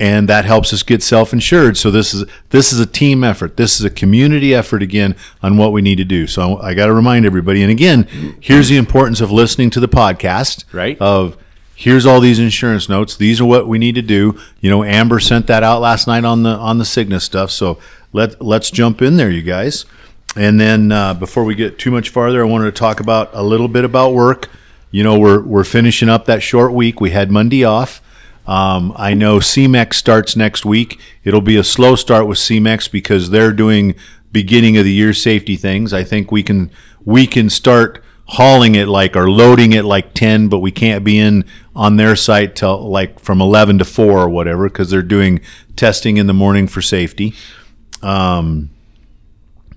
And 0.00 0.28
that 0.28 0.44
helps 0.44 0.72
us 0.72 0.84
get 0.84 1.02
self-insured. 1.02 1.76
So 1.76 1.90
this 1.90 2.14
is 2.14 2.24
this 2.50 2.72
is 2.72 2.78
a 2.78 2.86
team 2.86 3.24
effort. 3.24 3.56
This 3.56 3.80
is 3.80 3.84
a 3.84 3.90
community 3.90 4.54
effort 4.54 4.80
again 4.80 5.16
on 5.42 5.56
what 5.56 5.72
we 5.72 5.82
need 5.82 5.96
to 5.96 6.04
do. 6.04 6.28
So 6.28 6.58
I 6.58 6.74
got 6.74 6.86
to 6.86 6.94
remind 6.94 7.26
everybody. 7.26 7.62
And 7.62 7.70
again, 7.70 8.36
here's 8.40 8.68
the 8.68 8.76
importance 8.76 9.20
of 9.20 9.32
listening 9.32 9.70
to 9.70 9.80
the 9.80 9.88
podcast. 9.88 10.64
Right. 10.72 10.96
Of 11.00 11.36
here's 11.74 12.06
all 12.06 12.20
these 12.20 12.38
insurance 12.38 12.88
notes. 12.88 13.16
These 13.16 13.40
are 13.40 13.44
what 13.44 13.66
we 13.66 13.78
need 13.78 13.96
to 13.96 14.02
do. 14.02 14.38
You 14.60 14.70
know, 14.70 14.80
Ambyr 14.80 15.20
sent 15.20 15.46
that 15.48 15.62
out 15.62 15.80
last 15.80 16.06
night 16.06 16.24
on 16.24 16.44
the 16.44 16.50
on 16.50 16.78
the 16.78 16.84
Cigna 16.84 17.20
stuff. 17.20 17.50
So 17.50 17.78
let 18.12 18.40
let's 18.40 18.70
jump 18.70 19.02
in 19.02 19.16
there, 19.16 19.30
you 19.30 19.42
guys. 19.42 19.84
And 20.36 20.60
then 20.60 20.92
uh, 20.92 21.14
before 21.14 21.44
we 21.44 21.54
get 21.54 21.78
too 21.78 21.90
much 21.90 22.10
farther, 22.10 22.42
I 22.42 22.46
wanted 22.46 22.66
to 22.66 22.78
talk 22.78 23.00
about 23.00 23.30
a 23.32 23.42
little 23.42 23.68
bit 23.68 23.84
about 23.84 24.12
work. 24.12 24.48
You 24.90 25.02
know, 25.02 25.18
we're 25.18 25.42
we're 25.42 25.64
finishing 25.64 26.08
up 26.08 26.26
that 26.26 26.42
short 26.42 26.72
week. 26.72 27.00
We 27.00 27.10
had 27.10 27.30
Monday 27.30 27.64
off. 27.64 28.00
Um, 28.48 28.94
I 28.96 29.12
know 29.12 29.40
CEMEX 29.40 29.92
starts 29.92 30.34
next 30.34 30.64
week. 30.64 30.98
It'll 31.22 31.42
be 31.42 31.56
a 31.56 31.62
slow 31.62 31.94
start 31.96 32.26
with 32.26 32.38
CEMEX 32.38 32.90
because 32.90 33.28
they're 33.28 33.52
doing 33.52 33.94
beginning 34.32 34.78
of 34.78 34.84
the 34.84 34.92
year 34.92 35.12
safety 35.12 35.54
things. 35.54 35.92
I 35.92 36.02
think 36.02 36.32
we 36.32 36.42
can 36.42 36.70
we 37.04 37.26
can 37.26 37.50
start 37.50 38.02
hauling 38.28 38.74
it 38.74 38.88
like 38.88 39.16
or 39.16 39.30
loading 39.30 39.72
it 39.72 39.86
like 39.86 40.12
10 40.12 40.48
but 40.48 40.58
we 40.58 40.70
can't 40.70 41.02
be 41.02 41.18
in 41.18 41.42
on 41.74 41.96
their 41.96 42.14
site 42.14 42.54
till 42.54 42.86
like 42.90 43.18
from 43.18 43.40
11 43.40 43.78
to 43.78 43.86
4 43.86 44.04
or 44.06 44.28
whatever 44.28 44.68
because 44.68 44.90
they're 44.90 45.00
doing 45.00 45.40
testing 45.76 46.18
in 46.18 46.26
the 46.26 46.34
morning 46.34 46.66
for 46.66 46.82
safety 46.82 47.34
um, 48.02 48.68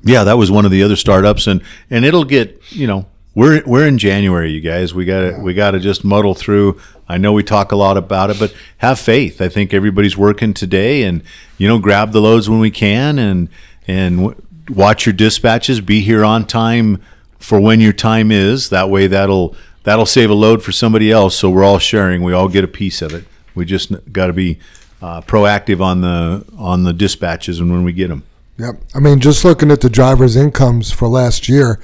yeah 0.03 0.25
that 0.25 0.33
was 0.33 0.51
one 0.51 0.65
of 0.65 0.71
the 0.71 0.83
other 0.83 0.97
startups 0.97 1.47
and 1.47 1.63
and 1.89 2.03
it'll 2.03 2.25
get 2.25 2.61
you 2.71 2.87
know 2.87 3.05
we're 3.33 3.63
we're 3.65 3.87
in 3.87 3.97
January, 3.97 4.51
you 4.51 4.61
guys. 4.61 4.93
We 4.93 5.05
got 5.05 5.21
to 5.21 5.39
we 5.39 5.53
got 5.53 5.71
to 5.71 5.79
just 5.79 6.03
muddle 6.03 6.33
through. 6.33 6.79
I 7.07 7.17
know 7.17 7.33
we 7.33 7.43
talk 7.43 7.71
a 7.71 7.75
lot 7.75 7.97
about 7.97 8.29
it, 8.29 8.39
but 8.39 8.53
have 8.77 8.99
faith. 8.99 9.41
I 9.41 9.49
think 9.49 9.73
everybody's 9.73 10.17
working 10.17 10.53
today, 10.53 11.03
and 11.03 11.23
you 11.57 11.67
know, 11.67 11.79
grab 11.79 12.11
the 12.11 12.21
loads 12.21 12.49
when 12.49 12.59
we 12.59 12.71
can, 12.71 13.19
and 13.19 13.49
and 13.87 14.17
w- 14.17 14.41
watch 14.69 15.05
your 15.05 15.13
dispatches. 15.13 15.81
Be 15.81 16.01
here 16.01 16.23
on 16.25 16.45
time 16.45 17.01
for 17.39 17.59
when 17.59 17.79
your 17.79 17.93
time 17.93 18.31
is. 18.31 18.69
That 18.69 18.89
way, 18.89 19.07
that'll 19.07 19.55
that'll 19.83 20.05
save 20.05 20.29
a 20.29 20.35
load 20.35 20.63
for 20.63 20.71
somebody 20.71 21.11
else. 21.11 21.35
So 21.35 21.49
we're 21.49 21.63
all 21.63 21.79
sharing. 21.79 22.23
We 22.23 22.33
all 22.33 22.47
get 22.47 22.63
a 22.63 22.69
piece 22.69 23.01
of 23.01 23.13
it. 23.13 23.25
We 23.55 23.65
just 23.65 23.91
got 24.11 24.27
to 24.27 24.33
be 24.33 24.59
uh, 25.01 25.21
proactive 25.21 25.81
on 25.81 26.01
the 26.01 26.45
on 26.57 26.83
the 26.83 26.93
dispatches 26.93 27.59
and 27.59 27.71
when 27.71 27.83
we 27.83 27.93
get 27.93 28.09
them. 28.09 28.23
Yep. 28.57 28.75
I 28.93 28.99
mean, 28.99 29.19
just 29.19 29.43
looking 29.43 29.71
at 29.71 29.81
the 29.81 29.89
drivers' 29.89 30.35
incomes 30.35 30.91
for 30.91 31.07
last 31.07 31.49
year, 31.49 31.79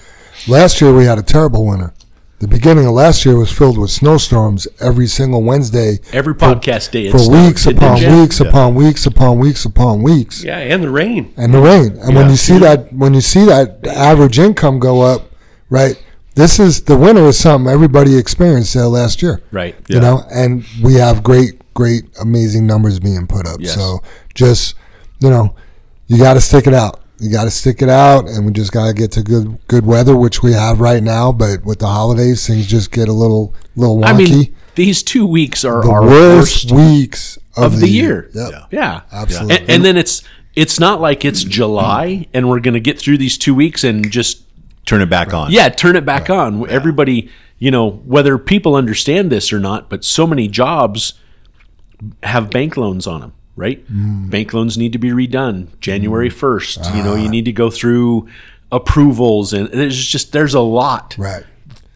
last 0.48 0.82
year 0.82 0.94
we 0.94 1.06
had 1.06 1.18
a 1.18 1.24
terrible 1.24 1.66
winter. 1.66 1.94
The 2.40 2.48
beginning 2.48 2.86
of 2.86 2.92
last 2.94 3.26
year 3.26 3.36
was 3.38 3.52
filled 3.52 3.80
with 3.80 3.90
snowstorms 3.90 4.68
every 4.80 5.08
single 5.08 5.42
Wednesday 5.42 5.98
Every 6.14 6.36
podcast 6.36 6.92
day. 6.92 7.10
for 7.10 7.18
weeks 7.30 7.64
didn't 7.64 7.80
upon 7.82 7.98
it, 7.98 8.02
Jeff? 8.02 8.20
weeks 8.22 8.40
upon 8.40 8.76
weeks 8.76 9.06
upon 9.08 9.40
weeks 9.40 9.66
upon 9.66 10.04
weeks. 10.04 10.44
Yeah, 10.44 10.60
and 10.60 10.84
the 10.84 10.90
rain. 10.92 11.34
and 11.36 11.52
the 11.52 11.60
rain. 11.60 11.98
And 11.98 12.16
when 12.16 12.30
you 12.30 12.36
see 12.36 12.60
that, 12.60 12.94
when 12.94 13.16
you 13.16 13.22
see 13.22 13.46
that 13.46 13.88
average 13.88 14.38
income 14.38 14.78
go 14.78 15.02
up, 15.02 15.32
right? 15.72 15.96
This 16.36 16.60
is 16.60 16.84
the 16.84 16.96
winter 16.96 17.24
is 17.26 17.40
something 17.40 17.74
everybody 17.74 18.16
experienced 18.16 18.76
uh, 18.76 18.88
last 18.88 19.24
year, 19.24 19.42
Right. 19.52 19.76
You 19.90 20.00
know, 20.00 20.22
and 20.32 20.64
we 20.84 20.94
have 20.94 21.24
great, 21.24 21.60
great, 21.74 22.04
amazing 22.22 22.68
numbers 22.68 23.00
being 23.00 23.26
put 23.26 23.48
up. 23.48 23.58
Yes. 23.60 23.74
So 23.74 24.04
just, 24.36 24.76
you 25.20 25.32
know, 25.32 25.56
you 26.06 26.20
got 26.20 26.36
to 26.36 26.42
stick 26.42 26.68
it 26.68 26.76
out. 26.76 27.00
You 27.20 27.32
got 27.32 27.46
to 27.46 27.52
stick 27.52 27.82
it 27.82 27.90
out, 27.90 28.28
and 28.28 28.46
we 28.46 28.52
just 28.52 28.72
got 28.72 28.88
to 28.88 28.94
get 28.94 29.12
to 29.14 29.24
good, 29.24 29.58
good 29.68 29.86
weather, 29.86 30.16
which 30.16 30.44
we 30.44 30.54
have 30.54 30.80
right 30.80 31.02
now. 31.02 31.32
But 31.32 31.66
with 31.66 31.80
the 31.80 31.88
holidays, 31.88 32.46
things 32.46 32.68
just 32.68 32.92
get 32.92 33.08
a 33.08 33.14
little, 33.14 33.56
little 33.76 33.98
wonky. 33.98 34.06
I 34.06 34.14
mean, 34.14 34.56
these 34.76 35.02
two 35.02 35.26
weeks 35.26 35.66
are 35.66 35.82
the 35.82 35.90
our 35.90 36.04
worst, 36.04 36.72
worst 36.72 36.72
weeks 36.72 37.38
of, 37.56 37.74
of 37.74 37.80
the 37.80 37.90
year. 37.90 38.30
Yep. 38.34 38.68
Yeah, 38.72 39.02
Absolutely. 39.12 39.58
And, 39.58 39.70
and 39.70 39.86
then 39.86 39.98
it's 39.98 40.24
it's 40.56 40.80
not 40.80 41.02
like 41.02 41.26
it's 41.26 41.44
July 41.44 42.28
and 42.34 42.50
we're 42.50 42.60
going 42.60 42.74
to 42.76 42.80
get 42.80 43.00
through 43.00 43.18
these 43.18 43.38
two 43.38 43.54
weeks 43.54 43.84
and 43.84 44.10
just 44.12 44.44
Turn 44.86 45.02
it 45.02 45.10
back 45.10 45.34
on. 45.34 45.52
yeah 45.52 45.68
turn 45.70 45.96
it 45.96 46.06
back 46.06 46.30
on. 46.30 46.68
Everybody, 46.70 47.30
you 47.60 47.72
know, 47.72 47.90
whether 47.90 48.38
people 48.38 48.76
understand 48.76 49.32
this 49.32 49.52
or 49.52 49.60
not, 49.60 49.90
but 49.90 50.04
so 50.06 50.26
many 50.26 50.48
jobs 50.48 51.14
have 52.24 52.50
bank 52.50 52.78
loans 52.78 53.06
on 53.06 53.22
them. 53.22 53.34
Right, 53.58 53.84
Mm. 53.92 54.30
bank 54.30 54.54
loans 54.54 54.78
need 54.78 54.94
to 54.94 55.00
be 55.00 55.10
redone 55.10 55.68
January 55.82 56.30
mm. 56.30 56.34
first. 56.34 56.78
You 56.96 57.04
know, 57.04 57.16
you 57.16 57.28
ah. 57.28 57.32
need 57.32 57.46
to 57.46 57.52
go 57.52 57.70
through 57.70 58.28
approvals, 58.72 59.52
and 59.54 59.68
there's 59.70 60.06
just 60.06 60.32
there's 60.32 60.54
a 60.54 60.62
lot 60.62 61.16
Right. 61.18 61.44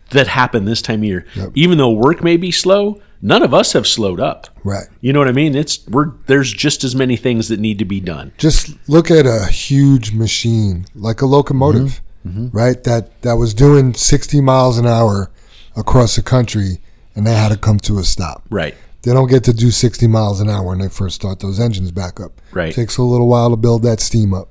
that 0.10 0.28
happen 0.28 0.66
this 0.66 0.82
time 0.82 1.00
of 1.00 1.06
year. 1.06 1.26
Even 1.54 1.78
though 1.78 1.92
work 1.92 2.24
may 2.24 2.36
be 2.38 2.52
slow, 2.52 3.00
none 3.22 3.44
of 3.44 3.54
us 3.54 3.74
have 3.74 3.86
slowed 3.88 4.20
up. 4.20 4.48
Right. 4.64 4.88
You 5.02 5.14
know 5.14 5.20
what 5.20 5.28
I 5.28 5.34
mean? 5.34 5.56
It's 5.56 5.86
we're 5.88 6.12
there's 6.28 6.52
just 6.52 6.84
as 6.84 6.96
many 6.96 7.16
things 7.16 7.48
that 7.50 7.60
need 7.60 7.78
to 7.80 7.86
be 7.86 8.00
done. 8.00 8.32
just 8.38 8.76
look 8.90 9.12
at 9.12 9.26
a 9.26 9.46
huge 9.48 10.14
machine 10.14 10.86
like 10.96 11.22
a 11.22 11.26
locomotive 11.26 12.02
mm-hmm. 12.28 12.46
Mm-hmm. 12.46 12.58
right 12.58 12.84
that 12.84 13.22
that 13.24 13.34
was 13.34 13.54
doing 13.56 13.94
60 13.96 14.42
miles 14.42 14.78
an 14.78 14.86
hour 14.86 15.32
across 15.76 16.16
the 16.16 16.22
country 16.22 16.78
and 17.16 17.26
they 17.26 17.34
had 17.34 17.52
to 17.52 17.58
come 17.58 17.80
to 17.80 17.98
a 18.00 18.04
stop 18.04 18.44
Right. 18.52 18.76
They 19.04 19.14
don't 19.14 19.30
get 19.30 19.44
to 19.46 19.54
do 19.54 19.72
60 19.72 20.08
miles 20.08 20.40
an 20.42 20.50
hour 20.50 20.68
when 20.68 20.80
they 20.80 20.90
first 20.90 21.16
start 21.16 21.40
those 21.40 21.60
engines 21.60 21.92
back 21.92 22.20
up 22.20 22.40
Right. 22.52 22.74
takes 22.74 22.98
a 22.98 23.04
little 23.04 23.28
while 23.28 23.50
to 23.50 23.56
build 23.58 23.84
that 23.84 24.00
steam 24.00 24.34
up 24.34 24.50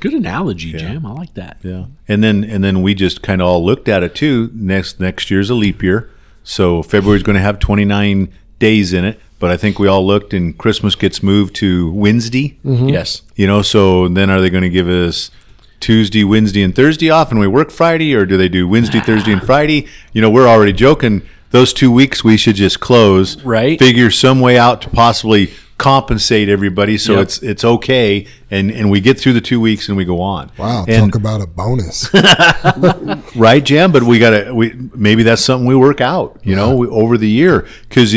Good 0.00 0.14
analogy, 0.14 0.72
Jam. 0.74 1.04
I 1.04 1.10
like 1.12 1.34
that. 1.34 1.56
Yeah, 1.62 1.86
and 2.06 2.22
then 2.22 2.44
and 2.44 2.62
then 2.62 2.82
we 2.82 2.94
just 2.94 3.20
kind 3.20 3.42
of 3.42 3.48
all 3.48 3.66
looked 3.66 3.88
at 3.88 4.04
it 4.04 4.14
too. 4.14 4.48
Next 4.54 5.00
next 5.00 5.28
year's 5.28 5.50
a 5.50 5.54
leap 5.56 5.82
year, 5.82 6.08
so 6.44 6.84
February's 6.84 7.24
going 7.24 7.34
to 7.34 7.42
have 7.42 7.58
29 7.58 8.28
days 8.60 8.92
in 8.92 9.04
it. 9.04 9.18
But 9.40 9.50
I 9.50 9.56
think 9.56 9.80
we 9.80 9.88
all 9.88 10.06
looked, 10.06 10.32
and 10.32 10.56
Christmas 10.56 10.94
gets 10.94 11.20
moved 11.20 11.56
to 11.56 11.90
Wednesday. 11.90 12.58
Mm-hmm. 12.64 12.90
Yes. 12.90 13.22
You 13.34 13.48
know, 13.48 13.60
so 13.60 14.06
then 14.06 14.30
are 14.30 14.40
they 14.40 14.50
going 14.50 14.62
to 14.62 14.70
give 14.70 14.86
us 14.86 15.32
Tuesday, 15.80 16.22
Wednesday, 16.22 16.62
and 16.62 16.76
Thursday 16.76 17.10
off, 17.10 17.32
and 17.32 17.40
we 17.40 17.48
work 17.48 17.72
Friday, 17.72 18.14
or 18.14 18.24
do 18.24 18.36
they 18.36 18.48
do 18.48 18.68
Wednesday, 18.68 19.00
Thursday, 19.00 19.32
and 19.32 19.42
Friday? 19.42 19.88
You 20.12 20.22
know, 20.22 20.30
we're 20.30 20.46
already 20.46 20.72
joking. 20.72 21.22
Those 21.50 21.72
two 21.72 21.90
weeks 21.90 22.22
we 22.22 22.36
should 22.36 22.56
just 22.56 22.78
close, 22.80 23.42
Right. 23.42 23.78
Figure 23.78 24.10
some 24.10 24.40
way 24.40 24.58
out 24.58 24.82
to 24.82 24.90
possibly 24.90 25.50
compensate 25.78 26.48
everybody, 26.48 26.98
so 26.98 27.12
Yep. 27.14 27.22
it's 27.22 27.38
it's 27.42 27.64
okay, 27.64 28.26
and 28.50 28.70
and 28.70 28.90
we 28.90 29.00
get 29.00 29.18
through 29.18 29.34
the 29.34 29.40
two 29.40 29.60
weeks 29.60 29.88
and 29.88 29.96
we 29.96 30.04
go 30.04 30.20
on. 30.20 30.50
wow 30.58 30.84
And- 30.88 31.12
talk 31.12 31.14
about 31.14 31.40
a 31.40 31.46
bonus 31.46 32.10
right, 33.36 33.64
Jam? 33.64 33.92
But 33.92 34.02
we 34.02 34.18
got 34.18 34.30
to. 34.30 34.52
We 34.54 34.74
maybe 34.94 35.22
that's 35.22 35.44
something 35.44 35.66
we 35.66 35.76
work 35.76 36.00
out. 36.00 36.38
You 36.42 36.56
know, 36.56 36.76
we, 36.76 36.86
over 36.88 37.16
the 37.16 37.28
year 37.28 37.66
because 37.88 38.14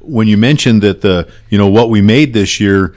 when 0.00 0.28
you 0.28 0.36
mentioned 0.36 0.82
that 0.82 1.00
the 1.00 1.28
you 1.48 1.58
know 1.58 1.68
what 1.68 1.90
we 1.90 2.00
made 2.00 2.32
this 2.32 2.60
year 2.60 2.94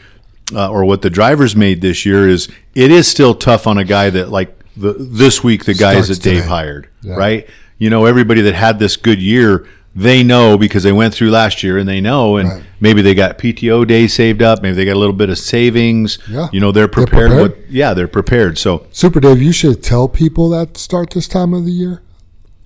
uh, 0.55 0.69
or 0.69 0.85
what 0.85 1.01
the 1.01 1.09
drivers 1.09 1.55
made 1.55 1.81
this 1.81 2.05
year 2.05 2.27
is 2.27 2.49
it 2.75 2.91
is 2.91 3.07
still 3.07 3.33
tough 3.33 3.65
on 3.67 3.77
a 3.77 3.83
guy 3.83 4.09
that 4.09 4.29
like 4.29 4.55
the 4.77 4.93
this 4.93 5.43
week 5.43 5.65
the 5.65 5.73
guys 5.73 6.05
Starts 6.05 6.19
that 6.19 6.29
Dave 6.29 6.45
hired, 6.45 6.87
Yeah. 7.01 7.15
right? 7.15 7.49
You 7.77 7.89
know, 7.89 8.05
everybody 8.05 8.41
that 8.41 8.55
had 8.55 8.79
this 8.79 8.95
good 8.97 9.21
year. 9.21 9.65
They 9.95 10.23
know 10.23 10.57
because 10.57 10.81
they 10.81 10.91
went 10.91 11.13
through 11.13 11.29
last 11.29 11.61
year 11.61 11.77
and 11.77 11.87
they 11.87 12.01
know, 12.01 12.37
and 12.37 12.49
Right. 12.49 12.63
maybe 12.79 13.03
they 13.03 13.13
got 13.13 13.37
PTO 13.37 13.85
days 13.85 14.11
saved 14.11 14.41
up. 14.41 14.63
Maybe 14.63 14.73
they 14.75 14.85
got 14.85 14.93
a 14.95 14.97
little 14.99 15.13
bit 15.13 15.29
of 15.29 15.37
savings. 15.37 16.17
Yeah. 16.27 16.47
You 16.51 16.59
know, 16.61 16.71
they're 16.71 16.87
They're 16.87 17.05
prepared. 17.05 17.29
prepared. 17.29 17.57
With, 17.59 17.69
yeah, 17.69 17.93
they're 17.93 18.07
prepared. 18.07 18.57
So 18.57 18.87
super 18.91 19.19
dave 19.19 19.39
you 19.39 19.51
should 19.51 19.83
tell 19.83 20.07
people 20.07 20.49
that 20.49 20.77
start 20.77 21.11
this 21.11 21.27
time 21.27 21.53
of 21.53 21.65
the 21.65 21.71
year 21.71 22.01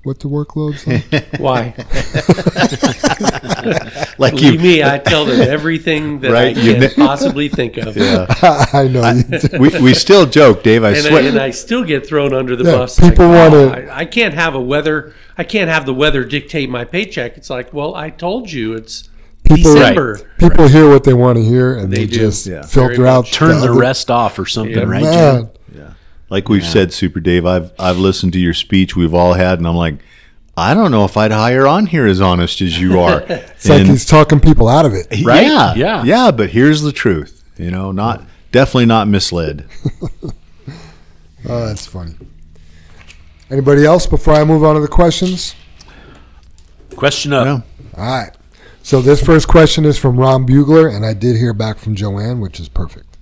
what 0.08 0.22
the 0.22 0.30
workload's 0.30 0.88
like 0.88 1.30
Why? 1.40 1.73
like 4.18 4.34
Believe 4.36 4.61
me, 4.61 4.84
I 4.84 4.98
tell 4.99 5.26
them 5.26 5.41
everything 5.41 6.19
that 6.22 6.31
Right, 6.31 6.57
I 6.57 6.61
can 6.61 6.80
ne- 6.80 6.90
possibly 6.95 7.49
think 7.49 7.77
of. 7.77 7.98
i 7.98 8.88
know 8.88 9.10
you 9.11 9.23
do. 9.40 9.57
we, 9.60 9.69
we 9.81 9.94
still 9.94 10.26
joke, 10.26 10.64
Dave. 10.64 10.84
I 10.84 10.90
and, 10.90 10.98
I, 10.98 11.02
swear. 11.02 11.27
and 11.30 11.40
I 11.40 11.49
still 11.52 11.84
get 11.84 12.07
thrown 12.07 12.34
under 12.34 12.56
the 12.56 12.64
Yeah, 12.64 12.72
bus. 12.77 12.99
people 12.99 13.27
like, 13.27 13.52
wanna- 13.52 13.64
"Oh, 13.65 13.69
I, 13.91 13.98
I 13.99 14.06
can't 14.06 14.34
have 14.34 14.56
a 14.56 14.61
weather. 14.61 15.14
I 15.38 15.44
can't 15.44 15.69
have 15.69 15.86
the 15.86 15.94
weather 15.94 16.23
dictate 16.23 16.69
my 16.69 16.86
paycheck. 16.86 17.38
It's 17.38 17.49
like, 17.49 17.73
well, 17.73 17.94
I 17.94 18.10
told 18.10 18.52
you, 18.52 18.73
it's 18.73 19.10
People- 19.44 19.73
December. 19.76 20.19
people 20.40 20.68
hear 20.68 20.90
what 20.90 21.03
they 21.03 21.14
want 21.14 21.38
to 21.38 21.44
hear 21.44 21.77
and 21.77 21.91
they, 21.91 22.06
They 22.06 22.07
just 22.07 22.48
Yeah. 22.48 22.64
filter 22.64 23.06
out. 23.06 23.27
Turn 23.27 23.49
the 23.49 23.56
other- 23.69 23.73
rest 23.73 24.10
off 24.10 24.40
or 24.40 24.45
something, 24.45 24.76
Yeah. 24.76 24.84
right, 24.84 25.03
man 25.03 25.14
Jam? 25.44 25.49
Like 26.30 26.49
we've 26.49 26.66
said, 26.66 26.91
Super 26.94 27.20
Dave, 27.20 27.45
I've 27.45 27.72
I've 27.80 27.98
listened 27.98 28.34
to 28.34 28.40
your 28.40 28.54
speech 28.54 28.95
we've 28.95 29.14
all 29.14 29.34
had, 29.34 29.58
and 29.60 29.68
I'm 29.68 29.76
like, 29.76 29.95
I 30.56 30.74
don't 30.74 30.91
know 30.91 31.06
if 31.06 31.16
I'd 31.18 31.32
hire 31.32 31.68
on 31.68 31.86
here 31.86 32.06
as 32.08 32.20
honest 32.22 32.62
as 32.62 32.80
you 32.80 32.99
are. 32.99 33.22
It's 33.30 33.68
like 33.70 33.86
he's 33.86 34.06
talking 34.06 34.40
people 34.40 34.68
out 34.68 34.86
of 34.86 34.94
it. 34.94 35.08
Right? 35.26 35.48
Yeah, 35.48 35.74
Yeah. 35.76 36.04
yeah. 36.04 36.32
But 36.32 36.49
here's 36.52 36.82
the 36.82 36.91
truth. 36.91 37.44
You 37.58 37.72
know, 37.72 37.91
not 37.91 38.24
definitely 38.52 38.86
not 38.88 39.08
misled. 39.08 39.68
Oh, 41.49 41.66
that's 41.68 41.86
funny. 41.86 42.14
Anybody 43.49 43.86
else 43.86 44.06
before 44.06 44.34
I 44.34 44.44
move 44.44 44.66
on 44.66 44.76
to 44.76 44.82
the 44.82 44.88
questions? 44.90 45.56
Question 46.98 47.32
up. 47.32 47.45
Yeah. 47.45 47.62
All 47.98 48.04
right. 48.24 48.32
So 48.84 49.02
this 49.02 49.24
first 49.24 49.48
question 49.48 49.86
is 49.86 49.98
from 49.98 50.18
Ron 50.18 50.45
Bugler, 50.45 50.88
and 50.90 51.06
I 51.06 51.14
did 51.14 51.38
hear 51.38 51.54
back 51.54 51.78
from 51.78 51.95
Joanne, 51.95 52.40
which 52.41 52.60
is 52.60 52.68
perfect. 52.68 53.18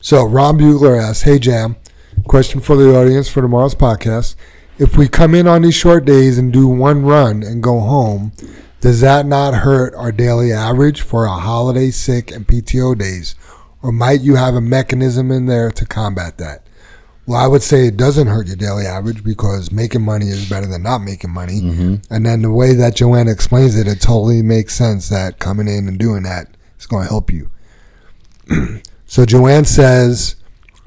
So 0.00 0.24
Ron 0.24 0.56
Bugler 0.56 0.96
asks, 0.96 1.22
"Hey 1.22 1.38
Jam, 1.38 1.76
question 2.24 2.60
for 2.60 2.76
the 2.76 2.96
audience 2.96 3.28
for 3.28 3.42
tomorrow's 3.42 3.74
podcast: 3.74 4.36
If 4.78 4.96
we 4.96 5.08
come 5.08 5.34
in 5.34 5.46
on 5.46 5.62
these 5.62 5.74
short 5.74 6.04
days 6.04 6.38
and 6.38 6.52
do 6.52 6.66
one 6.66 7.02
run 7.02 7.42
and 7.42 7.62
go 7.62 7.80
home, 7.80 8.32
Does 8.80 9.00
that 9.00 9.26
not 9.26 9.54
hurt 9.54 9.94
our 9.94 10.10
daily 10.10 10.52
average 10.52 11.02
for 11.02 11.28
our 11.28 11.38
holiday, 11.38 11.90
sick, 11.92 12.32
and 12.32 12.44
PTO 12.44 12.98
days? 12.98 13.36
Or 13.80 13.92
might 13.92 14.22
you 14.22 14.34
have 14.34 14.54
a 14.54 14.60
mechanism 14.60 15.30
in 15.30 15.46
there 15.46 15.70
to 15.70 15.84
combat 15.84 16.38
that? 16.38 16.66
Well, 17.24 17.38
I 17.38 17.46
would 17.46 17.62
say 17.62 17.86
it 17.86 17.96
doesn't 17.96 18.26
hurt 18.26 18.48
your 18.48 18.56
daily 18.56 18.84
average 18.84 19.22
because 19.22 19.70
making 19.70 20.02
money 20.02 20.26
is 20.26 20.50
better 20.50 20.66
than 20.66 20.82
not 20.82 20.98
making 20.98 21.30
money. 21.30 21.60
Mm-hmm. 21.60 22.12
And 22.12 22.26
then 22.26 22.42
the 22.42 22.50
way 22.50 22.74
that 22.74 22.96
Joanne 22.96 23.28
explains 23.28 23.78
it, 23.78 23.86
it 23.86 24.00
totally 24.00 24.42
makes 24.42 24.74
sense 24.74 25.08
that 25.10 25.38
coming 25.38 25.68
in 25.68 25.86
and 25.86 25.96
doing 25.96 26.24
that 26.24 26.48
is 26.80 26.86
going 26.86 27.04
to 27.04 27.08
help 27.08 27.32
you. 27.32 27.50
so 29.06 29.24
Joanne 29.24 29.64
says, 29.64 30.34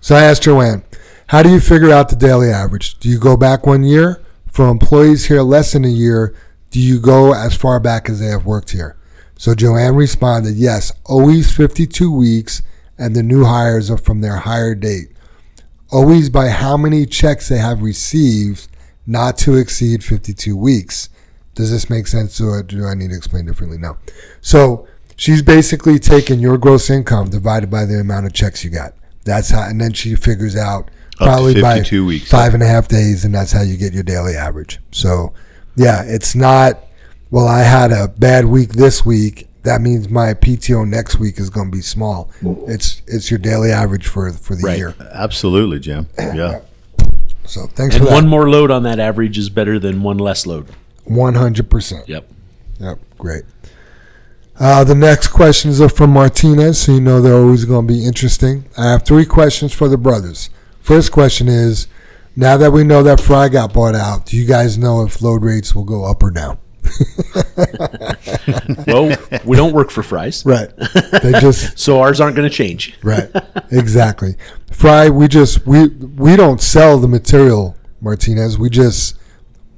so 0.01 0.15
I 0.15 0.23
asked 0.23 0.43
Joanne, 0.43 0.83
how 1.27 1.41
do 1.41 1.49
you 1.49 1.60
figure 1.60 1.91
out 1.91 2.10
the 2.10 2.15
daily 2.15 2.49
average? 2.49 2.99
Do 2.99 3.10
you 3.10 3.19
go 3.19 3.35
back 3.35 3.65
one 3.65 3.84
year? 3.84 4.23
For 4.52 4.69
employees 4.69 5.26
here 5.26 5.41
less 5.41 5.73
than 5.73 5.84
a 5.84 5.89
year, 5.89 6.35
do 6.69 6.80
you 6.80 6.99
go 6.99 7.34
as 7.34 7.56
far 7.56 7.80
back 7.80 8.07
as 8.10 8.19
they 8.19 8.27
have 8.27 8.45
worked 8.45 8.72
here? 8.72 8.95
So 9.38 9.56
Joanne 9.56 9.95
responded, 9.95 10.56
yes, 10.56 10.91
always 11.06 11.52
52 11.52 12.11
weeks, 12.11 12.61
and 12.97 13.15
the 13.15 13.23
new 13.23 13.43
hires 13.43 13.89
are 13.91 13.97
from 13.97 14.22
their 14.22 14.38
hire 14.38 14.76
date. 14.76 15.10
Always 15.91 16.30
by 16.30 16.49
how 16.49 16.77
many 16.77 17.06
checks 17.06 17.49
they 17.49 17.57
have 17.57 17.81
received, 17.81 18.68
not 19.06 19.38
to 19.39 19.56
exceed 19.56 20.03
52 20.03 20.56
weeks. 20.56 21.10
Does 21.53 21.72
this 21.72 21.89
make 21.89 22.07
sense? 22.07 22.39
Or 22.39 22.64
do 22.64 22.85
I 22.85 22.93
need 22.93 23.10
to 23.10 23.18
explain 23.18 23.45
differently? 23.45 23.77
No. 23.77 23.97
So 24.41 24.88
she's 25.15 25.41
basically 25.41 25.99
taking 25.99 26.39
your 26.39 26.57
gross 26.57 26.89
income 26.89 27.30
divided 27.30 27.72
by 27.72 27.85
the 27.85 27.99
amount 27.99 28.26
of 28.26 28.34
checks 28.34 28.64
you 28.64 28.69
got. 28.69 28.93
That's 29.26 29.49
how, 29.49 29.68
and 29.68 29.81
then 29.81 29.93
she 29.93 30.15
figures 30.15 30.56
out 30.56 30.89
probably 31.17 31.61
by 31.61 31.75
52 31.77 32.05
weeks. 32.05 32.29
five 32.29 32.53
and 32.53 32.61
a 32.63 32.67
half 32.67 32.87
days, 32.87 33.25
and 33.25 33.33
that's 33.33 33.51
how 33.51 33.61
you 33.61 33.77
get 33.77 33.93
your 33.93 34.03
daily 34.03 34.35
average. 34.35 34.79
So, 34.91 35.33
yeah, 35.75 36.03
it's 36.05 36.35
not. 36.35 36.79
Well, 37.31 37.47
I 37.47 37.61
had 37.61 37.91
a 37.91 38.07
bad 38.07 38.45
week 38.45 38.69
this 38.73 39.05
week. 39.05 39.47
That 39.63 39.81
means 39.81 40.09
my 40.09 40.33
PTO 40.35 40.87
next 40.87 41.17
week 41.19 41.39
is 41.39 41.49
going 41.49 41.71
to 41.71 41.75
be 41.75 41.81
small. 41.81 42.29
It's 42.67 43.01
it's 43.07 43.29
your 43.31 43.39
daily 43.39 43.71
average 43.71 44.07
for 44.07 44.31
for 44.31 44.55
the 44.55 44.61
Right. 44.63 44.77
year. 44.77 44.95
Absolutely, 45.13 45.79
Jim. 45.79 46.07
Yeah. 46.19 46.59
So 47.45 47.67
thanks 47.67 47.95
And 47.95 48.03
for 48.03 48.09
that. 48.09 48.15
one 48.15 48.27
more 48.27 48.49
load 48.49 48.71
on 48.71 48.81
that 48.83 48.99
average 48.99 49.37
is 49.37 49.49
better 49.49 49.77
than 49.79 50.01
one 50.01 50.17
less 50.17 50.45
load. 50.47 50.67
One 51.03 51.35
hundred 51.35 51.69
percent. 51.69 52.07
Yep. 52.09 52.27
Yep, 52.79 52.99
great. 53.19 53.43
Uh, 54.59 54.83
the 54.83 54.95
next 54.95 55.27
questions 55.27 55.81
are 55.81 55.89
from 55.89 56.11
Martinez, 56.11 56.79
so 56.79 56.93
you 56.93 57.01
know 57.01 57.21
they're 57.21 57.35
always 57.35 57.65
going 57.65 57.87
to 57.87 57.93
be 57.93 58.05
interesting. 58.05 58.65
I 58.77 58.89
have 58.91 59.03
three 59.03 59.25
questions 59.25 59.73
for 59.73 59.87
the 59.89 59.97
brothers. 59.97 60.49
First 60.85 61.11
question 61.11 61.47
is 61.47 61.87
now 62.35 62.57
that 62.57 62.71
we 62.71 62.83
know 62.83 63.01
that 63.01 63.19
Frei 63.19 63.49
got 63.49 63.73
bought 63.73 63.95
out, 63.95 64.27
do 64.27 64.37
you 64.37 64.45
guys 64.45 64.77
know 64.77 65.03
if 65.03 65.19
load 65.19 65.43
rates 65.43 65.73
will 65.73 65.83
go 65.83 66.05
up 66.05 66.21
or 66.21 66.29
down? 66.29 66.59
Well, 68.85 69.17
we 69.45 69.57
don't 69.57 69.73
work 69.73 69.89
for 69.89 70.03
fries, 70.03 70.45
Right. 70.45 70.69
They 71.23 71.31
just 71.41 71.79
so 71.85 72.01
ours 72.01 72.21
aren't 72.21 72.35
going 72.35 72.47
to 72.47 72.55
change. 72.55 72.95
right. 73.01 73.31
Exactly. 73.71 74.35
Frei, 74.71 75.09
we 75.09 75.27
just 75.27 75.65
we 75.65 75.87
we 75.87 76.35
don't 76.35 76.61
sell 76.61 76.99
the 76.99 77.07
material, 77.07 77.75
Martinez. 77.99 78.59
We 78.59 78.69
just 78.69 79.17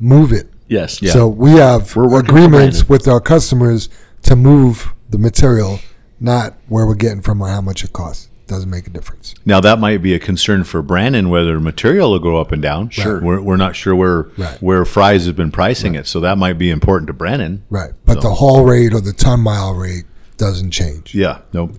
move 0.02 0.34
it. 0.34 0.50
Yes. 0.68 1.00
So 1.14 1.30
we 1.30 1.52
have 1.52 1.96
We're 1.96 2.20
agreements 2.20 2.90
with 2.90 3.08
our 3.08 3.22
customers 3.22 3.88
to 4.24 4.36
move 4.36 4.94
the 5.10 5.18
material, 5.18 5.80
not 6.20 6.58
where 6.68 6.86
we're 6.86 6.96
getting 6.96 7.22
from 7.22 7.42
or 7.42 7.48
how 7.48 7.62
much 7.62 7.86
it 7.86 7.94
costs. 7.94 8.28
Doesn't 8.48 8.70
make 8.70 8.88
a 8.88 8.90
difference. 8.90 9.36
Now 9.46 9.60
that 9.60 9.78
might 9.78 10.02
be 10.02 10.14
a 10.14 10.20
concern 10.20 10.64
for 10.64 10.82
Brannan 10.82 11.30
whether 11.30 11.60
material 11.60 12.12
will 12.12 12.20
go 12.20 12.38
up 12.38 12.52
and 12.54 12.62
down. 12.62 12.90
Sure. 12.90 13.22
We're, 13.22 13.42
we're 13.42 13.58
not 13.58 13.76
sure 13.76 13.94
where 13.96 14.30
Right. 14.38 14.62
where 14.62 14.86
Fries 14.86 15.26
has 15.26 15.34
been 15.34 15.52
pricing 15.52 15.96
it, 15.96 16.08
so 16.08 16.20
that 16.22 16.38
might 16.38 16.58
be 16.58 16.70
important 16.70 17.08
to 17.08 17.14
Brannan. 17.14 17.64
Right. 17.70 17.92
But 18.06 18.22
the 18.22 18.36
haul 18.36 18.64
rate 18.64 18.94
or 18.94 19.02
the 19.02 19.12
ton 19.14 19.42
mile 19.42 19.74
rate 19.74 20.06
doesn't 20.38 20.72
change. 20.72 21.14
Yeah. 21.14 21.40
Nope. 21.52 21.72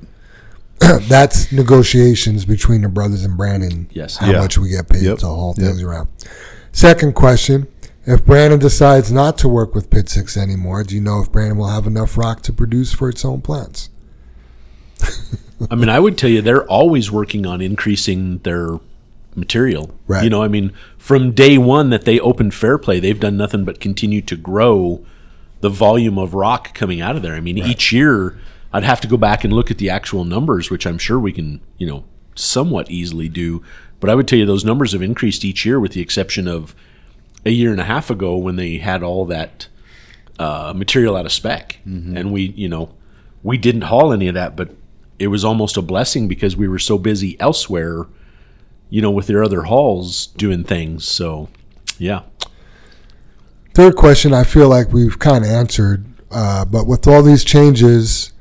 That's 1.09 1.51
negotiations 1.53 2.45
between 2.45 2.83
the 2.83 2.89
brothers 2.89 3.25
and 3.25 3.37
Brannan. 3.37 3.89
Yes. 3.93 4.17
How 4.19 4.31
Yeah. 4.31 4.41
much 4.41 4.59
we 4.59 4.69
get 4.69 4.89
paid 4.89 5.03
Yep. 5.03 5.19
to 5.19 5.27
haul 5.27 5.55
Yep. 5.57 5.67
things 5.67 5.83
around. 5.83 6.09
Second 6.73 7.15
question. 7.15 7.67
If 8.07 8.25
Brannan 8.25 8.59
decides 8.59 9.11
not 9.13 9.37
to 9.39 9.49
work 9.49 9.75
with 9.75 9.91
Pit 9.91 10.09
Six 10.09 10.37
anymore, 10.37 10.83
do 10.85 10.95
you 10.95 11.01
know 11.01 11.21
if 11.21 11.31
Brannan 11.33 11.57
will 11.59 11.69
have 11.69 11.87
enough 11.87 12.17
rock 12.17 12.43
to 12.43 12.53
produce 12.53 12.93
for 12.93 13.09
its 13.09 13.25
own 13.25 13.41
plants? 13.43 13.91
I 15.71 15.75
mean, 15.75 15.89
I 15.89 15.99
would 15.99 16.17
tell 16.17 16.31
you 16.31 16.41
they're 16.41 16.67
always 16.67 17.11
working 17.11 17.47
on 17.47 17.61
increasing 17.61 18.39
their 18.39 18.79
material. 19.35 19.95
Right. 20.07 20.25
You 20.25 20.31
know, 20.31 20.43
I 20.43 20.49
mean, 20.49 20.73
from 20.97 21.33
day 21.33 21.59
one 21.59 21.91
that 21.91 22.05
they 22.05 22.21
opened 22.21 22.55
Fairplay, 22.55 23.01
they've 23.01 23.19
done 23.19 23.37
nothing 23.37 23.65
but 23.65 23.81
continue 23.81 24.23
to 24.23 24.37
grow 24.37 25.05
the 25.61 25.69
volume 25.69 26.19
of 26.19 26.35
rock 26.35 26.75
coming 26.75 27.01
out 27.01 27.17
of 27.17 27.23
there. 27.23 27.35
I 27.35 27.41
mean, 27.41 27.59
each 27.59 27.93
year 27.93 28.39
I'd 28.73 28.85
have 28.85 29.01
to 29.01 29.09
go 29.09 29.17
back 29.17 29.45
and 29.45 29.53
look 29.53 29.71
at 29.71 29.79
the 29.79 29.91
actual 29.91 30.25
numbers, 30.25 30.71
which 30.71 30.87
I'm 30.87 30.99
sure 30.99 31.19
we 31.19 31.33
can, 31.33 31.61
you 31.79 31.87
know, 31.87 32.05
somewhat 32.35 32.91
easily 32.91 33.29
do. 33.29 33.63
But 34.01 34.11
I 34.11 34.15
would 34.15 34.29
tell 34.29 34.39
you 34.39 34.47
those 34.47 34.65
numbers 34.65 34.93
have 34.93 35.03
increased 35.03 35.45
each 35.45 35.65
year, 35.65 35.81
with 35.81 35.93
the 35.93 36.01
exception 36.01 36.47
of 36.47 36.75
a 37.45 37.51
year 37.51 37.73
and 37.73 37.81
a 37.81 37.85
half 37.85 38.11
ago 38.11 38.37
when 38.37 38.57
they 38.57 38.79
had 38.79 39.03
all 39.03 39.25
that 39.27 39.67
uh, 40.39 40.73
material 40.77 41.17
out 41.17 41.27
of 41.27 41.33
spec, 41.33 41.79
and 42.17 42.33
we, 42.33 42.43
you 42.43 42.69
know, 42.69 42.95
we 43.43 43.59
didn't 43.59 43.83
haul 43.83 44.13
any 44.13 44.29
of 44.29 44.35
that, 44.35 44.55
but 44.55 44.71
it 45.19 45.29
was 45.29 45.45
almost 45.45 45.77
a 45.77 45.83
blessing 45.83 46.29
because 46.29 46.57
we 46.57 46.69
were 46.69 46.79
so 46.79 46.99
busy 46.99 47.39
elsewhere, 47.41 48.07
you 48.91 49.03
know, 49.03 49.11
with 49.11 49.27
their 49.27 49.43
other 49.43 49.63
halls 49.63 50.27
doing 50.29 50.65
things. 50.65 51.05
So, 51.07 51.49
yeah, 51.99 52.23
Third 53.75 53.95
question, 53.95 54.35
I 54.35 54.43
feel 54.43 54.69
like 54.69 54.93
we've 54.93 55.19
kind 55.21 55.45
of 55.45 55.51
answered, 55.51 56.05
uh, 56.33 56.65
but 56.65 56.87
with 56.89 57.07
all 57.07 57.23
these 57.23 57.45
changes 57.45 58.33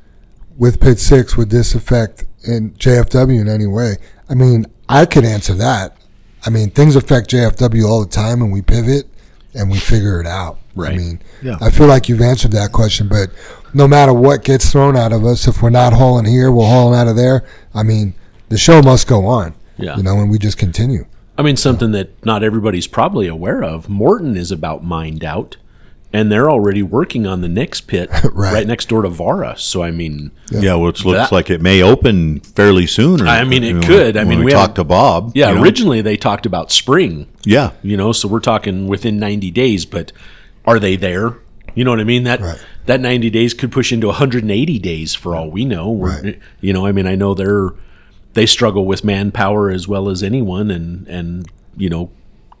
with 0.56 0.80
Pit 0.80 0.98
Six, 0.98 1.36
would 1.36 1.50
this 1.50 1.76
affect 1.76 2.24
in 2.44 2.72
JFW 2.72 3.40
in 3.40 3.48
any 3.48 3.66
way? 3.66 3.98
I 4.28 4.34
mean, 4.34 4.66
I 4.88 5.06
could 5.06 5.24
answer 5.24 5.54
that. 5.54 5.96
I 6.44 6.50
mean, 6.50 6.70
things 6.70 6.96
affect 6.96 7.30
JFW 7.30 7.84
all 7.84 8.00
the 8.00 8.10
time, 8.10 8.42
and 8.42 8.52
we 8.52 8.62
pivot 8.62 9.06
and 9.54 9.70
we 9.70 9.78
figure 9.78 10.20
it 10.20 10.26
out. 10.26 10.58
Right. 10.74 10.94
I 10.94 10.96
mean, 10.96 11.22
Yeah. 11.40 11.56
I 11.60 11.70
feel 11.70 11.86
like 11.86 12.08
you've 12.08 12.20
answered 12.20 12.50
that 12.52 12.72
question, 12.72 13.06
but 13.06 13.30
no 13.74 13.86
matter 13.88 14.12
what 14.12 14.44
gets 14.44 14.70
thrown 14.72 14.96
out 14.96 15.12
of 15.12 15.24
us, 15.24 15.46
if 15.48 15.62
we're 15.62 15.70
not 15.70 15.92
hauling 15.92 16.24
here, 16.26 16.50
we're 16.50 16.66
hauling 16.66 16.98
out 16.98 17.08
of 17.08 17.16
there. 17.16 17.46
I 17.74 17.82
mean, 17.82 18.14
the 18.48 18.58
show 18.58 18.82
must 18.82 19.06
go 19.06 19.26
on. 19.26 19.54
Yeah. 19.76 19.96
You 19.96 20.02
know, 20.02 20.18
and 20.20 20.30
we 20.30 20.38
just 20.38 20.58
continue. 20.58 21.06
I 21.36 21.42
mean 21.42 21.56
something 21.56 21.92
that 21.92 22.24
not 22.26 22.42
everybody's 22.42 22.86
probably 22.88 23.28
aware 23.28 23.62
of. 23.62 23.88
Morton 23.88 24.36
is 24.36 24.50
about 24.50 24.82
mined 24.82 25.22
out, 25.22 25.56
and 26.12 26.32
they're 26.32 26.50
already 26.50 26.82
working 26.82 27.26
on 27.28 27.42
the 27.42 27.48
next 27.48 27.82
pit 27.82 28.10
Right. 28.24 28.52
right. 28.54 28.66
next 28.66 28.88
door 28.88 29.02
to 29.02 29.08
Varra. 29.08 29.54
So, 29.56 29.82
I 29.84 29.92
mean, 29.92 30.32
Yeah, 30.50 30.74
which 30.74 31.04
looks 31.04 31.28
That- 31.28 31.32
like 31.32 31.48
it 31.48 31.60
may 31.60 31.80
open 31.80 32.40
fairly 32.40 32.86
soon. 32.88 33.20
Or, 33.22 33.28
I 33.28 33.44
mean, 33.44 33.62
it 33.62 33.74
when- 33.74 33.82
could. 33.84 34.16
I 34.16 34.20
when 34.22 34.28
mean, 34.30 34.38
we, 34.40 34.44
we 34.46 34.50
talked 34.50 34.74
to 34.76 34.84
Bob. 34.84 35.30
yeah, 35.36 35.50
you 35.50 35.54
know? 35.56 35.62
originally 35.62 36.00
they 36.00 36.16
talked 36.16 36.44
about 36.44 36.72
spring. 36.72 37.28
Yeah, 37.44 37.70
you 37.82 37.96
know 37.96 38.10
so 38.12 38.26
we're 38.26 38.40
talking 38.40 38.88
within 38.88 39.18
90 39.18 39.50
days 39.52 39.86
but 39.86 40.10
are 40.66 40.78
they 40.80 40.96
there 40.96 41.36
you 41.78 41.84
know 41.84 41.90
what 41.92 42.00
i 42.00 42.04
mean 42.04 42.24
that 42.24 42.40
Right. 42.40 42.58
that 42.86 43.00
90 43.00 43.30
days 43.30 43.54
could 43.54 43.70
push 43.70 43.92
into 43.92 44.08
180 44.08 44.78
days 44.80 45.14
for 45.14 45.36
all 45.36 45.48
we 45.50 45.64
know 45.64 45.94
Right. 45.94 46.38
you 46.60 46.72
know 46.72 46.84
i 46.86 46.92
mean 46.92 47.06
i 47.06 47.14
know 47.14 47.34
they're 47.34 47.70
they 48.34 48.46
struggle 48.46 48.84
with 48.84 49.04
manpower 49.04 49.70
as 49.70 49.86
well 49.86 50.08
as 50.08 50.22
anyone 50.22 50.70
and 50.70 51.06
and 51.06 51.46
you 51.76 51.88
know 51.88 52.10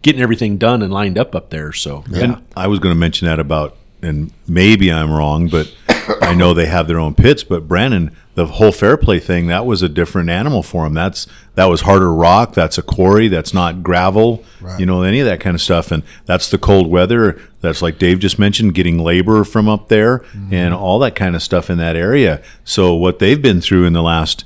getting 0.02 0.22
everything 0.22 0.56
done 0.58 0.82
and 0.82 0.92
lined 0.92 1.18
up 1.18 1.34
up 1.34 1.50
there 1.50 1.72
so 1.72 2.04
And 2.14 2.40
I 2.56 2.68
was 2.68 2.78
going 2.78 2.94
to 2.94 2.98
mention 2.98 3.26
that 3.26 3.40
about, 3.40 3.76
and 4.02 4.32
maybe 4.46 4.92
I'm 4.92 5.10
wrong, 5.10 5.48
but 5.48 5.74
I 6.22 6.34
know 6.34 6.54
they 6.54 6.66
have 6.66 6.88
their 6.88 6.98
own 6.98 7.14
pits. 7.14 7.42
But 7.44 7.68
Brannan, 7.68 8.14
the 8.34 8.46
whole 8.46 8.72
Fairplay 8.72 9.18
thing, 9.18 9.48
that 9.48 9.66
was 9.66 9.82
a 9.82 9.88
different 9.88 10.30
animal 10.30 10.62
for 10.62 10.86
him. 10.86 10.94
That's 10.94 11.26
that 11.54 11.66
was 11.66 11.82
harder 11.82 12.12
rock. 12.12 12.54
That's 12.54 12.78
a 12.78 12.82
quarry. 12.82 13.28
That's 13.28 13.52
not 13.52 13.82
gravel. 13.82 14.44
Right. 14.60 14.78
You 14.78 14.86
know, 14.86 15.02
any 15.02 15.20
of 15.20 15.26
that 15.26 15.40
kind 15.40 15.54
of 15.54 15.60
stuff. 15.60 15.90
And 15.90 16.02
that's 16.24 16.50
the 16.50 16.58
cold 16.58 16.90
weather. 16.90 17.40
That's 17.60 17.82
like 17.82 17.98
Dave 17.98 18.20
just 18.20 18.38
mentioned, 18.38 18.74
getting 18.74 18.98
labor 18.98 19.44
from 19.44 19.68
up 19.68 19.88
there 19.88 20.20
mm-hmm. 20.20 20.54
and 20.54 20.74
all 20.74 20.98
that 21.00 21.14
kind 21.14 21.34
of 21.34 21.42
stuff 21.42 21.70
in 21.70 21.78
that 21.78 21.96
area. 21.96 22.42
So 22.64 22.94
what 22.94 23.18
they've 23.18 23.40
been 23.40 23.60
through 23.60 23.84
in 23.84 23.92
the 23.92 24.02
last 24.02 24.44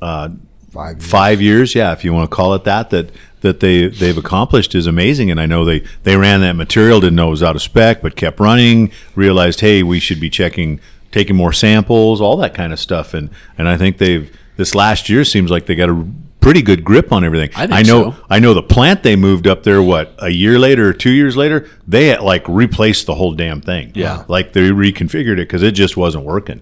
uh, 0.00 0.30
Five. 0.70 0.96
years. 0.98 1.10
five 1.10 1.40
years, 1.40 1.74
yeah, 1.74 1.92
if 1.92 2.04
you 2.04 2.12
want 2.12 2.30
to 2.30 2.36
call 2.36 2.52
it 2.52 2.64
that, 2.64 2.90
that 2.90 3.10
that 3.46 3.60
they 3.60 3.86
they've 3.86 4.18
accomplished 4.18 4.74
is 4.74 4.86
amazing. 4.86 5.30
And 5.30 5.40
I 5.40 5.46
know 5.46 5.64
they 5.64 5.84
they 6.02 6.16
ran 6.16 6.40
that 6.42 6.54
material, 6.54 7.00
didn't 7.00 7.16
know 7.16 7.28
it 7.28 7.30
was 7.30 7.42
out 7.42 7.56
of 7.56 7.62
spec, 7.62 8.02
but 8.02 8.16
kept 8.16 8.40
running. 8.40 8.90
Realized, 9.14 9.60
hey, 9.60 9.82
we 9.82 10.00
should 10.00 10.20
be 10.20 10.28
checking, 10.28 10.80
taking 11.12 11.36
more 11.36 11.52
samples, 11.52 12.20
all 12.20 12.36
that 12.38 12.54
kind 12.54 12.72
of 12.72 12.78
stuff. 12.78 13.14
And 13.14 13.30
and 13.56 13.68
I 13.68 13.76
think 13.76 13.98
they've 13.98 14.30
this 14.56 14.74
last 14.74 15.08
year 15.08 15.24
seems 15.24 15.50
like 15.50 15.66
they 15.66 15.74
got 15.74 15.88
a 15.88 16.06
pretty 16.40 16.62
good 16.62 16.84
grip 16.84 17.12
on 17.12 17.24
everything. 17.24 17.50
I 17.56 17.66
think 17.66 17.86
know 17.88 18.10
so. 18.12 18.16
I 18.30 18.38
know 18.38 18.54
the 18.54 18.62
plant 18.62 19.02
they 19.02 19.16
moved 19.16 19.46
up 19.46 19.62
there. 19.62 19.82
What 19.82 20.14
a 20.18 20.28
year 20.30 20.58
later, 20.58 20.88
or 20.88 20.92
two 20.92 21.10
years 21.10 21.36
later, 21.36 21.68
they 21.86 22.08
had, 22.08 22.20
like 22.20 22.46
replaced 22.48 23.06
the 23.06 23.14
whole 23.14 23.34
damn 23.34 23.60
thing. 23.60 23.92
Yeah. 23.94 24.24
like 24.28 24.52
they 24.52 24.70
reconfigured 24.70 25.34
it 25.34 25.48
because 25.48 25.62
it 25.62 25.72
just 25.72 25.96
wasn't 25.96 26.24
working. 26.24 26.60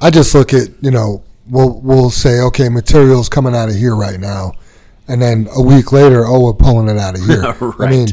I 0.00 0.10
just 0.10 0.34
look 0.34 0.52
at 0.54 0.68
you 0.80 0.90
know 0.90 1.24
we'll 1.48 1.80
we'll 1.80 2.10
say 2.10 2.40
okay 2.40 2.68
materials 2.68 3.28
coming 3.28 3.54
out 3.54 3.68
of 3.68 3.74
here 3.74 3.96
right 3.96 4.20
now, 4.20 4.52
and 5.08 5.20
then 5.22 5.48
a 5.56 5.62
week 5.62 5.92
later 5.92 6.24
oh 6.26 6.40
we're 6.44 6.52
pulling 6.52 6.88
it 6.88 6.98
out 6.98 7.14
of 7.18 7.24
here. 7.24 7.44
I 7.84 7.90
mean 7.90 8.08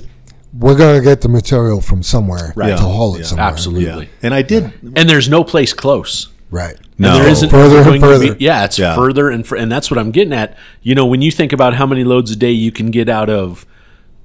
we're 0.57 0.77
going 0.77 0.97
to 0.97 1.03
get 1.03 1.19
the 1.19 1.27
material 1.27 1.81
from 1.81 2.01
somewhere 2.01 2.53
Right. 2.55 2.69
to 2.69 2.77
haul 2.77 3.15
it 3.15 3.19
Yeah. 3.19 3.25
somewhere. 3.25 3.47
Absolutely. 3.47 4.09
And 4.23 4.33
I 4.33 4.41
did. 4.41 4.71
And 4.95 5.09
there's 5.09 5.27
no 5.27 5.43
place 5.43 5.73
close. 5.73 6.29
Right. 6.49 6.77
No. 6.97 7.09
And 7.11 7.19
there 7.21 7.27
isn't 7.29 7.49
Further 7.49 7.91
and 7.91 7.99
further. 8.01 8.35
be- 8.35 8.45
yeah, 8.45 8.63
it's 8.63 8.79
Yeah. 8.79 8.95
further 8.95 9.29
and 9.29 9.45
fur- 9.45 9.57
and 9.57 9.69
that's 9.69 9.91
what 9.91 9.97
I'm 9.97 10.11
getting 10.11 10.31
at. 10.31 10.55
You 10.81 10.95
know, 10.95 11.05
when 11.05 11.21
you 11.21 11.29
think 11.29 11.51
about 11.51 11.73
how 11.73 11.85
many 11.85 12.05
loads 12.05 12.31
a 12.31 12.37
day 12.37 12.51
you 12.51 12.71
can 12.71 12.89
get 12.89 13.09
out 13.09 13.29
of, 13.29 13.65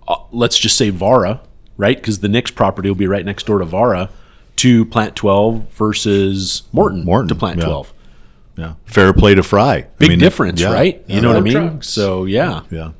uh, 0.06 0.14
let's 0.30 0.56
just 0.56 0.76
say 0.76 0.90
Varra, 0.90 1.40
right? 1.76 1.96
Because 1.96 2.20
the 2.20 2.28
next 2.28 2.52
property 2.52 2.88
will 2.88 2.94
be 2.94 3.08
right 3.08 3.24
next 3.24 3.46
door 3.46 3.58
to 3.58 3.64
Varra, 3.64 4.08
to 4.56 4.84
Plant 4.84 5.16
12 5.16 5.64
versus 5.74 6.62
Morton, 6.72 7.04
Morton, 7.04 7.26
to 7.28 7.34
Plant 7.34 7.58
yeah. 7.58 7.64
12. 7.64 7.92
12. 8.60 8.76
Yeah. 8.86 8.92
Fairplay 8.92 9.34
to 9.34 9.42
Frei. 9.42 9.62
I 9.62 9.86
Big 9.98 10.08
mean, 10.10 10.18
difference, 10.18 10.60
yeah. 10.60 10.72
right? 10.72 11.02
You 11.06 11.16
Yeah. 11.16 11.20
know 11.20 11.28
what 11.28 11.36
I 11.36 11.40
mean? 11.40 11.52
trucks. 11.52 11.88
So 11.88 12.24
yeah, 12.24 12.60
Yeah. 12.70 12.90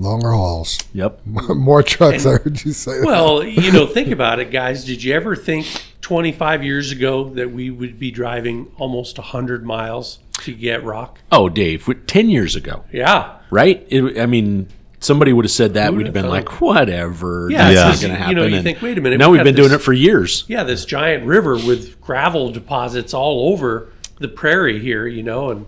Longer 0.00 0.30
hauls. 0.30 0.78
yep. 0.94 1.20
More 1.26 1.82
trucks. 1.82 2.24
I 2.24 2.32
heard 2.38 2.64
you 2.64 2.72
say 2.72 2.98
that. 3.00 3.04
Well, 3.06 3.42
you 3.42 3.72
know, 3.72 3.84
think 3.86 4.10
about 4.12 4.38
it, 4.38 4.52
guys. 4.52 4.84
Did 4.84 5.02
you 5.02 5.12
ever 5.12 5.34
think 5.34 5.66
25 6.02 6.62
years 6.62 6.92
ago 6.92 7.30
that 7.30 7.50
we 7.50 7.70
would 7.70 7.98
be 7.98 8.12
driving 8.12 8.70
almost 8.78 9.18
100 9.18 9.66
miles 9.66 10.20
to 10.42 10.52
get 10.54 10.84
rock? 10.84 11.18
Oh, 11.32 11.48
Dave, 11.48 11.88
ten 12.06 12.30
years 12.30 12.54
ago, 12.54 12.84
Yeah. 12.92 13.38
right? 13.50 13.84
It, 13.88 14.20
I 14.20 14.26
mean, 14.26 14.68
somebody 15.00 15.32
would 15.32 15.44
have 15.44 15.50
said 15.50 15.74
that, 15.74 15.90
Who 15.90 15.96
we'd 15.96 16.06
have 16.06 16.14
been 16.14 16.26
thought? 16.26 16.30
like, 16.30 16.60
whatever. 16.60 17.48
Yeah, 17.50 17.72
that's 17.72 17.74
Yeah. 17.74 17.82
not 17.88 18.00
going 18.00 18.12
to 18.12 18.18
happen. 18.18 18.18
you 18.18 18.18
happen. 18.20 18.36
know, 18.36 18.46
you 18.46 18.54
And 18.54 18.64
think, 18.64 18.80
wait 18.80 18.98
a 18.98 19.00
minute, 19.00 19.18
Now 19.18 19.30
we 19.30 19.32
we've 19.32 19.38
got 19.40 19.44
been 19.46 19.56
doing 19.56 19.72
it 19.72 19.78
for 19.78 19.92
years. 19.92 20.44
Yeah, 20.46 20.62
this 20.62 20.84
giant 20.84 21.24
river 21.24 21.54
with 21.56 22.00
gravel 22.00 22.52
deposits 22.52 23.12
all 23.14 23.52
over 23.52 23.88
the 24.18 24.28
prairie 24.28 24.80
here, 24.80 25.06
you 25.06 25.22
know, 25.22 25.50
and 25.50 25.66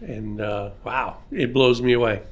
and 0.00 0.40
uh, 0.40 0.70
wow, 0.84 1.18
it 1.30 1.52
blows 1.52 1.80
me 1.80 1.92
away. 1.92 2.22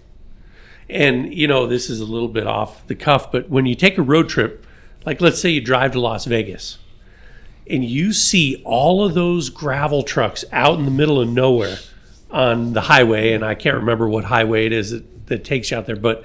And 0.89 1.33
you 1.33 1.49
know, 1.49 1.67
this 1.67 1.89
is 1.89 2.01
a 2.01 2.05
little 2.05 2.29
bit 2.29 2.47
off 2.47 2.87
the 2.87 2.95
cuff, 2.95 3.33
but 3.33 3.49
when 3.49 3.67
you 3.67 3.75
take 3.75 3.97
a 3.99 4.03
road 4.03 4.29
trip, 4.29 4.67
like 5.07 5.21
let's 5.21 5.41
say 5.41 5.51
you 5.51 5.61
drive 5.61 5.93
to 5.93 6.01
Las 6.01 6.25
Vegas, 6.27 6.79
and 7.69 7.85
you 7.85 8.13
see 8.13 8.61
all 8.65 9.05
of 9.05 9.15
those 9.15 9.49
gravel 9.49 10.03
trucks 10.03 10.45
out 10.53 10.79
in 10.79 10.85
the 10.85 10.91
middle 10.91 11.21
of 11.21 11.29
nowhere 11.29 11.79
on 12.31 12.73
the 12.73 12.83
highway, 12.83 13.33
and 13.33 13.45
I 13.45 13.55
can't 13.55 13.77
remember 13.77 14.09
what 14.09 14.25
highway 14.25 14.67
it 14.67 14.73
is 14.73 14.91
that, 14.91 15.27
that 15.27 15.45
takes 15.45 15.71
you 15.71 15.79
out 15.79 15.87
there, 15.87 15.97
but 15.97 16.25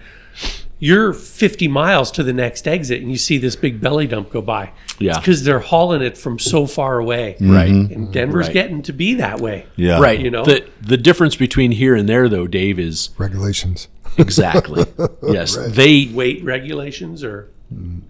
you're 0.79 1.13
50 1.13 1.67
miles 1.67 2.09
to 2.11 2.23
the 2.23 2.31
next 2.33 2.67
exit 2.67 3.01
and 3.01 3.11
you 3.11 3.17
see 3.17 3.37
this 3.37 3.55
big 3.55 3.81
belly 3.81 4.07
dump 4.07 4.31
go 4.31 4.41
by. 4.41 4.71
Yeah. 4.97 5.17
because 5.19 5.43
they're 5.43 5.59
hauling 5.59 6.01
it 6.01 6.17
from 6.17 6.39
so 6.39 6.65
far 6.65 6.99
away. 6.99 7.35
Mm-hmm. 7.39 7.51
Right. 7.53 7.69
And 7.69 8.11
Denver's 8.11 8.47
Right. 8.47 8.53
getting 8.53 8.81
to 8.83 8.93
be 8.93 9.13
that 9.15 9.39
way. 9.39 9.65
Yeah. 9.77 9.99
Right. 9.99 10.19
You 10.19 10.29
know? 10.31 10.43
the 10.43 10.65
the 10.81 10.97
difference 10.97 11.35
between 11.37 11.71
here 11.71 11.95
and 11.95 12.07
there, 12.09 12.27
though, 12.27 12.47
Dave, 12.47 12.79
is 12.79 13.09
Regulations. 13.17 13.87
exactly 14.17 14.85
yes. 15.23 15.55
They 15.69 16.09
Weight 16.13 16.43
regulations 16.43 17.23
or 17.23 17.49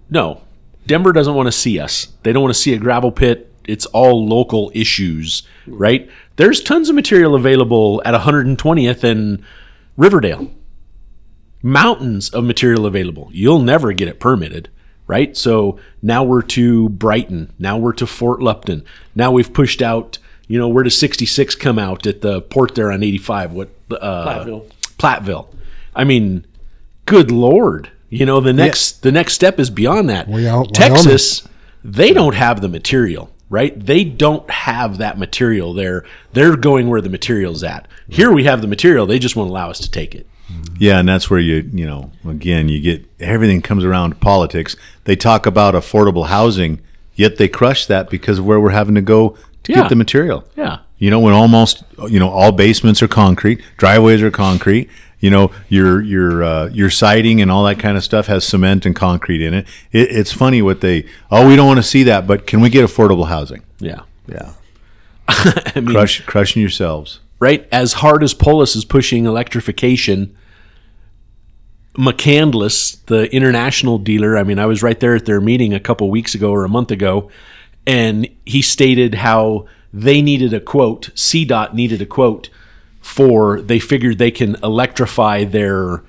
no. 0.09 0.41
Denver 0.87 1.11
doesn't 1.13 1.35
want 1.35 1.45
to 1.47 1.51
see 1.51 1.79
us. 1.79 2.07
They 2.23 2.33
don't 2.33 2.41
want 2.41 2.55
to 2.55 2.59
see 2.59 2.73
a 2.73 2.77
gravel 2.79 3.11
pit. 3.11 3.51
It's 3.65 3.85
all 3.87 4.27
local 4.27 4.71
issues, 4.73 5.43
right? 5.67 6.09
There's 6.37 6.59
tons 6.61 6.89
of 6.89 6.95
material 6.95 7.35
available 7.35 8.01
at 8.03 8.15
120th 8.19 9.03
and 9.03 9.43
Riverdale. 9.97 10.49
Mountains 11.61 12.29
of 12.29 12.43
material 12.43 12.85
available. 12.85 13.29
You'll 13.33 13.61
never 13.61 13.91
get 13.91 14.07
it 14.07 14.19
permitted, 14.19 14.69
right? 15.07 15.35
So 15.35 15.79
now 16.01 16.23
we're 16.23 16.41
to 16.43 16.89
Brighton. 16.89 17.51
Now 17.59 17.77
we're 17.77 17.93
to 17.93 18.07
Fort 18.07 18.41
Lupton. 18.41 18.83
Now 19.15 19.31
we've 19.31 19.51
pushed 19.51 19.81
out. 19.81 20.17
You 20.47 20.57
know, 20.57 20.67
where 20.67 20.83
does 20.83 20.97
66 20.97 21.55
come 21.55 21.77
out 21.77 22.07
at 22.07 22.21
the 22.21 22.41
port 22.41 22.75
there 22.75 22.91
on 22.91 23.03
85? 23.03 23.51
What 23.51 23.69
uh, 23.91 24.45
Platteville. 24.45 24.71
Platteville. 24.97 25.47
I 25.95 26.03
mean, 26.05 26.45
good 27.05 27.29
lord. 27.29 27.91
You 28.09 28.25
know, 28.25 28.39
the 28.39 28.53
next 28.53 29.03
the 29.03 29.11
next 29.11 29.33
step 29.33 29.59
is 29.59 29.69
beyond 29.69 30.09
that. 30.09 30.27
Way 30.27 30.47
out 30.47 30.73
Texas, 30.73 31.47
they 31.83 32.11
don't 32.11 32.35
have 32.35 32.61
the 32.61 32.67
material, 32.67 33.29
right? 33.49 33.77
They 33.79 34.03
don't 34.03 34.49
have 34.49 34.97
that 34.97 35.19
material 35.19 35.73
there. 35.73 36.05
They're 36.33 36.55
going 36.55 36.87
where 36.87 37.01
the 37.01 37.09
material's 37.09 37.63
at. 37.63 37.87
Here 38.07 38.31
we 38.31 38.45
have 38.45 38.61
the 38.61 38.67
material, 38.67 39.05
they 39.05 39.19
just 39.19 39.35
won't 39.35 39.49
allow 39.49 39.69
us 39.69 39.79
to 39.79 39.91
take 39.91 40.15
it. 40.15 40.27
Yeah, 40.79 40.99
and 40.99 41.07
that's 41.09 41.29
where 41.29 41.39
you, 41.39 41.69
you 41.73 41.85
know, 41.85 42.11
again, 42.25 42.69
you 42.69 42.79
get 42.79 43.05
everything 43.19 43.61
comes 43.61 43.83
around 43.83 44.11
to 44.11 44.15
politics. 44.15 44.75
They 45.03 45.15
talk 45.15 45.45
about 45.45 45.73
affordable 45.73 46.27
housing, 46.27 46.79
yet 47.15 47.37
they 47.37 47.47
crush 47.49 47.85
that 47.87 48.09
because 48.09 48.39
of 48.39 48.45
where 48.45 48.59
we're 48.59 48.69
having 48.71 48.95
to 48.95 49.01
go 49.01 49.37
to 49.63 49.71
Yeah. 49.71 49.81
get 49.81 49.89
the 49.89 49.95
material. 49.95 50.45
Yeah. 50.55 50.79
You 50.97 51.09
know, 51.11 51.19
when 51.19 51.33
almost, 51.33 51.83
you 52.09 52.19
know, 52.19 52.29
all 52.29 52.51
basements 52.51 53.01
are 53.03 53.07
concrete, 53.07 53.61
driveways 53.77 54.21
are 54.21 54.31
concrete. 54.31 54.89
You 55.21 55.29
know, 55.29 55.51
your 55.67 56.01
your 56.01 56.43
uh, 56.43 56.69
your 56.69 56.89
siding 56.89 57.41
and 57.41 57.51
all 57.51 57.65
that 57.65 57.77
kind 57.77 57.97
of 57.97 58.03
stuff 58.05 58.27
has 58.27 58.45
cement 58.45 58.85
and 58.85 58.95
concrete 58.95 59.41
in 59.45 59.53
it. 59.53 59.67
it. 59.91 60.11
It's 60.11 60.31
funny 60.31 60.61
what 60.61 60.79
they. 60.79 61.05
Oh, 61.29 61.45
we 61.45 61.57
don't 61.57 61.67
want 61.67 61.77
to 61.79 61.83
see 61.83 62.03
that, 62.03 62.25
but 62.25 62.47
can 62.47 62.61
we 62.61 62.69
get 62.69 62.85
affordable 62.85 63.27
housing? 63.27 63.63
Yeah. 63.79 64.01
Yeah, 64.27 64.53
I 65.27 65.73
mean, 65.75 65.87
crush 65.87 66.21
crushing 66.25 66.61
yourselves. 66.61 67.19
right? 67.39 67.67
As 67.71 67.93
hard 67.93 68.23
as 68.23 68.33
Polis 68.33 68.75
is 68.75 68.85
pushing 68.85 69.25
electrification, 69.25 70.35
McCandless, 71.99 73.03
the 73.07 73.31
international 73.35 73.97
dealer, 73.97 74.37
I 74.37 74.43
mean, 74.43 74.57
I 74.57 74.65
was 74.65 74.81
right 74.81 74.97
there 74.99 75.15
at 75.15 75.25
their 75.25 75.41
meeting 75.41 75.73
a 75.73 75.79
couple 75.81 76.09
weeks 76.09 76.33
ago 76.33 76.49
or 76.51 76.63
a 76.63 76.69
month 76.69 76.91
ago, 76.91 77.29
and 77.85 78.25
he 78.45 78.61
stated 78.61 79.15
how 79.15 79.65
they 79.93 80.21
needed 80.21 80.53
a 80.53 80.61
quote, 80.61 81.09
CDOT 81.13 81.73
needed 81.73 82.01
a 82.01 82.05
quote 82.05 82.49
for 83.01 83.59
they 83.61 83.79
figured 83.79 84.17
they 84.17 84.31
can 84.31 84.55
electrify 84.63 85.43
their. 85.43 86.03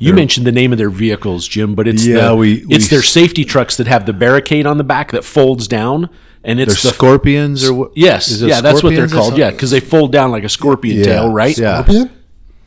You 0.00 0.12
mentioned 0.14 0.46
the 0.46 0.52
name 0.52 0.72
of 0.72 0.78
their 0.78 0.90
vehicles, 0.90 1.48
Jim, 1.48 1.74
but 1.74 1.88
it's 1.88 2.06
Yeah, 2.06 2.28
the, 2.28 2.36
we- 2.36 2.64
we 2.66 2.74
it's 2.76 2.88
their 2.88 3.02
safety 3.02 3.44
trucks 3.44 3.76
that 3.78 3.86
have 3.86 4.04
the 4.06 4.12
barricade 4.12 4.66
on 4.66 4.76
the 4.78 4.84
back 4.84 5.10
that 5.12 5.24
folds 5.24 5.66
down, 5.66 6.08
and 6.44 6.60
it's 6.60 6.82
the 6.82 6.90
scorpions 6.90 7.66
or 7.68 7.72
what? 7.74 7.92
Yes, 7.96 8.28
Is 8.28 8.42
it 8.42 8.48
yeah, 8.48 8.60
that's 8.60 8.82
what 8.82 8.94
they're 8.94 9.08
called. 9.08 9.38
Yeah, 9.38 9.50
because 9.50 9.70
they 9.70 9.80
fold 9.80 10.12
down 10.12 10.30
like 10.30 10.44
a 10.44 10.48
scorpion 10.50 10.98
Yeah, 10.98 11.04
tail, 11.04 11.32
right? 11.32 11.56
yeah. 11.56 11.82
Scorpion? 11.82 12.10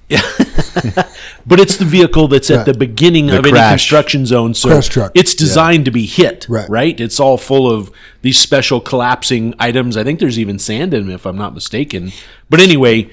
But 1.45 1.59
it's 1.59 1.77
the 1.77 1.85
vehicle 1.85 2.27
that's 2.27 2.49
at 2.51 2.65
the 2.65 2.73
beginning 2.73 3.29
of 3.29 3.39
any 3.45 3.51
crash. 3.51 3.71
construction 3.71 4.25
zone, 4.25 4.53
so 4.53 4.69
Crash 4.69 4.89
truck. 4.89 5.11
it's 5.15 5.33
designed 5.35 5.85
to 5.85 5.91
be 5.91 6.05
hit, 6.05 6.45
Right. 6.49 6.69
right. 6.69 6.99
It's 6.99 7.19
all 7.19 7.37
full 7.37 7.69
of 7.71 7.91
these 8.21 8.37
special 8.37 8.79
collapsing 8.81 9.53
items. 9.59 9.97
I 9.97 10.03
think 10.03 10.19
there's 10.19 10.37
even 10.39 10.59
sand 10.59 10.93
in 10.93 11.05
them, 11.07 11.15
if 11.15 11.25
I'm 11.25 11.37
not 11.37 11.53
mistaken. 11.53 12.11
But 12.49 12.59
anyway, 12.59 13.09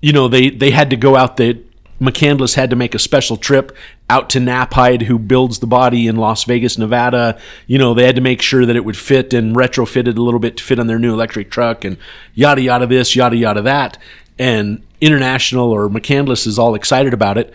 you 0.00 0.12
know, 0.12 0.28
they 0.28 0.50
they 0.50 0.70
had 0.70 0.90
to 0.90 0.96
go 0.96 1.16
out. 1.16 1.36
The 1.36 1.58
McCandless 2.00 2.56
had 2.56 2.68
to 2.70 2.74
make 2.76 2.96
a 2.96 2.98
special 2.98 3.36
trip 3.36 3.74
out 4.10 4.28
to 4.30 4.40
Napide, 4.40 5.02
who 5.02 5.20
builds 5.20 5.60
the 5.60 5.68
body 5.68 6.08
in 6.08 6.16
Las 6.16 6.42
Vegas, 6.44 6.76
Nevada. 6.76 7.38
You 7.68 7.78
know, 7.78 7.94
they 7.94 8.04
had 8.04 8.16
to 8.16 8.20
make 8.20 8.42
sure 8.42 8.66
that 8.66 8.74
it 8.74 8.84
would 8.84 8.96
fit 8.96 9.32
and 9.32 9.54
retrofit 9.54 10.08
it 10.08 10.18
a 10.18 10.22
little 10.22 10.40
bit 10.40 10.56
to 10.56 10.64
fit 10.64 10.80
on 10.80 10.88
their 10.88 10.98
new 10.98 11.12
electric 11.12 11.50
truck, 11.50 11.84
and 11.84 11.96
yada 12.34 12.60
yada 12.60 12.86
this, 12.86 13.14
yada 13.14 13.36
yada 13.36 13.62
that. 13.62 13.98
And 14.38 14.82
International 15.00 15.70
or 15.70 15.88
McCandless 15.88 16.46
is 16.46 16.58
all 16.58 16.74
excited 16.74 17.12
about 17.12 17.38
it. 17.38 17.52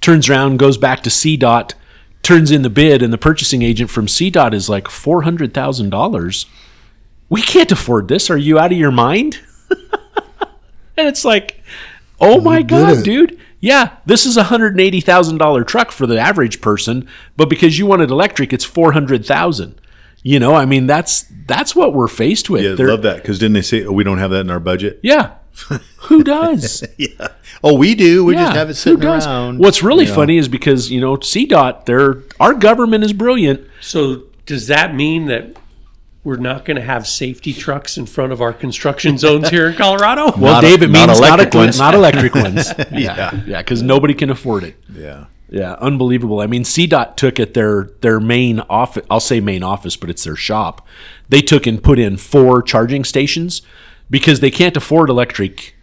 Turns 0.00 0.28
around, 0.28 0.58
goes 0.58 0.76
back 0.78 1.02
to 1.02 1.10
CDOT, 1.10 1.74
turns 2.22 2.50
in 2.50 2.62
the 2.62 2.70
bid, 2.70 3.02
and 3.02 3.12
the 3.12 3.18
purchasing 3.18 3.62
agent 3.62 3.90
from 3.90 4.06
CDOT 4.06 4.52
is 4.54 4.68
like 4.68 4.88
four 4.88 5.22
hundred 5.22 5.54
thousand 5.54 5.90
dollars. 5.90 6.46
We 7.28 7.42
can't 7.42 7.72
afford 7.72 8.08
this. 8.08 8.30
Are 8.30 8.36
you 8.36 8.58
out 8.58 8.72
of 8.72 8.78
your 8.78 8.90
mind? 8.90 9.40
and 10.96 11.08
it's 11.08 11.24
like, 11.24 11.62
oh 12.20 12.40
my 12.40 12.62
god, 12.62 13.04
dude. 13.04 13.38
Yeah, 13.60 13.96
this 14.06 14.26
is 14.26 14.36
a 14.36 14.44
hundred 14.44 14.72
and 14.72 14.80
eighty 14.80 15.00
thousand 15.00 15.38
dollar 15.38 15.62
truck 15.64 15.92
for 15.92 16.06
the 16.06 16.18
average 16.18 16.60
person, 16.60 17.08
but 17.36 17.48
because 17.48 17.78
you 17.78 17.86
wanted 17.86 18.10
electric, 18.10 18.52
it's 18.52 18.64
four 18.64 18.92
hundred 18.92 19.24
thousand. 19.24 19.80
You 20.24 20.38
know, 20.38 20.54
I 20.54 20.66
mean, 20.66 20.86
that's 20.86 21.26
that's 21.46 21.74
what 21.74 21.94
we're 21.94 22.08
faced 22.08 22.50
with. 22.50 22.64
Yeah, 22.64 22.74
They're- 22.74 22.88
love 22.88 23.02
that 23.02 23.16
because 23.16 23.38
didn't 23.38 23.54
they 23.54 23.62
say 23.62 23.84
oh, 23.84 23.92
we 23.92 24.04
don't 24.04 24.18
have 24.18 24.30
that 24.32 24.40
in 24.40 24.50
our 24.50 24.60
budget? 24.60 24.98
Yeah, 25.02 25.34
who 25.98 26.22
does? 26.24 26.84
Yeah. 26.98 27.28
Oh, 27.64 27.76
we 27.76 27.94
do. 27.94 28.24
We 28.24 28.34
just 28.34 28.52
have 28.54 28.68
it 28.68 28.70
who 28.70 28.74
sitting 28.74 29.00
does? 29.00 29.26
around. 29.26 29.58
What's 29.58 29.82
really 29.82 30.04
you 30.04 30.10
know. 30.10 30.16
funny 30.16 30.38
is 30.38 30.48
because 30.48 30.90
you 30.90 31.00
know 31.00 31.16
CDOT, 31.16 31.84
they're 31.86 32.22
our 32.40 32.54
government 32.54 33.04
is 33.04 33.12
brilliant. 33.12 33.66
So 33.80 34.24
does 34.46 34.66
that 34.68 34.94
mean 34.94 35.26
that 35.26 35.56
we're 36.24 36.36
not 36.36 36.64
going 36.64 36.76
to 36.76 36.82
have 36.82 37.06
safety 37.06 37.52
trucks 37.52 37.96
in 37.98 38.06
front 38.06 38.32
of 38.32 38.40
our 38.40 38.52
construction 38.52 39.18
zones 39.18 39.48
here 39.48 39.68
in 39.68 39.74
Colorado? 39.76 40.32
Well, 40.38 40.54
Not- 40.54 40.60
Dave, 40.62 40.82
it 40.82 40.88
means 40.90 41.06
not 41.06 41.16
electric 41.18 41.54
a- 41.54 41.58
ones. 41.58 41.78
not 41.78 41.94
electric 41.94 42.34
ones. 42.34 42.72
yeah, 42.92 43.40
yeah, 43.46 43.58
because 43.62 43.82
nobody 43.82 44.14
can 44.14 44.30
afford 44.30 44.64
it. 44.64 44.76
Yeah. 44.92 45.26
Yeah, 45.50 45.72
unbelievable. 45.74 46.40
I 46.40 46.46
mean, 46.46 46.62
CDOT 46.64 47.16
took 47.16 47.38
at 47.38 47.52
their 47.54 47.90
their 48.00 48.18
main 48.20 48.60
office. 48.70 49.04
I'll 49.10 49.20
say 49.20 49.38
main 49.40 49.62
office, 49.62 49.96
but 49.96 50.08
it's 50.08 50.24
their 50.24 50.36
shop. 50.36 50.86
They 51.28 51.42
took 51.42 51.66
and 51.66 51.82
put 51.82 51.98
in 51.98 52.16
four 52.16 52.62
charging 52.62 53.04
stations 53.04 53.60
because 54.12 54.38
they 54.38 54.50
can't 54.50 54.76
afford 54.76 55.08
electric 55.10 55.74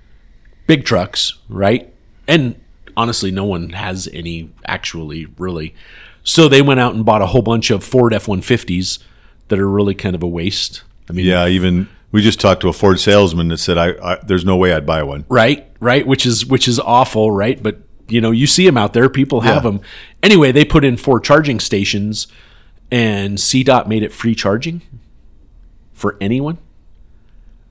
big 0.67 0.85
trucks, 0.85 1.33
right? 1.49 1.91
And 2.27 2.55
honestly, 2.95 3.31
no 3.31 3.43
one 3.43 3.71
has 3.71 4.07
any 4.13 4.51
actually 4.65 5.25
really. 5.37 5.73
So 6.23 6.47
they 6.47 6.61
went 6.61 6.79
out 6.79 6.93
and 6.93 7.03
bought 7.03 7.21
a 7.21 7.25
whole 7.27 7.41
bunch 7.41 7.71
of 7.71 7.83
Ford 7.83 8.13
F 8.13 8.27
one 8.27 8.41
fifties 8.41 8.99
that 9.47 9.57
are 9.59 9.67
really 9.69 9.95
kind 9.95 10.15
of 10.15 10.21
a 10.23 10.27
waste. 10.27 10.83
I 11.09 11.13
mean, 11.13 11.25
Yeah. 11.25 11.47
Even 11.47 11.89
we 12.11 12.21
just 12.21 12.39
talked 12.39 12.61
to 12.61 12.69
a 12.69 12.73
Ford 12.73 12.99
salesman 12.99 13.47
that 13.49 13.57
said, 13.57 13.77
I, 13.77 13.87
I 14.01 14.17
there's 14.23 14.45
no 14.45 14.55
way 14.57 14.73
I'd 14.73 14.85
buy 14.85 15.01
one. 15.03 15.25
right 15.27 15.65
right 15.79 16.05
which 16.05 16.25
is 16.25 16.45
which 16.45 16.67
is 16.67 16.77
awful 16.79 17.31
right 17.31 17.61
but 17.63 17.77
you 18.09 18.19
know 18.19 18.31
you 18.31 18.45
see 18.47 18.65
them 18.65 18.77
out 18.77 18.91
there 18.93 19.07
people 19.09 19.41
have 19.41 19.63
Yeah. 19.63 19.71
them 19.71 19.81
Anyway, 20.21 20.51
they 20.51 20.65
put 20.65 20.83
in 20.83 20.97
four 20.97 21.19
charging 21.21 21.59
stations, 21.61 22.27
and 22.91 23.37
CDOT 23.37 23.87
made 23.87 24.03
it 24.03 24.11
free 24.11 24.35
charging 24.35 24.81
for 25.93 26.17
anyone. 26.19 26.57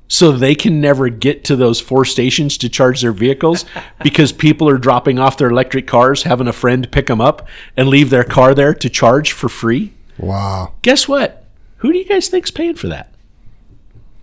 So 0.08 0.32
they 0.32 0.54
can 0.54 0.80
never 0.80 1.10
get 1.10 1.44
to 1.44 1.56
those 1.56 1.80
four 1.80 2.06
stations 2.06 2.56
to 2.58 2.68
charge 2.68 3.02
their 3.02 3.12
vehicles 3.12 3.66
because 4.02 4.32
people 4.32 4.68
are 4.68 4.78
dropping 4.78 5.18
off 5.18 5.36
their 5.36 5.50
electric 5.50 5.86
cars, 5.86 6.22
having 6.22 6.48
a 6.48 6.52
friend 6.52 6.90
pick 6.90 7.06
them 7.06 7.20
up, 7.20 7.46
and 7.76 7.88
leave 7.88 8.10
their 8.10 8.24
car 8.24 8.54
there 8.54 8.74
to 8.74 8.88
charge 8.88 9.32
for 9.32 9.48
free. 9.48 9.92
Wow. 10.16 10.72
Guess 10.82 11.06
what? 11.08 11.44
Who 11.78 11.92
do 11.92 11.98
you 11.98 12.06
guys 12.06 12.28
think's 12.28 12.50
paying 12.50 12.74
for 12.74 12.88
that? 12.88 13.12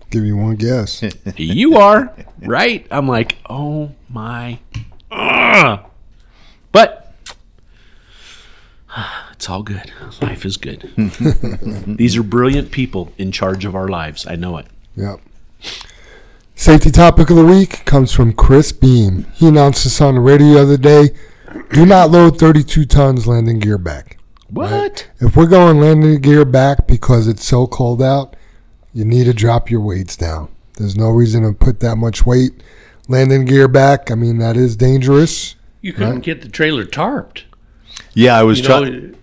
Give 0.10 0.24
me 0.24 0.34
one 0.34 0.56
guess. 0.56 1.03
you 1.38 1.78
are 1.78 2.14
right. 2.40 2.86
I'm 2.90 3.07
like, 3.07 3.38
oh 3.49 3.91
my. 4.10 4.60
Ugh. 5.12 5.80
But 6.72 7.14
it's 9.34 9.49
all 9.49 9.64
good. 9.64 9.91
Life 10.22 10.45
is 10.45 10.57
good. 10.57 10.90
These 11.98 12.18
are 12.18 12.24
brilliant 12.24 12.72
people 12.72 13.14
in 13.18 13.32
charge 13.32 13.66
of 13.66 13.76
our 13.76 13.88
lives. 13.88 14.26
I 14.28 14.36
know 14.36 14.57
it. 14.57 14.68
Yep. 14.95 15.20
Safety 16.56 16.90
topic 16.90 17.30
of 17.30 17.36
the 17.36 17.46
week 17.46 17.84
comes 17.86 18.12
from 18.12 18.34
Chris 18.34 18.72
Beam. 18.72 19.26
He 19.36 19.48
announced 19.48 19.84
this 19.84 20.00
on 20.02 20.16
the 20.16 20.22
radio 20.22 20.54
the 20.54 20.62
other 20.62 20.78
day. 20.78 21.10
Do 21.72 21.86
not 21.86 22.12
load 22.12 22.40
32 22.40 22.86
tons 22.86 23.28
landing 23.28 23.60
gear 23.60 23.78
back. 23.78 24.18
What? 24.50 25.10
If 25.20 25.36
we're 25.36 25.48
going 25.48 25.80
landing 25.80 26.22
gear 26.22 26.46
back 26.46 26.88
because 26.88 27.28
it's 27.28 27.46
so 27.46 27.68
cold 27.68 28.02
out, 28.02 28.36
you 28.94 29.04
need 29.04 29.26
to 29.26 29.34
drop 29.34 29.70
your 29.70 29.82
weights 29.82 30.16
down. 30.16 30.50
There's 30.78 30.96
no 30.96 31.10
reason 31.10 31.44
to 31.44 31.52
put 31.54 31.80
that 31.82 31.98
much 31.98 32.26
weight 32.26 32.64
landing 33.08 33.46
gear 33.46 33.68
back. 33.68 34.10
I 34.12 34.16
mean, 34.16 34.38
that 34.38 34.56
is 34.56 34.76
dangerous. 34.76 35.56
You 35.82 35.94
couldn't 35.94 36.14
Right. 36.16 36.24
get 36.24 36.42
the 36.42 36.50
trailer 36.50 36.86
tarped. 36.86 37.44
Yeah, 38.14 38.38
I 38.40 38.44
was 38.44 38.62
trying. 38.62 39.16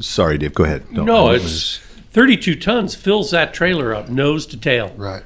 Sorry, 0.00 0.38
Dave. 0.38 0.54
Go 0.54 0.64
ahead. 0.64 0.90
no, 0.92 1.30
it's 1.30 1.78
32 2.12 2.54
tons 2.56 2.94
fills 2.94 3.30
that 3.32 3.52
trailer 3.52 3.94
up, 3.94 4.08
nose 4.08 4.46
to 4.46 4.56
tail. 4.56 4.92
Right. 4.96 5.22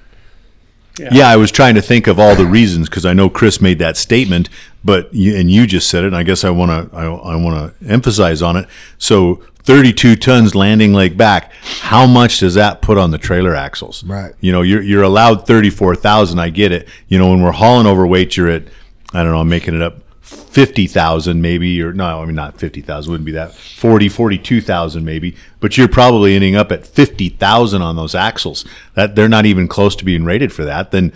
Yeah, 0.98 1.28
I 1.28 1.36
was 1.36 1.50
trying 1.50 1.76
to 1.76 1.82
think 1.82 2.06
of 2.06 2.18
all 2.18 2.34
the 2.34 2.44
reasons 2.44 2.88
because 2.88 3.06
I 3.06 3.12
know 3.12 3.30
Chris 3.30 3.60
made 3.60 3.78
that 3.78 3.96
statement, 3.96 4.48
but 4.84 5.12
you, 5.14 5.36
and 5.36 5.50
you 5.50 5.66
just 5.66 5.88
said 5.88 6.04
it. 6.04 6.08
And 6.08 6.16
I 6.16 6.22
guess 6.22 6.44
I 6.44 6.50
want 6.50 6.90
to 6.90 6.96
I, 6.96 7.04
I 7.04 7.36
want 7.36 7.78
to 7.80 7.88
emphasize 7.88 8.42
on 8.42 8.56
it. 8.56 8.68
So, 8.98 9.42
32 9.62 10.16
tons 10.16 10.54
landing 10.54 10.92
leg 10.92 11.16
back. 11.16 11.52
How 11.80 12.06
much 12.06 12.40
does 12.40 12.54
that 12.54 12.80
put 12.82 12.98
on 12.98 13.10
the 13.10 13.18
trailer 13.18 13.54
axles? 13.54 14.02
Right. 14.04 14.32
You 14.40 14.52
know, 14.52 14.62
you're 14.62 14.82
you're 14.82 15.02
allowed 15.02 15.46
34,000. 15.46 16.38
I 16.38 16.50
get 16.50 16.72
it. 16.72 16.88
You 17.08 17.18
know, 17.18 17.30
when 17.30 17.42
we're 17.42 17.52
hauling 17.52 17.86
overweight, 17.86 18.36
you're 18.36 18.50
at 18.50 18.64
I 19.12 19.22
don't 19.22 19.32
know. 19.32 19.40
I'm 19.40 19.48
making 19.48 19.74
it 19.74 19.82
up. 19.82 19.98
50,000 20.30 21.42
maybe 21.42 21.82
or 21.82 21.92
no 21.92 22.22
I 22.22 22.24
mean 22.24 22.36
not 22.36 22.56
50,000 22.58 23.10
wouldn't 23.10 23.26
be 23.26 23.32
that 23.32 23.52
40 23.52 24.08
42,000 24.08 25.04
maybe 25.04 25.34
but 25.58 25.76
you're 25.76 25.88
probably 25.88 26.34
ending 26.34 26.54
up 26.54 26.70
at 26.70 26.86
50,000 26.86 27.82
on 27.82 27.96
those 27.96 28.14
axles. 28.14 28.64
That 28.94 29.16
they're 29.16 29.28
not 29.28 29.44
even 29.44 29.68
close 29.68 29.96
to 29.96 30.04
being 30.04 30.24
rated 30.24 30.52
for 30.52 30.64
that. 30.64 30.92
Then 30.92 31.12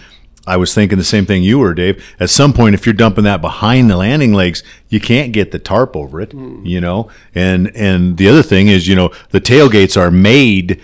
I 0.47 0.57
was 0.57 0.75
thinking 0.75 0.99
the 0.99 1.05
same 1.05 1.27
thing 1.27 1.43
you 1.43 1.61
were 1.61 1.75
Dave. 1.75 2.05
At 2.19 2.29
some 2.29 2.53
point 2.53 2.75
if 2.75 2.87
you're 2.87 2.93
dumping 2.93 3.25
that 3.25 3.41
behind 3.41 3.89
the 3.89 3.97
landing 3.97 4.33
legs 4.33 4.63
you 4.89 5.01
can't 5.01 5.33
get 5.33 5.53
the 5.53 5.59
tarp 5.59 5.97
over 5.97 6.21
it 6.21 6.33
hmm. 6.33 6.65
you 6.67 6.81
know? 6.81 7.09
And 7.35 7.75
and 7.77 8.17
the 8.17 8.29
other 8.29 8.43
thing 8.43 8.67
is 8.69 8.89
you 8.89 8.97
know 8.97 9.13
the 9.31 9.41
tailgates 9.41 9.97
are 9.97 10.11
made 10.11 10.81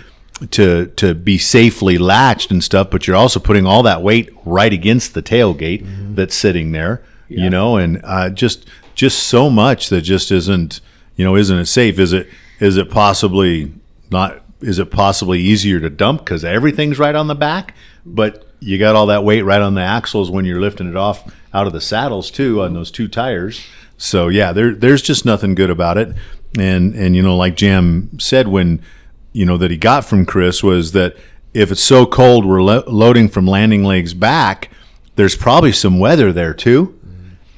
to 0.51 0.86
to 0.97 1.15
be 1.15 1.39
safely 1.39 1.98
latched 1.98 2.51
and 2.51 2.62
stuff, 2.65 2.90
but 2.90 3.07
you're 3.07 3.16
also 3.16 3.40
putting 3.40 3.66
all 3.66 3.82
that 3.82 4.02
weight 4.02 4.31
right 4.44 4.73
against 4.73 5.15
the 5.15 5.23
tailgate 5.23 5.82
mm-hmm. 5.82 6.15
that's 6.15 6.35
sitting 6.35 6.73
there, 6.73 7.02
you 7.31 7.51
know, 7.51 7.77
and 7.77 8.01
uh, 8.05 8.31
just 8.31 8.66
just 8.94 9.24
so 9.24 9.48
much 9.48 9.89
that 9.89 10.02
just 10.02 10.31
isn't 10.31 10.81
you 11.16 11.24
know 11.24 11.36
isn't 11.36 11.59
it 11.59 11.66
safe? 11.66 11.98
Is 11.98 12.12
it 12.12 12.28
is 12.59 12.77
it 12.77 12.90
possibly 12.90 13.73
not? 14.11 14.43
Is 14.61 14.78
it 14.78 14.90
possibly 14.90 15.40
easier 15.40 15.81
to 15.81 15.89
dump 15.89 16.24
because 16.24 16.44
everything's 16.44 16.98
right 16.98 17.15
on 17.15 17.28
the 17.28 17.35
back, 17.35 17.74
but 18.05 18.47
you 18.61 18.78
got 18.78 18.94
all 18.94 19.07
that 19.07 19.24
weight 19.24 19.43
right 19.43 19.62
on 19.62 19.74
the 19.74 19.81
axles 19.81 20.31
when 20.31 20.44
you're 20.44 20.61
lifting 20.61 20.89
it 20.89 20.97
off 20.97 21.32
out 21.55 21.66
of 21.66 21.73
the 21.73 21.81
saddles 21.81 22.31
too 22.31 22.62
on 22.62 22.74
those 22.74 22.90
two 22.90 23.09
tires. 23.09 23.65
So 23.97 24.28
yeah, 24.28 24.52
there 24.52 24.74
there's 24.74 25.02
just 25.02 25.24
nothing 25.24 25.55
good 25.55 25.70
about 25.70 25.98
it. 25.98 26.15
And 26.59 26.94
and 26.94 27.16
you 27.16 27.23
know, 27.23 27.36
like 27.36 27.57
Jam 27.57 28.19
said 28.19 28.48
when 28.48 28.82
you 29.32 29.47
know 29.47 29.57
that 29.57 29.70
he 29.70 29.77
got 29.77 30.05
from 30.05 30.27
Chris 30.27 30.62
was 30.62 30.93
that 30.93 31.16
if 31.55 31.70
it's 31.70 31.82
so 31.82 32.07
cold 32.07 32.44
we're 32.44 32.62
lo- 32.62 32.85
loading 32.86 33.28
from 33.28 33.47
landing 33.47 33.85
legs 33.85 34.15
back, 34.15 34.70
there's 35.16 35.36
probably 35.36 35.73
some 35.73 35.98
weather 35.98 36.32
there 36.32 36.55
too, 36.55 36.98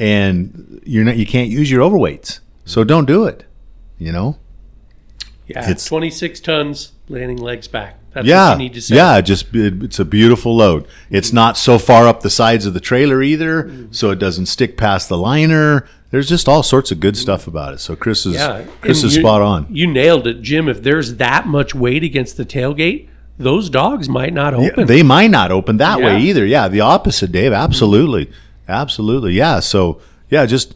and 0.02 0.82
you're 0.84 1.04
not 1.04 1.16
you 1.16 1.24
can't 1.24 1.48
use 1.48 1.70
your 1.70 1.80
overweights, 1.88 2.40
so 2.64 2.82
don't 2.82 3.06
do 3.06 3.24
it. 3.24 3.44
You 3.98 4.10
know. 4.10 4.36
Yeah, 5.46 5.62
It's- 5.62 5.84
26 5.84 6.40
tons, 6.40 6.92
landing 7.08 7.36
legs 7.38 7.68
back. 7.68 7.98
That's 8.12 8.26
yeah, 8.26 8.50
what 8.50 8.58
you 8.58 8.64
need 8.64 8.74
to 8.74 8.80
say. 8.82 8.96
yeah. 8.96 9.20
Just 9.20 9.54
it, 9.54 9.82
it's 9.82 9.98
a 9.98 10.04
beautiful 10.04 10.56
load. 10.56 10.86
It's 11.08 11.32
not 11.32 11.56
so 11.56 11.78
far 11.78 12.06
up 12.06 12.20
the 12.20 12.30
sides 12.30 12.66
of 12.66 12.74
the 12.74 12.80
trailer 12.80 13.22
either, 13.22 13.64
mm. 13.64 13.94
so 13.94 14.10
it 14.10 14.18
doesn't 14.18 14.46
stick 14.46 14.76
past 14.76 15.08
the 15.08 15.16
liner. 15.16 15.86
There's 16.10 16.28
just 16.28 16.48
all 16.48 16.62
sorts 16.62 16.90
of 16.90 17.00
good 17.00 17.14
mm. 17.14 17.18
stuff 17.18 17.46
about 17.46 17.72
it. 17.74 17.78
So 17.78 17.96
Chris 17.96 18.26
is 18.26 18.34
Yeah, 18.34 18.64
Chris 18.80 19.02
and 19.02 19.08
is 19.08 19.16
you- 19.16 19.22
spot 19.22 19.40
on. 19.40 19.66
You 19.70 19.86
nailed 19.86 20.26
it, 20.26 20.42
Jim. 20.42 20.68
If 20.68 20.82
there's 20.82 21.16
that 21.16 21.46
much 21.46 21.74
weight 21.74 22.02
against 22.02 22.36
the 22.36 22.44
tailgate, 22.44 23.08
those 23.38 23.70
dogs 23.70 24.08
might 24.08 24.34
not 24.34 24.52
open. 24.52 24.86
They 24.86 25.02
might 25.02 25.30
not 25.30 25.50
open 25.50 25.78
that 25.78 26.00
way 26.00 26.20
either. 26.20 26.44
Yeah, 26.44 26.68
the 26.68 26.80
opposite, 26.80 27.32
Dave. 27.32 27.52
Absolutely, 27.52 28.26
mm. 28.26 28.32
Absolutely. 28.68 29.34
Yeah. 29.34 29.60
So 29.60 30.00
yeah, 30.30 30.46
just 30.46 30.74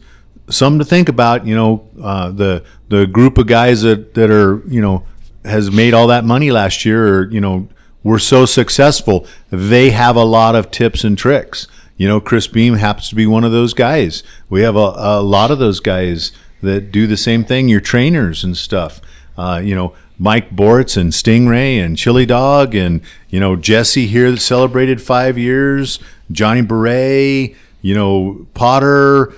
something 0.49 0.79
to 0.79 0.85
think 0.85 1.09
about. 1.09 1.45
You 1.45 1.55
know, 1.55 1.89
uh, 2.01 2.29
the 2.31 2.63
the 2.89 3.05
group 3.05 3.37
of 3.37 3.47
guys 3.47 3.81
that 3.81 4.13
that 4.13 4.31
are 4.31 4.63
you 4.67 4.81
know 4.81 5.05
has 5.45 5.71
made 5.71 5.93
all 5.93 6.07
that 6.07 6.25
money 6.25 6.51
last 6.51 6.85
year, 6.85 7.07
or 7.07 7.31
you 7.31 7.41
know, 7.41 7.67
were 8.03 8.19
so 8.19 8.45
successful. 8.45 9.25
They 9.49 9.91
have 9.91 10.15
a 10.15 10.23
lot 10.23 10.55
of 10.55 10.71
tips 10.71 11.03
and 11.03 11.17
tricks. 11.17 11.67
You 11.97 12.07
know, 12.07 12.21
Chris 12.21 12.47
Beam 12.47 12.75
happens 12.75 13.09
to 13.09 13.15
be 13.15 13.25
one 13.25 13.43
of 13.43 13.51
those 13.51 13.73
guys. 13.73 14.21
We 14.49 14.61
have 14.61 14.75
a, 14.75 14.93
a 14.95 15.21
lot 15.21 15.49
of 15.49 15.57
those 15.57 15.79
guys 15.79 16.31
that 16.61 16.91
do 16.91 17.07
the 17.07 17.17
same 17.17 17.43
thing. 17.43 17.67
Your 17.67 17.81
trainers 17.81 18.43
and 18.43 18.55
stuff. 18.55 19.01
Uh, 19.37 19.61
you 19.63 19.75
know, 19.75 19.95
Mike 20.19 20.55
Bortz 20.55 20.97
and 20.97 21.11
Stingray 21.11 21.83
and 21.83 21.97
Chili 21.97 22.25
Dog 22.25 22.73
and 22.75 23.01
you 23.29 23.39
know 23.39 23.55
Jesse 23.55 24.07
here 24.07 24.31
that 24.31 24.39
celebrated 24.39 25.01
five 25.01 25.37
years. 25.37 25.99
Johnny 26.31 26.61
Beret. 26.61 27.55
You 27.87 27.95
know 27.95 28.47
Potter. 28.53 29.33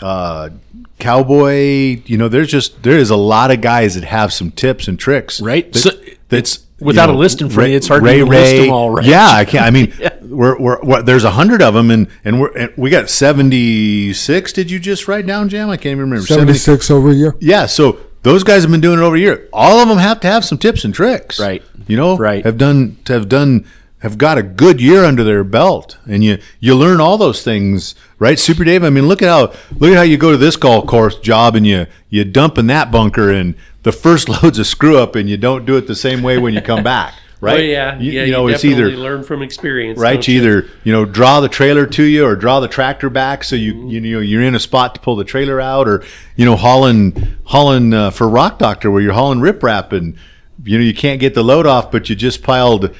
Uh, 0.00 0.50
Cowboy. 0.98 2.00
You 2.06 2.16
know, 2.18 2.28
there's 2.28 2.50
just 2.50 2.82
there 2.82 2.98
is 2.98 3.10
a 3.10 3.16
lot 3.16 3.50
of 3.50 3.60
guys 3.60 3.94
that 3.94 4.04
have 4.04 4.32
some 4.32 4.50
tips 4.50 4.88
and 4.88 4.98
tricks. 4.98 5.40
Right. 5.40 5.72
that- 5.72 5.78
So 5.78 5.90
that's 6.28 6.60
without 6.80 7.08
you 7.08 7.14
a 7.14 7.18
list 7.18 7.40
in 7.40 7.48
front 7.48 7.66
of 7.66 7.70
you, 7.70 7.76
it's 7.76 7.88
hard 7.88 8.02
to 8.02 8.06
Ray 8.06 8.22
list 8.22 8.56
them 8.56 8.70
all, 8.70 8.90
right? 8.90 9.04
Yeah, 9.04 9.28
I 9.28 9.44
can't. 9.44 9.64
I 9.64 9.70
mean, 9.70 9.92
we're, 10.22 10.58
we're, 10.58 10.80
we're 10.82 11.02
there's 11.02 11.24
a 11.24 11.30
hundred 11.30 11.62
of 11.62 11.74
them, 11.74 11.90
and 11.90 12.08
and 12.24 12.40
we're 12.40 12.56
and 12.56 12.72
we 12.76 12.90
got 12.90 13.08
seventy 13.10 14.12
six. 14.12 14.52
Did 14.52 14.70
you 14.70 14.78
just 14.78 15.06
write 15.08 15.26
down, 15.26 15.48
Jam? 15.48 15.70
I 15.70 15.76
can't 15.76 15.92
even 15.92 16.00
remember. 16.10 16.26
76 16.26 16.90
over 16.90 17.10
a 17.10 17.14
year. 17.14 17.36
Yeah, 17.40 17.66
so 17.66 17.98
those 18.22 18.42
guys 18.44 18.62
have 18.62 18.70
been 18.70 18.80
doing 18.80 18.98
it 18.98 19.02
over 19.02 19.16
a 19.16 19.20
year. 19.20 19.48
All 19.52 19.78
of 19.80 19.88
them 19.88 19.98
have 19.98 20.20
to 20.20 20.26
have 20.26 20.44
some 20.44 20.58
tips 20.58 20.84
and 20.84 20.92
tricks, 20.94 21.38
Right. 21.38 21.62
You 21.86 21.96
know, 21.96 22.16
Right. 22.16 22.44
Have 22.44 22.56
done 22.58 22.96
have 23.08 23.28
done 23.28 23.66
have 24.04 24.18
got 24.18 24.36
a 24.36 24.42
good 24.42 24.82
year 24.82 25.02
under 25.02 25.24
their 25.24 25.42
belt, 25.42 25.96
and 26.06 26.22
you 26.22 26.38
you 26.60 26.74
learn 26.74 27.00
all 27.00 27.16
those 27.16 27.42
things, 27.42 27.94
right? 28.18 28.38
Super 28.38 28.62
Dave. 28.62 28.84
I 28.84 28.90
mean, 28.90 29.08
look 29.08 29.22
at 29.22 29.28
how 29.30 29.54
look 29.78 29.92
at 29.92 29.96
how 29.96 30.02
you 30.02 30.18
go 30.18 30.30
to 30.30 30.36
this 30.36 30.56
golf 30.56 30.86
course 30.86 31.18
job 31.18 31.56
and 31.56 31.66
you 31.66 31.86
you 32.10 32.22
dump 32.22 32.58
in 32.58 32.66
that 32.66 32.92
bunker, 32.92 33.30
and 33.30 33.54
the 33.82 33.92
first 33.92 34.28
load's 34.42 34.58
a 34.58 34.64
screw 34.64 34.98
up, 34.98 35.16
and 35.16 35.30
you 35.30 35.38
don't 35.38 35.64
do 35.64 35.78
it 35.78 35.86
the 35.86 35.94
same 35.94 36.22
way 36.22 36.36
when 36.36 36.52
you 36.52 36.60
come 36.60 36.84
back, 36.84 37.14
right? 37.40 37.60
Oh, 37.60 37.62
yeah. 37.62 37.98
You, 37.98 38.12
yeah, 38.12 38.24
you 38.24 38.32
know, 38.32 38.46
you 38.46 38.52
it's 38.52 38.64
either 38.66 38.90
learn 38.90 39.24
from 39.24 39.40
experience. 39.40 39.98
right? 39.98 40.28
You 40.28 40.36
either 40.36 40.68
you 40.84 40.92
know 40.92 41.06
draw 41.06 41.40
the 41.40 41.48
trailer 41.48 41.86
to 41.86 42.02
you 42.02 42.26
or 42.26 42.36
draw 42.36 42.60
the 42.60 42.68
tractor 42.68 43.08
back 43.08 43.42
so 43.42 43.56
you 43.56 43.88
you 43.88 44.00
know 44.02 44.20
you're 44.20 44.42
in 44.42 44.54
a 44.54 44.60
spot 44.60 44.96
to 44.96 45.00
pull 45.00 45.16
the 45.16 45.24
trailer 45.24 45.62
out, 45.62 45.88
or 45.88 46.04
you 46.36 46.44
know 46.44 46.56
hauling 46.56 47.38
hauling 47.44 47.94
uh, 47.94 48.10
for 48.10 48.28
Rock 48.28 48.58
Doctor 48.58 48.90
where 48.90 49.00
you're 49.00 49.14
hauling 49.14 49.38
riprap 49.40 49.92
and 49.92 50.14
you 50.62 50.76
know 50.76 50.84
you 50.84 50.94
can't 50.94 51.20
get 51.20 51.32
the 51.32 51.42
load 51.42 51.66
off, 51.66 51.90
but 51.90 52.10
you 52.10 52.14
just 52.14 52.42
piled 52.42 52.94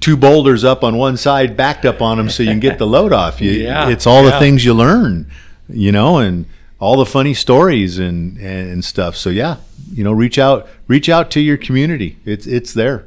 two 0.00 0.16
boulders 0.16 0.64
up 0.64 0.84
on 0.84 0.96
one 0.96 1.16
side, 1.16 1.56
backed 1.56 1.84
up 1.84 2.00
on 2.00 2.18
them 2.18 2.28
so 2.30 2.42
you 2.42 2.50
can 2.50 2.60
get 2.60 2.78
the 2.78 2.86
load 2.96 3.12
off. 3.12 3.40
You, 3.40 3.52
Yeah, 3.52 3.88
it's 3.88 4.06
all 4.06 4.22
the 4.22 4.38
things 4.38 4.64
you 4.64 4.74
learn, 4.74 5.30
you 5.68 5.92
know, 5.92 6.18
and 6.18 6.46
all 6.80 6.96
the 6.96 7.06
funny 7.06 7.34
stories 7.34 7.98
and 7.98 8.38
and 8.38 8.84
stuff. 8.84 9.16
So 9.16 9.30
yeah, 9.30 9.56
you 9.92 10.04
know, 10.04 10.12
reach 10.12 10.38
out 10.38 10.68
reach 10.86 11.08
out 11.08 11.30
to 11.32 11.40
your 11.40 11.56
community. 11.56 12.18
It's 12.24 12.46
it's 12.46 12.72
there. 12.72 13.06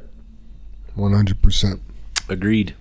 100%. 0.96 1.80
Agreed. 2.28 2.74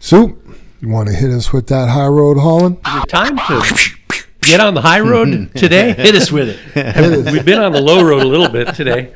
Soup, 0.00 0.38
you 0.80 0.88
want 0.88 1.08
to 1.08 1.14
hit 1.14 1.30
us 1.30 1.52
with 1.52 1.68
that 1.68 1.88
high 1.88 2.06
road 2.06 2.36
hauling? 2.38 2.74
Is 2.86 3.02
it 3.02 3.08
time 3.08 3.36
to 3.36 4.06
get 4.40 4.60
on 4.60 4.74
the 4.74 4.80
high 4.80 5.00
road 5.00 5.50
today? 5.54 5.92
Hit 5.92 6.14
us 6.14 6.30
with 6.32 6.48
it. 6.74 7.32
We've 7.32 7.44
been 7.44 7.60
on 7.60 7.72
the 7.72 7.80
low 7.80 8.04
road 8.04 8.22
a 8.22 8.26
little 8.26 8.48
bit 8.48 8.74
today. 8.74 9.12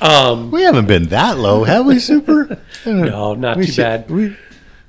Um, 0.00 0.50
We 0.50 0.62
haven't 0.62 0.86
been 0.86 1.08
that 1.08 1.38
low, 1.38 1.64
have 1.64 1.86
we, 1.86 1.98
Super? 1.98 2.58
no, 2.86 3.34
not 3.34 3.56
We 3.56 3.66
too 3.66 3.72
should- 3.72 3.82
bad. 3.82 4.10
We 4.10 4.36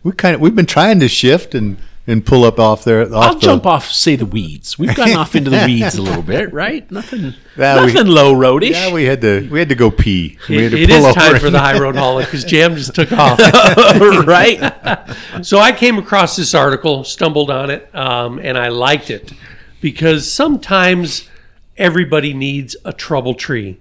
we 0.04 0.12
kind 0.14 0.36
of 0.36 0.42
we've 0.42 0.56
been 0.56 0.66
trying 0.66 1.00
to 1.02 1.08
shift 1.08 1.54
and 1.56 1.78
and 2.10 2.26
pull 2.26 2.46
up 2.46 2.58
off 2.60 2.86
there. 2.86 3.02
Off 3.02 3.12
I'll 3.14 3.34
the, 3.36 3.40
jump 3.42 3.66
off, 3.66 3.92
say 3.92 4.16
the 4.16 4.26
weeds. 4.26 4.80
We've 4.80 4.96
gotten 4.96 5.18
off 5.18 5.36
into 5.36 5.50
the 5.50 5.64
weeds 5.66 5.96
a 5.96 6.02
little 6.02 6.22
bit, 6.24 6.54
right? 6.54 6.90
Nothing, 6.90 7.34
Yeah, 7.58 7.84
we- 7.86 7.92
nothing 7.94 8.08
low 8.08 8.34
roadish. 8.34 8.72
Yeah, 8.72 8.94
we 8.94 9.04
had 9.06 9.20
to 9.22 9.48
we 9.50 9.60
had 9.60 9.70
to 9.70 9.76
go 9.76 9.92
pee. 9.92 10.38
We 10.48 10.64
had 10.64 10.74
It, 10.74 10.78
to 10.78 10.84
it 10.84 10.90
pull 10.90 11.06
is 11.08 11.16
time 11.16 11.40
for 11.40 11.50
the 11.50 11.60
high 11.68 11.78
road 11.80 11.96
hauler 11.98 12.24
because 12.24 12.44
Jam 12.46 12.76
just 12.76 12.96
took 12.96 13.12
off. 13.12 13.40
right? 14.28 15.16
So 15.42 15.60
I 15.60 15.72
came 15.74 15.98
across 15.98 16.36
this 16.38 16.54
article, 16.54 17.04
stumbled 17.04 17.50
on 17.52 17.70
it, 17.70 17.94
um, 17.96 18.40
and 18.40 18.58
I 18.58 18.70
liked 18.70 19.10
it 19.10 19.34
because 19.82 20.32
sometimes 20.32 21.30
everybody 21.78 22.34
needs 22.34 22.76
a 22.86 22.94
trouble 22.94 23.34
tree. 23.34 23.78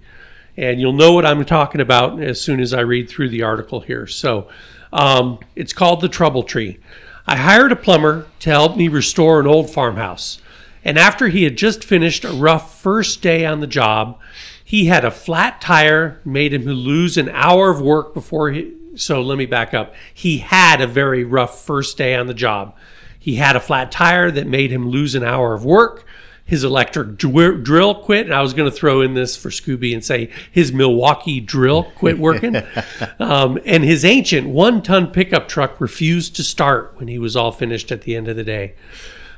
And 0.57 0.81
you'll 0.81 0.93
know 0.93 1.13
what 1.13 1.25
I'm 1.25 1.45
talking 1.45 1.81
about 1.81 2.21
as 2.21 2.41
soon 2.41 2.59
as 2.59 2.73
I 2.73 2.81
read 2.81 3.07
through 3.07 3.29
the 3.29 3.43
article 3.43 3.79
here. 3.79 4.07
So 4.07 4.49
um, 4.91 5.39
it's 5.55 5.71
called 5.71 6.01
The 6.01 6.09
Trouble 6.09 6.43
Tree. 6.43 6.79
I 7.27 7.35
hired 7.37 7.71
a 7.71 7.75
plumber 7.75 8.25
to 8.39 8.49
help 8.49 8.75
me 8.75 8.87
restore 8.87 9.39
an 9.39 9.47
old 9.47 9.69
farmhouse. 9.69 10.41
And 10.83 10.97
after 10.97 11.27
he 11.27 11.43
had 11.43 11.57
just 11.57 11.83
finished 11.83 12.23
a 12.23 12.31
rough 12.31 12.81
first 12.81 13.21
day 13.21 13.45
on 13.45 13.59
the 13.59 13.67
job, 13.67 14.17
he 14.63 14.85
had 14.85 15.05
a 15.05 15.11
flat 15.11 15.61
tire, 15.61 16.19
made 16.25 16.53
him 16.53 16.63
lose 16.63 17.17
an 17.17 17.29
hour 17.29 17.69
of 17.69 17.81
work 17.81 18.13
before 18.13 18.51
he. 18.51 18.73
So 18.95 19.21
let 19.21 19.37
me 19.37 19.45
back 19.45 19.73
up. 19.73 19.93
He 20.13 20.39
had 20.39 20.81
a 20.81 20.87
very 20.87 21.23
rough 21.23 21.63
first 21.63 21.97
day 21.97 22.15
on 22.15 22.27
the 22.27 22.33
job. 22.33 22.75
He 23.19 23.35
had 23.35 23.55
a 23.55 23.59
flat 23.59 23.91
tire 23.91 24.31
that 24.31 24.47
made 24.47 24.71
him 24.71 24.89
lose 24.89 25.13
an 25.13 25.23
hour 25.23 25.53
of 25.53 25.65
work. 25.65 26.05
His 26.47 26.63
electric 26.63 27.17
dr- 27.17 27.63
drill 27.63 27.93
quit. 27.93 28.25
And 28.25 28.33
I 28.33 28.41
was 28.41 28.55
going 28.55 28.69
to 28.69 28.75
throw 28.75 29.01
in 29.01 29.13
this 29.13 29.37
for 29.37 29.49
Scooby 29.49 29.93
and 29.93 30.03
say 30.03 30.31
his 30.51 30.73
Milwaukee 30.73 31.39
drill 31.39 31.83
quit 31.95 32.17
working. 32.17 32.55
um, 33.19 33.59
and 33.65 33.83
his 33.83 34.03
ancient 34.03 34.47
one 34.47 34.81
ton 34.81 35.11
pickup 35.11 35.47
truck 35.47 35.79
refused 35.79 36.35
to 36.37 36.43
start 36.43 36.93
when 36.95 37.07
he 37.07 37.19
was 37.19 37.35
all 37.35 37.51
finished 37.51 37.91
at 37.91 38.01
the 38.01 38.15
end 38.15 38.27
of 38.27 38.35
the 38.35 38.43
day. 38.43 38.73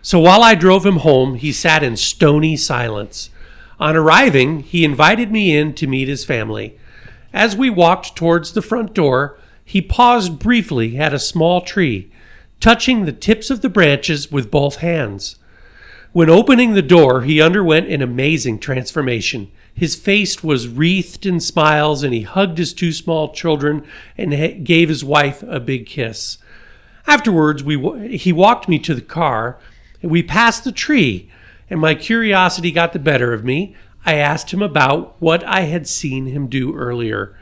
So 0.02 0.20
while 0.20 0.44
I 0.44 0.56
drove 0.56 0.86
him 0.86 0.98
home, 0.98 1.36
he 1.36 1.52
sat 1.52 1.84
in 1.84 1.98
stony 1.98 2.56
silence. 2.56 3.30
On 3.80 3.96
arriving, 3.96 4.62
he 4.62 4.86
invited 4.86 5.32
me 5.32 5.56
in 5.56 5.74
to 5.74 5.88
meet 5.88 6.08
his 6.08 6.24
family. 6.24 6.78
As 7.34 7.56
we 7.56 7.70
walked 7.70 8.16
towards 8.16 8.54
the 8.54 8.62
front 8.62 8.94
door, 8.94 9.38
he 9.64 9.82
paused 9.82 10.40
briefly 10.40 10.98
at 10.98 11.14
a 11.14 11.20
small 11.20 11.62
tree, 11.62 12.12
touching 12.60 13.06
the 13.06 13.12
tips 13.12 13.50
of 13.50 13.62
the 13.62 13.70
branches 13.70 14.32
with 14.32 14.52
both 14.52 14.78
hands. 14.78 15.36
When 16.12 16.30
opening 16.30 16.74
the 16.74 16.82
door, 16.82 17.22
he 17.22 17.40
underwent 17.40 17.88
an 17.88 18.02
amazing 18.02 18.60
transformation. 18.60 19.52
His 19.76 19.96
face 19.96 20.44
was 20.44 20.68
wreathed 20.68 21.28
in 21.28 21.40
smiles, 21.40 22.02
and 22.02 22.14
he 22.14 22.24
hugged 22.24 22.58
his 22.58 22.74
two 22.74 22.92
small 22.92 23.32
children 23.32 23.86
and 24.18 24.66
gave 24.66 24.90
his 24.90 25.04
wife 25.04 25.44
a 25.44 25.60
big 25.60 25.86
kiss. 25.86 26.40
Afterwards, 27.06 27.64
we 27.64 28.18
he 28.18 28.34
walked 28.34 28.68
me 28.68 28.80
to 28.80 28.96
the 28.96 29.02
car, 29.02 29.60
and 30.02 30.10
we 30.10 30.24
passed 30.24 30.64
the 30.64 30.72
tree, 30.72 31.30
and 31.70 31.80
my 31.80 31.94
curiosity 31.94 32.72
got 32.72 32.92
the 32.92 33.00
better 33.00 33.32
of 33.32 33.46
me. 33.46 33.76
I 34.04 34.16
asked 34.16 34.52
him 34.52 34.64
about 34.64 35.16
what 35.22 35.44
I 35.44 35.62
had 35.62 35.88
seen 35.88 36.26
him 36.26 36.48
do 36.48 36.76
earlier. 36.76 37.38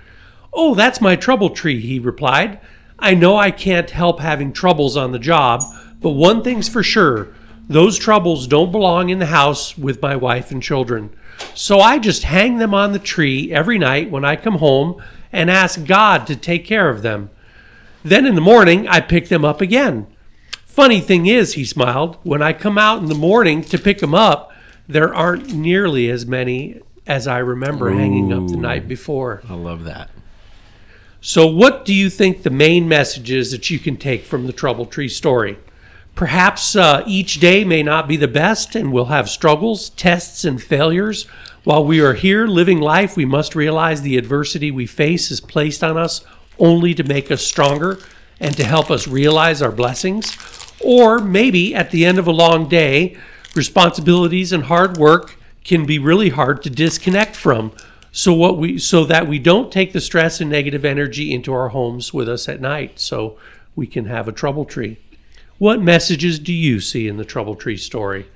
Oh, 0.51 0.75
that's 0.75 0.99
my 0.99 1.15
trouble 1.15 1.51
tree, 1.51 1.79
he 1.79 1.99
replied. 1.99 2.59
I 2.99 3.13
know 3.13 3.37
I 3.37 3.51
can't 3.51 3.91
help 3.91 4.19
having 4.19 4.51
troubles 4.51 4.97
on 4.97 5.13
the 5.13 5.19
job, 5.19 5.63
but 6.01 6.11
one 6.11 6.43
thing's 6.43 6.67
for 6.67 6.83
sure 6.83 7.29
those 7.67 7.97
troubles 7.97 8.47
don't 8.47 8.71
belong 8.71 9.09
in 9.09 9.19
the 9.19 9.27
house 9.27 9.77
with 9.77 10.01
my 10.01 10.15
wife 10.15 10.51
and 10.51 10.63
children. 10.63 11.09
So 11.53 11.79
I 11.79 11.99
just 11.99 12.23
hang 12.23 12.57
them 12.57 12.73
on 12.73 12.93
the 12.93 12.99
tree 12.99 13.51
every 13.51 13.77
night 13.77 14.09
when 14.09 14.23
I 14.23 14.35
come 14.35 14.55
home 14.55 15.01
and 15.31 15.51
ask 15.51 15.83
God 15.85 16.25
to 16.27 16.35
take 16.35 16.65
care 16.65 16.89
of 16.89 17.01
them. 17.01 17.29
Then 18.03 18.25
in 18.25 18.35
the 18.35 18.41
morning, 18.41 18.87
I 18.87 19.01
pick 19.01 19.27
them 19.27 19.43
up 19.43 19.59
again. 19.59 20.07
Funny 20.65 21.01
thing 21.01 21.25
is, 21.25 21.53
he 21.53 21.65
smiled, 21.65 22.17
when 22.23 22.41
I 22.41 22.53
come 22.53 22.77
out 22.77 22.99
in 22.99 23.07
the 23.07 23.15
morning 23.15 23.63
to 23.63 23.77
pick 23.77 23.99
them 23.99 24.15
up, 24.15 24.51
there 24.87 25.13
aren't 25.13 25.53
nearly 25.53 26.09
as 26.09 26.25
many 26.25 26.79
as 27.05 27.27
I 27.27 27.39
remember 27.39 27.91
hanging 27.91 28.31
up 28.31 28.47
the 28.47 28.57
night 28.57 28.87
before. 28.87 29.41
I 29.49 29.55
love 29.55 29.83
that. 29.85 30.09
So, 31.19 31.47
what 31.47 31.83
do 31.83 31.93
you 31.93 32.09
think 32.09 32.43
the 32.43 32.49
main 32.49 32.87
message 32.87 33.31
is 33.31 33.51
that 33.51 33.69
you 33.69 33.79
can 33.79 33.97
take 33.97 34.23
from 34.23 34.45
the 34.45 34.53
Trouble 34.53 34.85
Tree 34.85 35.09
story? 35.09 35.57
Perhaps 36.17 36.75
uh, 36.75 37.03
each 37.05 37.39
day 37.39 37.63
may 37.63 37.83
not 37.83 38.07
be 38.07 38.17
the 38.17 38.27
best, 38.27 38.75
and 38.75 38.91
we'll 38.91 39.05
have 39.05 39.29
struggles, 39.29 39.89
tests, 39.91 40.43
and 40.43 40.59
failures. 40.59 41.25
While 41.63 41.85
we 41.85 42.01
are 42.01 42.15
here 42.15 42.47
living 42.47 42.81
life, 42.81 43.15
we 43.15 43.23
must 43.23 43.53
realize 43.53 44.01
the 44.01 44.17
adversity 44.17 44.71
we 44.71 44.87
face 44.87 45.29
is 45.29 45.39
placed 45.39 45.83
on 45.83 45.95
us 45.95 46.25
only 46.57 46.95
to 46.95 47.03
make 47.03 47.29
us 47.29 47.45
stronger 47.45 47.99
and 48.39 48.57
to 48.57 48.63
help 48.63 48.89
us 48.89 49.07
realize 49.07 49.61
our 49.61 49.71
blessings. 49.71 50.35
Or 50.83 51.19
maybe 51.19 51.75
at 51.75 51.91
the 51.91 52.03
end 52.03 52.17
of 52.17 52.25
a 52.25 52.31
long 52.31 52.67
day, 52.67 53.15
responsibilities 53.55 54.51
and 54.51 54.63
hard 54.63 54.97
work 54.97 55.37
can 55.63 55.85
be 55.85 55.99
really 55.99 56.29
hard 56.29 56.63
to 56.63 56.71
disconnect 56.71 57.35
from 57.35 57.73
so 58.11 58.33
what 58.33 58.57
we 58.57 58.79
so 58.79 59.03
that 59.03 59.27
we 59.27 59.37
don't 59.37 59.71
take 59.71 59.93
the 59.93 60.01
stress 60.01 60.41
and 60.41 60.49
negative 60.49 60.83
energy 60.83 61.31
into 61.31 61.53
our 61.53 61.69
homes 61.69 62.11
with 62.11 62.27
us 62.27 62.49
at 62.49 62.59
night 62.59 62.99
so 62.99 63.37
we 63.75 63.85
can 63.85 64.05
have 64.05 64.27
a 64.27 64.31
trouble 64.31 64.65
tree 64.65 64.97
what 65.57 65.81
messages 65.81 66.39
do 66.39 66.53
you 66.53 66.79
see 66.79 67.07
in 67.07 67.17
the 67.17 67.25
trouble 67.25 67.55
tree 67.55 67.77
story 67.77 68.27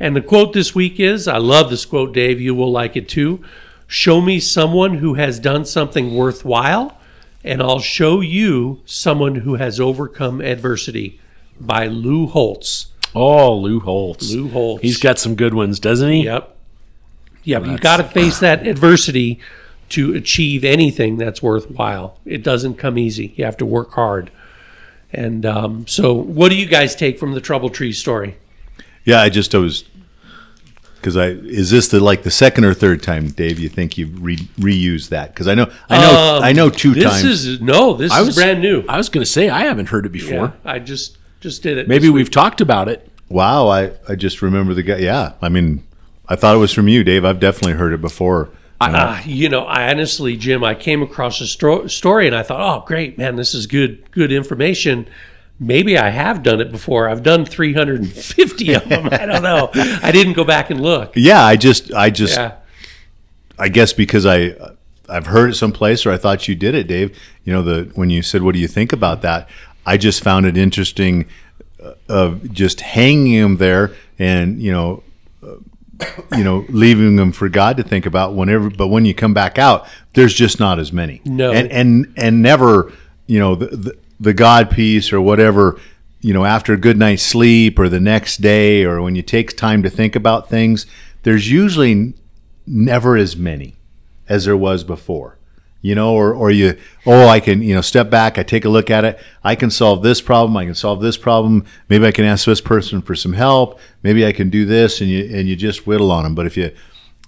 and 0.00 0.14
the 0.16 0.20
quote 0.22 0.52
this 0.52 0.74
week 0.74 0.98
is 1.00 1.26
i 1.28 1.36
love 1.38 1.70
this 1.70 1.84
quote 1.84 2.12
dave 2.12 2.40
you 2.40 2.54
will 2.54 2.70
like 2.72 2.96
it 2.96 3.08
too 3.08 3.42
show 3.86 4.20
me 4.20 4.38
someone 4.40 4.94
who 4.98 5.14
has 5.14 5.38
done 5.38 5.64
something 5.64 6.14
worthwhile 6.14 6.98
and 7.44 7.62
i'll 7.62 7.78
show 7.78 8.20
you 8.20 8.80
someone 8.84 9.36
who 9.36 9.54
has 9.56 9.78
overcome 9.80 10.40
adversity 10.40 11.20
by 11.60 11.86
lou 11.86 12.26
holtz 12.26 12.88
Oh, 13.18 13.54
Lou 13.54 13.80
Holtz. 13.80 14.30
lou 14.34 14.48
holtz 14.50 14.82
He's 14.82 14.98
got 14.98 15.18
some 15.18 15.36
good 15.36 15.54
ones, 15.54 15.80
doesn't 15.80 16.10
he? 16.10 16.24
Yep. 16.24 16.54
Yep. 17.44 17.64
you 17.64 17.78
got 17.78 17.96
to 17.96 18.04
face 18.04 18.40
that 18.40 18.66
adversity 18.66 19.40
to 19.90 20.12
achieve 20.14 20.64
anything 20.64 21.16
that's 21.16 21.42
worthwhile. 21.42 22.18
It 22.26 22.42
doesn't 22.42 22.74
come 22.74 22.98
easy. 22.98 23.32
You 23.36 23.46
have 23.46 23.56
to 23.58 23.64
work 23.64 23.92
hard. 23.92 24.30
And 25.16 25.46
um, 25.46 25.86
so, 25.86 26.12
what 26.12 26.50
do 26.50 26.56
you 26.56 26.66
guys 26.66 26.94
take 26.94 27.18
from 27.18 27.32
the 27.32 27.40
Trouble 27.40 27.70
Tree 27.70 27.92
story? 27.92 28.36
Yeah, 29.04 29.22
I 29.22 29.30
just 29.30 29.54
I 29.54 29.58
was 29.58 29.84
because 30.96 31.16
I 31.16 31.28
is 31.28 31.70
this 31.70 31.88
the 31.88 32.00
like 32.00 32.22
the 32.22 32.30
second 32.30 32.64
or 32.64 32.74
third 32.74 33.02
time, 33.02 33.28
Dave? 33.28 33.58
You 33.58 33.68
think 33.70 33.96
you've 33.96 34.22
re, 34.22 34.36
reused 34.58 35.08
that? 35.10 35.32
Because 35.32 35.48
I 35.48 35.54
know 35.54 35.70
I 35.88 36.00
know 36.00 36.36
Um, 36.36 36.42
I 36.44 36.52
know 36.52 36.68
two 36.68 36.92
this 36.92 37.04
times. 37.04 37.24
is 37.24 37.60
no, 37.62 37.94
this 37.94 38.12
I 38.12 38.20
is 38.20 38.26
was 38.26 38.36
brand 38.36 38.60
new. 38.60 38.84
I 38.88 38.96
was 38.98 39.08
going 39.08 39.24
to 39.24 39.30
say 39.30 39.48
I 39.48 39.60
haven't 39.60 39.86
heard 39.88 40.04
it 40.04 40.12
before. 40.12 40.52
yeah, 40.64 40.72
I 40.72 40.78
just 40.80 41.16
just 41.40 41.62
did 41.62 41.78
it. 41.78 41.88
Maybe 41.88 42.10
we've 42.10 42.30
talked 42.30 42.60
about 42.60 42.88
it. 42.88 43.08
wow, 43.30 43.68
I 43.68 43.92
I 44.08 44.16
just 44.16 44.42
remember 44.42 44.74
the 44.74 44.82
guy. 44.82 44.96
Yeah, 44.98 45.32
I 45.40 45.48
mean, 45.48 45.82
I 46.28 46.36
thought 46.36 46.54
it 46.54 46.58
was 46.58 46.72
from 46.74 46.88
you, 46.88 47.04
Dave. 47.04 47.24
I've 47.24 47.40
definitely 47.40 47.74
heard 47.74 47.92
it 47.94 48.02
before. 48.02 48.50
Uh, 48.80 49.20
you 49.24 49.48
know, 49.48 49.64
I 49.64 49.90
honestly, 49.90 50.36
Jim, 50.36 50.62
I 50.62 50.74
came 50.74 51.02
across 51.02 51.40
a 51.40 51.44
stro- 51.44 51.90
story 51.90 52.26
and 52.26 52.36
I 52.36 52.42
thought, 52.42 52.60
oh, 52.60 52.86
great, 52.86 53.16
man, 53.16 53.36
this 53.36 53.54
is 53.54 53.66
good, 53.66 54.10
good 54.10 54.30
information. 54.30 55.08
Maybe 55.58 55.96
I 55.96 56.10
have 56.10 56.42
done 56.42 56.60
it 56.60 56.70
before. 56.70 57.08
I've 57.08 57.22
done 57.22 57.46
350 57.46 58.74
of 58.74 58.88
them. 58.88 59.08
I 59.10 59.24
don't 59.24 59.42
know. 59.42 59.70
I 59.74 60.12
didn't 60.12 60.34
go 60.34 60.44
back 60.44 60.68
and 60.68 60.80
look. 60.80 61.12
Yeah, 61.16 61.42
I 61.42 61.56
just 61.56 61.92
I 61.94 62.10
just 62.10 62.36
Yeah. 62.36 62.56
I 63.58 63.68
guess 63.70 63.94
because 63.94 64.26
I 64.26 64.54
I've 65.08 65.26
heard 65.26 65.50
it 65.50 65.54
someplace 65.54 66.04
or 66.04 66.12
I 66.12 66.18
thought 66.18 66.46
you 66.46 66.54
did 66.54 66.74
it, 66.74 66.86
Dave. 66.86 67.18
You 67.44 67.54
know 67.54 67.62
the 67.62 67.90
when 67.94 68.10
you 68.10 68.20
said 68.20 68.42
what 68.42 68.52
do 68.52 68.58
you 68.58 68.68
think 68.68 68.92
about 68.92 69.22
that? 69.22 69.48
I 69.86 69.96
just 69.96 70.22
found 70.22 70.44
it 70.44 70.58
interesting 70.58 71.24
uh, 71.82 71.94
of 72.08 72.52
just 72.52 72.82
hanging 72.82 73.40
them 73.40 73.56
there 73.56 73.92
and 74.18 74.60
you 74.60 74.72
know 74.72 75.02
you 76.36 76.44
know 76.44 76.64
leaving 76.68 77.16
them 77.16 77.32
for 77.32 77.48
God 77.48 77.76
to 77.78 77.82
think 77.82 78.06
about 78.06 78.34
whenever 78.34 78.70
but 78.70 78.88
when 78.88 79.04
you 79.04 79.14
come 79.14 79.34
back 79.34 79.58
out 79.58 79.86
there's 80.14 80.34
just 80.34 80.58
not 80.58 80.78
as 80.78 80.92
many. 80.92 81.20
No. 81.24 81.52
And 81.52 81.70
and 81.70 82.12
and 82.16 82.42
never, 82.42 82.92
you 83.26 83.38
know, 83.38 83.54
the 83.54 83.66
the, 83.66 83.98
the 84.18 84.34
God 84.34 84.70
piece 84.70 85.12
or 85.12 85.20
whatever 85.20 85.78
you 86.20 86.32
know, 86.32 86.44
after 86.44 86.72
a 86.72 86.76
good 86.76 86.98
night's 86.98 87.22
sleep 87.22 87.78
or 87.78 87.88
the 87.88 88.00
next 88.00 88.38
day 88.38 88.82
or 88.84 89.00
when 89.00 89.14
you 89.14 89.22
take 89.22 89.56
time 89.56 89.82
to 89.84 89.90
think 89.90 90.16
about 90.16 90.48
things, 90.48 90.84
there's 91.22 91.50
usually 91.50 92.14
never 92.66 93.16
as 93.16 93.36
many 93.36 93.76
as 94.28 94.44
there 94.46 94.56
was 94.56 94.82
before. 94.82 95.38
You 95.86 95.94
know, 95.94 96.14
or, 96.14 96.34
or 96.34 96.50
you, 96.50 96.76
oh, 97.06 97.28
I 97.28 97.38
can, 97.38 97.62
you 97.62 97.72
know, 97.72 97.80
step 97.80 98.10
back, 98.10 98.38
I 98.38 98.42
take 98.42 98.64
a 98.64 98.68
look 98.68 98.90
at 98.90 99.04
it, 99.04 99.20
I 99.44 99.54
can 99.54 99.70
solve 99.70 100.02
this 100.02 100.20
problem, 100.20 100.56
I 100.56 100.64
can 100.64 100.74
solve 100.74 101.00
this 101.00 101.16
problem, 101.16 101.64
maybe 101.88 102.04
I 102.06 102.10
can 102.10 102.24
ask 102.24 102.44
this 102.44 102.60
person 102.60 103.00
for 103.02 103.14
some 103.14 103.34
help, 103.34 103.78
maybe 104.02 104.26
I 104.26 104.32
can 104.32 104.50
do 104.50 104.64
this, 104.64 105.00
and 105.00 105.08
you 105.08 105.22
and 105.36 105.46
you 105.48 105.54
just 105.54 105.86
whittle 105.86 106.10
on 106.10 106.24
them. 106.24 106.34
But 106.34 106.46
if 106.46 106.56
you 106.56 106.72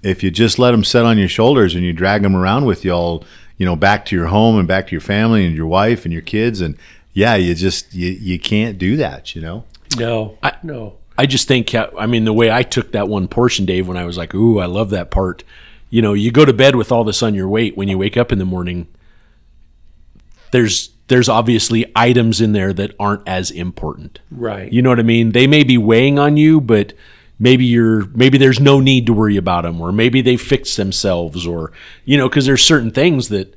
if 0.03 0.25
you 0.25 0.33
just 0.33 0.59
let 0.59 0.73
them 0.73 0.83
sit 0.83 1.05
on 1.05 1.19
your 1.19 1.29
shoulders 1.29 1.77
and 1.77 1.85
you 1.85 1.93
drag 1.93 2.23
them 2.23 2.35
around 2.35 2.65
with 2.65 2.85
you 2.85 2.91
all, 2.93 3.25
you 3.59 3.65
know, 3.65 3.77
back 3.77 4.05
to 4.07 4.17
your 4.17 4.27
home 4.27 4.59
and 4.59 4.67
back 4.67 4.89
to 4.89 4.93
your 4.93 5.01
family 5.01 5.47
and 5.47 5.55
your 5.55 5.69
wife 5.69 6.05
and 6.05 6.13
your 6.13 6.23
kids, 6.23 6.61
and 6.61 6.77
yeah, 7.13 7.37
you 7.37 7.55
just 7.55 7.95
you, 7.95 8.11
you 8.11 8.41
can't 8.41 8.77
do 8.77 8.97
that, 8.97 9.37
you 9.37 9.41
know. 9.41 9.65
No, 9.97 10.37
I- 10.43 10.57
no. 10.65 10.97
I 11.21 11.27
just 11.27 11.49
think, 11.49 11.75
I 11.75 12.07
mean, 12.07 12.25
the 12.25 12.33
way 12.33 12.49
I 12.49 12.63
took 12.63 12.93
that 12.93 13.09
one 13.09 13.27
portion, 13.27 13.67
Dave, 13.67 13.89
when 13.89 13.97
I 13.97 14.05
was 14.05 14.17
like, 14.17 14.35
ooh, 14.35 14.61
I 14.61 14.67
love 14.67 14.91
that 14.91 15.11
part. 15.11 15.43
You 15.91 16.03
know, 16.03 16.13
you 16.13 16.31
go 16.31 16.45
to 16.45 16.53
bed 16.53 16.77
with 16.77 16.93
all 16.93 17.05
this 17.05 17.23
on 17.23 17.35
your 17.35 17.49
weight. 17.49 17.77
When 17.77 17.89
you 17.89 17.99
wake 17.99 18.17
up 18.17 18.33
in 18.33 18.39
the 18.39 18.45
morning, 18.45 18.89
there's 20.51 20.91
there's 21.09 21.29
obviously 21.29 21.91
items 21.97 22.41
in 22.41 22.53
there 22.53 22.73
that 22.75 22.95
aren't 23.01 23.27
as 23.27 23.51
important. 23.51 24.21
Right. 24.31 24.71
You 24.71 24.83
know 24.83 24.91
what 24.91 24.99
I 24.99 25.05
mean? 25.05 25.33
They 25.33 25.47
may 25.47 25.65
be 25.65 25.79
weighing 25.79 26.19
on 26.19 26.37
you, 26.37 26.61
but 26.61 26.93
maybe 27.39 27.65
you're 27.65 28.07
maybe 28.09 28.39
there's 28.39 28.61
no 28.61 28.81
need 28.81 29.07
to 29.07 29.13
worry 29.13 29.37
about 29.37 29.63
them, 29.63 29.81
or 29.81 29.93
maybe 29.93 30.21
they 30.21 30.37
fixed 30.37 30.77
themselves, 30.77 31.47
or 31.47 31.73
you 32.05 32.17
know, 32.17 32.29
because 32.29 32.47
there's 32.47 32.63
certain 32.63 32.91
things 32.91 33.29
that 33.29 33.55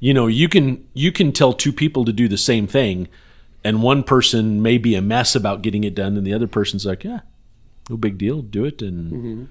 you 0.00 0.14
know 0.14 0.26
you 0.26 0.48
can 0.48 0.86
you 0.94 1.12
can 1.12 1.32
tell 1.32 1.52
two 1.52 1.72
people 1.72 2.04
to 2.04 2.12
do 2.12 2.28
the 2.28 2.38
same 2.38 2.66
thing, 2.66 3.08
and 3.64 3.82
one 3.82 4.02
person 4.02 4.62
may 4.62 4.78
be 4.78 4.94
a 4.94 5.02
mess 5.02 5.34
about 5.34 5.62
getting 5.62 5.84
it 5.84 5.94
done, 5.94 6.16
and 6.16 6.26
the 6.26 6.34
other 6.34 6.48
person's 6.48 6.86
like, 6.86 7.04
yeah, 7.04 7.20
no 7.90 7.96
big 7.96 8.18
deal, 8.18 8.42
do 8.42 8.64
it, 8.64 8.80
and 8.80 9.12
mm-hmm. 9.12 9.44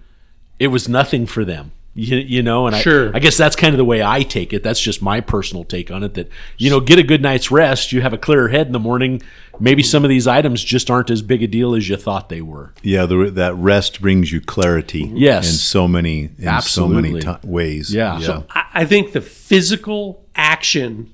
it 0.60 0.68
was 0.68 0.88
nothing 0.88 1.26
for 1.26 1.44
them. 1.44 1.72
You, 1.98 2.18
you 2.18 2.44
know, 2.44 2.68
and 2.68 2.76
Sure. 2.76 3.14
I, 3.14 3.18
I 3.18 3.20
guess 3.20 3.38
that's 3.38 3.56
kind 3.56 3.74
of 3.74 3.78
the 3.78 3.86
way 3.86 4.04
I 4.04 4.24
take 4.24 4.52
it. 4.52 4.64
That's 4.64 4.82
just 4.82 5.02
my 5.02 5.22
personal 5.22 5.64
take 5.64 5.90
on 5.92 6.04
it. 6.04 6.14
That 6.16 6.28
you 6.58 6.70
know, 6.70 6.82
get 6.82 7.00
a 7.00 7.04
good 7.04 7.22
night's 7.22 7.50
rest. 7.52 7.94
You 7.94 8.02
have 8.02 8.12
a 8.12 8.18
clearer 8.18 8.50
head 8.50 8.68
in 8.68 8.74
the 8.74 8.80
morning. 8.80 9.22
Maybe 9.62 9.82
some 9.82 10.04
of 10.04 10.10
these 10.10 10.28
items 10.28 10.62
just 10.62 10.92
aren't 10.92 11.10
as 11.10 11.22
big 11.22 11.42
a 11.42 11.48
deal 11.48 11.74
as 11.74 11.88
you 11.88 11.96
thought 11.96 12.28
they 12.28 12.42
were. 12.42 12.74
Yeah, 12.84 13.06
the, 13.06 13.32
that 13.32 13.56
rest 13.56 14.02
brings 14.02 14.30
you 14.34 14.42
clarity. 14.42 15.06
Mm-hmm. 15.06 15.16
Yes. 15.16 15.48
in 15.48 15.54
so 15.56 15.88
many, 15.88 16.32
in 16.38 16.62
so 16.62 16.90
many 16.90 17.16
Absolutely. 17.16 17.50
ways. 17.50 17.94
Yeah. 17.94 18.20
yeah. 18.20 18.26
So 18.26 18.46
I, 18.50 18.66
I 18.74 18.86
think 18.86 19.14
the 19.14 19.22
physical 19.22 20.26
action 20.36 21.14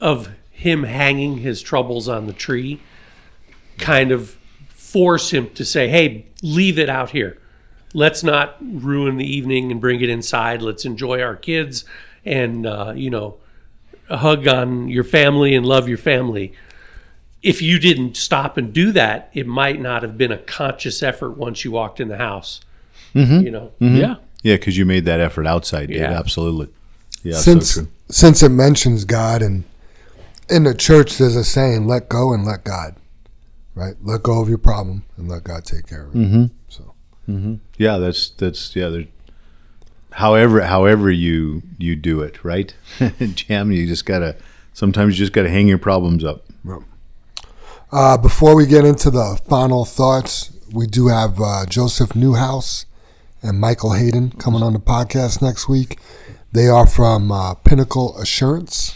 of 0.00 0.30
him 0.50 0.82
hanging 0.82 1.38
his 1.38 1.62
troubles 1.62 2.08
on 2.08 2.26
the 2.26 2.32
tree 2.32 2.80
kind 3.78 4.10
of 4.10 4.36
force 4.70 5.30
him 5.32 5.50
to 5.50 5.64
say, 5.64 5.86
"Hey, 5.88 6.26
leave 6.42 6.76
it 6.78 6.88
out 6.88 7.10
here. 7.10 7.38
Let's 7.94 8.22
not 8.22 8.56
ruin 8.60 9.16
the 9.16 9.24
evening 9.24 9.72
and 9.72 9.80
bring 9.80 10.00
it 10.00 10.08
inside. 10.08 10.62
Let's 10.62 10.84
enjoy 10.84 11.22
our 11.22 11.36
kids 11.36 11.84
and 12.24 12.66
uh, 12.66 12.92
you 12.94 13.10
know, 13.10 13.36
hug 14.10 14.46
on 14.46 14.88
your 14.88 15.04
family 15.04 15.54
and 15.54 15.64
love 15.64 15.88
your 15.88 15.98
family." 15.98 16.52
If 17.40 17.62
you 17.62 17.78
didn't 17.78 18.16
stop 18.16 18.56
and 18.56 18.72
do 18.72 18.90
that, 18.92 19.30
it 19.32 19.46
might 19.46 19.80
not 19.80 20.02
have 20.02 20.18
been 20.18 20.32
a 20.32 20.38
conscious 20.38 21.04
effort 21.04 21.36
once 21.36 21.64
you 21.64 21.70
walked 21.70 22.00
in 22.00 22.08
the 22.08 22.16
house. 22.16 22.60
You 23.42 23.50
know, 23.50 23.72
yeah, 24.00 24.16
Yeah, 24.42 24.56
because 24.56 24.76
you 24.76 24.84
made 24.84 25.04
that 25.04 25.20
effort 25.20 25.46
outside, 25.46 25.88
Dave. 25.88 26.00
Yeah. 26.00 26.18
Absolutely. 26.18 26.68
Yeah, 27.22 27.36
since 27.36 27.70
so 27.70 27.80
true. 27.82 27.90
since 28.10 28.42
it 28.42 28.50
mentions 28.50 29.04
God 29.04 29.42
and 29.42 29.64
in 30.48 30.64
the 30.64 30.74
church 30.74 31.18
there's 31.18 31.36
a 31.36 31.44
saying, 31.44 31.86
let 31.86 32.08
go 32.08 32.32
and 32.32 32.44
let 32.44 32.64
God. 32.64 32.96
Right? 33.74 33.94
Let 34.02 34.22
go 34.22 34.40
of 34.40 34.48
your 34.48 34.58
problem 34.58 35.04
and 35.16 35.28
let 35.28 35.44
God 35.44 35.64
take 35.64 35.86
care 35.86 36.06
of 36.06 36.14
it. 36.14 36.18
Mm-hmm. 36.18 36.44
So 37.28 37.60
Yeah, 37.76 37.98
that's 37.98 38.30
that's 38.30 38.74
yeah. 38.74 39.02
However, 40.12 40.62
however 40.62 41.10
you 41.10 41.62
you 41.78 41.94
do 41.94 42.22
it, 42.22 42.42
right? 42.42 42.74
Jam, 43.34 43.70
you 43.70 43.86
just 43.86 44.06
gotta. 44.06 44.36
Sometimes 44.72 45.18
you 45.18 45.24
just 45.24 45.32
gotta 45.32 45.50
hang 45.50 45.68
your 45.68 45.78
problems 45.78 46.24
up. 46.24 46.44
Uh, 47.90 48.18
before 48.18 48.54
we 48.54 48.66
get 48.66 48.84
into 48.84 49.10
the 49.10 49.40
final 49.48 49.84
thoughts, 49.84 50.52
we 50.72 50.86
do 50.86 51.08
have 51.08 51.40
uh, 51.40 51.64
Joseph 51.66 52.14
Newhouse 52.14 52.84
and 53.42 53.58
Michael 53.58 53.92
Hayden 53.92 54.30
coming 54.32 54.62
on 54.62 54.72
the 54.74 54.78
podcast 54.78 55.40
next 55.40 55.68
week. 55.68 55.98
They 56.52 56.68
are 56.68 56.86
from 56.86 57.32
uh, 57.32 57.54
Pinnacle 57.54 58.16
Assurance. 58.18 58.94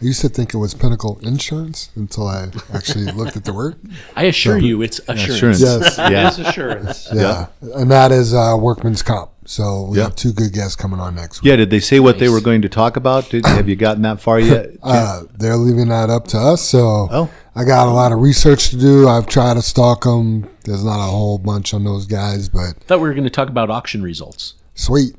I 0.00 0.04
used 0.04 0.20
to 0.20 0.28
think 0.28 0.52
it 0.52 0.58
was 0.58 0.74
Pinnacle 0.74 1.18
Insurance 1.22 1.90
until 1.96 2.26
I 2.28 2.48
actually 2.74 3.04
looked 3.12 3.36
at 3.36 3.44
the 3.44 3.54
word. 3.54 3.76
I 4.14 4.24
assure 4.24 4.58
you, 4.58 4.82
it's 4.82 4.98
assurance. 5.08 5.62
Assurance. 5.62 5.96
Yes. 5.98 5.98
Yeah. 5.98 6.28
it's 6.28 6.38
assurance. 6.38 7.08
Yeah. 7.14 7.46
And 7.74 7.90
that 7.90 8.12
is 8.12 8.34
uh, 8.34 8.56
Workman's 8.60 9.02
Comp. 9.02 9.30
So 9.46 9.84
we 9.90 9.96
Yeah. 9.98 10.04
have 10.04 10.16
two 10.16 10.32
good 10.32 10.52
guests 10.52 10.76
coming 10.76 11.00
on 11.00 11.14
next 11.14 11.40
week. 11.40 11.48
Yeah. 11.48 11.56
Did 11.56 11.70
they 11.70 11.80
say 11.80 11.98
what 12.00 12.18
they 12.18 12.28
were 12.28 12.40
going 12.42 12.60
to 12.62 12.68
talk 12.68 12.96
about? 12.96 13.30
Did, 13.30 13.46
have 13.46 13.68
you 13.70 13.76
gotten 13.76 14.02
that 14.02 14.20
far 14.20 14.38
yet? 14.38 14.70
Uh, 14.82 15.22
they're 15.38 15.56
leaving 15.56 15.88
that 15.88 16.10
up 16.10 16.26
to 16.28 16.36
us. 16.38 16.60
So 16.62 17.08
Oh. 17.10 17.30
I 17.54 17.64
got 17.64 17.88
a 17.88 17.90
lot 17.90 18.12
of 18.12 18.20
research 18.20 18.68
to 18.70 18.76
do. 18.76 19.08
I've 19.08 19.26
tried 19.26 19.54
to 19.54 19.62
stalk 19.62 20.02
them. 20.04 20.46
There's 20.64 20.84
not 20.84 20.98
a 20.98 21.10
whole 21.10 21.38
bunch 21.38 21.72
on 21.72 21.84
those 21.84 22.04
guys, 22.06 22.48
but 22.50 22.60
I 22.60 22.72
Thought 22.86 23.00
we 23.00 23.08
were 23.08 23.14
going 23.14 23.24
to 23.24 23.30
talk 23.30 23.48
about 23.48 23.70
auction 23.70 24.02
results. 24.02 24.54
Sweet. 24.74 25.16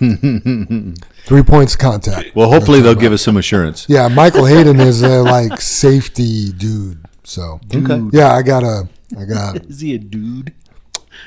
Three 1.24 1.42
points 1.42 1.74
of 1.74 1.78
contact. 1.80 2.34
well, 2.34 2.50
hopefully 2.50 2.80
they'll 2.80 2.94
give 2.94 3.12
us 3.12 3.22
some 3.22 3.36
assurance. 3.36 3.86
Yeah, 3.88 4.08
Michael 4.08 4.44
Hayden 4.52 4.80
is 4.80 5.02
a 5.02 5.22
like 5.22 5.60
safety 5.60 6.52
dude. 6.52 7.04
So 7.24 7.60
Okay. 7.74 8.00
yeah, 8.16 8.34
I 8.34 8.42
got 8.42 8.62
a, 8.64 8.88
I 9.18 9.24
got. 9.24 9.56
Is 9.66 9.80
he 9.80 9.94
a 9.94 9.98
dude? 9.98 10.52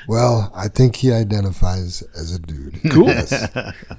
Well, 0.08 0.52
I 0.54 0.68
think 0.68 0.96
he 0.96 1.12
identifies 1.12 2.02
as 2.14 2.34
a 2.34 2.38
dude. 2.38 2.80
Cool. 2.90 3.06
Yes, 3.06 3.48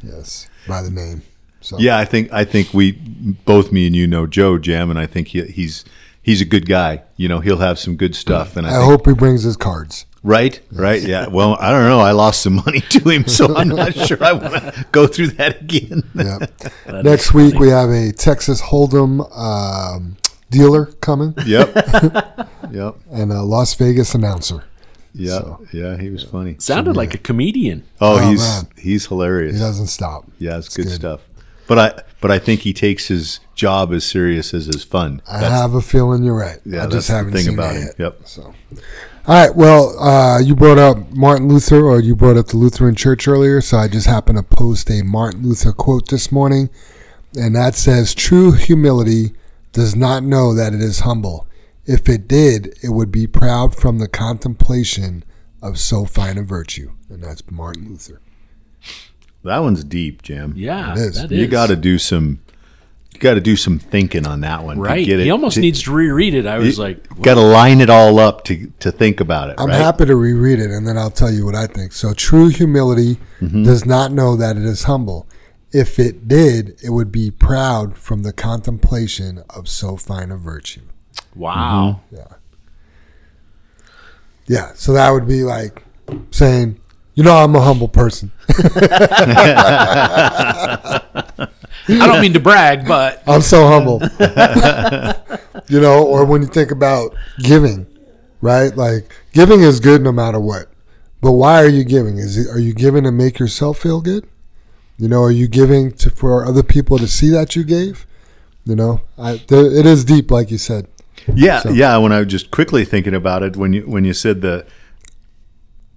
yes, 0.03 0.49
by 0.67 0.81
the 0.81 0.91
name. 0.91 1.21
So 1.61 1.77
Yeah, 1.79 1.97
I 1.97 2.05
think 2.05 2.31
I 2.31 2.43
think 2.45 2.73
we 2.73 2.91
both 2.91 3.71
me 3.71 3.87
and 3.87 3.95
you 3.95 4.05
know 4.05 4.27
Joe 4.27 4.57
Jam, 4.59 4.89
and 4.91 4.99
I 4.99 5.07
think 5.07 5.29
he, 5.29 5.43
he's 5.45 5.83
he's 6.21 6.41
a 6.41 6.45
good 6.45 6.67
guy. 6.67 7.03
You 7.17 7.27
know, 7.27 7.39
he'll 7.39 7.57
have 7.57 7.79
some 7.79 7.95
good 7.95 8.15
stuff, 8.15 8.55
and 8.57 8.67
I, 8.67 8.71
I 8.71 8.73
think, 8.73 8.83
hope 8.83 9.07
he 9.07 9.13
brings 9.13 9.43
his 9.43 9.57
cards. 9.57 10.05
Right, 10.25 10.59
right, 10.71 11.01
yeah. 11.01 11.27
Well, 11.27 11.55
I 11.59 11.71
don't 11.71 11.85
know. 11.87 11.99
I 11.99 12.11
lost 12.11 12.41
some 12.41 12.55
money 12.55 12.81
to 12.81 12.99
him, 13.09 13.27
so 13.27 13.55
I'm 13.55 13.69
not 13.69 13.93
sure 14.07 14.21
I 14.23 14.33
want 14.33 14.53
to 14.53 14.85
go 14.91 15.07
through 15.07 15.27
that 15.39 15.61
again. 15.61 16.03
Yeah. 16.15 16.39
That 16.85 17.03
Next 17.05 17.33
week 17.33 17.53
funny. 17.53 17.65
we 17.67 17.71
have 17.71 17.89
a 17.89 18.11
Texas 18.11 18.61
Hold'em 18.61 19.21
um, 19.37 20.17
dealer 20.49 20.87
coming 21.01 21.33
yep, 21.45 21.73
yep, 22.71 22.95
and 23.11 23.31
a 23.31 23.41
Las 23.43 23.73
Vegas 23.75 24.15
announcer. 24.15 24.63
yeah, 25.13 25.39
So- 25.39 25.65
yeah. 25.73 25.97
He 25.97 26.09
was 26.09 26.23
funny. 26.23 26.55
sounded 26.59 26.95
like 26.97 27.13
a 27.13 27.17
comedian. 27.17 27.83
Oh, 28.01 28.19
Oh, 28.19 28.29
he's 28.29 28.39
man. 28.41 28.67
he's 28.77 29.05
hilarious. 29.07 29.53
He 29.55 29.59
doesn't 29.59 29.87
stop. 29.87 30.25
Yeah, 30.39 30.57
it's 30.57 30.67
It's 30.67 30.75
good, 30.77 30.85
good. 30.87 30.93
stuff. 30.95 31.21
But 31.67 31.79
I 31.79 32.01
but 32.21 32.31
I 32.31 32.37
think 32.39 32.61
he 32.61 32.73
takes 32.73 33.07
his 33.07 33.39
job 33.55 33.91
as 33.91 34.03
serious 34.05 34.53
as 34.53 34.67
his 34.67 34.83
fun. 34.83 35.21
I 35.27 35.39
have 35.39 35.73
a 35.73 35.81
feeling 35.81 36.23
you're 36.23 36.35
right. 36.37 36.59
Yeah, 36.65 36.77
I 36.77 36.81
that's 36.83 36.93
just 36.95 37.07
the 37.07 37.13
haven't 37.15 37.33
thing 37.33 37.45
seen 37.45 37.53
about 37.55 37.73
that 37.73 37.79
him. 37.81 37.87
yet. 37.87 37.99
Yep. 37.99 38.19
So, 38.25 38.53
all 39.27 39.33
right. 39.47 39.55
Well, 39.55 39.97
uh, 39.99 40.39
you 40.39 40.55
brought 40.55 40.77
up 40.77 41.11
Martin 41.11 41.47
Luther, 41.47 41.83
or 41.85 41.99
you 41.99 42.15
brought 42.15 42.37
up 42.37 42.47
the 42.47 42.57
Lutheran 42.57 42.95
Church 42.95 43.27
earlier. 43.27 43.61
So 43.61 43.77
I 43.77 43.87
just 43.87 44.07
happened 44.07 44.37
to 44.37 44.43
post 44.43 44.89
a 44.89 45.03
Martin 45.03 45.43
Luther 45.43 45.71
quote 45.71 46.09
this 46.09 46.31
morning, 46.31 46.69
and 47.35 47.55
that 47.55 47.75
says, 47.75 48.13
"True 48.13 48.51
humility 48.51 49.33
does 49.73 49.95
not 49.95 50.23
know 50.23 50.53
that 50.53 50.73
it 50.73 50.81
is 50.81 50.99
humble. 51.01 51.47
If 51.85 52.07
it 52.07 52.27
did, 52.27 52.75
it 52.83 52.89
would 52.89 53.11
be 53.11 53.27
proud 53.27 53.75
from 53.75 53.99
the 53.99 54.07
contemplation 54.07 55.23
of 55.61 55.79
so 55.79 56.05
fine 56.05 56.37
a 56.37 56.43
virtue." 56.43 56.91
And 57.09 57.23
that's 57.23 57.43
Martin 57.49 57.89
Luther. 57.89 58.21
That 59.43 59.59
one's 59.59 59.83
deep, 59.83 60.23
Jim. 60.23 60.53
Yeah, 60.55 60.93
It 60.93 60.97
is. 60.97 61.21
that 61.21 61.31
You 61.31 61.47
got 61.47 61.67
to 61.67 61.75
do 61.75 61.99
some. 61.99 62.39
You 63.15 63.21
got 63.21 63.33
to 63.35 63.41
do 63.41 63.55
some 63.55 63.79
thinking 63.79 64.27
on 64.27 64.41
that 64.41 64.63
one. 64.63 64.75
to 64.77 64.81
right. 64.83 65.05
get 65.05 65.19
it, 65.19 65.23
he 65.23 65.31
almost 65.31 65.55
to- 65.55 65.61
needs 65.61 65.81
to 65.83 65.91
reread 65.93 66.35
it. 66.35 66.45
I 66.45 66.57
was 66.59 66.77
like, 66.77 67.07
got 67.21 67.35
to 67.35 67.41
line 67.41 67.79
it 67.81 67.89
all 67.89 68.19
up 68.19 68.43
to 68.45 68.71
to 68.79 68.91
think 68.91 69.19
about 69.21 69.49
it. 69.49 69.55
I'm 69.57 69.69
right? 69.69 69.75
happy 69.77 70.05
to 70.05 70.15
reread 70.15 70.59
it, 70.59 70.69
and 70.71 70.85
then 70.87 70.97
I'll 70.97 71.09
tell 71.11 71.31
you 71.31 71.45
what 71.45 71.55
I 71.55 71.67
think. 71.67 71.93
So, 71.93 72.13
true 72.13 72.49
humility 72.49 73.17
Mm-hmm. 73.41 73.63
does 73.63 73.85
not 73.85 74.13
know 74.13 74.37
that 74.37 74.55
it 74.55 74.63
is 74.63 74.83
humble. 74.83 75.27
If 75.73 75.99
it 75.99 76.25
did, 76.27 76.77
it 76.81 76.91
would 76.91 77.11
be 77.11 77.29
proud 77.31 77.97
from 77.97 78.23
the 78.23 78.31
contemplation 78.31 79.43
of 79.49 79.67
so 79.67 79.97
fine 79.97 80.31
a 80.31 80.37
virtue. 80.37 80.81
wow. 81.35 81.99
Yeah. 82.11 82.27
Yeah, 84.47 84.71
so 84.75 84.93
that 84.93 85.09
would 85.11 85.27
be 85.27 85.43
like 85.43 85.83
saying, 86.31 86.79
you 87.13 87.23
know, 87.23 87.35
I'm 87.35 87.53
a 87.55 87.61
humble 87.61 87.89
person. 87.89 88.31
I 91.87 92.07
don't 92.07 92.21
mean 92.21 92.33
to 92.33 92.39
brag, 92.39 92.87
but 92.87 93.21
I'm 93.27 93.41
so 93.41 93.67
humble. 93.67 94.01
you 95.69 95.79
know, 95.79 96.03
or 96.05 96.25
when 96.25 96.41
you 96.41 96.47
think 96.47 96.71
about 96.71 97.15
giving, 97.39 97.85
right? 98.41 98.75
Like 98.75 99.13
giving 99.33 99.61
is 99.61 99.79
good 99.79 100.01
no 100.01 100.11
matter 100.11 100.39
what. 100.39 100.67
But 101.21 101.33
why 101.33 101.61
are 101.63 101.67
you 101.69 101.83
giving? 101.83 102.17
Is 102.17 102.37
it 102.37 102.49
are 102.49 102.59
you 102.59 102.73
giving 102.73 103.03
to 103.03 103.11
make 103.11 103.39
yourself 103.39 103.79
feel 103.79 104.01
good? 104.01 104.27
You 104.97 105.07
know, 105.09 105.23
are 105.23 105.31
you 105.31 105.47
giving 105.47 105.91
to 105.93 106.09
for 106.09 106.45
other 106.45 106.63
people 106.63 106.97
to 106.97 107.07
see 107.07 107.29
that 107.29 107.55
you 107.55 107.63
gave? 107.63 108.05
You 108.65 108.75
know, 108.75 109.01
I, 109.17 109.41
there, 109.47 109.65
it 109.65 109.85
is 109.85 110.05
deep, 110.05 110.31
like 110.31 110.49
you 110.51 110.57
said. 110.57 110.87
Yeah, 111.33 111.59
So- 111.59 111.69
yeah. 111.69 111.97
When 111.97 112.11
I 112.11 112.19
was 112.19 112.27
just 112.27 112.51
quickly 112.51 112.85
thinking 112.85 113.13
about 113.13 113.43
it, 113.43 113.55
when 113.57 113.73
you 113.73 113.81
when 113.83 114.05
you 114.05 114.13
said 114.13 114.41
the 114.41 114.65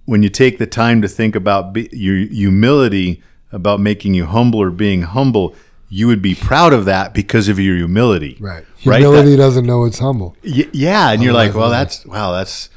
when 0.05 0.23
you 0.23 0.29
take 0.29 0.57
the 0.57 0.67
time 0.67 1.01
to 1.01 1.07
think 1.07 1.35
about 1.35 1.73
be, 1.73 1.87
your 1.91 2.15
humility 2.17 3.21
about 3.51 3.79
making 3.79 4.13
you 4.13 4.25
humble 4.25 4.59
or 4.61 4.71
being 4.71 5.03
humble, 5.03 5.55
you 5.89 6.07
would 6.07 6.21
be 6.21 6.35
proud 6.35 6.71
of 6.73 6.85
that 6.85 7.13
because 7.13 7.47
of 7.49 7.59
your 7.59 7.75
humility. 7.75 8.37
Right. 8.39 8.63
Right. 8.85 8.99
Humility 9.01 9.31
That- 9.31 9.37
doesn't 9.37 9.65
know 9.65 9.85
it's 9.85 9.99
humble. 9.99 10.35
Y- 10.43 10.69
yeah, 10.71 11.11
and 11.11 11.21
you're 11.23 11.33
like, 11.33 11.53
well, 11.55 11.69
that's 11.69 12.05
wow, 12.05 12.31
that's 12.31 12.69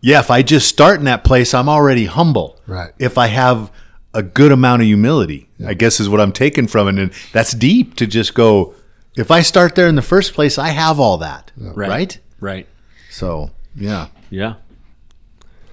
yeah. 0.00 0.20
If 0.20 0.30
I 0.30 0.42
just 0.42 0.68
start 0.68 0.98
in 0.98 1.06
that 1.06 1.24
place, 1.24 1.54
I'm 1.54 1.68
already 1.68 2.04
humble. 2.06 2.60
Right. 2.66 2.92
If 2.98 3.16
I 3.18 3.26
have 3.28 3.70
a 4.12 4.22
good 4.22 4.52
amount 4.52 4.82
of 4.82 4.86
humility, 4.86 5.48
I 5.66 5.74
guess 5.74 5.98
is 6.00 6.08
what 6.08 6.20
I'm 6.20 6.32
taking 6.32 6.66
from 6.68 6.86
it, 6.88 6.98
and 7.02 7.12
that's 7.32 7.52
deep 7.52 7.96
to 7.96 8.06
just 8.06 8.34
go. 8.34 8.74
If 9.16 9.30
I 9.30 9.42
start 9.42 9.74
there 9.76 9.88
in 9.88 9.94
the 9.94 10.02
first 10.02 10.34
place, 10.34 10.58
I 10.58 10.68
have 10.68 10.98
all 11.00 11.18
that, 11.18 11.50
right, 11.56 11.88
right? 11.88 12.18
right. 12.40 12.66
So 13.10 13.50
yeah, 13.76 14.08
Yeah, 14.30 14.54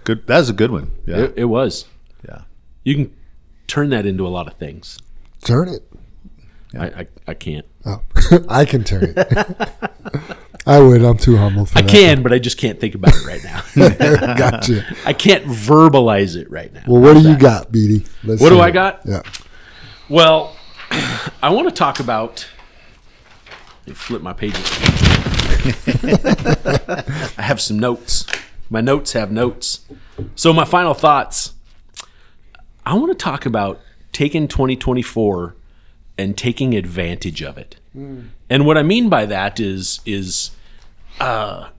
good. 0.04 0.26
That's 0.28 0.50
a 0.50 0.54
good 0.54 0.72
one. 0.72 0.92
Yeah, 1.06 1.18
it, 1.24 1.34
it 1.38 1.46
was. 1.46 1.86
yeah. 2.28 2.42
You 2.84 2.96
can 2.96 3.16
turn 3.68 3.90
that 3.90 4.06
into 4.06 4.26
a 4.26 4.30
lot 4.30 4.48
of 4.48 4.54
things. 4.56 4.98
Turn 5.44 5.68
it. 5.68 5.84
I, 6.78 6.86
I, 6.86 7.08
I 7.28 7.34
can't. 7.34 7.66
Oh, 7.86 8.02
I 8.50 8.66
can 8.66 8.84
turn 8.84 9.14
it. 9.16 9.18
I 10.68 10.80
would. 10.80 11.04
I'm 11.04 11.18
too 11.18 11.38
humble 11.38 11.66
for 11.66 11.78
I 11.78 11.82
that. 11.82 11.90
can, 11.90 12.22
but 12.22 12.32
I 12.32 12.40
just 12.40 12.58
can't 12.58 12.80
think 12.80 12.94
about 12.96 13.14
it 13.16 13.26
right 13.26 13.44
now. 13.44 13.64
gotcha. 14.38 14.86
I 15.06 15.14
can't 15.14 15.46
verbalize 15.46 16.36
it 16.36 16.50
right 16.52 16.72
now. 16.72 16.84
Well, 16.88 17.02
what 17.02 17.14
do 17.14 17.28
you 17.28 17.36
got, 17.38 17.72
Beatty? 17.72 18.06
Let's 18.24 18.42
What 18.42 18.50
do 18.50 18.56
hear 18.56 18.64
I 18.66 18.72
got? 18.72 19.02
Yeah. 19.06 19.24
Well, 20.08 20.56
I 21.44 21.50
want 21.50 21.68
to 21.68 21.74
talk 21.74 22.00
about. 22.00 22.48
Let 23.82 23.88
me 23.88 23.94
flip 23.96 24.22
my 24.22 24.34
pages. 24.34 24.64
I 27.38 27.42
have 27.42 27.60
some 27.60 27.80
notes. 27.80 28.26
My 28.70 28.82
notes 28.82 29.14
have 29.14 29.32
notes. 29.32 29.82
So, 30.36 30.54
my 30.54 30.66
final 30.66 30.94
thoughts. 30.94 31.54
I 32.86 32.94
want 32.94 33.12
to 33.12 33.16
talk 33.16 33.46
about 33.46 33.80
taking 34.12 34.48
2024 34.48 35.56
and 36.22 36.38
taking 36.38 36.74
advantage 36.76 37.42
of 37.42 37.58
it. 37.58 37.76
And 38.50 38.66
what 38.66 38.78
I 38.78 38.84
mean 38.84 39.10
by 39.10 39.26
that 39.26 39.60
is 39.60 40.00
is 40.06 40.52
uh, 41.20 41.70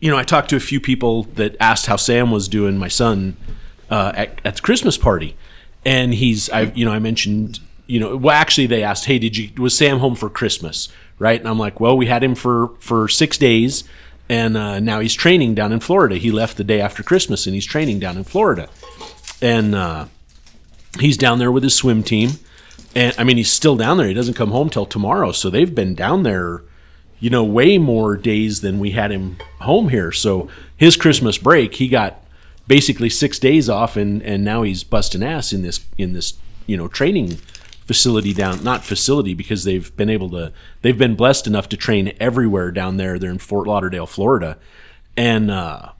you 0.00 0.10
know, 0.10 0.16
I 0.16 0.22
talked 0.22 0.50
to 0.50 0.56
a 0.56 0.60
few 0.60 0.80
people 0.80 1.24
that 1.34 1.56
asked 1.60 1.86
how 1.86 1.96
Sam 1.96 2.30
was 2.30 2.48
doing, 2.48 2.78
my 2.78 2.88
son, 2.88 3.36
uh, 3.90 4.12
at, 4.14 4.40
at 4.44 4.56
the 4.56 4.62
Christmas 4.62 4.96
party, 4.96 5.36
and 5.84 6.14
he's, 6.14 6.48
I, 6.50 6.62
you 6.74 6.84
know, 6.84 6.92
I 6.92 6.98
mentioned, 6.98 7.60
you 7.86 7.98
know, 7.98 8.16
well, 8.16 8.36
actually, 8.36 8.66
they 8.66 8.82
asked, 8.82 9.06
hey, 9.06 9.18
did 9.18 9.36
you 9.36 9.50
was 9.60 9.76
Sam 9.76 9.98
home 9.98 10.14
for 10.14 10.28
Christmas, 10.28 10.88
right? 11.18 11.40
And 11.40 11.48
I'm 11.48 11.58
like, 11.58 11.80
well, 11.80 11.96
we 11.96 12.06
had 12.06 12.22
him 12.22 12.34
for 12.34 12.68
for 12.80 13.08
six 13.08 13.38
days, 13.38 13.84
and 14.28 14.56
uh, 14.56 14.78
now 14.78 15.00
he's 15.00 15.14
training 15.14 15.54
down 15.54 15.72
in 15.72 15.80
Florida. 15.80 16.16
He 16.16 16.30
left 16.30 16.58
the 16.58 16.64
day 16.64 16.80
after 16.80 17.02
Christmas, 17.02 17.46
and 17.46 17.54
he's 17.54 17.66
training 17.66 17.98
down 17.98 18.16
in 18.16 18.24
Florida, 18.24 18.68
and 19.40 19.74
uh, 19.74 20.06
he's 21.00 21.16
down 21.16 21.38
there 21.38 21.50
with 21.50 21.62
his 21.62 21.74
swim 21.74 22.02
team. 22.02 22.32
And 22.94 23.14
I 23.18 23.24
mean, 23.24 23.36
he's 23.36 23.52
still 23.52 23.76
down 23.76 23.98
there. 23.98 24.08
He 24.08 24.14
doesn't 24.14 24.34
come 24.34 24.50
home 24.50 24.70
till 24.70 24.86
tomorrow. 24.86 25.32
So 25.32 25.50
they've 25.50 25.74
been 25.74 25.94
down 25.94 26.22
there, 26.22 26.62
you 27.20 27.30
know, 27.30 27.44
way 27.44 27.78
more 27.78 28.16
days 28.16 28.60
than 28.60 28.78
we 28.78 28.92
had 28.92 29.10
him 29.10 29.36
home 29.60 29.90
here. 29.90 30.10
So 30.12 30.48
his 30.76 30.96
Christmas 30.96 31.38
break, 31.38 31.74
he 31.74 31.88
got 31.88 32.22
basically 32.68 33.10
six 33.10 33.38
days 33.38 33.68
off, 33.68 33.96
and 33.96 34.22
and 34.22 34.44
now 34.44 34.62
he's 34.62 34.84
busting 34.84 35.22
ass 35.22 35.52
in 35.52 35.62
this 35.62 35.84
in 35.96 36.12
this 36.12 36.34
you 36.66 36.76
know 36.76 36.86
training 36.86 37.38
facility 37.86 38.34
down 38.34 38.62
not 38.62 38.84
facility 38.84 39.32
because 39.32 39.64
they've 39.64 39.96
been 39.96 40.10
able 40.10 40.28
to 40.28 40.52
they've 40.82 40.98
been 40.98 41.16
blessed 41.16 41.46
enough 41.46 41.68
to 41.70 41.76
train 41.76 42.12
everywhere 42.20 42.70
down 42.70 42.98
there. 42.98 43.18
They're 43.18 43.30
in 43.30 43.38
Fort 43.38 43.66
Lauderdale, 43.66 44.06
Florida, 44.06 44.58
and 45.16 45.50
uh, 45.50 45.90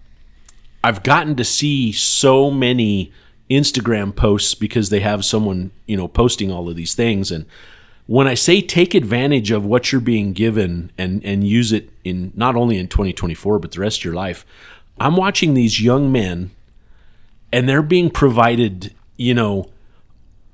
I've 0.85 1.03
gotten 1.03 1.35
to 1.37 1.45
see 1.45 1.91
so 1.91 2.51
many 2.51 3.13
Instagram 3.51 4.15
posts 4.15 4.55
because 4.55 4.91
they 4.91 5.01
have 5.01 5.25
someone, 5.25 5.71
you 5.87 5.97
know, 5.97 6.09
posting 6.09 6.51
all 6.51 6.69
of 6.69 6.77
these 6.77 6.95
things. 6.95 7.31
And 7.31 7.47
when 8.07 8.27
I 8.27 8.35
say 8.35 8.61
take 8.61 8.95
advantage 8.95 9.51
of 9.51 9.65
what 9.65 9.93
you're 9.93 10.01
being 10.01 10.33
given 10.33 10.91
and 10.99 11.25
and 11.25 11.45
use 11.45 11.73
it 11.73 11.91
in 12.05 12.33
not 12.35 12.57
only 12.57 12.79
in 12.79 12.89
2024 12.89 13.59
but 13.59 13.73
the 13.73 13.81
rest 13.81 14.01
of 14.01 14.05
your 14.05 14.15
life, 14.15 14.45
I'm 14.99 15.17
watching 15.17 15.55
these 15.55 15.81
young 15.81 16.11
men 16.13 16.51
and 17.53 17.69
they're 17.69 17.83
being 17.83 18.11
provided, 18.11 18.95
you 19.17 19.35
know, 19.35 19.71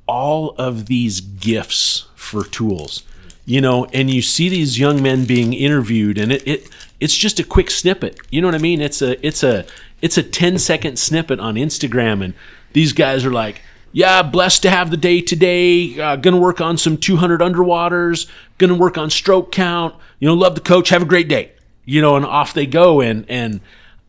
all 0.07 0.51
of 0.59 0.87
these 0.87 1.21
gifts 1.21 2.07
for 2.15 2.45
tools 2.45 3.03
you 3.47 3.61
know 3.61 3.87
and 3.93 4.11
you 4.11 4.23
see 4.23 4.49
these 4.49 4.79
young 4.79 5.03
men 5.03 5.25
being 5.25 5.53
interviewed 5.53 6.19
and 6.19 6.33
it, 6.33 6.47
it 6.47 6.69
it's 7.01 7.17
just 7.17 7.39
a 7.39 7.45
quick 7.45 7.71
snippet 7.71 8.19
you 8.31 8.41
know 8.41 8.49
what 8.49 8.55
i 8.55 8.59
mean 8.59 8.81
it's 8.81 9.03
a 9.03 9.25
it's 9.27 9.43
a 9.43 9.65
it's 10.01 10.17
a 10.17 10.23
10 10.23 10.59
second 10.59 10.99
snippet 10.99 11.39
on 11.41 11.55
instagram 11.55 12.25
and 12.25 12.35
these 12.75 12.93
guys 12.93 13.25
are 13.25 13.33
like 13.33 13.63
yeah 13.93 14.23
blessed 14.23 14.63
to 14.63 14.71
have 14.71 14.91
the 14.91 14.99
day 14.99 15.23
today 15.23 15.99
uh, 15.99 16.17
gonna 16.17 16.37
work 16.37 16.61
on 16.61 16.77
some 16.77 16.99
200 16.99 17.41
underwaters 17.41 18.29
gonna 18.59 18.75
work 18.75 18.99
on 18.99 19.09
stroke 19.09 19.51
count 19.51 19.95
you 20.19 20.29
know 20.29 20.35
love 20.35 20.55
the 20.55 20.61
coach 20.61 20.91
have 20.91 21.03
a 21.03 21.07
great 21.07 21.29
day. 21.29 21.51
You 21.87 22.01
know 22.01 22.17
and 22.17 22.25
off 22.25 22.55
they 22.55 22.67
go 22.67 23.01
and 23.01 23.27
and 23.29 23.61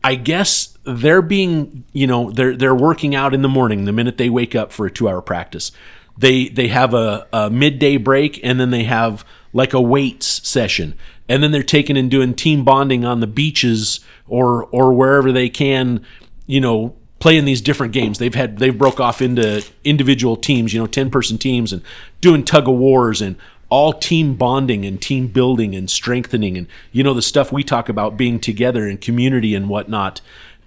i 0.02 0.14
guess 0.14 0.76
they're 0.86 1.22
being 1.22 1.84
you 1.92 2.06
know 2.06 2.30
they're 2.30 2.56
they're 2.56 2.74
working 2.74 3.14
out 3.14 3.34
in 3.34 3.42
the 3.42 3.48
morning 3.48 3.84
the 3.84 3.92
minute 3.92 4.16
they 4.16 4.30
wake 4.30 4.54
up 4.54 4.72
for 4.72 4.86
a 4.86 4.90
two 4.90 5.08
hour 5.08 5.20
practice. 5.20 5.72
They 6.16 6.48
they 6.48 6.68
have 6.68 6.94
a, 6.94 7.26
a 7.32 7.50
midday 7.50 7.96
break 7.96 8.40
and 8.44 8.58
then 8.58 8.70
they 8.70 8.84
have 8.84 9.24
like 9.52 9.74
a 9.74 9.80
weights 9.80 10.46
session. 10.48 10.94
And 11.28 11.42
then 11.42 11.50
they're 11.50 11.64
taking 11.64 11.96
and 11.96 12.08
doing 12.08 12.34
team 12.34 12.64
bonding 12.64 13.04
on 13.04 13.18
the 13.18 13.26
beaches 13.26 14.00
or 14.28 14.64
or 14.66 14.94
wherever 14.94 15.32
they 15.32 15.48
can 15.48 16.06
you 16.46 16.60
know 16.60 16.95
playing 17.18 17.44
these 17.44 17.60
different 17.60 17.92
games. 17.92 18.18
They've 18.18 18.34
had 18.34 18.58
they've 18.58 18.76
broke 18.76 19.00
off 19.00 19.22
into 19.22 19.64
individual 19.84 20.36
teams 20.36 20.72
you 20.72 20.80
know 20.80 20.86
10 20.86 21.10
person 21.10 21.38
teams 21.38 21.72
and 21.72 21.82
doing 22.20 22.44
tug 22.44 22.68
of 22.68 22.74
wars 22.76 23.20
and 23.20 23.36
all 23.68 23.92
team 23.92 24.34
bonding 24.34 24.84
and 24.84 25.02
team 25.02 25.26
building 25.26 25.74
and 25.74 25.90
strengthening 25.90 26.56
and 26.56 26.66
you 26.92 27.02
know 27.02 27.14
the 27.14 27.22
stuff 27.22 27.50
we 27.50 27.64
talk 27.64 27.88
about 27.88 28.16
being 28.16 28.38
together 28.38 28.86
and 28.86 29.00
community 29.00 29.54
and 29.54 29.68
whatnot. 29.68 30.20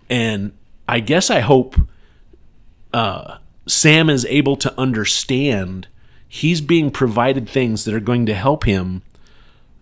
And 0.10 0.54
i 0.88 1.00
guess 1.00 1.30
i 1.30 1.40
hope 1.40 1.76
uh, 2.94 3.38
Sam 3.68 4.10
is 4.10 4.26
able 4.26 4.56
to 4.58 4.74
understand 4.80 5.88
he's 6.28 6.62
being 6.62 6.92
provided 6.92 7.48
things 7.48 7.86
that 7.86 7.94
are 7.94 8.00
going 8.00 8.26
to 8.26 8.34
help 8.34 8.66
him 8.66 9.04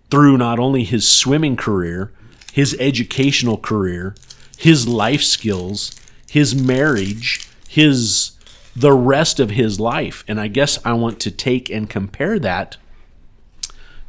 through 0.09 0.37
not 0.37 0.59
only 0.59 0.83
his 0.83 1.09
swimming 1.09 1.55
career, 1.55 2.11
his 2.53 2.75
educational 2.79 3.57
career, 3.57 4.15
his 4.57 4.87
life 4.87 5.23
skills, 5.23 5.91
his 6.29 6.55
marriage, 6.55 7.47
his 7.67 8.31
the 8.75 8.93
rest 8.93 9.39
of 9.39 9.51
his 9.51 9.79
life. 9.79 10.23
And 10.27 10.39
I 10.39 10.47
guess 10.47 10.79
I 10.85 10.93
want 10.93 11.19
to 11.21 11.31
take 11.31 11.69
and 11.69 11.89
compare 11.89 12.37
that 12.39 12.77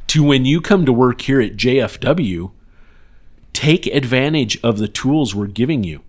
to 0.07 0.23
when 0.23 0.45
you 0.45 0.61
come 0.61 0.85
to 0.85 0.93
work 0.93 1.21
here 1.21 1.41
at 1.41 1.55
JFW, 1.55 2.51
take 3.53 3.87
advantage 3.87 4.59
of 4.63 4.77
the 4.77 4.87
tools 4.87 5.33
we're 5.33 5.47
giving 5.47 5.83
you 5.83 6.01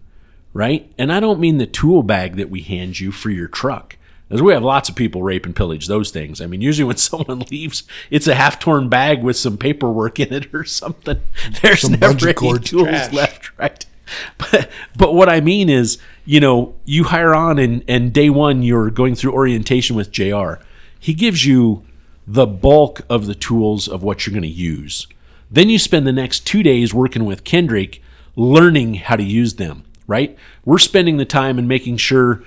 right? 0.52 0.90
And 0.98 1.12
I 1.12 1.20
don't 1.20 1.40
mean 1.40 1.58
the 1.58 1.66
tool 1.66 2.02
bag 2.02 2.36
that 2.36 2.50
we 2.50 2.60
hand 2.62 3.00
you 3.00 3.12
for 3.12 3.30
your 3.30 3.48
truck. 3.48 3.96
As 4.30 4.40
we 4.40 4.52
have 4.52 4.62
lots 4.62 4.88
of 4.88 4.94
people 4.94 5.24
rape 5.24 5.44
and 5.44 5.56
pillage 5.56 5.88
those 5.88 6.12
things. 6.12 6.40
I 6.40 6.46
mean, 6.46 6.60
usually 6.60 6.86
when 6.86 6.96
someone 6.98 7.40
leaves, 7.50 7.82
it's 8.10 8.28
a 8.28 8.34
half-torn 8.34 8.88
bag 8.88 9.22
with 9.22 9.36
some 9.36 9.58
paperwork 9.58 10.20
in 10.20 10.32
it 10.32 10.54
or 10.54 10.64
something. 10.64 11.20
There's 11.62 11.82
Some 11.82 11.92
never 11.92 12.28
any 12.28 12.58
tools 12.58 12.88
Trash. 12.88 13.12
left, 13.12 13.58
right? 13.58 13.84
But 14.38 14.70
but 14.96 15.14
what 15.14 15.28
I 15.28 15.40
mean 15.40 15.68
is, 15.68 15.98
you 16.24 16.40
know, 16.40 16.74
you 16.84 17.04
hire 17.04 17.34
on 17.34 17.58
and 17.58 17.84
and 17.88 18.12
day 18.12 18.30
one 18.30 18.62
you're 18.62 18.90
going 18.90 19.14
through 19.14 19.32
orientation 19.32 19.96
with 19.96 20.10
JR. 20.10 20.54
He 20.98 21.14
gives 21.14 21.44
you 21.44 21.84
the 22.26 22.46
bulk 22.46 23.02
of 23.08 23.26
the 23.26 23.34
tools 23.34 23.88
of 23.88 24.02
what 24.02 24.26
you're 24.26 24.32
going 24.32 24.42
to 24.42 24.48
use. 24.48 25.06
Then 25.50 25.68
you 25.68 25.78
spend 25.78 26.06
the 26.06 26.12
next 26.12 26.46
two 26.46 26.62
days 26.62 26.94
working 26.94 27.24
with 27.24 27.44
Kendrick, 27.44 28.02
learning 28.36 28.94
how 28.94 29.16
to 29.16 29.22
use 29.22 29.54
them. 29.54 29.84
Right? 30.06 30.36
We're 30.64 30.78
spending 30.78 31.16
the 31.18 31.24
time 31.24 31.58
and 31.58 31.68
making 31.68 31.98
sure 31.98 32.42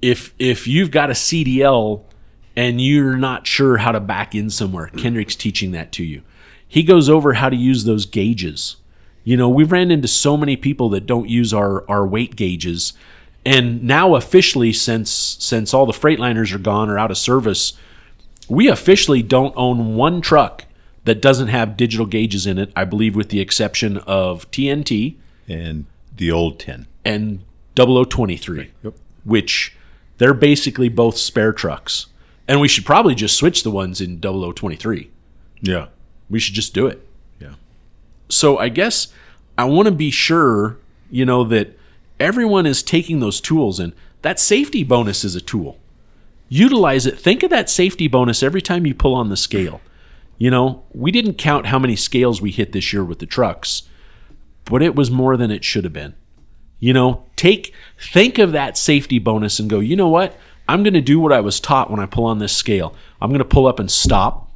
if 0.00 0.34
if 0.38 0.66
you've 0.66 0.90
got 0.90 1.10
a 1.10 1.14
CDL 1.14 2.02
and 2.56 2.80
you're 2.80 3.16
not 3.16 3.46
sure 3.46 3.78
how 3.78 3.92
to 3.92 4.00
back 4.00 4.34
in 4.34 4.50
somewhere, 4.50 4.88
Kendrick's 4.88 5.36
teaching 5.36 5.70
that 5.72 5.92
to 5.92 6.04
you. 6.04 6.22
He 6.66 6.82
goes 6.82 7.08
over 7.08 7.34
how 7.34 7.48
to 7.48 7.56
use 7.56 7.84
those 7.84 8.06
gauges. 8.06 8.76
You 9.24 9.36
know, 9.36 9.48
we've 9.48 9.72
ran 9.72 9.90
into 9.90 10.08
so 10.08 10.36
many 10.36 10.56
people 10.56 10.88
that 10.90 11.06
don't 11.06 11.28
use 11.28 11.52
our 11.52 11.88
our 11.90 12.06
weight 12.06 12.36
gauges. 12.36 12.92
And 13.44 13.82
now 13.82 14.14
officially 14.14 14.72
since 14.72 15.10
since 15.10 15.72
all 15.72 15.86
the 15.86 15.92
Freightliners 15.92 16.54
are 16.54 16.58
gone 16.58 16.90
or 16.90 16.98
out 16.98 17.10
of 17.10 17.18
service, 17.18 17.74
we 18.48 18.68
officially 18.68 19.22
don't 19.22 19.54
own 19.56 19.94
one 19.94 20.20
truck 20.20 20.64
that 21.04 21.22
doesn't 21.22 21.48
have 21.48 21.76
digital 21.76 22.06
gauges 22.06 22.46
in 22.46 22.58
it, 22.58 22.72
I 22.76 22.84
believe 22.84 23.16
with 23.16 23.30
the 23.30 23.40
exception 23.40 23.98
of 23.98 24.50
TNT 24.50 25.16
and 25.48 25.86
the 26.14 26.30
old 26.30 26.58
10. 26.58 26.86
and 27.04 27.40
0023, 27.76 28.70
which 29.24 29.74
they're 30.18 30.34
basically 30.34 30.88
both 30.88 31.16
spare 31.16 31.52
trucks. 31.52 32.06
And 32.46 32.60
we 32.60 32.68
should 32.68 32.84
probably 32.84 33.14
just 33.14 33.36
switch 33.36 33.62
the 33.62 33.70
ones 33.70 34.00
in 34.00 34.20
0023. 34.20 35.10
Yeah. 35.62 35.86
We 36.28 36.38
should 36.38 36.54
just 36.54 36.74
do 36.74 36.86
it. 36.86 37.06
So 38.30 38.58
I 38.58 38.68
guess 38.68 39.08
I 39.58 39.64
want 39.64 39.86
to 39.86 39.94
be 39.94 40.10
sure, 40.10 40.78
you 41.10 41.24
know, 41.24 41.44
that 41.44 41.76
everyone 42.18 42.66
is 42.66 42.82
taking 42.82 43.20
those 43.20 43.40
tools 43.40 43.78
and 43.78 43.92
that 44.22 44.38
safety 44.38 44.84
bonus 44.84 45.24
is 45.24 45.34
a 45.34 45.40
tool. 45.40 45.78
Utilize 46.48 47.06
it. 47.06 47.18
Think 47.18 47.42
of 47.42 47.50
that 47.50 47.70
safety 47.70 48.08
bonus 48.08 48.42
every 48.42 48.62
time 48.62 48.86
you 48.86 48.94
pull 48.94 49.14
on 49.14 49.28
the 49.28 49.36
scale. 49.36 49.80
You 50.38 50.50
know, 50.50 50.84
we 50.92 51.10
didn't 51.10 51.34
count 51.34 51.66
how 51.66 51.78
many 51.78 51.96
scales 51.96 52.40
we 52.40 52.50
hit 52.50 52.72
this 52.72 52.92
year 52.92 53.04
with 53.04 53.18
the 53.18 53.26
trucks, 53.26 53.82
but 54.64 54.82
it 54.82 54.94
was 54.96 55.10
more 55.10 55.36
than 55.36 55.50
it 55.50 55.64
should 55.64 55.84
have 55.84 55.92
been. 55.92 56.14
You 56.78 56.94
know, 56.94 57.26
take 57.36 57.74
think 58.00 58.38
of 58.38 58.52
that 58.52 58.78
safety 58.78 59.18
bonus 59.18 59.58
and 59.58 59.68
go, 59.68 59.80
you 59.80 59.96
know 59.96 60.08
what? 60.08 60.36
I'm 60.66 60.82
going 60.82 60.94
to 60.94 61.00
do 61.00 61.20
what 61.20 61.32
I 61.32 61.40
was 61.40 61.60
taught 61.60 61.90
when 61.90 62.00
I 62.00 62.06
pull 62.06 62.24
on 62.24 62.38
this 62.38 62.56
scale. 62.56 62.94
I'm 63.20 63.30
going 63.30 63.40
to 63.40 63.44
pull 63.44 63.66
up 63.66 63.78
and 63.78 63.90
stop. 63.90 64.50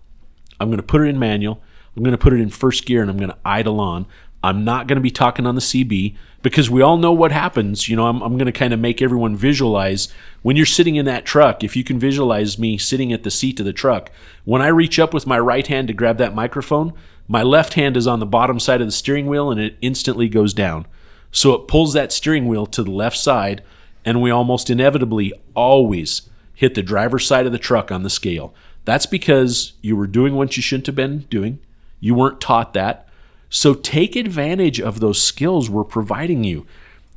I'm 0.58 0.68
going 0.68 0.78
to 0.78 0.82
put 0.82 1.02
it 1.02 1.08
in 1.08 1.18
manual. 1.18 1.60
I'm 1.96 2.02
going 2.02 2.12
to 2.12 2.18
put 2.18 2.32
it 2.32 2.40
in 2.40 2.50
first 2.50 2.86
gear 2.86 3.02
and 3.02 3.10
I'm 3.10 3.16
going 3.16 3.30
to 3.30 3.38
idle 3.44 3.80
on. 3.80 4.06
I'm 4.42 4.64
not 4.64 4.86
going 4.86 4.96
to 4.96 5.02
be 5.02 5.10
talking 5.10 5.46
on 5.46 5.54
the 5.54 5.60
CB 5.60 6.16
because 6.42 6.68
we 6.68 6.82
all 6.82 6.98
know 6.98 7.12
what 7.12 7.32
happens. 7.32 7.88
You 7.88 7.96
know, 7.96 8.06
I'm, 8.06 8.20
I'm 8.20 8.36
going 8.36 8.44
to 8.46 8.52
kind 8.52 8.74
of 8.74 8.80
make 8.80 9.00
everyone 9.00 9.36
visualize 9.36 10.08
when 10.42 10.56
you're 10.56 10.66
sitting 10.66 10.96
in 10.96 11.06
that 11.06 11.24
truck. 11.24 11.64
If 11.64 11.76
you 11.76 11.82
can 11.82 11.98
visualize 11.98 12.58
me 12.58 12.76
sitting 12.76 13.12
at 13.12 13.22
the 13.22 13.30
seat 13.30 13.58
of 13.60 13.64
the 13.64 13.72
truck, 13.72 14.10
when 14.44 14.60
I 14.60 14.66
reach 14.66 14.98
up 14.98 15.14
with 15.14 15.26
my 15.26 15.38
right 15.38 15.66
hand 15.66 15.88
to 15.88 15.94
grab 15.94 16.18
that 16.18 16.34
microphone, 16.34 16.92
my 17.26 17.42
left 17.42 17.72
hand 17.72 17.96
is 17.96 18.06
on 18.06 18.20
the 18.20 18.26
bottom 18.26 18.60
side 18.60 18.82
of 18.82 18.86
the 18.86 18.92
steering 18.92 19.28
wheel 19.28 19.50
and 19.50 19.58
it 19.58 19.78
instantly 19.80 20.28
goes 20.28 20.52
down. 20.52 20.86
So 21.32 21.54
it 21.54 21.66
pulls 21.66 21.94
that 21.94 22.12
steering 22.12 22.46
wheel 22.46 22.66
to 22.66 22.84
the 22.84 22.92
left 22.92 23.16
side, 23.16 23.62
and 24.04 24.22
we 24.22 24.30
almost 24.30 24.70
inevitably 24.70 25.32
always 25.54 26.28
hit 26.54 26.74
the 26.74 26.82
driver's 26.82 27.26
side 27.26 27.46
of 27.46 27.50
the 27.50 27.58
truck 27.58 27.90
on 27.90 28.04
the 28.04 28.10
scale. 28.10 28.54
That's 28.84 29.06
because 29.06 29.72
you 29.80 29.96
were 29.96 30.06
doing 30.06 30.36
what 30.36 30.56
you 30.56 30.62
shouldn't 30.62 30.86
have 30.86 30.94
been 30.94 31.20
doing. 31.30 31.58
You 32.04 32.14
weren't 32.14 32.38
taught 32.38 32.74
that. 32.74 33.08
So 33.48 33.72
take 33.72 34.14
advantage 34.14 34.78
of 34.78 35.00
those 35.00 35.22
skills 35.22 35.70
we're 35.70 35.84
providing 35.84 36.44
you. 36.44 36.66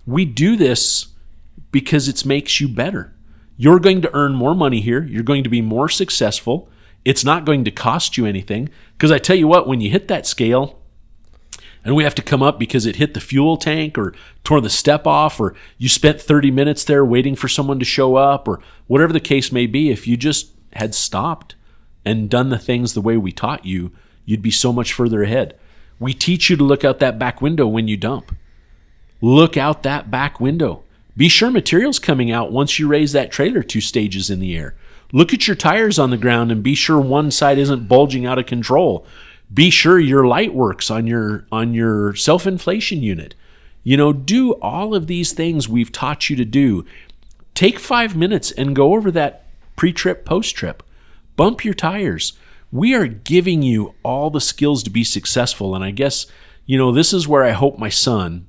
We 0.06 0.24
do 0.24 0.56
this 0.56 1.08
because 1.72 2.08
it 2.08 2.26
makes 2.26 2.62
you 2.62 2.70
better. 2.70 3.14
You're 3.58 3.82
going 3.82 4.02
to 4.04 4.16
earn 4.16 4.34
more 4.34 4.56
money 4.56 4.80
here. 4.80 5.04
You're 5.04 5.24
going 5.24 5.44
to 5.44 5.50
be 5.50 5.62
more 5.62 5.90
successful. 5.90 6.70
It's 7.04 7.26
not 7.26 7.44
going 7.44 7.66
to 7.66 7.72
cost 7.72 8.16
you 8.16 8.26
anything. 8.26 8.70
Because 8.94 9.12
I 9.12 9.18
tell 9.18 9.36
you 9.36 9.46
what, 9.46 9.68
when 9.68 9.82
you 9.82 9.90
hit 9.90 10.08
that 10.08 10.26
scale, 10.26 10.80
and 11.84 11.94
we 11.94 12.06
have 12.06 12.16
to 12.16 12.22
come 12.22 12.42
up 12.42 12.58
because 12.58 12.86
it 12.86 12.96
hit 12.96 13.14
the 13.14 13.20
fuel 13.20 13.58
tank 13.58 13.98
or 13.98 14.14
tore 14.46 14.62
the 14.62 14.70
step 14.70 15.06
off 15.06 15.38
or 15.38 15.54
you 15.78 15.90
spent 15.90 16.22
30 16.22 16.50
minutes 16.50 16.86
there 16.86 17.04
waiting 17.04 17.36
for 17.36 17.50
someone 17.50 17.80
to 17.80 17.86
show 17.86 18.16
up 18.16 18.48
or 18.48 18.62
whatever 18.88 19.12
the 19.12 19.20
case 19.20 19.52
may 19.52 19.68
be, 19.68 19.90
if 19.90 20.08
you 20.08 20.16
just 20.16 20.54
had 20.74 20.96
stopped 20.96 21.56
and 22.06 22.30
done 22.30 22.50
the 22.50 22.58
things 22.58 22.94
the 22.94 23.02
way 23.02 23.18
we 23.18 23.34
taught 23.34 23.66
you, 23.66 23.92
you'd 24.28 24.44
be 24.44 24.52
so 24.52 24.72
much 24.72 24.94
further 24.94 25.24
ahead. 25.24 25.58
We 26.00 26.14
teach 26.14 26.52
you 26.52 26.58
to 26.58 26.64
look 26.64 26.86
out 26.86 27.00
that 27.00 27.18
back 27.18 27.42
window 27.42 27.66
when 27.66 27.88
you 27.88 27.98
dump. 27.98 28.36
Look 29.22 29.58
out 29.58 29.82
that 29.82 30.12
back 30.12 30.40
window. 30.40 30.84
Be 31.16 31.30
sure 31.30 31.50
material's 31.50 31.98
coming 31.98 32.32
out 32.32 32.52
once 32.52 32.78
you 32.78 32.88
raise 32.88 33.14
that 33.14 33.32
trailer 33.32 33.64
two 33.64 33.82
stages 33.82 34.30
in 34.30 34.40
the 34.40 34.56
air. 34.56 34.76
Look 35.12 35.34
at 35.34 35.48
your 35.48 35.56
tires 35.56 35.98
on 35.98 36.12
the 36.12 36.18
ground 36.18 36.52
and 36.52 36.62
be 36.62 36.76
sure 36.76 37.00
one 37.00 37.32
side 37.32 37.58
isn't 37.58 37.88
bulging 37.88 38.28
out 38.28 38.38
of 38.38 38.46
control. 38.46 39.08
Be 39.52 39.70
sure 39.72 39.98
your 39.98 40.28
light 40.28 40.54
works 40.54 40.92
on 40.92 41.08
your 41.08 41.48
on 41.52 41.74
your 41.74 42.14
self-inflation 42.16 43.02
unit. 43.02 43.34
You 43.84 43.96
know, 43.96 44.12
do 44.12 44.52
all 44.56 44.94
of 44.94 45.08
these 45.08 45.32
things 45.32 45.70
we've 45.70 45.92
taught 45.92 46.30
you 46.30 46.36
to 46.36 46.46
do. 46.46 46.86
Take 47.56 47.80
5 47.80 48.16
minutes 48.16 48.52
and 48.52 48.76
go 48.76 48.94
over 48.94 49.10
that 49.12 49.46
pre-trip 49.78 50.26
post-trip. 50.26 50.84
Bump 51.38 51.64
your 51.64 51.74
tires 51.74 52.34
we 52.72 52.94
are 52.94 53.08
giving 53.08 53.62
you 53.62 53.96
all 54.04 54.30
the 54.30 54.42
skills 54.42 54.84
to 54.84 54.90
be 54.90 55.04
successful. 55.04 55.76
And 55.76 55.84
I 55.84 55.92
guess, 55.92 56.28
you 56.66 56.78
know, 56.78 56.92
this 56.92 57.14
is 57.14 57.28
where 57.28 57.44
I 57.44 57.52
hope 57.52 57.78
my 57.78 57.90
son 57.90 58.48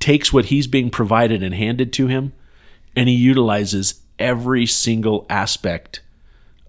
takes 0.00 0.32
what 0.32 0.46
he's 0.46 0.66
being 0.66 0.90
provided 0.90 1.42
and 1.42 1.54
handed 1.54 1.92
to 1.94 2.06
him 2.06 2.32
and 2.98 3.08
he 3.08 3.14
utilizes 3.14 4.02
every 4.18 4.66
single 4.66 5.24
aspect 5.30 6.02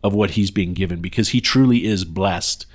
of 0.04 0.14
what 0.14 0.32
he's 0.32 0.52
being 0.52 0.74
given 0.74 1.02
because 1.02 1.30
he 1.30 1.42
truly 1.42 1.86
is 1.86 2.06
blessed. 2.06 2.68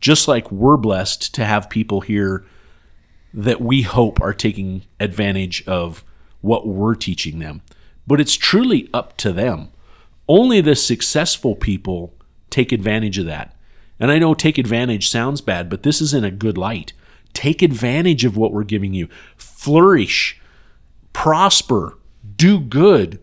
Just 0.00 0.26
like 0.26 0.50
we're 0.50 0.76
blessed 0.76 1.32
to 1.34 1.44
have 1.44 1.70
people 1.70 2.00
here 2.00 2.44
that 3.32 3.60
we 3.60 3.82
hope 3.82 4.20
are 4.20 4.34
taking 4.34 4.82
advantage 4.98 5.64
of 5.68 6.04
what 6.40 6.66
we're 6.66 6.96
teaching 6.96 7.38
them. 7.38 7.62
But 8.08 8.20
it's 8.20 8.34
truly 8.34 8.90
up 8.92 9.16
to 9.18 9.32
them. 9.32 9.70
Only 10.28 10.60
the 10.60 10.74
successful 10.74 11.54
people 11.54 12.12
take 12.56 12.72
advantage 12.72 13.18
of 13.18 13.26
that. 13.26 13.54
And 14.00 14.10
I 14.10 14.18
know 14.18 14.32
take 14.32 14.56
advantage 14.56 15.10
sounds 15.10 15.42
bad, 15.42 15.68
but 15.68 15.82
this 15.82 16.00
is 16.00 16.14
in 16.14 16.24
a 16.24 16.30
good 16.30 16.56
light. 16.56 16.94
Take 17.34 17.60
advantage 17.60 18.24
of 18.24 18.38
what 18.38 18.50
we're 18.50 18.64
giving 18.64 18.94
you. 18.94 19.08
Flourish, 19.36 20.40
prosper, 21.12 21.98
do 22.36 22.58
good, 22.58 23.20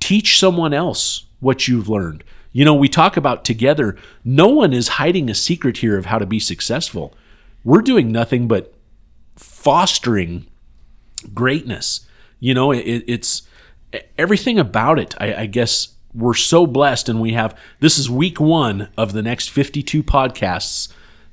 teach 0.00 0.38
someone 0.38 0.72
else 0.72 1.26
what 1.40 1.68
you've 1.68 1.90
learned. 1.90 2.24
You 2.52 2.64
know, 2.64 2.72
we 2.72 2.88
talk 2.88 3.18
about 3.18 3.44
together, 3.44 3.98
no 4.24 4.48
one 4.48 4.72
is 4.72 4.88
hiding 4.88 5.28
a 5.28 5.34
secret 5.34 5.78
here 5.78 5.98
of 5.98 6.06
how 6.06 6.18
to 6.18 6.24
be 6.24 6.40
successful. 6.40 7.12
We're 7.64 7.82
doing 7.82 8.10
nothing 8.10 8.48
but 8.48 8.72
fostering 9.36 10.46
greatness. 11.34 12.06
You 12.40 12.54
know, 12.54 12.72
it, 12.72 13.04
it's 13.06 13.42
everything 14.16 14.58
about 14.58 14.98
it, 14.98 15.14
I, 15.20 15.34
I 15.34 15.46
guess, 15.46 15.93
we're 16.14 16.34
so 16.34 16.66
blessed 16.66 17.08
and 17.08 17.20
we 17.20 17.32
have 17.32 17.58
this 17.80 17.98
is 17.98 18.08
week 18.08 18.38
one 18.38 18.88
of 18.96 19.12
the 19.12 19.22
next 19.22 19.50
52 19.50 20.02
podcasts 20.02 20.92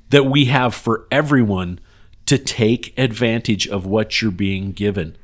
that 0.10 0.26
we 0.26 0.45
have 0.45 0.74
for 0.74 1.08
everyone 1.12 1.80
to 2.26 2.38
take 2.38 2.98
advantage 2.98 3.68
of 3.68 3.86
what 3.86 4.22
you're 4.22 4.32
being 4.32 4.72
given. 4.72 5.16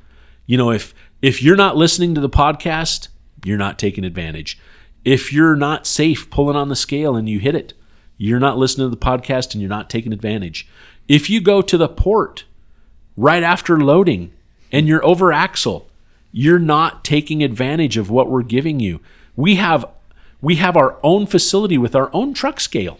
You 0.45 0.57
know 0.57 0.71
if 0.71 0.93
if 1.21 1.41
you're 1.41 1.55
not 1.55 1.75
listening 1.75 2.13
to 2.15 2.21
the 2.21 2.29
podcast 2.29 3.07
you're 3.43 3.57
not 3.57 3.79
taking 3.79 4.03
advantage. 4.03 4.59
If 5.05 5.31
you're 5.31 5.55
not 5.55 5.87
safe 5.87 6.29
pulling 6.29 6.55
on 6.55 6.69
the 6.69 6.75
scale 6.75 7.15
and 7.15 7.27
you 7.27 7.39
hit 7.39 7.55
it 7.55 7.73
you're 8.17 8.39
not 8.39 8.57
listening 8.57 8.89
to 8.89 8.95
the 8.95 9.05
podcast 9.05 9.53
and 9.53 9.61
you're 9.61 9.69
not 9.69 9.89
taking 9.89 10.13
advantage. 10.13 10.67
If 11.07 11.29
you 11.29 11.41
go 11.41 11.61
to 11.61 11.77
the 11.77 11.87
port 11.87 12.45
right 13.15 13.43
after 13.43 13.79
loading 13.79 14.33
and 14.71 14.87
you're 14.87 15.05
over 15.05 15.31
axle 15.31 15.89
you're 16.31 16.59
not 16.59 17.03
taking 17.03 17.41
advantage 17.41 17.97
of 17.97 18.11
what 18.11 18.29
we're 18.29 18.43
giving 18.43 18.79
you 18.79 18.99
we 19.37 19.55
have 19.55 19.85
we 20.41 20.55
have 20.57 20.75
our 20.75 20.97
own 21.01 21.25
facility 21.25 21.77
with 21.77 21.95
our 21.95 22.09
own 22.13 22.33
truck 22.33 22.59
scale. 22.59 22.99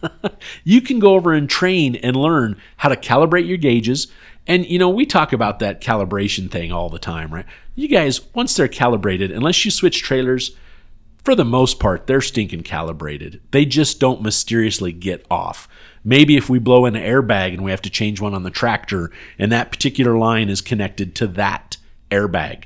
you 0.64 0.80
can 0.80 0.98
go 0.98 1.14
over 1.14 1.32
and 1.32 1.50
train 1.50 1.96
and 1.96 2.14
learn 2.14 2.60
how 2.78 2.88
to 2.88 2.96
calibrate 2.96 3.48
your 3.48 3.56
gauges. 3.56 4.06
And 4.46 4.64
you 4.66 4.78
know, 4.78 4.88
we 4.88 5.04
talk 5.04 5.32
about 5.32 5.58
that 5.58 5.80
calibration 5.80 6.50
thing 6.50 6.70
all 6.70 6.88
the 6.88 6.98
time, 6.98 7.34
right? 7.34 7.46
You 7.74 7.88
guys, 7.88 8.20
once 8.34 8.54
they're 8.54 8.68
calibrated, 8.68 9.30
unless 9.30 9.64
you 9.64 9.70
switch 9.70 10.02
trailers, 10.02 10.52
for 11.24 11.34
the 11.34 11.44
most 11.44 11.78
part, 11.78 12.06
they're 12.06 12.22
stinking 12.22 12.62
calibrated. 12.62 13.40
They 13.50 13.66
just 13.66 14.00
don't 14.00 14.22
mysteriously 14.22 14.92
get 14.92 15.26
off. 15.30 15.68
Maybe 16.02 16.36
if 16.36 16.48
we 16.48 16.58
blow 16.58 16.86
an 16.86 16.94
airbag 16.94 17.52
and 17.52 17.62
we 17.62 17.70
have 17.70 17.82
to 17.82 17.90
change 17.90 18.22
one 18.22 18.32
on 18.32 18.42
the 18.42 18.50
tractor, 18.50 19.10
and 19.38 19.52
that 19.52 19.70
particular 19.70 20.16
line 20.16 20.48
is 20.48 20.62
connected 20.62 21.14
to 21.16 21.26
that 21.28 21.76
airbag, 22.10 22.64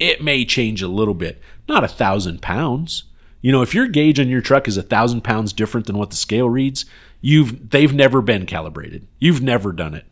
it 0.00 0.22
may 0.22 0.44
change 0.44 0.82
a 0.82 0.88
little 0.88 1.14
bit 1.14 1.40
not 1.70 1.84
a 1.84 1.88
thousand 1.88 2.42
pounds. 2.42 3.04
You 3.40 3.52
know, 3.52 3.62
if 3.62 3.74
your 3.74 3.86
gauge 3.86 4.20
on 4.20 4.28
your 4.28 4.42
truck 4.42 4.68
is 4.68 4.76
a 4.76 4.82
thousand 4.82 5.22
pounds 5.22 5.54
different 5.54 5.86
than 5.86 5.96
what 5.96 6.10
the 6.10 6.16
scale 6.16 6.50
reads, 6.50 6.84
you've 7.22 7.70
they've 7.70 7.94
never 7.94 8.20
been 8.20 8.44
calibrated. 8.44 9.06
You've 9.18 9.40
never 9.40 9.72
done 9.72 9.94
it. 9.94 10.04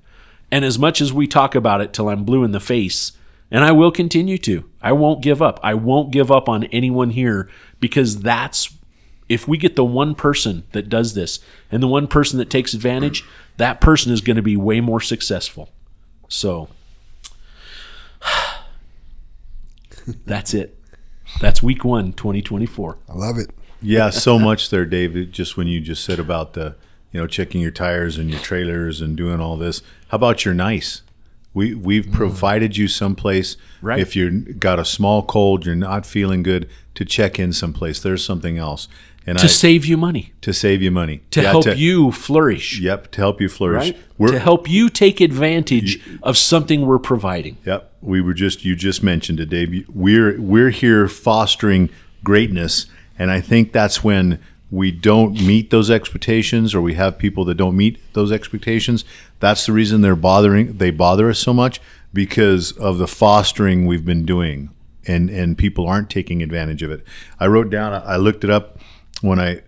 And 0.50 0.64
as 0.64 0.78
much 0.78 1.02
as 1.02 1.12
we 1.12 1.26
talk 1.26 1.54
about 1.54 1.82
it 1.82 1.92
till 1.92 2.08
I'm 2.08 2.24
blue 2.24 2.44
in 2.44 2.52
the 2.52 2.60
face, 2.60 3.12
and 3.50 3.64
I 3.64 3.72
will 3.72 3.90
continue 3.90 4.38
to, 4.38 4.70
I 4.80 4.92
won't 4.92 5.22
give 5.22 5.42
up. 5.42 5.60
I 5.62 5.74
won't 5.74 6.10
give 6.10 6.30
up 6.30 6.48
on 6.48 6.64
anyone 6.64 7.10
here 7.10 7.50
because 7.80 8.20
that's 8.20 8.74
if 9.28 9.46
we 9.46 9.58
get 9.58 9.76
the 9.76 9.84
one 9.84 10.14
person 10.14 10.64
that 10.72 10.88
does 10.88 11.12
this 11.12 11.40
and 11.70 11.82
the 11.82 11.88
one 11.88 12.06
person 12.06 12.38
that 12.38 12.48
takes 12.48 12.72
advantage, 12.72 13.24
that 13.58 13.80
person 13.80 14.12
is 14.12 14.22
going 14.22 14.36
to 14.36 14.42
be 14.42 14.56
way 14.56 14.80
more 14.80 15.00
successful. 15.00 15.68
So 16.28 16.68
that's 20.26 20.54
it. 20.54 20.78
That's 21.40 21.62
week 21.62 21.84
one, 21.84 22.12
2024. 22.12 22.98
I 23.08 23.12
love 23.12 23.38
it. 23.38 23.50
Yeah, 23.80 24.10
so 24.10 24.38
much 24.38 24.70
there, 24.70 24.86
David. 24.86 25.32
Just 25.32 25.56
when 25.56 25.68
you 25.68 25.80
just 25.80 26.04
said 26.04 26.18
about 26.18 26.54
the, 26.54 26.74
you 27.12 27.20
know, 27.20 27.26
checking 27.26 27.60
your 27.60 27.70
tires 27.70 28.18
and 28.18 28.30
your 28.30 28.40
trailers 28.40 29.00
and 29.00 29.16
doing 29.16 29.40
all 29.40 29.56
this. 29.56 29.82
How 30.08 30.16
about 30.16 30.44
your 30.44 30.54
nice? 30.54 31.02
We 31.54 31.74
we've 31.74 32.06
mm. 32.06 32.12
provided 32.12 32.76
you 32.76 32.88
someplace. 32.88 33.56
Right. 33.80 34.00
If 34.00 34.16
you 34.16 34.40
got 34.40 34.78
a 34.78 34.84
small 34.84 35.22
cold, 35.22 35.64
you're 35.64 35.76
not 35.76 36.04
feeling 36.06 36.42
good, 36.42 36.68
to 36.94 37.04
check 37.04 37.38
in 37.38 37.52
someplace. 37.52 38.00
There's 38.00 38.24
something 38.24 38.58
else. 38.58 38.88
And 39.28 39.38
to 39.40 39.44
I, 39.44 39.48
save 39.48 39.84
you 39.84 39.98
money. 39.98 40.32
To 40.40 40.54
save 40.54 40.80
you 40.80 40.90
money. 40.90 41.20
To 41.32 41.42
yeah, 41.42 41.50
help 41.50 41.64
to, 41.64 41.76
you 41.76 42.12
flourish. 42.12 42.80
Yep, 42.80 43.10
to 43.10 43.20
help 43.20 43.42
you 43.42 43.50
flourish. 43.50 43.92
Right? 44.18 44.30
to 44.30 44.38
help 44.38 44.70
you 44.70 44.88
take 44.88 45.20
advantage 45.20 45.96
you, 46.06 46.18
of 46.22 46.38
something 46.38 46.86
we're 46.86 46.98
providing. 46.98 47.58
Yep. 47.66 47.92
We 48.00 48.22
were 48.22 48.32
just 48.32 48.64
you 48.64 48.74
just 48.74 49.02
mentioned 49.02 49.38
it, 49.38 49.50
Dave. 49.50 49.86
We're 49.90 50.40
we're 50.40 50.70
here 50.70 51.08
fostering 51.08 51.90
greatness, 52.24 52.86
and 53.18 53.30
I 53.30 53.42
think 53.42 53.72
that's 53.72 54.02
when 54.02 54.40
we 54.70 54.90
don't 54.90 55.38
meet 55.42 55.68
those 55.68 55.90
expectations 55.90 56.74
or 56.74 56.80
we 56.80 56.94
have 56.94 57.18
people 57.18 57.44
that 57.46 57.56
don't 57.56 57.76
meet 57.76 58.00
those 58.14 58.32
expectations. 58.32 59.04
That's 59.40 59.66
the 59.66 59.72
reason 59.72 60.00
they're 60.00 60.16
bothering 60.16 60.78
they 60.78 60.90
bother 60.90 61.28
us 61.28 61.38
so 61.38 61.52
much 61.52 61.82
because 62.14 62.72
of 62.72 62.96
the 62.96 63.06
fostering 63.06 63.86
we've 63.86 64.06
been 64.06 64.24
doing 64.24 64.70
and 65.06 65.28
and 65.28 65.58
people 65.58 65.86
aren't 65.86 66.08
taking 66.08 66.42
advantage 66.42 66.82
of 66.82 66.90
it. 66.90 67.04
I 67.38 67.46
wrote 67.46 67.68
down 67.68 67.92
I 67.92 68.16
looked 68.16 68.42
it 68.42 68.48
up 68.48 68.78
when 69.20 69.38
I 69.38 69.62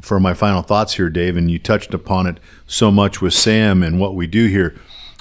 for 0.00 0.20
my 0.20 0.34
final 0.34 0.62
thoughts 0.62 0.94
here, 0.94 1.10
Dave, 1.10 1.36
and 1.36 1.50
you 1.50 1.58
touched 1.58 1.94
upon 1.94 2.26
it 2.26 2.38
so 2.66 2.90
much 2.90 3.20
with 3.20 3.34
Sam 3.34 3.82
and 3.82 3.98
what 3.98 4.14
we 4.14 4.26
do 4.26 4.46
here. 4.46 4.76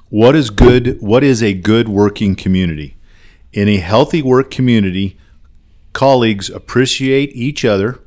What 0.10 0.36
is 0.36 0.50
good? 0.50 1.02
What 1.02 1.24
is 1.24 1.42
a 1.42 1.54
good 1.54 1.90
working 1.90 2.36
community? 2.36 2.96
In 3.54 3.68
a 3.68 3.78
healthy 3.78 4.22
work 4.22 4.52
community, 4.52 5.18
colleagues 5.94 6.50
appreciate 6.50 7.32
each 7.34 7.66
other 7.66 8.00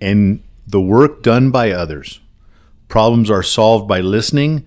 and 0.00 0.42
the 0.66 0.80
work 0.80 1.22
done 1.22 1.50
by 1.50 1.70
others. 1.70 2.20
Problems 2.88 3.30
are 3.30 3.42
solved 3.42 3.88
by 3.88 4.00
listening 4.00 4.64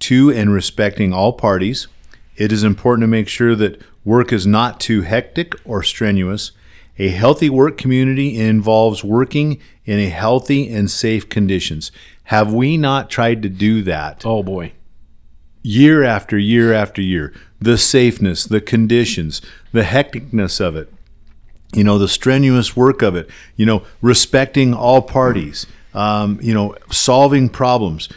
to 0.00 0.30
and 0.32 0.52
respecting 0.52 1.12
all 1.12 1.32
parties. 1.32 1.86
It 2.36 2.50
is 2.50 2.64
important 2.64 3.02
to 3.02 3.08
make 3.08 3.28
sure 3.28 3.54
that 3.54 3.80
work 4.04 4.32
is 4.32 4.46
not 4.46 4.80
too 4.80 5.02
hectic 5.02 5.54
or 5.64 5.82
strenuous. 5.82 6.52
A 6.98 7.08
healthy 7.08 7.48
work 7.48 7.78
community 7.78 8.38
involves 8.38 9.02
working 9.02 9.60
in 9.84 9.98
a 9.98 10.08
healthy 10.08 10.68
and 10.68 10.90
safe 10.90 11.28
conditions. 11.28 11.90
Have 12.24 12.52
we 12.52 12.76
not 12.76 13.10
tried 13.10 13.42
to 13.42 13.48
do 13.48 13.82
that 13.82 14.24
Oh 14.24 14.42
boy. 14.42 14.72
year 15.62 16.04
after 16.04 16.38
year 16.38 16.72
after 16.72 17.00
year? 17.00 17.32
The 17.60 17.78
safeness, 17.78 18.44
the 18.44 18.60
conditions, 18.60 19.40
the 19.72 19.82
hecticness 19.82 20.60
of 20.60 20.76
it, 20.76 20.92
you 21.72 21.84
know, 21.84 21.98
the 21.98 22.08
strenuous 22.08 22.76
work 22.76 23.02
of 23.02 23.16
it, 23.16 23.30
you 23.56 23.64
know, 23.64 23.82
respecting 24.02 24.74
all 24.74 25.00
parties, 25.00 25.66
um, 25.94 26.38
you 26.42 26.52
know, 26.52 26.74
solving 26.90 27.48
problems, 27.48 28.08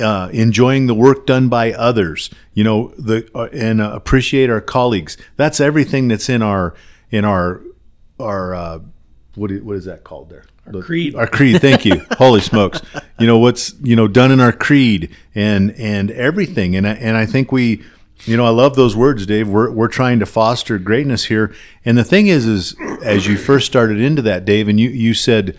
uh, 0.00 0.28
enjoying 0.32 0.86
the 0.86 0.94
work 0.94 1.26
done 1.26 1.48
by 1.48 1.72
others, 1.72 2.30
you 2.54 2.64
know, 2.64 2.88
the 2.98 3.28
uh, 3.34 3.48
and 3.52 3.80
uh, 3.80 3.90
appreciate 3.92 4.48
our 4.50 4.60
colleagues. 4.60 5.16
That's 5.36 5.60
everything 5.60 6.08
that's 6.08 6.28
in 6.28 6.42
our 6.42 6.74
in 7.10 7.24
our 7.24 7.60
our 8.18 8.54
uh, 8.54 8.78
what 9.34 9.50
is, 9.50 9.62
what 9.62 9.76
is 9.76 9.84
that 9.86 10.04
called 10.04 10.30
there? 10.30 10.44
Our 10.66 10.80
creed. 10.80 11.14
Our 11.14 11.26
creed. 11.26 11.60
Thank 11.60 11.84
you. 11.84 12.06
Holy 12.12 12.40
smokes! 12.40 12.80
You 13.18 13.26
know 13.26 13.38
what's 13.38 13.74
you 13.82 13.96
know 13.96 14.08
done 14.08 14.32
in 14.32 14.40
our 14.40 14.52
creed 14.52 15.14
and 15.34 15.72
and 15.72 16.10
everything. 16.10 16.74
And 16.76 16.86
I, 16.86 16.92
and 16.92 17.16
I 17.16 17.26
think 17.26 17.52
we, 17.52 17.82
you 18.24 18.36
know, 18.36 18.46
I 18.46 18.50
love 18.50 18.74
those 18.76 18.96
words, 18.96 19.26
Dave. 19.26 19.48
We're 19.48 19.70
we're 19.70 19.88
trying 19.88 20.20
to 20.20 20.26
foster 20.26 20.78
greatness 20.78 21.26
here. 21.26 21.54
And 21.84 21.98
the 21.98 22.04
thing 22.04 22.28
is, 22.28 22.46
is 22.46 22.74
as 23.02 23.26
you 23.26 23.36
first 23.36 23.66
started 23.66 24.00
into 24.00 24.22
that, 24.22 24.44
Dave, 24.44 24.68
and 24.68 24.80
you 24.80 24.88
you 24.88 25.12
said, 25.12 25.58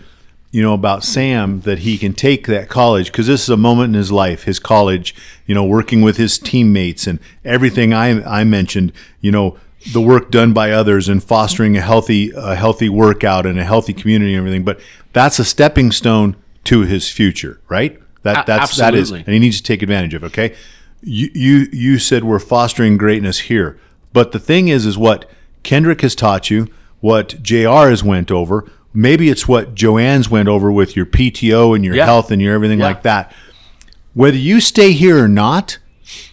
you 0.50 0.62
know, 0.62 0.74
about 0.74 1.04
Sam 1.04 1.60
that 1.60 1.80
he 1.80 1.98
can 1.98 2.12
take 2.12 2.48
that 2.48 2.68
college 2.68 3.12
because 3.12 3.28
this 3.28 3.42
is 3.42 3.50
a 3.50 3.56
moment 3.56 3.90
in 3.90 3.94
his 3.94 4.10
life, 4.10 4.44
his 4.44 4.58
college. 4.58 5.14
You 5.46 5.54
know, 5.54 5.64
working 5.64 6.02
with 6.02 6.16
his 6.16 6.36
teammates 6.38 7.06
and 7.06 7.20
everything 7.44 7.92
I 7.92 8.40
I 8.40 8.42
mentioned. 8.42 8.92
You 9.20 9.30
know 9.30 9.58
the 9.92 10.00
work 10.00 10.30
done 10.30 10.52
by 10.52 10.70
others 10.70 11.08
and 11.08 11.22
fostering 11.22 11.76
a 11.76 11.80
healthy 11.80 12.32
a 12.34 12.54
healthy 12.54 12.88
workout 12.88 13.46
and 13.46 13.58
a 13.58 13.64
healthy 13.64 13.92
community 13.92 14.32
and 14.34 14.38
everything 14.38 14.64
but 14.64 14.80
that's 15.12 15.38
a 15.38 15.44
stepping 15.44 15.90
stone 15.92 16.36
to 16.64 16.80
his 16.80 17.08
future 17.10 17.60
right 17.68 18.00
that 18.22 18.46
that's 18.46 18.76
that 18.76 18.94
is 18.94 19.10
and 19.12 19.26
he 19.28 19.38
needs 19.38 19.58
to 19.58 19.62
take 19.62 19.82
advantage 19.82 20.14
of 20.14 20.22
it, 20.24 20.26
okay 20.26 20.54
you 21.02 21.28
you 21.34 21.66
you 21.72 21.98
said 21.98 22.24
we're 22.24 22.38
fostering 22.38 22.96
greatness 22.96 23.38
here 23.40 23.78
but 24.12 24.32
the 24.32 24.38
thing 24.40 24.68
is 24.68 24.84
is 24.86 24.98
what 24.98 25.30
Kendrick 25.62 26.00
has 26.00 26.14
taught 26.14 26.50
you 26.50 26.66
what 27.00 27.40
JR 27.42 27.88
has 27.90 28.02
went 28.02 28.30
over 28.30 28.68
maybe 28.92 29.28
it's 29.28 29.46
what 29.46 29.74
Joanne's 29.74 30.28
went 30.30 30.48
over 30.48 30.72
with 30.72 30.96
your 30.96 31.04
PTO 31.06 31.76
and 31.76 31.84
your 31.84 31.94
Yeah. 31.94 32.06
health 32.06 32.30
and 32.30 32.40
your 32.42 32.54
everything 32.54 32.80
Yeah. 32.80 32.86
like 32.86 33.02
that 33.02 33.32
whether 34.14 34.36
you 34.38 34.60
stay 34.60 34.92
here 34.92 35.22
or 35.22 35.28
not 35.28 35.78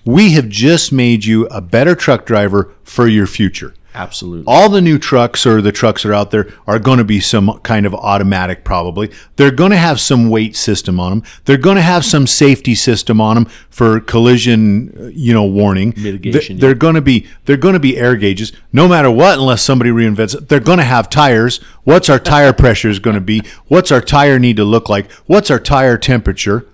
we 0.06 0.34
have 0.34 0.50
just 0.50 0.92
made 0.92 1.26
you 1.26 1.46
a 1.48 1.62
better 1.62 1.96
truck 1.96 2.26
driver 2.26 2.74
for 2.84 3.08
your 3.08 3.28
future. 3.28 3.74
Absolutely. 3.96 4.46
all 4.48 4.70
the 4.70 4.82
new 4.82 4.98
trucks 4.98 5.46
or 5.46 5.62
the 5.62 5.72
trucks 5.72 6.02
that 6.02 6.10
are 6.10 6.14
out 6.14 6.32
there 6.32 6.52
are 6.66 6.80
going 6.80 6.98
to 6.98 7.04
be 7.04 7.20
some 7.20 7.60
kind 7.60 7.86
of 7.86 7.94
automatic 7.94 8.64
probably. 8.64 9.12
They're 9.36 9.52
going 9.52 9.70
to 9.72 9.78
have 9.78 10.00
some 10.00 10.30
weight 10.30 10.56
system 10.56 11.00
on 11.00 11.12
them 11.12 11.24
they're 11.46 11.58
going 11.58 11.76
to 11.76 11.82
have 11.84 12.04
some 12.04 12.26
safety 12.26 12.74
system 12.74 13.22
on 13.22 13.36
them 13.36 13.46
for 13.70 14.00
collision 14.00 15.12
you 15.14 15.34
know 15.34 15.46
warning. 15.46 15.94
Mitigation, 15.96 16.58
they're 16.58 16.74
going 16.74 16.96
to 16.96 17.02
be 17.02 17.28
they're 17.46 17.58
going 17.58 17.74
to 17.74 17.80
be 17.80 17.98
air 17.98 18.16
gauges. 18.16 18.52
No 18.72 18.88
matter 18.88 19.12
what 19.12 19.38
unless 19.38 19.62
somebody 19.62 19.92
reinvents 19.92 20.36
it 20.36 20.50
they're 20.50 20.60
going 20.60 20.80
to 20.80 20.84
have 20.84 21.10
tires. 21.10 21.58
What's 21.84 22.10
our 22.10 22.20
tire 22.20 22.54
pressure 22.54 22.90
is 22.90 23.00
going 23.00 23.16
to 23.16 23.22
be? 23.22 23.44
What's 23.68 23.92
our 23.92 24.02
tire 24.02 24.40
need 24.40 24.58
to 24.58 24.64
look 24.66 24.90
like? 24.90 25.12
What's 25.28 25.52
our 25.52 25.60
tire 25.60 25.98
temperature? 25.98 26.68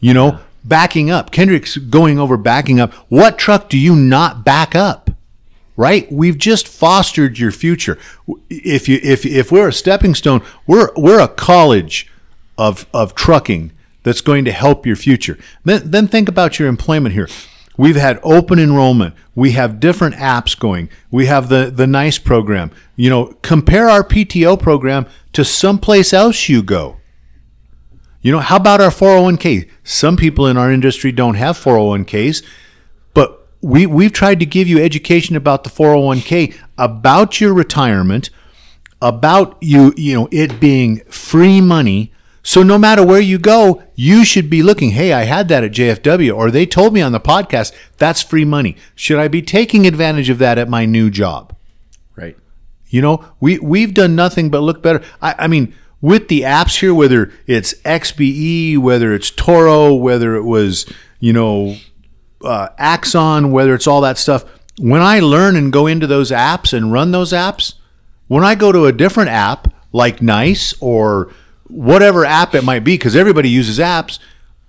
You 0.00 0.14
know 0.14 0.40
backing 0.68 1.10
up 1.10 1.30
kendrick's 1.30 1.76
going 1.76 2.18
over 2.18 2.36
backing 2.36 2.78
up 2.78 2.92
what 3.08 3.38
truck 3.38 3.68
do 3.68 3.78
you 3.78 3.96
not 3.96 4.44
back 4.44 4.74
up 4.74 5.10
right? 5.78 6.10
We've 6.10 6.36
just 6.36 6.68
fostered 6.68 7.38
your 7.38 7.52
future. 7.52 7.96
If 8.50 8.88
you 8.88 9.00
if 9.02 9.24
if 9.24 9.50
we're 9.50 9.68
a 9.68 9.72
stepping 9.72 10.14
stone, 10.14 10.42
we're 10.66 10.90
we're 10.96 11.20
a 11.20 11.28
college 11.28 12.10
of 12.58 12.86
of 12.92 13.14
trucking 13.14 13.72
that's 14.02 14.20
going 14.20 14.44
to 14.44 14.52
help 14.52 14.84
your 14.84 14.96
future. 14.96 15.38
Then 15.64 15.90
then 15.90 16.08
think 16.08 16.28
about 16.28 16.58
your 16.58 16.68
employment 16.68 17.14
here. 17.14 17.28
We've 17.78 17.96
had 17.96 18.18
open 18.24 18.58
enrollment. 18.58 19.14
We 19.36 19.52
have 19.52 19.78
different 19.78 20.16
apps 20.16 20.58
going. 20.58 20.90
We 21.10 21.26
have 21.26 21.48
the 21.48 21.72
the 21.74 21.86
nice 21.86 22.18
program. 22.18 22.72
You 22.96 23.08
know, 23.08 23.26
compare 23.42 23.88
our 23.88 24.02
PTO 24.02 24.60
program 24.60 25.06
to 25.32 25.44
someplace 25.44 26.12
else 26.12 26.48
you 26.48 26.62
go. 26.62 26.97
You 28.20 28.32
know, 28.32 28.40
how 28.40 28.56
about 28.56 28.80
our 28.80 28.90
401k? 28.90 29.68
Some 29.84 30.16
people 30.16 30.46
in 30.46 30.56
our 30.56 30.72
industry 30.72 31.12
don't 31.12 31.34
have 31.34 31.56
401ks, 31.56 32.44
but 33.14 33.48
we 33.60 33.86
we've 33.86 34.12
tried 34.12 34.40
to 34.40 34.46
give 34.46 34.66
you 34.66 34.82
education 34.82 35.36
about 35.36 35.64
the 35.64 35.70
401k, 35.70 36.56
about 36.76 37.40
your 37.40 37.54
retirement, 37.54 38.30
about 39.00 39.56
you 39.60 39.92
you 39.96 40.14
know 40.14 40.28
it 40.32 40.58
being 40.58 41.00
free 41.04 41.60
money. 41.60 42.12
So 42.42 42.62
no 42.62 42.78
matter 42.78 43.04
where 43.04 43.20
you 43.20 43.38
go, 43.38 43.82
you 43.94 44.24
should 44.24 44.48
be 44.48 44.62
looking, 44.62 44.92
hey, 44.92 45.12
I 45.12 45.24
had 45.24 45.48
that 45.48 45.64
at 45.64 45.72
JFW 45.72 46.34
or 46.34 46.50
they 46.50 46.64
told 46.64 46.94
me 46.94 47.02
on 47.02 47.12
the 47.12 47.20
podcast 47.20 47.74
that's 47.98 48.22
free 48.22 48.46
money. 48.46 48.74
Should 48.94 49.18
I 49.18 49.28
be 49.28 49.42
taking 49.42 49.86
advantage 49.86 50.30
of 50.30 50.38
that 50.38 50.56
at 50.56 50.68
my 50.68 50.86
new 50.86 51.10
job? 51.10 51.54
Right. 52.16 52.36
You 52.88 53.02
know, 53.02 53.24
we 53.38 53.58
we've 53.58 53.92
done 53.94 54.16
nothing 54.16 54.50
but 54.50 54.60
look 54.60 54.82
better. 54.82 55.02
I, 55.20 55.34
I 55.40 55.46
mean, 55.46 55.74
with 56.00 56.28
the 56.28 56.42
apps 56.42 56.80
here, 56.80 56.94
whether 56.94 57.32
it's 57.46 57.74
XBE, 57.82 58.78
whether 58.78 59.12
it's 59.14 59.30
Toro, 59.30 59.94
whether 59.94 60.36
it 60.36 60.44
was 60.44 60.86
you 61.20 61.32
know 61.32 61.76
uh, 62.44 62.68
Axon, 62.78 63.50
whether 63.50 63.74
it's 63.74 63.86
all 63.86 64.00
that 64.02 64.18
stuff. 64.18 64.44
When 64.78 65.02
I 65.02 65.20
learn 65.20 65.56
and 65.56 65.72
go 65.72 65.86
into 65.86 66.06
those 66.06 66.30
apps 66.30 66.72
and 66.72 66.92
run 66.92 67.10
those 67.10 67.32
apps, 67.32 67.74
when 68.28 68.44
I 68.44 68.54
go 68.54 68.70
to 68.70 68.86
a 68.86 68.92
different 68.92 69.30
app 69.30 69.72
like 69.92 70.22
Nice 70.22 70.74
or 70.80 71.32
whatever 71.66 72.24
app 72.24 72.54
it 72.54 72.62
might 72.62 72.84
be, 72.84 72.94
because 72.94 73.16
everybody 73.16 73.48
uses 73.50 73.78
apps, 73.78 74.18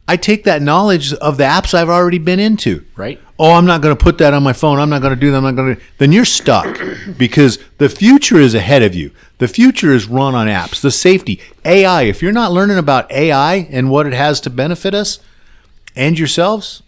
I 0.10 0.18
take 0.18 0.46
that 0.46 0.64
knowledge 0.64 1.14
of 1.14 1.38
the 1.38 1.44
apps 1.44 1.76
I've 1.76 1.88
already 1.88 2.18
been 2.18 2.40
into. 2.40 2.84
Right. 2.96 3.22
Oh, 3.38 3.52
I'm 3.54 3.68
not 3.68 3.84
going 3.84 3.96
to 3.96 4.04
put 4.04 4.18
that 4.18 4.34
on 4.34 4.42
my 4.42 4.54
phone. 4.54 4.80
I'm 4.80 4.90
not 4.90 5.04
going 5.04 5.14
to 5.14 5.20
do 5.20 5.30
that. 5.30 5.38
I'm 5.38 5.44
not 5.44 5.56
going 5.56 5.76
to. 5.76 5.82
Then 6.00 6.12
you're 6.12 6.26
stuck 6.26 6.82
because 7.20 7.60
the 7.78 7.90
future 7.90 8.38
is 8.38 8.56
ahead 8.56 8.82
of 8.82 8.96
you. 8.96 9.12
The 9.38 9.48
future 9.48 9.94
is 9.94 10.08
run 10.08 10.34
on 10.34 10.48
apps. 10.48 10.82
The 10.82 10.90
safety, 10.90 11.40
AI. 11.64 12.02
If 12.04 12.24
you're 12.24 12.32
not 12.32 12.52
learning 12.52 12.80
about 12.80 13.12
AI 13.12 13.68
and 13.70 13.92
what 13.92 14.08
it 14.08 14.14
has 14.14 14.42
to 14.42 14.50
benefit 14.50 14.96
us 14.96 15.20
and 15.96 16.18
yourselves, 16.18 16.82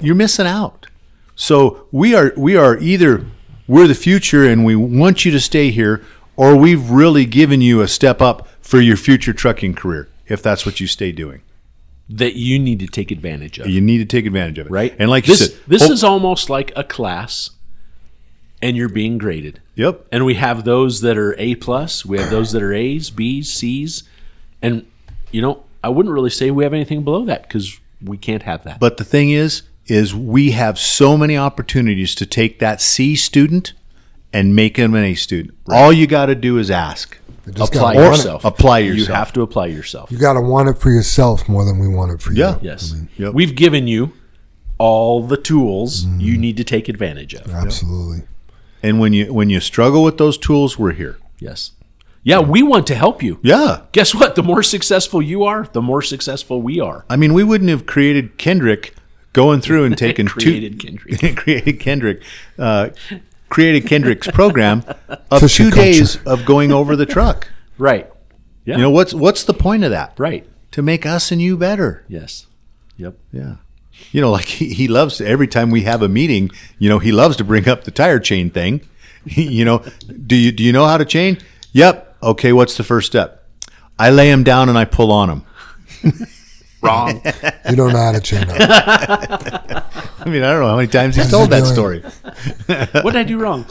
you're 0.00 0.14
missing 0.14 0.46
out. 0.46 0.86
So 1.34 1.88
we 1.90 2.14
are 2.14 2.32
we 2.36 2.56
are 2.56 2.78
either 2.78 3.26
we're 3.66 3.88
the 3.88 3.96
future 3.96 4.44
and 4.44 4.64
we 4.64 4.76
want 4.76 5.24
you 5.24 5.32
to 5.32 5.40
stay 5.40 5.72
here, 5.72 6.04
or 6.36 6.54
we've 6.54 6.90
really 6.90 7.26
given 7.26 7.60
you 7.60 7.80
a 7.80 7.88
step 7.88 8.22
up 8.22 8.46
for 8.60 8.80
your 8.80 8.96
future 8.96 9.32
trucking 9.32 9.74
career 9.74 10.08
if 10.28 10.40
that's 10.40 10.64
what 10.64 10.78
you 10.78 10.86
stay 10.86 11.10
doing. 11.10 11.42
That 12.10 12.36
you 12.36 12.58
need 12.58 12.78
to 12.80 12.86
take 12.86 13.10
advantage 13.10 13.58
of. 13.58 13.68
You 13.68 13.80
need 13.80 13.98
to 13.98 14.06
take 14.06 14.24
advantage 14.24 14.58
of 14.58 14.66
it, 14.66 14.70
right? 14.70 14.96
And 14.98 15.10
like 15.10 15.26
this, 15.26 15.40
you 15.40 15.46
said, 15.46 15.60
this 15.66 15.82
hope- 15.82 15.92
is 15.92 16.04
almost 16.04 16.48
like 16.48 16.72
a 16.74 16.82
class, 16.82 17.50
and 18.62 18.76
you're 18.76 18.88
being 18.88 19.18
graded. 19.18 19.60
yep. 19.74 20.06
And 20.10 20.24
we 20.24 20.34
have 20.34 20.64
those 20.64 21.02
that 21.02 21.18
are 21.18 21.34
A 21.38 21.54
plus. 21.56 22.06
We 22.06 22.18
have 22.18 22.30
those 22.30 22.52
that 22.52 22.62
are 22.62 22.72
A's, 22.72 23.10
B's, 23.10 23.52
C's, 23.52 24.04
and 24.62 24.86
you 25.30 25.42
know 25.42 25.64
I 25.84 25.90
wouldn't 25.90 26.12
really 26.12 26.30
say 26.30 26.50
we 26.50 26.64
have 26.64 26.74
anything 26.74 27.04
below 27.04 27.24
that 27.26 27.42
because 27.42 27.78
we 28.02 28.16
can't 28.16 28.42
have 28.44 28.64
that. 28.64 28.80
But 28.80 28.96
the 28.96 29.04
thing 29.04 29.30
is, 29.30 29.62
is 29.86 30.14
we 30.14 30.52
have 30.52 30.78
so 30.78 31.16
many 31.16 31.36
opportunities 31.36 32.14
to 32.16 32.26
take 32.26 32.58
that 32.58 32.80
C 32.80 33.16
student 33.16 33.72
and 34.32 34.54
make 34.54 34.76
him 34.76 34.94
an 34.94 35.04
A 35.04 35.14
student. 35.14 35.56
All 35.68 35.92
you 35.92 36.06
got 36.06 36.26
to 36.26 36.34
do 36.34 36.58
is 36.58 36.70
ask. 36.70 37.16
You 37.48 37.54
just 37.54 37.74
apply 37.74 37.94
gotta 37.94 38.06
want 38.06 38.14
it. 38.14 38.18
yourself. 38.18 38.42
You 38.44 39.06
have 39.06 39.32
to 39.32 39.42
apply 39.42 39.66
yourself. 39.66 40.10
You 40.12 40.18
got 40.18 40.34
to 40.34 40.40
want 40.40 40.68
it 40.68 40.78
for 40.78 40.90
yourself 40.90 41.48
more 41.48 41.64
than 41.64 41.78
we 41.78 41.88
want 41.88 42.12
it 42.12 42.20
for 42.20 42.32
you. 42.32 42.40
Yeah. 42.40 42.58
Yes. 42.62 42.94
Yep. 43.16 43.34
We've 43.34 43.54
given 43.54 43.86
you 43.86 44.12
all 44.78 45.22
the 45.22 45.36
tools 45.36 46.04
you 46.04 46.36
need 46.38 46.56
to 46.56 46.64
take 46.64 46.88
advantage 46.88 47.34
of. 47.34 47.50
Absolutely. 47.50 48.22
And 48.82 49.00
when 49.00 49.12
you 49.12 49.32
when 49.32 49.50
you 49.50 49.60
struggle 49.60 50.04
with 50.04 50.18
those 50.18 50.38
tools, 50.38 50.78
we're 50.78 50.92
here. 50.92 51.18
Yes. 51.40 51.72
Yeah, 52.22 52.40
we 52.40 52.62
want 52.62 52.86
to 52.88 52.94
help 52.94 53.22
you. 53.22 53.38
Yeah. 53.42 53.82
Guess 53.92 54.14
what? 54.14 54.34
The 54.34 54.42
more 54.42 54.62
successful 54.62 55.22
you 55.22 55.44
are, 55.44 55.68
the 55.72 55.80
more 55.80 56.02
successful 56.02 56.60
we 56.60 56.80
are. 56.80 57.04
I 57.08 57.16
mean, 57.16 57.32
we 57.32 57.42
wouldn't 57.42 57.70
have 57.70 57.86
created 57.86 58.36
Kendrick 58.38 58.94
going 59.32 59.60
through 59.60 59.84
and 59.84 59.96
taking 60.06 60.26
Created 60.26 60.78
two, 60.80 60.86
Kendrick. 60.88 61.36
created 61.36 61.80
Kendrick, 61.80 62.22
uh, 62.58 62.90
created 63.48 63.86
Kendrick's 63.86 64.26
program 64.32 64.84
of 65.30 65.40
Tissue 65.40 65.64
two 65.64 65.70
culture. 65.70 65.82
days 65.92 66.16
of 66.24 66.44
going 66.44 66.72
over 66.72 66.96
the 66.96 67.06
truck. 67.06 67.48
Right. 67.78 68.10
Yeah. 68.64 68.76
You 68.76 68.82
know 68.82 68.90
what's 68.90 69.14
what's 69.14 69.44
the 69.44 69.54
point 69.54 69.84
of 69.84 69.90
that? 69.90 70.14
right. 70.18 70.46
To 70.72 70.82
make 70.82 71.06
us 71.06 71.32
and 71.32 71.40
you 71.40 71.56
better. 71.56 72.04
Yes. 72.08 72.46
Yep. 72.98 73.16
Yeah. 73.32 73.56
You 74.12 74.20
know, 74.20 74.30
like 74.30 74.44
he, 74.44 74.74
he 74.74 74.86
loves 74.86 75.20
every 75.20 75.48
time 75.48 75.70
we 75.70 75.82
have 75.82 76.02
a 76.02 76.08
meeting, 76.08 76.50
you 76.78 76.88
know, 76.90 76.98
he 76.98 77.10
loves 77.10 77.36
to 77.38 77.44
bring 77.44 77.66
up 77.68 77.84
the 77.84 77.90
tire 77.90 78.20
chain 78.20 78.50
thing. 78.50 78.82
you 79.24 79.64
know, 79.64 79.82
do 80.26 80.36
you 80.36 80.52
do 80.52 80.62
you 80.62 80.72
know 80.72 80.84
how 80.86 80.98
to 80.98 81.04
chain? 81.06 81.38
Yep. 81.72 82.16
Okay, 82.22 82.52
what's 82.52 82.76
the 82.76 82.84
first 82.84 83.06
step? 83.06 83.48
I 83.98 84.10
lay 84.10 84.30
him 84.30 84.44
down 84.44 84.68
and 84.68 84.76
I 84.76 84.84
pull 84.84 85.10
on 85.10 85.30
him. 85.30 85.44
Wrong. 86.80 87.20
You 87.68 87.76
don't 87.76 87.92
know 87.92 87.98
how 87.98 88.12
to 88.12 88.20
chain 88.20 88.48
up. 88.48 88.56
I 90.20 90.24
mean, 90.26 90.42
I 90.42 90.50
don't 90.52 90.60
know 90.60 90.68
how 90.68 90.76
many 90.76 90.88
times 90.88 91.16
he's 91.16 91.30
told 91.30 91.50
that 91.50 91.66
story. 91.66 92.00
what 93.02 93.12
did 93.12 93.16
I 93.16 93.24
do 93.24 93.38
wrong? 93.38 93.64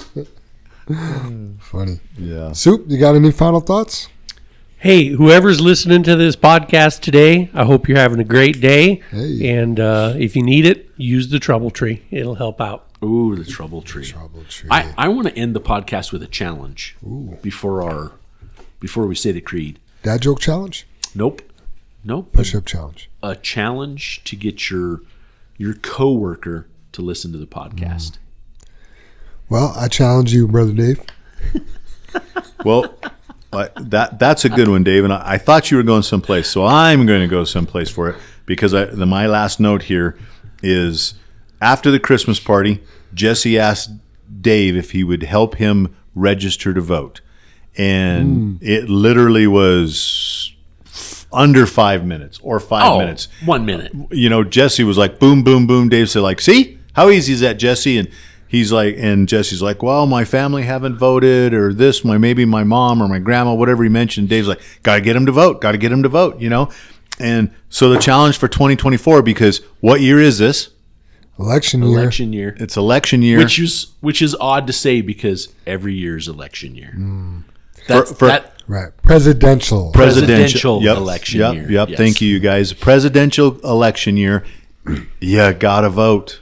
Funny. 1.60 2.00
Yeah. 2.18 2.52
Soup, 2.54 2.84
you 2.88 3.00
got 3.00 3.16
any 3.16 3.32
final 3.32 3.62
thoughts? 3.62 4.10
Hey, 4.80 5.08
whoever's 5.08 5.60
listening 5.60 6.04
to 6.04 6.16
this 6.16 6.36
podcast 6.36 7.00
today, 7.00 7.50
I 7.54 7.66
hope 7.66 7.88
you're 7.90 7.98
having 7.98 8.20
a 8.20 8.24
great 8.24 8.62
day. 8.62 9.02
Hey. 9.10 9.58
And 9.58 9.80
uh, 9.80 10.14
if 10.18 10.36
you 10.36 10.44
need 10.44 10.66
it, 10.66 10.90
use 10.98 11.30
the 11.30 11.40
trouble 11.40 11.72
tree. 11.72 12.04
It'll 12.12 12.36
help 12.36 12.62
out. 12.62 12.88
Ooh, 13.04 13.36
the 13.36 13.44
trouble 13.44 13.82
tree. 13.82 14.06
Trouble 14.06 14.44
tree. 14.48 14.70
I, 14.72 14.94
I 14.98 15.08
want 15.08 15.28
to 15.28 15.36
end 15.36 15.56
the 15.56 15.62
podcast 15.62 16.12
with 16.12 16.22
a 16.24 16.28
challenge 16.28 16.96
Ooh. 17.04 17.38
before 17.42 17.84
our 17.84 18.12
before 18.80 19.08
we 19.08 19.16
say 19.16 19.32
the 19.32 19.42
creed. 19.42 19.80
Dad 20.04 20.22
joke 20.22 20.40
challenge? 20.40 20.88
Nope. 21.16 21.42
Nope. 22.08 22.32
Push 22.32 22.56
up 22.56 22.66
challenge. 22.66 23.10
A 23.22 23.36
challenge 23.36 24.24
to 24.24 24.38
get 24.38 24.70
your 24.70 25.02
your 25.58 25.74
coworker 25.74 26.66
to 26.94 27.02
listen 27.02 27.34
to 27.34 27.38
the 27.38 27.46
podcast. 27.46 28.14
Mm. 28.14 28.18
Well, 29.50 29.74
I 29.78 29.90
challenge 29.90 30.34
you, 30.34 30.48
Brother 30.48 30.74
Dave. 30.74 31.02
Well, 32.66 32.98
I- 33.54 33.70
that 33.76 34.18
that's 34.18 34.44
a 34.44 34.50
good 34.50 34.68
one, 34.68 34.84
Dave. 34.84 35.04
And 35.04 35.14
I, 35.14 35.34
I 35.34 35.38
thought 35.38 35.70
you 35.70 35.78
were 35.78 35.84
going 35.84 36.02
someplace, 36.02 36.50
so 36.50 36.66
I'm 36.66 37.06
going 37.06 37.22
to 37.22 37.28
go 37.28 37.44
someplace 37.44 37.90
for 37.90 38.10
it 38.10 38.16
because 38.48 38.74
I, 38.74 38.86
the, 38.86 39.06
my 39.06 39.28
last 39.28 39.60
note 39.60 39.84
here 39.84 40.18
is 40.64 41.14
after 41.62 41.92
the 41.92 42.00
Christmas 42.00 42.40
party, 42.40 42.82
Jesse 43.14 43.60
asked 43.60 43.92
Dave 44.42 44.76
if 44.76 44.92
he 44.92 45.04
would 45.04 45.24
help 45.24 45.56
him 45.56 45.96
register 46.16 46.74
to 46.74 46.82
vote, 46.82 47.22
and 47.78 48.60
mm. 48.60 48.68
it 48.68 48.90
literally 48.90 49.46
was 49.46 50.57
under 51.32 51.66
five 51.66 52.06
minutes 52.06 52.40
or 52.42 52.60
five 52.60 52.92
Oh, 52.92 53.00
minutes 53.00 53.28
one 53.46 53.66
minute. 53.66 53.92
you 54.12 54.30
know, 54.30 54.44
Jesse 54.44 54.84
was 54.84 54.98
like, 54.98 55.20
boom, 55.20 55.44
boom, 55.44 55.68
boom. 55.68 55.90
Dave 55.90 56.10
said, 56.10 56.22
like, 56.22 56.40
see 56.42 56.78
how 56.94 57.10
easy 57.10 57.34
is 57.34 57.42
that, 57.42 57.58
Jesse? 57.60 57.98
And 57.98 58.08
he's 58.48 58.72
like, 58.72 58.96
and 58.98 59.28
Jesse's 59.28 59.62
like, 59.62 59.84
well, 59.84 60.06
my 60.08 60.24
family 60.26 60.64
haven't 60.64 60.98
voted, 60.98 61.54
or 61.54 61.74
this, 61.74 62.04
my 62.06 62.18
maybe 62.18 62.46
my 62.46 62.64
mom 62.64 63.02
or 63.04 63.08
my 63.08 63.20
grandma, 63.20 63.54
whatever 63.54 63.84
he 63.84 63.90
mentioned. 63.90 64.30
Dave's 64.30 64.48
like, 64.48 64.62
gotta 64.84 65.02
get 65.02 65.16
him 65.16 65.26
to 65.26 65.32
vote, 65.32 65.62
gotta 65.62 65.78
get 65.78 65.92
him 65.92 66.04
to 66.04 66.10
vote, 66.10 66.40
you 66.40 66.50
know. 66.50 66.70
And 67.20 67.52
so 67.70 67.90
the 67.90 68.00
challenge 68.00 68.38
for 68.38 68.48
2024, 68.48 69.22
because 69.24 69.58
what 69.82 70.02
year 70.02 70.20
is 70.20 70.38
this? 70.38 70.70
Election 71.40 71.84
year. 71.84 72.00
Election 72.00 72.34
year. 72.34 72.56
It's 72.60 72.78
election 72.78 73.22
year. 73.22 73.38
Which 73.38 73.60
is 73.60 73.88
which 74.02 74.22
is 74.24 74.36
odd 74.40 74.66
to 74.68 74.74
say 74.74 75.02
because 75.02 75.50
every 75.68 75.94
year 75.94 76.18
is 76.18 76.28
election 76.28 76.76
year. 76.76 76.92
Hmm. 76.92 77.40
That's, 77.88 78.10
For- 78.12 78.16
for- 78.18 78.28
that 78.28 78.57
Right. 78.68 78.92
Presidential. 79.02 79.92
Presidential 79.94 80.84
yep 80.84 80.98
election 80.98 81.40
yep, 81.40 81.54
year, 81.56 81.72
Yep. 81.72 81.90
yes. 81.90 81.98
Thank 81.98 82.22
you, 82.22 82.28
you 82.30 82.40
guys. 82.40 82.74
Presidential 82.74 83.60
election 83.62 84.18
year. 84.18 84.44
you 85.22 85.54
gotta 85.54 85.90
vote. 85.90 86.42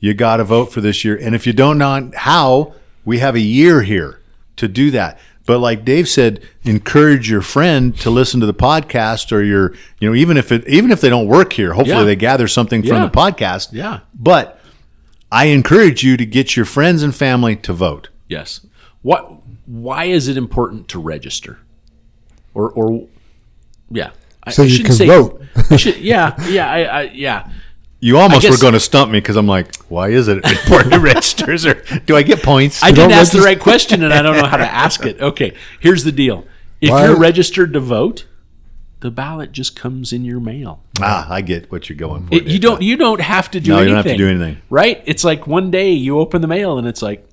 You 0.00 0.14
gotta 0.14 0.44
vote 0.44 0.66
for 0.72 0.80
this 0.80 1.04
year. 1.04 1.16
And 1.16 1.34
if 1.34 1.46
you 1.46 1.52
don't 1.52 1.78
know 1.78 2.10
how, 2.14 2.74
we 3.04 3.18
have 3.18 3.34
a 3.34 3.40
year 3.40 3.82
here 3.82 4.20
to 4.56 4.68
do 4.68 4.90
that. 4.92 5.18
But 5.44 5.58
like 5.58 5.84
Dave 5.84 6.08
said, 6.08 6.42
encourage 6.64 7.30
your 7.30 7.40
friend 7.42 7.96
to 8.00 8.10
listen 8.10 8.40
to 8.40 8.46
the 8.46 8.54
podcast, 8.54 9.30
or 9.30 9.42
your, 9.42 9.74
you 10.00 10.08
know, 10.08 10.14
even 10.14 10.36
if 10.36 10.50
it, 10.50 10.66
even 10.68 10.90
if 10.90 11.00
they 11.00 11.08
don't 11.08 11.28
work 11.28 11.52
here, 11.52 11.72
hopefully 11.74 11.98
Yeah. 11.98 12.04
they 12.04 12.16
gather 12.16 12.48
something 12.48 12.82
from 12.82 13.02
the 13.02 13.08
podcast. 13.08 13.68
Yeah. 13.72 14.00
But 14.12 14.60
I 15.30 15.46
encourage 15.46 16.02
you 16.02 16.16
to 16.16 16.26
get 16.26 16.56
your 16.56 16.64
friends 16.66 17.02
and 17.04 17.14
family 17.14 17.54
to 17.56 17.72
vote. 17.72 18.08
yes. 18.28 18.60
What 19.02 19.45
why 19.66 20.04
is 20.04 20.28
it 20.28 20.36
important 20.36 20.88
to 20.88 20.98
register? 20.98 21.58
Or 22.54 22.70
or 22.70 23.06
yeah. 23.90 24.10
I, 24.42 24.50
So 24.52 24.62
I 24.62 24.66
you 24.66 24.70
shouldn't 24.72 24.86
can 24.86 24.96
say- 24.96 25.06
vote. 25.06 25.42
I 25.70 25.76
should, 25.76 25.96
yeah, 25.98 26.34
yeah, 26.48 26.70
I, 26.70 26.78
I 26.84 27.02
yeah. 27.12 27.50
You 27.98 28.18
almost 28.18 28.46
I 28.46 28.50
were 28.50 28.58
going 28.58 28.74
to 28.74 28.80
stump 28.80 29.10
me 29.10 29.18
because 29.20 29.36
I'm 29.36 29.46
like, 29.46 29.74
why 29.86 30.08
is 30.10 30.28
it 30.28 30.44
important 30.44 30.92
to 30.92 31.00
register? 31.14 31.50
Is 31.50 31.62
there- 31.62 31.82
do 32.04 32.14
I 32.16 32.22
get 32.22 32.42
points? 32.42 32.82
I 32.82 32.90
didn't 32.92 33.12
ask 33.12 33.32
the 33.32 33.40
right 33.40 33.58
question 33.58 34.02
and 34.04 34.12
I 34.12 34.22
don't 34.22 34.36
know 34.36 34.46
how 34.46 34.58
to 34.58 34.70
ask 34.70 35.04
it. 35.06 35.20
Okay, 35.20 35.54
here's 35.80 36.04
the 36.04 36.12
deal. 36.12 36.46
If 36.80 36.90
Why- 36.90 37.06
you're 37.06 37.16
registered 37.18 37.72
to 37.72 37.80
vote, 37.80 38.26
the 39.00 39.10
ballot 39.10 39.52
just 39.52 39.74
comes 39.76 40.12
in 40.12 40.24
your 40.24 40.40
mail. 40.40 40.82
ah, 41.00 41.26
I 41.30 41.40
get 41.40 41.72
what 41.72 41.88
you're 41.88 41.96
going 41.98 42.26
for. 42.26 42.34
It, 42.34 42.44
you 42.44 42.58
don't 42.58 42.82
you 42.82 42.96
don't 42.96 43.20
have 43.20 43.50
to 43.52 43.60
do 43.60 43.70
No, 43.72 43.80
you 43.80 43.86
don't 43.86 43.96
have 43.96 44.04
to 44.06 44.16
do 44.16 44.28
anything. 44.28 44.58
Right? 44.70 45.02
It's 45.06 45.24
like 45.24 45.46
one 45.46 45.70
day 45.70 45.90
you 45.92 46.18
open 46.18 46.42
the 46.42 46.48
mail 46.48 46.78
and 46.78 46.86
it's 46.86 47.02
like, 47.02 47.26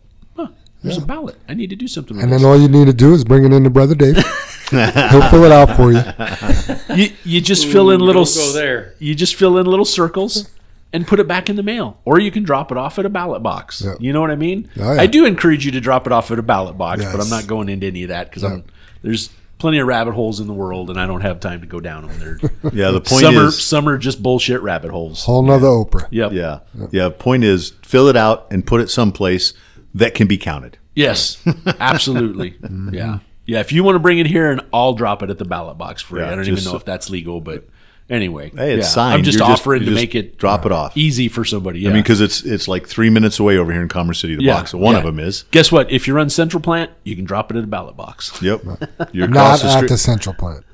huh, 0.84 0.90
there's 0.90 0.98
a 0.98 1.06
ballot. 1.06 1.36
I 1.48 1.54
need 1.54 1.70
to 1.70 1.76
do 1.76 1.88
something 1.88 2.16
with 2.18 2.24
And 2.24 2.32
this. 2.32 2.42
then 2.42 2.50
all 2.50 2.60
you 2.60 2.68
need 2.68 2.86
to 2.86 2.94
do 2.94 3.14
is 3.14 3.24
bring 3.24 3.46
it 3.46 3.54
in 3.54 3.64
to 3.64 3.70
Brother 3.70 3.96
Dave. 3.96 4.16
He'll 4.70 5.30
fill 5.30 5.44
it 5.44 5.52
out 5.52 5.76
for 5.76 5.92
you. 5.92 6.96
you, 6.96 7.12
you 7.24 7.42
just 7.42 7.68
fill 7.68 7.92
in 7.92 8.00
little 8.00 8.26
don't 8.26 8.36
go 8.36 8.54
there. 8.54 8.94
You 9.00 9.14
just 9.16 9.36
fill 9.36 9.58
in 9.58 9.66
little 9.66 9.86
circles 9.86 10.50
and 10.92 11.08
put 11.08 11.20
it 11.20 11.28
back 11.28 11.50
in 11.50 11.56
the 11.56 11.64
mail, 11.64 12.00
or 12.06 12.20
you 12.20 12.32
can 12.32 12.44
drop 12.44 12.72
it 12.72 12.78
off 12.78 13.00
at 13.00 13.06
a 13.06 13.10
ballot 13.10 13.42
box. 13.44 13.82
Yeah. 13.82 13.96
You 14.00 14.14
know 14.14 14.22
what 14.22 14.32
I 14.32 14.36
mean? 14.36 14.70
Oh, 14.80 14.94
yeah. 14.94 15.02
I 15.02 15.08
do 15.08 15.26
encourage 15.26 15.66
you 15.66 15.72
to 15.72 15.82
drop 15.82 16.06
it 16.06 16.14
off 16.14 16.32
at 16.32 16.40
a 16.40 16.44
ballot 16.44 16.78
box, 16.78 17.04
but 17.04 17.20
I'm 17.20 17.30
not 17.30 17.48
going 17.48 17.70
into 17.70 17.88
any 17.88 18.04
of 18.04 18.10
that 18.10 18.30
because 18.30 18.44
I'm 18.44 18.64
there's 19.02 19.30
plenty 19.58 19.80
of 19.80 19.88
rabbit 19.88 20.14
holes 20.14 20.40
in 20.40 20.48
the 20.48 20.54
world, 20.54 20.90
and 20.90 21.00
I 21.00 21.08
don't 21.08 21.22
have 21.22 21.40
time 21.40 21.62
to 21.62 21.68
go 21.68 21.80
down 21.80 22.08
them. 22.08 22.20
They're 22.20 22.52
Yeah, 22.74 22.92
the 22.92 23.02
point 23.02 23.22
some 23.22 23.38
are 23.38 23.46
is, 23.46 23.64
some 23.64 23.88
are 23.88 23.98
just 23.98 24.22
bullshit 24.22 24.62
rabbit 24.62 24.92
holes. 24.92 25.24
Whole 25.24 25.42
nother 25.44 25.68
Oprah. 25.68 26.08
Yep. 26.12 26.32
yeah, 26.34 26.60
yeah. 26.92 27.10
Point 27.10 27.44
is, 27.44 27.72
fill 27.82 28.08
it 28.08 28.16
out 28.18 28.48
and 28.52 28.66
put 28.66 28.82
it 28.82 28.90
someplace 28.90 29.54
that 29.96 30.14
can 30.16 30.28
be 30.28 30.38
counted. 30.38 30.78
Yes. 30.96 31.38
Absolutely. 31.80 32.52
Mm-hmm. 32.62 32.94
Yeah. 32.94 33.20
Yeah. 33.46 33.60
If 33.60 33.72
you 33.72 33.84
want 33.84 33.96
to 33.96 34.00
bring 34.00 34.20
it 34.20 34.26
here, 34.28 34.50
and 34.52 34.62
I'll 34.74 34.94
drop 34.94 35.22
it 35.24 35.30
at 35.30 35.38
the 35.38 35.46
ballot 35.46 35.78
box 35.78 36.02
for 36.02 36.18
you. 36.18 36.24
Yeah, 36.24 36.32
I 36.32 36.36
don't 36.36 36.46
even 36.46 36.56
just 36.56 36.68
know 36.68 36.76
if 36.78 36.86
that's 36.86 37.10
legal, 37.10 37.42
but 37.42 37.68
anyway. 38.10 38.52
Hey, 38.56 38.74
it's 38.76 38.88
yeah. 38.88 38.92
signed. 38.92 39.14
I'm 39.16 39.24
just 39.24 39.40
You're 39.40 39.48
offering 39.50 39.82
you 39.82 39.90
to 39.90 39.92
just 39.92 40.02
make 40.02 40.16
it 40.16 40.38
drop 40.38 40.66
it 40.66 40.72
off. 40.72 40.96
easy 40.96 41.28
for 41.28 41.44
somebody. 41.44 41.82
Yeah. 41.82 41.90
I 41.90 41.94
mean, 41.94 42.04
because 42.04 42.22
it's 42.22 42.44
it's 42.44 42.68
like 42.70 42.88
three 42.88 43.10
minutes 43.10 43.40
away 43.40 43.58
over 43.58 43.72
here 43.74 43.82
in 43.82 43.90
Commerce 43.90 44.20
City. 44.22 44.36
The 44.38 44.44
Yeah, 44.44 44.54
box. 44.60 44.74
One 44.74 44.94
yeah. 44.94 45.00
of 45.00 45.06
them 45.06 45.20
is. 45.20 45.44
Guess 45.52 45.72
what? 45.74 45.92
If 45.92 46.08
you 46.08 46.14
run 46.14 46.30
Central 46.30 46.62
Plant, 46.62 46.92
you 47.04 47.16
can 47.18 47.26
drop 47.26 47.52
it 47.52 47.58
at 47.58 47.64
a 47.66 47.68
ballot 47.68 47.98
box. 47.98 48.42
Yep. 48.42 48.62
You're 49.12 49.28
Not 49.28 49.60
across 49.60 49.62
the 49.64 49.68
at 49.70 49.76
street. 49.78 49.90
the 49.90 49.98
central 49.98 50.36
plant. 50.36 50.66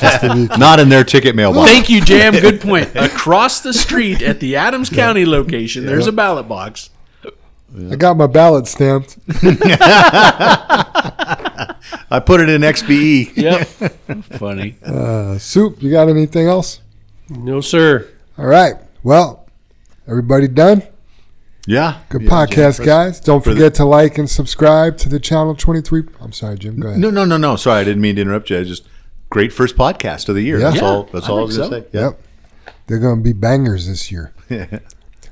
Just 0.00 0.20
to 0.20 0.34
be 0.34 0.58
Not 0.58 0.78
in 0.78 0.88
their 0.90 1.02
ticket 1.04 1.34
mailbox. 1.34 1.68
Thank 1.70 1.88
you, 1.90 2.00
Jam. 2.02 2.34
Good 2.34 2.60
point. 2.60 2.94
Across 2.94 3.62
the 3.62 3.72
street 3.72 4.22
at 4.22 4.38
the 4.40 4.56
Adams 4.56 4.90
County 4.90 5.24
location, 5.24 5.86
there's 5.86 6.06
a 6.06 6.12
ballot 6.12 6.46
box. 6.48 6.89
I 7.90 7.96
got 7.96 8.16
my 8.16 8.26
ballot 8.26 8.66
stamped. 8.66 9.16
I 12.12 12.20
put 12.24 12.40
it 12.40 12.48
in 12.48 12.62
XBE. 12.62 13.36
Yep. 13.36 13.68
Funny. 14.38 14.76
Uh, 14.84 15.38
Soup, 15.38 15.80
you 15.82 15.90
got 15.90 16.08
anything 16.08 16.46
else? 16.48 16.80
No, 17.28 17.60
sir. 17.60 18.08
All 18.36 18.46
right. 18.46 18.74
Well, 19.04 19.46
everybody 20.08 20.48
done? 20.48 20.82
Yeah. 21.66 21.98
Good 22.08 22.22
Yeah, 22.22 22.30
podcast, 22.30 22.78
Jim. 22.78 22.86
guys. 22.86 23.20
Don't 23.20 23.42
for 23.44 23.50
the- 23.50 23.56
forget 23.56 23.74
to 23.74 23.84
like 23.84 24.18
and 24.18 24.28
subscribe 24.28 24.96
to 24.98 25.08
the 25.08 25.20
channel 25.20 25.54
23. 25.54 26.02
I'm 26.20 26.32
sorry, 26.32 26.58
Jim. 26.58 26.80
Go 26.80 26.88
ahead. 26.88 27.00
No, 27.00 27.10
no, 27.10 27.24
no, 27.24 27.36
no. 27.36 27.54
Sorry, 27.56 27.80
I 27.80 27.84
didn't 27.84 28.02
mean 28.02 28.16
to 28.16 28.22
interrupt 28.22 28.50
you. 28.50 28.58
I 28.58 28.64
just 28.64 28.88
great 29.28 29.52
first 29.52 29.76
podcast 29.76 30.28
of 30.28 30.34
the 30.34 30.42
year. 30.42 30.58
Yeah. 30.58 30.70
That's 30.70 30.82
Yeah, 30.82 30.88
all. 30.88 31.02
That's 31.04 31.26
I 31.26 31.30
all 31.30 31.38
I 31.38 31.40
think 31.42 31.46
was 31.48 31.58
gonna 31.58 31.70
so. 31.70 31.80
say. 31.82 31.86
Yep. 31.92 32.20
They're 32.88 32.98
going 32.98 33.18
to 33.18 33.22
be 33.22 33.32
bangers 33.32 33.86
this 33.86 34.10
year. 34.10 34.32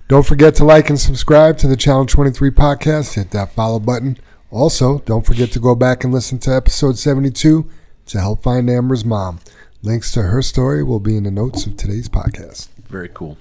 don't 0.08 0.26
forget 0.26 0.54
to 0.54 0.64
like 0.64 0.88
and 0.88 0.98
subscribe 0.98 1.58
to 1.58 1.68
the 1.68 1.76
Channel 1.76 2.06
23 2.06 2.50
podcast. 2.50 3.14
Hit 3.14 3.30
that 3.32 3.52
follow 3.52 3.78
button. 3.78 4.16
Also, 4.50 5.00
don't 5.00 5.26
forget 5.26 5.52
to 5.52 5.60
go 5.60 5.74
back 5.74 6.02
and 6.02 6.12
listen 6.12 6.38
to 6.38 6.50
episode 6.50 6.96
72 6.96 7.68
to 8.06 8.18
help 8.18 8.42
find 8.42 8.70
Ambyr's 8.70 9.04
mom. 9.04 9.40
Links 9.82 10.10
to 10.12 10.22
her 10.22 10.40
story 10.40 10.82
will 10.82 10.98
be 10.98 11.14
in 11.14 11.24
the 11.24 11.30
notes 11.30 11.66
of 11.66 11.76
today's 11.76 12.08
podcast. 12.08 12.68
Very 12.88 13.10
cool. 13.10 13.36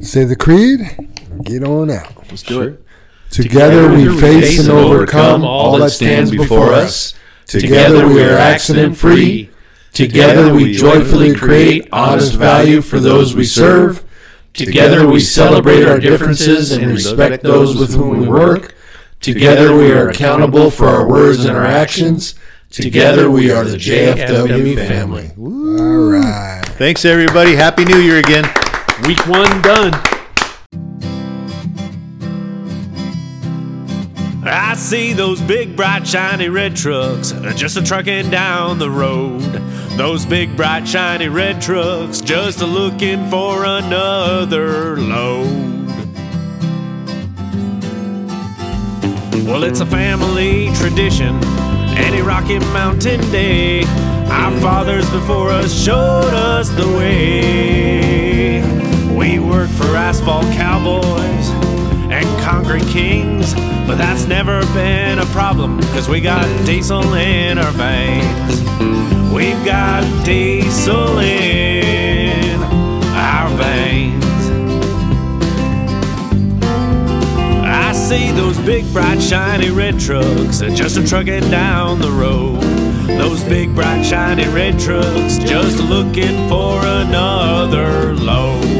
Say 0.00 0.24
the 0.24 0.36
creed 0.36 0.80
and 0.98 1.44
get 1.44 1.64
on 1.64 1.90
out. 1.90 2.16
Let's 2.30 2.42
do 2.42 2.62
it. 2.62 2.82
Together 3.28 3.92
we 3.92 4.18
face 4.18 4.58
and 4.58 4.70
overcome 4.70 5.44
all 5.44 5.78
that 5.78 5.90
stands 5.90 6.30
before 6.30 6.72
us. 6.72 7.14
Together 7.46 8.08
we 8.08 8.24
are 8.24 8.38
accident 8.38 8.96
free. 8.96 9.50
Together 9.92 10.54
we 10.54 10.72
joyfully 10.72 11.34
create 11.34 11.88
honest 11.92 12.34
value 12.34 12.80
for 12.80 12.98
those 12.98 13.34
we 13.36 13.44
serve. 13.44 14.02
Together 14.54 15.06
we 15.06 15.20
celebrate 15.20 15.84
our 15.84 15.98
differences 15.98 16.72
and 16.72 16.86
respect 16.86 17.42
those 17.42 17.76
with 17.76 17.94
whom 17.94 18.20
we 18.20 18.28
work. 18.28 18.74
Together 19.20 19.76
we 19.76 19.92
are 19.92 20.08
accountable 20.08 20.70
for 20.70 20.86
our 20.86 21.06
words 21.06 21.44
and 21.44 21.56
our 21.56 21.64
actions. 21.64 22.34
Together 22.70 23.30
we 23.30 23.50
are 23.50 23.64
the 23.64 23.76
JFW 23.76 24.76
family. 24.76 25.30
All 25.38 26.10
right. 26.10 26.62
Thanks, 26.78 27.04
everybody. 27.04 27.54
Happy 27.54 27.84
New 27.84 27.98
Year 27.98 28.18
again. 28.18 28.44
Week 29.06 29.26
one 29.26 29.60
done. 29.62 29.92
I 34.42 34.74
see 34.74 35.12
those 35.12 35.38
big, 35.42 35.76
bright, 35.76 36.06
shiny 36.06 36.48
red 36.48 36.74
trucks 36.74 37.32
just 37.56 37.76
a 37.76 37.82
trucking 37.82 38.30
down 38.30 38.78
the 38.78 38.90
road. 38.90 39.42
Those 39.98 40.24
big, 40.24 40.56
bright, 40.56 40.88
shiny 40.88 41.28
red 41.28 41.60
trucks 41.60 42.22
just 42.22 42.62
a 42.62 42.66
looking 42.66 43.28
for 43.28 43.66
another 43.66 44.96
load. 44.96 45.86
Well, 49.44 49.64
it's 49.64 49.80
a 49.80 49.86
family 49.86 50.70
tradition, 50.76 51.38
any 51.98 52.22
Rocky 52.22 52.60
Mountain 52.60 53.20
Day. 53.30 53.82
Our 54.30 54.58
fathers 54.60 55.10
before 55.10 55.50
us 55.50 55.70
showed 55.70 56.32
us 56.32 56.70
the 56.70 56.88
way. 56.96 58.62
We 59.14 59.38
work 59.38 59.68
for 59.70 59.94
asphalt 59.96 60.46
cowboys 60.54 61.50
and 62.10 62.26
concrete 62.40 62.86
kings. 62.86 63.54
But 63.90 63.98
that's 63.98 64.24
never 64.24 64.60
been 64.72 65.18
a 65.18 65.26
problem, 65.26 65.80
cause 65.92 66.08
we 66.08 66.20
got 66.20 66.46
diesel 66.64 67.12
in 67.14 67.58
our 67.58 67.72
veins. 67.72 68.62
We've 69.32 69.64
got 69.64 70.04
diesel 70.24 71.18
in 71.18 72.62
our 72.62 73.48
veins. 73.56 74.24
I 77.64 77.90
see 77.92 78.30
those 78.30 78.56
big, 78.58 78.84
bright, 78.92 79.20
shiny 79.20 79.70
red 79.70 79.98
trucks 79.98 80.60
just 80.60 80.96
a 80.96 81.04
trucking 81.04 81.50
down 81.50 81.98
the 81.98 82.12
road. 82.12 82.60
Those 83.08 83.42
big, 83.42 83.74
bright, 83.74 84.04
shiny 84.04 84.46
red 84.46 84.78
trucks 84.78 85.38
just 85.38 85.80
looking 85.80 86.48
for 86.48 86.78
another 86.86 88.14
load. 88.14 88.79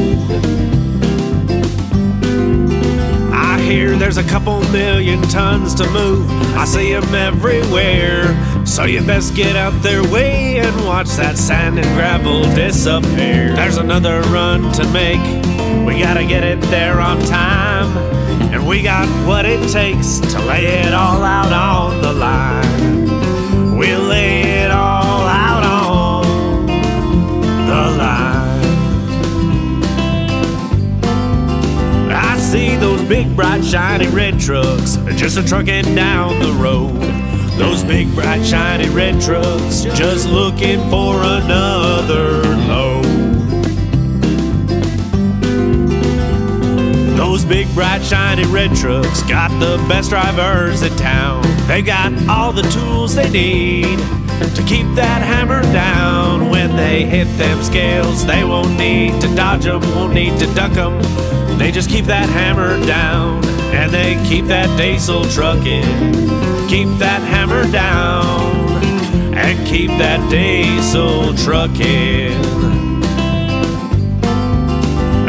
Hear 3.71 3.95
there's 3.95 4.17
a 4.17 4.23
couple 4.23 4.59
million 4.71 5.21
tons 5.21 5.73
to 5.75 5.89
move. 5.91 6.29
I 6.57 6.65
see 6.65 6.93
'em 6.93 7.15
everywhere. 7.15 8.27
So 8.65 8.83
you 8.83 9.01
best 9.01 9.33
get 9.33 9.55
out 9.55 9.71
their 9.81 10.03
way 10.03 10.59
and 10.59 10.75
watch 10.85 11.07
that 11.15 11.37
sand 11.37 11.79
and 11.79 11.87
gravel 11.95 12.43
disappear. 12.53 13.53
There's 13.55 13.77
another 13.77 14.23
run 14.23 14.73
to 14.73 14.83
make. 14.89 15.23
We 15.85 16.01
gotta 16.01 16.25
get 16.25 16.43
it 16.43 16.59
there 16.63 16.99
on 16.99 17.23
time. 17.23 17.95
And 18.51 18.67
we 18.67 18.81
got 18.81 19.07
what 19.25 19.45
it 19.45 19.61
takes 19.69 20.19
to 20.19 20.39
lay 20.41 20.65
it 20.65 20.93
all 20.93 21.23
out 21.23 21.53
on 21.53 22.01
the 22.01 22.11
line. 22.11 23.77
We'll 23.77 24.01
lay 24.01 24.41
it 24.63 24.69
all 24.69 24.90
big, 33.11 33.35
bright, 33.35 33.61
shiny 33.61 34.07
red 34.07 34.39
trucks 34.39 34.95
just 35.17 35.37
a 35.37 35.43
trucking 35.43 35.83
down 35.95 36.39
the 36.39 36.53
road. 36.53 36.95
Those 37.59 37.83
big, 37.83 38.09
bright, 38.15 38.41
shiny 38.45 38.87
red 38.87 39.19
trucks 39.21 39.81
just 39.81 40.29
looking 40.29 40.79
for 40.89 41.17
another 41.21 42.41
load. 42.69 43.03
Those 47.17 47.43
big, 47.43 47.67
bright, 47.75 48.01
shiny 48.01 48.45
red 48.45 48.73
trucks 48.77 49.23
got 49.23 49.49
the 49.59 49.75
best 49.89 50.09
drivers 50.09 50.81
in 50.81 50.95
town. 50.95 51.43
They 51.67 51.81
got 51.81 52.13
all 52.29 52.53
the 52.53 52.61
tools 52.61 53.13
they 53.15 53.29
need 53.29 54.20
to 54.55 54.63
keep 54.63 54.87
that 54.95 55.21
hammer 55.21 55.61
down. 55.73 56.49
When 56.49 56.75
they 56.75 57.05
hit 57.05 57.25
them 57.37 57.61
scales, 57.63 58.25
they 58.25 58.43
won't 58.43 58.77
need 58.77 59.21
to 59.21 59.33
dodge 59.35 59.65
them, 59.65 59.81
won't 59.95 60.13
need 60.13 60.39
to 60.39 60.53
duck 60.53 60.73
them. 60.73 61.01
They 61.57 61.71
just 61.71 61.89
keep 61.89 62.05
that 62.05 62.29
hammer 62.29 62.83
down 62.85 63.45
and 63.73 63.91
they 63.91 64.15
keep 64.27 64.45
that 64.45 64.75
diesel 64.77 65.23
trucking. 65.25 65.83
Keep 66.67 66.89
that 66.99 67.21
hammer 67.21 67.69
down 67.71 68.83
and 69.33 69.67
keep 69.67 69.89
that 69.91 70.29
diesel 70.29 71.33
trucking. 71.35 72.61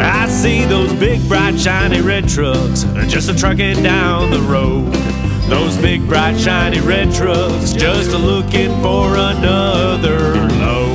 I 0.00 0.26
see 0.28 0.64
those 0.64 0.92
big, 0.94 1.26
bright, 1.28 1.58
shiny 1.58 2.00
red 2.00 2.28
trucks 2.28 2.84
just 3.08 3.28
a 3.28 3.34
trucking 3.34 3.82
down 3.82 4.30
the 4.30 4.40
road. 4.40 4.90
Those 5.48 5.76
big, 5.76 6.06
bright, 6.08 6.38
shiny 6.38 6.80
red 6.80 7.12
trucks 7.12 7.72
just 7.72 8.12
a 8.12 8.18
looking 8.18 8.70
for 8.80 9.16
another 9.16 10.34
load. 10.58 10.92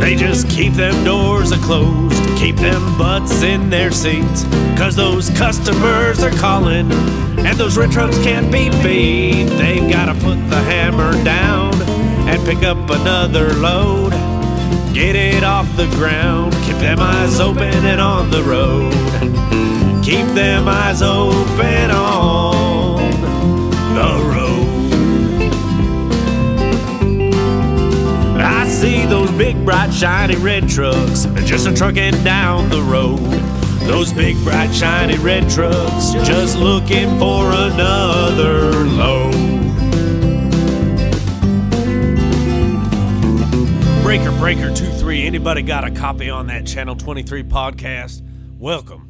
They 0.00 0.14
just 0.16 0.48
keep 0.48 0.72
them 0.74 1.04
doors 1.04 1.52
a 1.52 1.58
closed, 1.58 2.22
keep 2.38 2.56
them 2.56 2.98
butts 2.98 3.42
in 3.42 3.70
their 3.70 3.90
seats. 3.90 4.44
Cause 4.76 4.96
those 4.96 5.30
customers 5.30 6.22
are 6.22 6.30
calling, 6.30 6.90
and 6.90 7.58
those 7.58 7.76
red 7.76 7.90
trucks 7.92 8.16
can't 8.22 8.50
be 8.50 8.70
beat. 8.82 9.46
They've 9.56 9.90
gotta 9.90 10.14
put 10.14 10.36
the 10.48 10.60
hammer 10.62 11.12
down 11.24 11.74
and 12.28 12.42
pick 12.44 12.62
up 12.62 12.78
another 12.90 13.52
load. 13.54 14.12
Get 14.94 15.16
it 15.16 15.44
off 15.44 15.68
the 15.76 15.86
ground, 15.96 16.52
keep 16.64 16.76
them 16.76 16.98
eyes 16.98 17.38
open 17.40 17.62
and 17.62 18.00
on 18.00 18.30
the 18.30 18.42
road. 18.42 19.69
Keep 20.10 20.26
them 20.34 20.66
eyes 20.66 21.02
open 21.02 21.90
on 21.92 23.12
the 23.94 24.24
road. 24.26 24.66
I 28.42 28.66
see 28.66 29.06
those 29.06 29.30
big, 29.30 29.64
bright, 29.64 29.94
shiny 29.94 30.34
red 30.34 30.68
trucks 30.68 31.26
just 31.44 31.68
a 31.68 31.72
trucking 31.72 32.24
down 32.24 32.68
the 32.70 32.82
road. 32.82 33.20
Those 33.86 34.12
big, 34.12 34.36
bright, 34.42 34.74
shiny 34.74 35.16
red 35.18 35.48
trucks 35.48 36.10
just 36.26 36.58
looking 36.58 37.16
for 37.20 37.52
another 37.52 38.72
load. 38.86 39.32
Breaker 44.02 44.32
Breaker 44.40 44.74
23, 44.74 45.26
anybody 45.26 45.62
got 45.62 45.84
a 45.84 45.92
copy 45.92 46.30
on 46.30 46.48
that 46.48 46.66
Channel 46.66 46.96
23 46.96 47.44
podcast? 47.44 48.22
Welcome 48.58 49.09